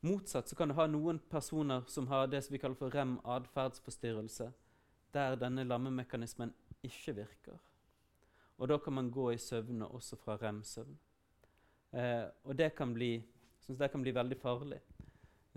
motsatt 0.00 0.48
så 0.48 0.56
kan 0.56 0.68
du 0.68 0.74
ha 0.74 0.86
noen 0.86 1.18
personer 1.18 1.82
som 1.88 2.06
har 2.06 2.26
det 2.26 2.44
som 2.44 2.52
vi 2.52 2.58
kaller 2.58 2.76
for 2.76 2.94
rem 2.94 3.18
atferdsforstyrrelse, 3.24 4.52
der 5.12 5.36
denne 5.36 5.64
lammemekanismen 5.64 6.54
ikke 6.82 7.16
virker. 7.16 7.58
Og 8.58 8.68
da 8.68 8.78
kan 8.78 8.92
man 8.92 9.10
gå 9.10 9.30
i 9.32 9.36
søvne 9.36 9.88
også 9.88 10.16
fra 10.16 10.36
rem-søvn. 10.36 10.96
Eh, 11.92 12.26
og 12.44 12.58
det 12.58 12.74
kan, 12.74 12.94
bli, 12.94 13.24
det 13.68 13.90
kan 13.90 14.02
bli 14.02 14.14
veldig 14.14 14.38
farlig. 14.40 14.80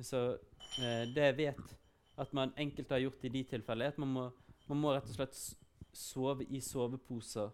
Så 0.01 0.37
eh, 0.79 1.05
det 1.15 1.23
jeg 1.23 1.37
vet 1.37 1.77
at 2.17 2.33
man 2.33 2.53
enkelte 2.57 2.93
har 2.93 2.99
gjort 2.99 3.23
i 3.23 3.29
de 3.29 3.43
tilfellene, 3.43 3.85
er 3.85 3.87
at 3.87 3.97
man 3.97 4.09
må, 4.09 4.31
man 4.67 4.77
må 4.77 4.93
rett 4.93 5.09
og 5.09 5.15
slett 5.15 5.66
sove 5.97 6.45
i 6.53 6.61
soveposer 6.61 7.51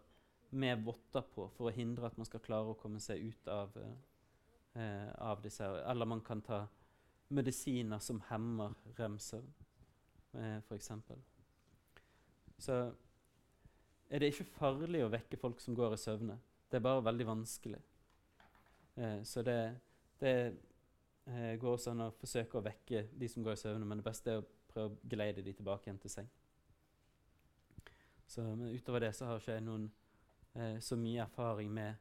med 0.53 0.84
votter 0.86 1.26
på 1.34 1.48
for 1.56 1.70
å 1.70 1.74
hindre 1.74 2.07
at 2.07 2.18
man 2.20 2.28
skal 2.28 2.44
klare 2.44 2.74
å 2.74 2.78
komme 2.80 3.02
seg 3.02 3.24
ut 3.24 3.48
av, 3.49 3.78
eh, 4.76 5.10
av 5.18 5.41
disse. 5.41 5.65
Eller 5.65 6.06
man 6.06 6.22
kan 6.22 6.41
ta 6.41 6.68
medisiner 7.34 7.99
som 7.99 8.22
hemmer 8.30 8.76
rem-søvn, 8.98 9.53
eh, 10.34 10.57
f.eks. 10.57 10.91
Så 12.57 12.94
er 14.10 14.20
det 14.20 14.30
ikke 14.30 14.52
farlig 14.60 15.03
å 15.06 15.11
vekke 15.11 15.40
folk 15.41 15.60
som 15.60 15.76
går 15.76 15.95
i 15.95 15.98
søvne. 15.98 16.38
Det 16.70 16.78
er 16.78 16.86
bare 16.86 17.06
veldig 17.06 17.26
vanskelig. 17.28 17.82
Eh, 18.95 19.24
så 19.24 19.41
det, 19.41 19.57
det 20.20 20.36
eh, 21.26 21.56
går 21.57 21.72
også 21.72 21.91
an 21.91 22.07
å 22.07 22.14
forsøke 22.20 22.60
å 22.60 22.65
vekke 22.65 23.07
de 23.20 23.30
som 23.30 23.44
går 23.44 23.57
i 23.57 23.64
søvne, 23.64 23.86
men 23.86 24.02
det 24.02 24.06
beste 24.06 24.32
er 24.32 24.44
å 24.44 24.48
prøve 24.70 24.94
å 24.94 25.10
geleide 25.10 25.45
de 25.45 25.53
tilbake 25.53 25.90
igjen 25.90 26.02
til 26.02 26.14
seng. 26.14 26.30
Så, 28.28 28.44
men 28.56 28.74
utover 28.74 29.06
det 29.06 29.14
så 29.16 29.28
har 29.28 29.41
ikke 29.41 29.58
jeg 29.58 29.66
noen 29.66 29.90
eh, 30.56 30.80
så 30.82 30.98
mye 30.98 31.24
erfaring 31.26 31.72
med 31.74 31.95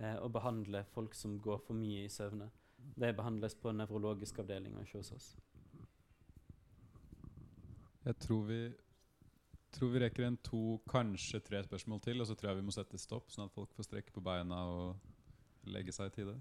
eh, 0.00 0.16
å 0.22 0.28
behandle 0.32 0.84
folk 0.94 1.14
som 1.14 1.38
går 1.42 1.60
for 1.66 1.76
mye 1.76 2.06
i 2.06 2.12
søvne. 2.12 2.48
Det 2.96 3.12
behandles 3.16 3.56
på 3.60 3.72
nevrologisk 3.76 4.40
avdeling 4.42 4.76
og 4.76 4.86
ikke 4.86 5.02
hos 5.02 5.12
oss. 5.16 5.30
Jeg 8.06 8.16
tror 8.24 8.46
vi, 8.48 8.60
tror 9.76 9.92
vi 9.92 10.00
rekker 10.00 10.24
en 10.24 10.38
to, 10.40 10.78
kanskje 10.88 11.42
tre 11.44 11.60
spørsmål 11.66 12.00
til, 12.06 12.22
og 12.22 12.30
så 12.30 12.36
tror 12.38 12.52
jeg 12.52 12.62
vi 12.62 12.68
må 12.70 12.74
sette 12.74 13.00
stopp, 13.00 13.28
sånn 13.32 13.50
at 13.50 13.54
folk 13.54 13.74
får 13.76 13.90
strekke 13.90 14.14
på 14.14 14.24
beina 14.24 14.62
og 14.72 15.68
legge 15.68 15.92
seg 15.92 16.08
i 16.08 16.14
tide. 16.14 16.38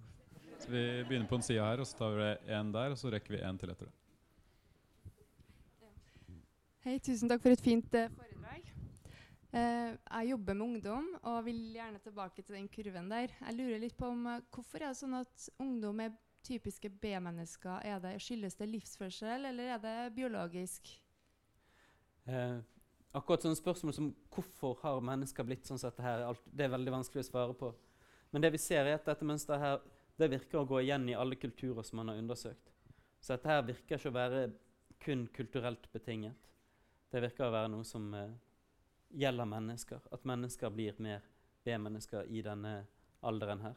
Så 0.59 0.71
Vi 0.71 0.83
begynner 1.07 1.27
på 1.27 1.35
en 1.39 1.43
side 1.43 1.63
her, 1.63 1.83
og 1.83 1.87
så 1.87 1.99
tar 1.99 2.15
vi 2.15 2.29
en 2.55 2.71
der, 2.71 2.95
og 2.95 2.99
så 2.99 3.11
rekker 3.11 3.35
vi 3.35 3.43
en 3.43 3.59
til 3.59 3.73
etter 3.73 3.89
det. 3.89 3.95
Hei, 6.85 6.95
tusen 7.03 7.27
takk 7.27 7.43
for 7.43 7.51
et 7.51 7.61
fint 7.63 7.91
uh, 7.91 8.07
foredrag. 8.07 8.28
Uh, 9.49 9.95
jeg 9.97 10.29
jobber 10.29 10.53
med 10.53 10.65
ungdom 10.67 11.05
og 11.25 11.39
vil 11.47 11.61
gjerne 11.73 11.97
tilbake 12.03 12.43
til 12.43 12.53
den 12.53 12.67
kurven 12.69 13.07
der. 13.09 13.31
Jeg 13.33 13.55
lurer 13.57 13.79
litt 13.81 13.95
på 13.97 14.11
om 14.13 14.27
uh, 14.29 14.41
Hvorfor 14.53 14.83
er 14.83 14.91
det 14.91 14.99
sånn 14.99 15.15
at 15.17 15.45
ungdom 15.57 16.01
er 16.03 16.11
typiske 16.45 16.91
B-mennesker? 17.01 17.79
Er 17.81 18.01
det, 18.03 18.11
Skyldes 18.21 18.59
det 18.59 18.67
livsførsel, 18.69 19.47
eller 19.49 19.71
er 19.73 19.79
det 19.81 19.95
biologisk? 20.13 20.91
Uh, 22.29 22.61
akkurat 23.17 23.47
sånne 23.47 23.57
spørsmål 23.57 23.95
som 23.97 24.11
hvorfor 24.35 24.75
har 24.83 25.01
mennesker 25.09 25.47
blitt 25.47 25.65
sånn 25.65 25.81
som 25.81 25.89
dette 25.89 26.05
her, 26.05 26.27
det 26.45 26.67
er 26.67 26.75
veldig 26.75 26.93
vanskelig 26.99 27.23
å 27.25 27.29
svare 27.31 27.55
på. 27.57 27.71
Men 28.29 28.45
det 28.45 28.51
vi 28.53 28.61
ser 28.61 28.85
er 28.85 28.99
at 28.99 29.09
dette 29.09 29.25
mønsteret 29.25 29.63
her, 29.63 29.79
det 30.19 30.29
virker 30.29 30.59
å 30.61 30.67
gå 30.69 30.83
igjen 30.83 31.07
i 31.09 31.17
alle 31.17 31.39
kulturer 31.41 31.81
som 31.87 32.03
man 32.03 32.11
har 32.13 32.21
undersøkt. 32.21 32.69
Så 33.17 33.33
dette 33.33 33.49
her 33.49 33.65
virker 33.65 33.97
ikke 33.97 34.11
å 34.11 34.19
være 34.19 34.43
kun 35.01 35.25
kulturelt 35.33 35.89
betinget. 35.89 36.37
Det 37.09 37.23
virker 37.25 37.47
å 37.47 37.55
være 37.55 37.73
noe 37.73 37.87
som 37.87 38.11
gjelder 39.09 39.45
mennesker. 39.45 39.99
At 40.11 40.25
mennesker 40.25 40.69
blir 40.69 40.97
mer 40.97 41.21
B-mennesker 41.63 42.29
i 42.29 42.41
denne 42.41 42.85
alderen 43.21 43.61
her. 43.61 43.75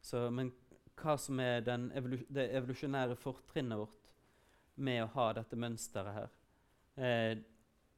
Så, 0.00 0.28
men 0.30 0.52
hva 0.96 1.16
som 1.20 1.40
er 1.42 1.66
evolu 1.66 2.22
det 2.32 2.48
evolusjonære 2.56 3.18
fortrinnet 3.20 3.78
vårt 3.80 4.10
med 4.76 5.02
å 5.02 5.10
ha 5.16 5.26
dette 5.36 5.58
mønsteret 5.58 6.16
her, 6.16 6.36
eh, 6.96 7.38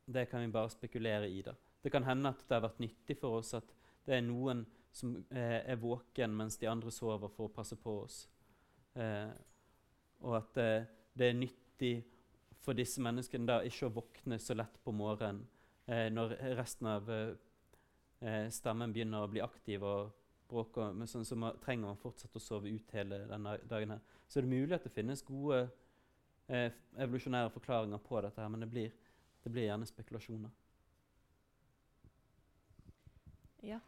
det 0.08 0.24
kan 0.30 0.40
vi 0.40 0.52
bare 0.52 0.72
spekulere 0.72 1.28
i. 1.28 1.42
da. 1.42 1.54
det 1.82 1.90
kan 1.90 2.04
hende 2.04 2.28
at 2.28 2.44
det 2.48 2.54
har 2.54 2.64
vært 2.64 2.80
nyttig 2.80 3.18
for 3.20 3.38
oss 3.38 3.54
at 3.54 3.74
det 4.06 4.16
er 4.16 4.22
noen 4.24 4.64
som 4.92 5.14
eh, 5.30 5.60
er 5.68 5.76
våken 5.76 6.34
mens 6.34 6.56
de 6.58 6.66
andre 6.66 6.90
sover, 6.90 7.28
for 7.28 7.46
å 7.48 7.54
passe 7.54 7.76
på 7.76 7.98
oss. 8.02 8.22
Eh, 8.94 9.30
og 10.24 10.38
at 10.40 10.56
eh, 10.62 10.88
det 11.14 11.28
er 11.28 11.36
nyttig 11.36 11.92
for 12.58 12.74
disse 12.74 13.02
menneskene 13.04 13.46
da 13.46 13.60
ikke 13.66 13.86
å 13.86 13.94
våkne 14.00 14.38
så 14.42 14.56
lett 14.56 14.80
på 14.82 14.94
morgenen 14.96 15.44
når 15.88 16.34
resten 16.58 16.86
av 16.86 17.10
eh, 17.10 17.34
eh, 18.20 18.46
stammen 18.52 18.92
begynner 18.92 19.24
å 19.24 19.30
bli 19.32 19.40
aktiv 19.40 19.84
og 19.86 20.12
bråke. 20.48 20.90
Men 20.92 21.08
sånn, 21.08 21.24
så 21.24 21.36
man, 21.38 21.56
trenger 21.64 21.88
man 21.88 22.00
fortsatt 22.00 22.36
å 22.36 22.42
sove 22.42 22.72
ut 22.72 22.94
hele 22.96 23.22
denne 23.30 23.56
dagen. 23.68 23.96
her. 23.96 24.16
Så 24.28 24.42
det 24.42 24.50
mulig 24.50 24.76
at 24.76 24.84
det 24.84 24.92
finnes 24.92 25.24
gode 25.24 25.62
eh, 26.48 26.72
evolusjonære 27.00 27.52
forklaringer 27.54 28.02
på 28.04 28.20
dette, 28.20 28.40
her, 28.40 28.52
men 28.52 28.64
det 28.64 28.70
blir, 28.72 28.92
det 29.44 29.52
blir 29.52 29.68
gjerne 29.68 29.88
spekulasjoner. 29.88 30.52
Ja. 33.64 33.80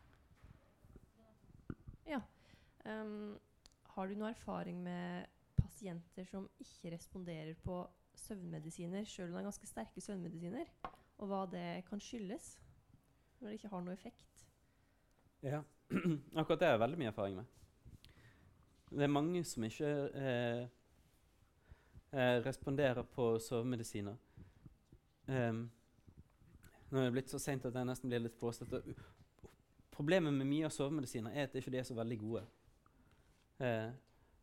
ja. 2.08 2.18
Um, 2.82 3.36
har 3.94 4.08
du 4.08 4.16
noe 4.18 4.32
erfaring 4.32 4.80
med 4.82 5.28
pasienter 5.60 6.26
som 6.26 6.48
ikke 6.58 6.96
responderer 6.96 7.54
på 7.62 7.84
søvnmedisiner, 8.18 9.06
sjøl 9.06 9.28
om 9.28 9.36
det 9.36 9.44
er 9.44 9.46
ganske 9.46 9.68
sterke 9.68 10.02
søvnmedisiner, 10.02 10.72
og 11.20 11.28
hva 11.28 11.44
det 11.52 11.84
kan 11.88 12.00
skyldes? 12.02 12.54
Når 13.40 13.48
det 13.48 13.58
ikke 13.58 13.72
har 13.72 13.84
noe 13.84 13.96
effekt? 13.96 14.44
Ja, 15.44 15.62
akkurat 16.40 16.60
det 16.60 16.68
har 16.68 16.76
jeg 16.76 16.84
veldig 16.84 17.00
mye 17.00 17.12
erfaring 17.12 17.40
med. 17.40 17.56
Det 18.90 19.06
er 19.06 19.12
mange 19.12 19.44
som 19.46 19.64
ikke 19.64 19.90
eh, 20.18 20.64
eh, 22.12 22.36
responderer 22.44 23.06
på 23.14 23.32
sovemedisiner. 23.38 24.16
Um, 25.30 25.68
nå 26.90 26.98
er 26.98 27.06
det 27.06 27.14
blitt 27.14 27.30
så 27.30 27.38
seint 27.38 27.64
at 27.68 27.76
jeg 27.76 27.86
nesten 27.86 28.10
blir 28.10 28.24
litt 28.24 28.38
påstått. 28.40 28.90
Problemet 29.94 30.34
med 30.34 30.48
mye 30.48 30.66
av 30.66 30.74
sovemedisiner 30.74 31.36
er 31.36 31.46
at 31.46 31.54
ikke 31.60 31.70
de 31.70 31.78
er 31.78 31.86
så 31.86 31.94
veldig 31.94 32.18
gode. 32.18 32.42
Eh, 33.62 33.90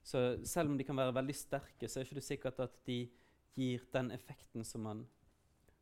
så 0.08 0.22
selv 0.48 0.72
om 0.72 0.78
de 0.80 0.86
kan 0.88 0.96
være 0.96 1.16
veldig 1.18 1.36
sterke, 1.36 1.90
så 1.90 2.00
er 2.00 2.06
det 2.06 2.14
ikke 2.16 2.30
sikkert 2.30 2.60
at 2.64 2.76
de 2.88 3.02
gir 3.58 3.84
den 3.94 4.14
effekten 4.16 4.64
som 4.64 4.86
man, 4.88 5.04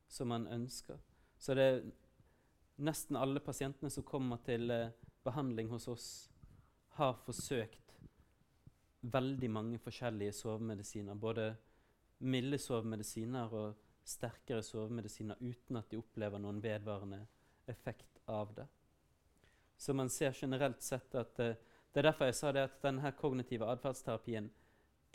som 0.07 0.29
man 0.31 0.47
ønsker. 0.47 0.99
Så 1.37 1.53
det 1.57 1.65
er 1.65 1.81
nesten 2.85 3.17
alle 3.19 3.39
pasientene 3.43 3.91
som 3.91 4.05
kommer 4.07 4.41
til 4.45 4.71
eh, 4.71 4.93
behandling 5.25 5.69
hos 5.71 5.87
oss, 5.87 6.07
har 6.95 7.17
forsøkt 7.25 7.97
veldig 9.11 9.49
mange 9.51 9.79
forskjellige 9.79 10.33
sovemedisiner. 10.33 11.15
Både 11.15 11.49
milde 12.19 12.57
sovemedisiner 12.57 13.53
og 13.53 13.75
sterkere 14.05 14.63
sovemedisiner 14.63 15.41
uten 15.41 15.79
at 15.79 15.89
de 15.91 15.99
opplever 15.99 16.39
noen 16.41 16.61
vedvarende 16.63 17.25
effekt 17.67 18.21
av 18.31 18.53
det. 18.55 18.67
Så 19.77 19.93
man 19.93 20.09
ser 20.09 20.33
generelt 20.33 20.81
sett 20.81 21.15
at 21.15 21.39
uh, 21.39 21.55
Det 21.95 22.01
er 22.01 22.09
derfor 22.09 22.27
jeg 22.27 22.35
sa 22.35 22.51
det 22.51 22.63
at 22.67 22.81
denne 22.83 23.11
kognitive 23.15 23.67
atferdsterapien 23.71 24.49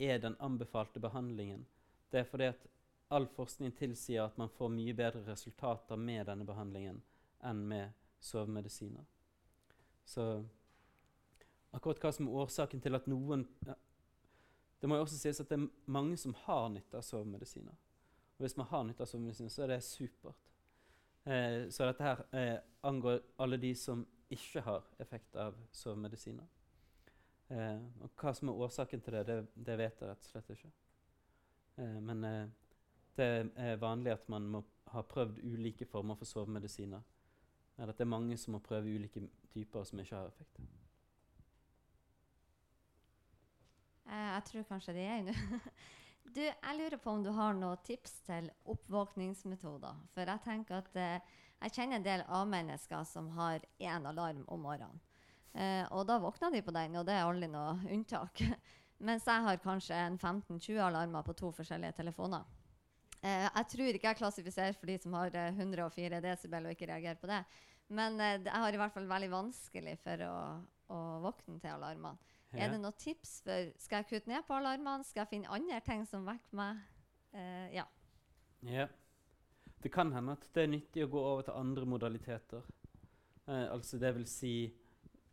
er 0.01 0.17
den 0.17 0.35
anbefalte 0.41 0.99
behandlingen. 0.99 1.67
Det 2.09 2.19
er 2.19 2.25
fordi 2.25 2.47
at 2.49 2.63
all 3.11 3.27
forskning 3.27 3.73
tilsier 3.75 4.23
at 4.23 4.37
man 4.39 4.49
får 4.49 4.71
mye 4.73 4.95
bedre 4.95 5.23
resultater 5.27 5.99
med 5.99 6.25
denne 6.29 6.47
behandlingen 6.47 7.01
enn 7.47 7.63
med 7.67 7.93
sovemedisiner. 8.21 9.05
Så 10.05 10.25
akkurat 11.71 12.01
hva 12.03 12.11
som 12.15 12.27
er 12.27 12.43
årsaken 12.43 12.83
til 12.83 12.97
at 12.97 13.07
noen 13.11 13.47
Det 14.81 14.89
må 14.89 14.97
jo 14.97 15.03
også 15.05 15.19
sies 15.19 15.37
at 15.43 15.49
det 15.51 15.59
er 15.59 15.91
mange 15.93 16.15
som 16.17 16.33
har 16.47 16.69
nytte 16.73 16.97
av 16.97 17.03
sovemedisiner. 17.05 17.75
Og 18.33 18.41
hvis 18.41 18.55
man 18.57 18.65
har 18.71 18.87
nytte 18.87 19.03
av 19.05 19.09
sovemedisiner, 19.11 19.51
så 19.53 19.61
er 19.61 19.67
det 19.69 19.83
supert. 19.85 20.47
Eh, 21.23 21.67
så 21.69 21.85
dette 21.85 22.07
her 22.07 22.23
eh, 22.33 22.55
angår 22.89 23.19
alle 23.37 23.59
de 23.61 23.75
som 23.77 24.01
ikke 24.33 24.63
har 24.65 24.87
effekt 25.03 25.37
av 25.37 25.59
sovemedisiner. 25.71 26.49
Eh, 27.51 27.83
og 28.01 28.09
hva 28.17 28.33
som 28.33 28.49
er 28.49 28.63
årsaken 28.65 29.05
til 29.05 29.19
det, 29.19 29.21
det, 29.27 29.37
det 29.53 29.77
vet 29.83 30.01
jeg 30.01 30.09
rett 30.09 30.25
og 30.25 30.31
slett 30.31 30.49
ikke. 30.55 30.71
Eh, 31.77 31.99
men 32.01 32.25
eh, 32.25 32.49
det 33.17 33.51
er 33.55 33.81
vanlig 33.81 34.13
at 34.13 34.29
man 34.29 34.47
må 34.47 34.63
ha 34.91 35.01
prøvd 35.07 35.39
ulike 35.43 35.85
former 35.87 36.15
for 36.19 36.25
sovemedisiner. 36.29 37.01
Eller 37.77 37.93
at 37.93 37.97
det 37.97 38.05
er 38.05 38.13
mange 38.13 38.37
som 38.37 38.55
må 38.55 38.61
prøve 38.63 38.91
ulike 38.91 39.23
typer 39.53 39.83
som 39.87 39.99
ikke 39.99 40.15
har 40.15 40.29
effekt. 40.29 40.61
Eh, 44.11 44.29
jeg 44.35 44.43
tror 44.49 44.69
kanskje 44.69 44.95
det 44.99 45.07
er 45.09 45.25
nå. 45.25 45.35
Du, 46.31 46.39
jeg 46.39 46.75
lurer 46.77 46.99
på 47.01 47.11
om 47.11 47.23
du 47.25 47.31
har 47.35 47.55
noen 47.57 47.79
tips 47.83 48.21
til 48.23 48.45
oppvåkningsmetoder. 48.69 49.97
For 50.13 50.29
jeg 50.29 50.43
tenker 50.45 50.77
at 50.77 50.95
eh, 50.95 51.39
jeg 51.61 51.73
kjenner 51.75 51.97
en 51.97 52.05
del 52.05 52.23
A-mennesker 52.29 53.03
som 53.09 53.27
har 53.35 53.65
én 53.81 54.07
alarm 54.07 54.45
om 54.47 54.61
morgenen. 54.63 55.01
Eh, 55.51 55.83
og 55.91 56.05
da 56.07 56.19
våkner 56.23 56.53
de 56.53 56.61
på 56.63 56.71
den, 56.71 56.95
og 56.95 57.05
det 57.09 57.17
er 57.17 57.25
aldri 57.25 57.49
noe 57.51 57.73
unntak. 57.91 58.43
Mens 59.07 59.27
jeg 59.27 59.43
har 59.43 59.59
kanskje 59.59 59.97
en 59.97 60.17
15-20 60.21 60.79
alarmer 60.85 61.25
på 61.27 61.35
to 61.35 61.51
forskjellige 61.57 61.97
telefoner. 61.99 62.45
Eh, 63.21 63.47
jeg 63.47 63.67
tror 63.73 63.97
ikke 63.97 64.09
jeg 64.09 64.19
klassifiserer 64.19 64.77
for 64.77 64.89
de 64.89 64.97
som 65.01 65.13
har 65.19 65.35
104 65.51 66.21
desibel 66.25 66.65
og 66.65 66.75
ikke 66.75 66.89
reagerer 66.89 67.19
på 67.21 67.29
det. 67.29 67.43
Men 67.91 68.19
eh, 68.19 68.39
jeg 68.39 68.63
har 68.63 68.73
i 68.73 68.79
hvert 68.81 68.95
fall 68.95 69.09
veldig 69.09 69.31
vanskelig 69.33 69.97
for 70.01 70.25
å, 70.25 70.35
å 70.95 70.99
våkne 71.25 71.59
til 71.61 71.75
alarmene. 71.75 72.17
Ja. 72.51 72.65
Er 72.65 72.73
det 72.73 72.81
noen 72.83 72.97
tips 72.99 73.37
for 73.45 73.69
Skal 73.79 74.01
jeg 74.01 74.09
kutte 74.09 74.31
ned 74.31 74.43
på 74.43 74.57
alarmene? 74.57 75.05
Skal 75.07 75.23
jeg 75.23 75.31
finne 75.37 75.53
andre 75.55 75.79
ting 75.85 76.03
som 76.09 76.25
vekker 76.27 76.57
meg? 76.59 76.81
Eh, 77.31 77.67
ja. 77.77 77.85
Ja. 78.67 78.87
Det 79.81 79.89
kan 79.89 80.11
hende 80.13 80.35
at 80.35 80.49
det 80.53 80.65
er 80.65 80.73
nyttig 80.73 81.05
å 81.05 81.11
gå 81.13 81.21
over 81.21 81.47
til 81.47 81.57
andre 81.57 81.87
modaliteter. 81.89 82.65
Eh, 83.47 83.67
altså 83.71 83.97
det 84.01 84.11
vil 84.17 84.27
si 84.29 84.55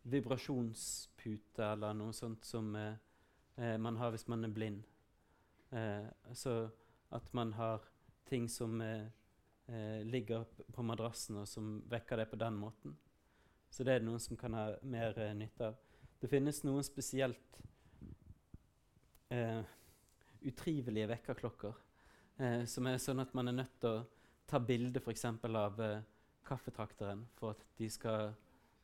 vibrasjonspute 0.08 1.66
eller 1.74 1.96
noe 1.98 2.14
sånt 2.16 2.46
som 2.48 2.70
eh, 2.78 2.94
eh 3.58 3.76
man 3.76 3.98
har 4.00 4.14
hvis 4.14 4.28
man 4.30 4.46
er 4.46 4.54
blind. 4.54 4.86
Eh, 5.70 6.06
så 6.32 6.54
at 7.14 7.32
man 7.32 7.52
har 7.56 7.84
ting 8.28 8.48
som 8.48 8.80
eh, 8.80 9.06
eh, 9.66 10.04
ligger 10.04 10.44
på 10.72 10.82
madrassen, 10.82 11.40
og 11.42 11.48
som 11.48 11.78
vekker 11.88 12.22
det 12.22 12.30
på 12.30 12.40
den 12.40 12.56
måten. 12.60 12.96
Så 13.70 13.84
det 13.84 13.98
er 13.98 14.04
noen 14.04 14.20
som 14.20 14.36
kan 14.36 14.54
ha 14.56 14.70
mer 14.82 15.16
nytte 15.36 15.70
av. 15.70 15.76
Det 16.20 16.28
finnes 16.30 16.62
noen 16.66 16.84
spesielt 16.84 17.60
eh, 19.30 19.60
utrivelige 20.40 21.08
vekkerklokker. 21.12 21.74
Eh, 22.38 22.64
som 22.70 22.86
er 22.86 23.00
sånn 23.02 23.22
at 23.22 23.34
man 23.34 23.50
er 23.50 23.60
nødt 23.60 23.76
til 23.82 24.00
å 24.00 24.06
ta 24.48 24.60
bilde 24.62 25.02
f.eks. 25.02 25.24
av 25.26 25.80
eh, 25.84 26.04
kaffetrakteren 26.48 27.24
for 27.38 27.56
at 27.56 27.64
de 27.78 27.90
skal 27.92 28.36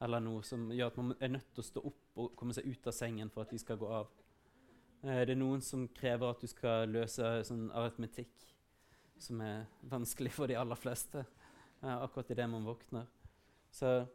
Eller 0.02 0.20
noe 0.20 0.42
som 0.44 0.66
gjør 0.74 0.90
at 0.90 0.96
man 0.98 1.14
er 1.22 1.30
nødt 1.32 1.52
til 1.55 1.62
å 1.62 1.64
stå 1.64 1.80
opp 1.88 2.18
og 2.20 2.32
komme 2.36 2.52
seg 2.52 2.66
ut 2.66 2.86
av 2.90 2.92
sengen 2.92 3.30
for 3.32 3.44
at 3.44 3.52
de 3.55 3.59
skal 3.62 3.78
gå 3.80 3.86
av. 3.88 4.09
Eh, 5.05 5.22
det 5.28 5.36
er 5.36 5.40
noen 5.40 5.62
som 5.64 5.86
krever 5.94 6.32
at 6.32 6.43
du 6.43 6.48
skal 6.51 6.89
løse 6.89 7.31
sånn 7.47 7.68
aritmetikk, 7.76 8.48
som 9.20 9.40
er 9.44 9.64
vanskelig 9.93 10.32
for 10.35 10.51
de 10.51 10.59
aller 10.59 10.78
fleste 10.81 11.24
akkurat 11.85 12.31
idet 12.32 12.47
man 12.48 12.64
våkner. 12.64 13.05
Så 13.68 14.06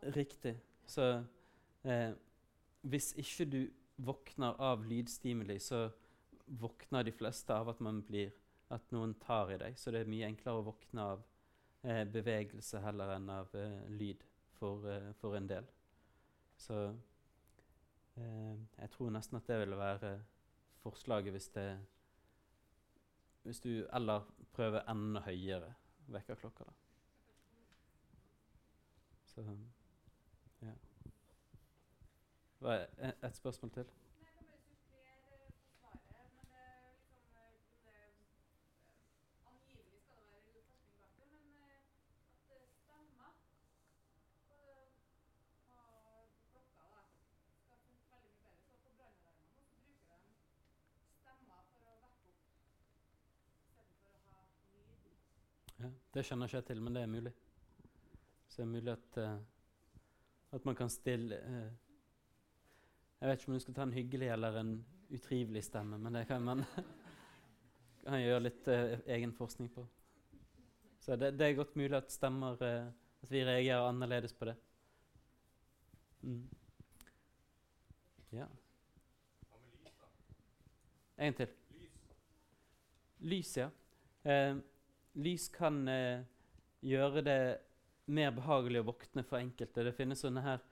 Riktig. 0.00 0.56
Så 0.86 1.22
eh, 1.84 2.12
hvis 2.80 3.12
ikke 3.20 3.44
du 3.44 3.60
våkner 3.96 4.56
av 4.60 4.84
lydstimuli, 4.88 5.58
så 5.58 5.88
våkner 6.46 7.04
de 7.04 7.12
fleste 7.12 7.54
av 7.54 7.68
at 7.68 7.80
man 7.84 8.00
blir 8.02 8.32
at 8.72 8.86
noen 8.94 9.14
tar 9.20 9.52
i 9.52 9.58
deg. 9.60 9.76
Så 9.78 9.92
det 9.92 10.02
er 10.02 10.10
mye 10.10 10.30
enklere 10.30 10.62
å 10.62 10.66
våkne 10.70 11.06
av 11.14 11.22
eh, 11.82 12.04
bevegelse 12.08 12.80
heller 12.84 13.14
enn 13.16 13.28
av 13.34 13.52
eh, 13.58 13.82
lyd 13.92 14.24
for, 14.56 14.86
eh, 14.88 15.12
for, 15.20 15.36
en 15.36 15.50
del. 15.50 15.68
Så 16.56 16.80
jeg 18.16 18.90
tror 18.90 19.10
nesten 19.10 19.36
at 19.36 19.46
det 19.46 19.58
ville 19.58 19.76
være 19.76 20.22
forslaget 20.82 21.30
hvis 21.30 21.48
det 21.48 21.86
Hvis 23.42 23.60
du 23.60 23.68
eller 23.68 24.34
prøver 24.52 24.80
enda 24.90 25.20
høyere 25.20 25.74
vekkerklokker, 26.06 26.64
da. 26.64 26.72
Så 29.24 29.56
ja. 30.62 30.72
Et 33.28 33.36
spørsmål 33.36 33.70
til? 33.70 33.84
Ja, 55.80 55.90
det 56.14 56.24
kjenner 56.26 56.48
ikke 56.48 56.56
jeg 56.56 56.66
til, 56.70 56.82
men 56.82 56.96
det 56.96 57.02
er 57.02 57.10
mulig. 57.10 57.32
Så 58.48 58.62
det 58.62 58.66
er 58.66 58.72
mulig 58.72 58.92
at 58.92 59.18
uh, 59.22 59.36
at 60.50 60.64
man 60.66 60.74
kan 60.74 60.90
stille 60.90 61.36
uh, 61.46 61.68
Jeg 63.20 63.28
vet 63.28 63.40
ikke 63.40 63.52
om 63.52 63.54
du 63.54 63.62
skal 63.62 63.74
ta 63.74 63.82
en 63.82 63.92
hyggelig 63.92 64.28
eller 64.28 64.60
en 64.60 64.72
utrivelig 65.10 65.64
stemme, 65.64 65.98
men 65.98 66.14
det 66.14 66.26
kan 66.26 66.42
man 66.42 66.64
kan 68.06 68.22
gjøre 68.22 68.46
litt 68.48 68.68
uh, 68.68 68.96
egen 69.06 69.32
forskning 69.32 69.70
på. 69.74 69.86
Så 71.00 71.16
det, 71.16 71.34
det 71.38 71.46
er 71.46 71.58
godt 71.58 71.76
mulig 71.76 71.96
at 71.96 72.12
stemmer 72.12 72.62
At 73.22 73.30
vi 73.30 73.44
reagerer 73.44 73.88
annerledes 73.88 74.32
på 74.32 74.44
det. 74.44 74.56
Mm. 76.22 76.48
Ja. 78.32 78.46
En 81.18 81.34
til. 81.34 81.48
Lys, 83.20 83.56
ja. 83.56 83.68
Eh, 84.24 84.56
lys 85.14 85.48
kan 85.54 85.82
eh, 85.88 86.22
gjøre 86.86 87.22
det 87.26 87.40
mer 88.10 88.32
behagelig 88.34 88.82
å 88.82 88.88
våkne 88.90 89.24
for 89.26 89.40
enkelte. 89.40 89.84
Det 89.86 89.94
finnes 89.96 90.22
sånne 90.22 90.42
her 90.44 90.62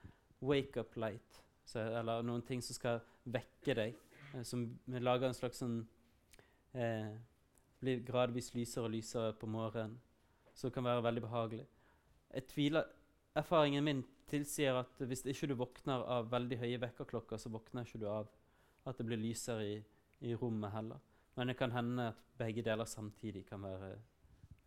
wake 0.45 0.81
up 0.81 0.95
light, 0.99 1.41
så, 1.67 1.83
eller 1.99 2.23
noen 2.25 2.43
ting 2.47 2.61
som 2.63 2.77
skal 2.77 3.01
vekke 3.29 3.75
deg. 3.79 3.97
Eh, 4.33 4.43
som 4.47 4.67
lager 4.99 5.29
en 5.29 5.37
slags 5.37 5.63
sånn 5.63 5.81
eh, 6.77 7.11
Blir 7.79 8.01
gradvis 8.03 8.49
lysere 8.51 8.89
og 8.89 8.91
lysere 8.91 9.35
på 9.39 9.47
morgenen. 9.47 9.93
Som 10.51 10.73
kan 10.75 10.83
være 10.83 11.05
veldig 11.05 11.21
behagelig. 11.23 11.67
Jeg 12.35 12.49
tviler 12.51 12.89
Erfaringen 13.39 13.85
min 13.85 14.01
tilsier 14.27 14.75
at 14.75 14.99
hvis 15.07 15.23
ikke 15.29 15.47
du 15.47 15.53
våkner 15.61 16.03
av 16.11 16.27
veldig 16.31 16.57
høye 16.59 16.79
vekkerklokker, 16.81 17.39
så 17.39 17.51
våkner 17.53 17.85
ikke 17.87 18.01
du 18.01 18.07
av 18.11 18.27
at 18.89 18.97
det 18.97 19.05
blir 19.07 19.21
lysere 19.21 19.63
i, 19.63 19.77
i 20.27 20.33
rommet 20.35 20.73
heller. 20.73 20.99
Men 21.37 21.47
det 21.47 21.55
kan 21.59 21.71
hende 21.71 22.09
at 22.11 22.19
begge 22.41 22.65
deler 22.65 22.89
samtidig 22.89 23.45
kan 23.47 23.63
være, 23.63 23.93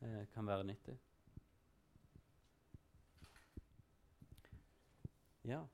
eh, 0.02 0.26
kan 0.34 0.46
være 0.46 0.64
nyttig. 0.64 0.98
Ja. 5.44 5.64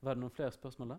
Var 0.00 0.14
det 0.14 0.20
noen 0.22 0.32
flere 0.32 0.52
spørsmål 0.52 0.94
da? 0.94 0.98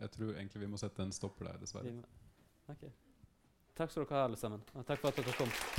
Jeg 0.00 0.10
tror 0.10 0.34
egentlig 0.34 0.60
vi 0.60 0.66
må 0.68 0.76
sette 0.76 1.02
en 1.02 1.12
stopper 1.12 1.48
der, 1.48 1.58
dessverre. 1.62 1.94
Okay. 2.68 2.90
Takk 3.76 3.90
skal 3.90 4.04
dere 4.04 4.18
ha, 4.18 4.24
alle 4.28 4.36
sammen. 4.40 4.64
Og 4.74 4.86
takk 4.86 5.00
for 5.00 5.08
at 5.08 5.22
dere 5.22 5.36
kom. 5.38 5.75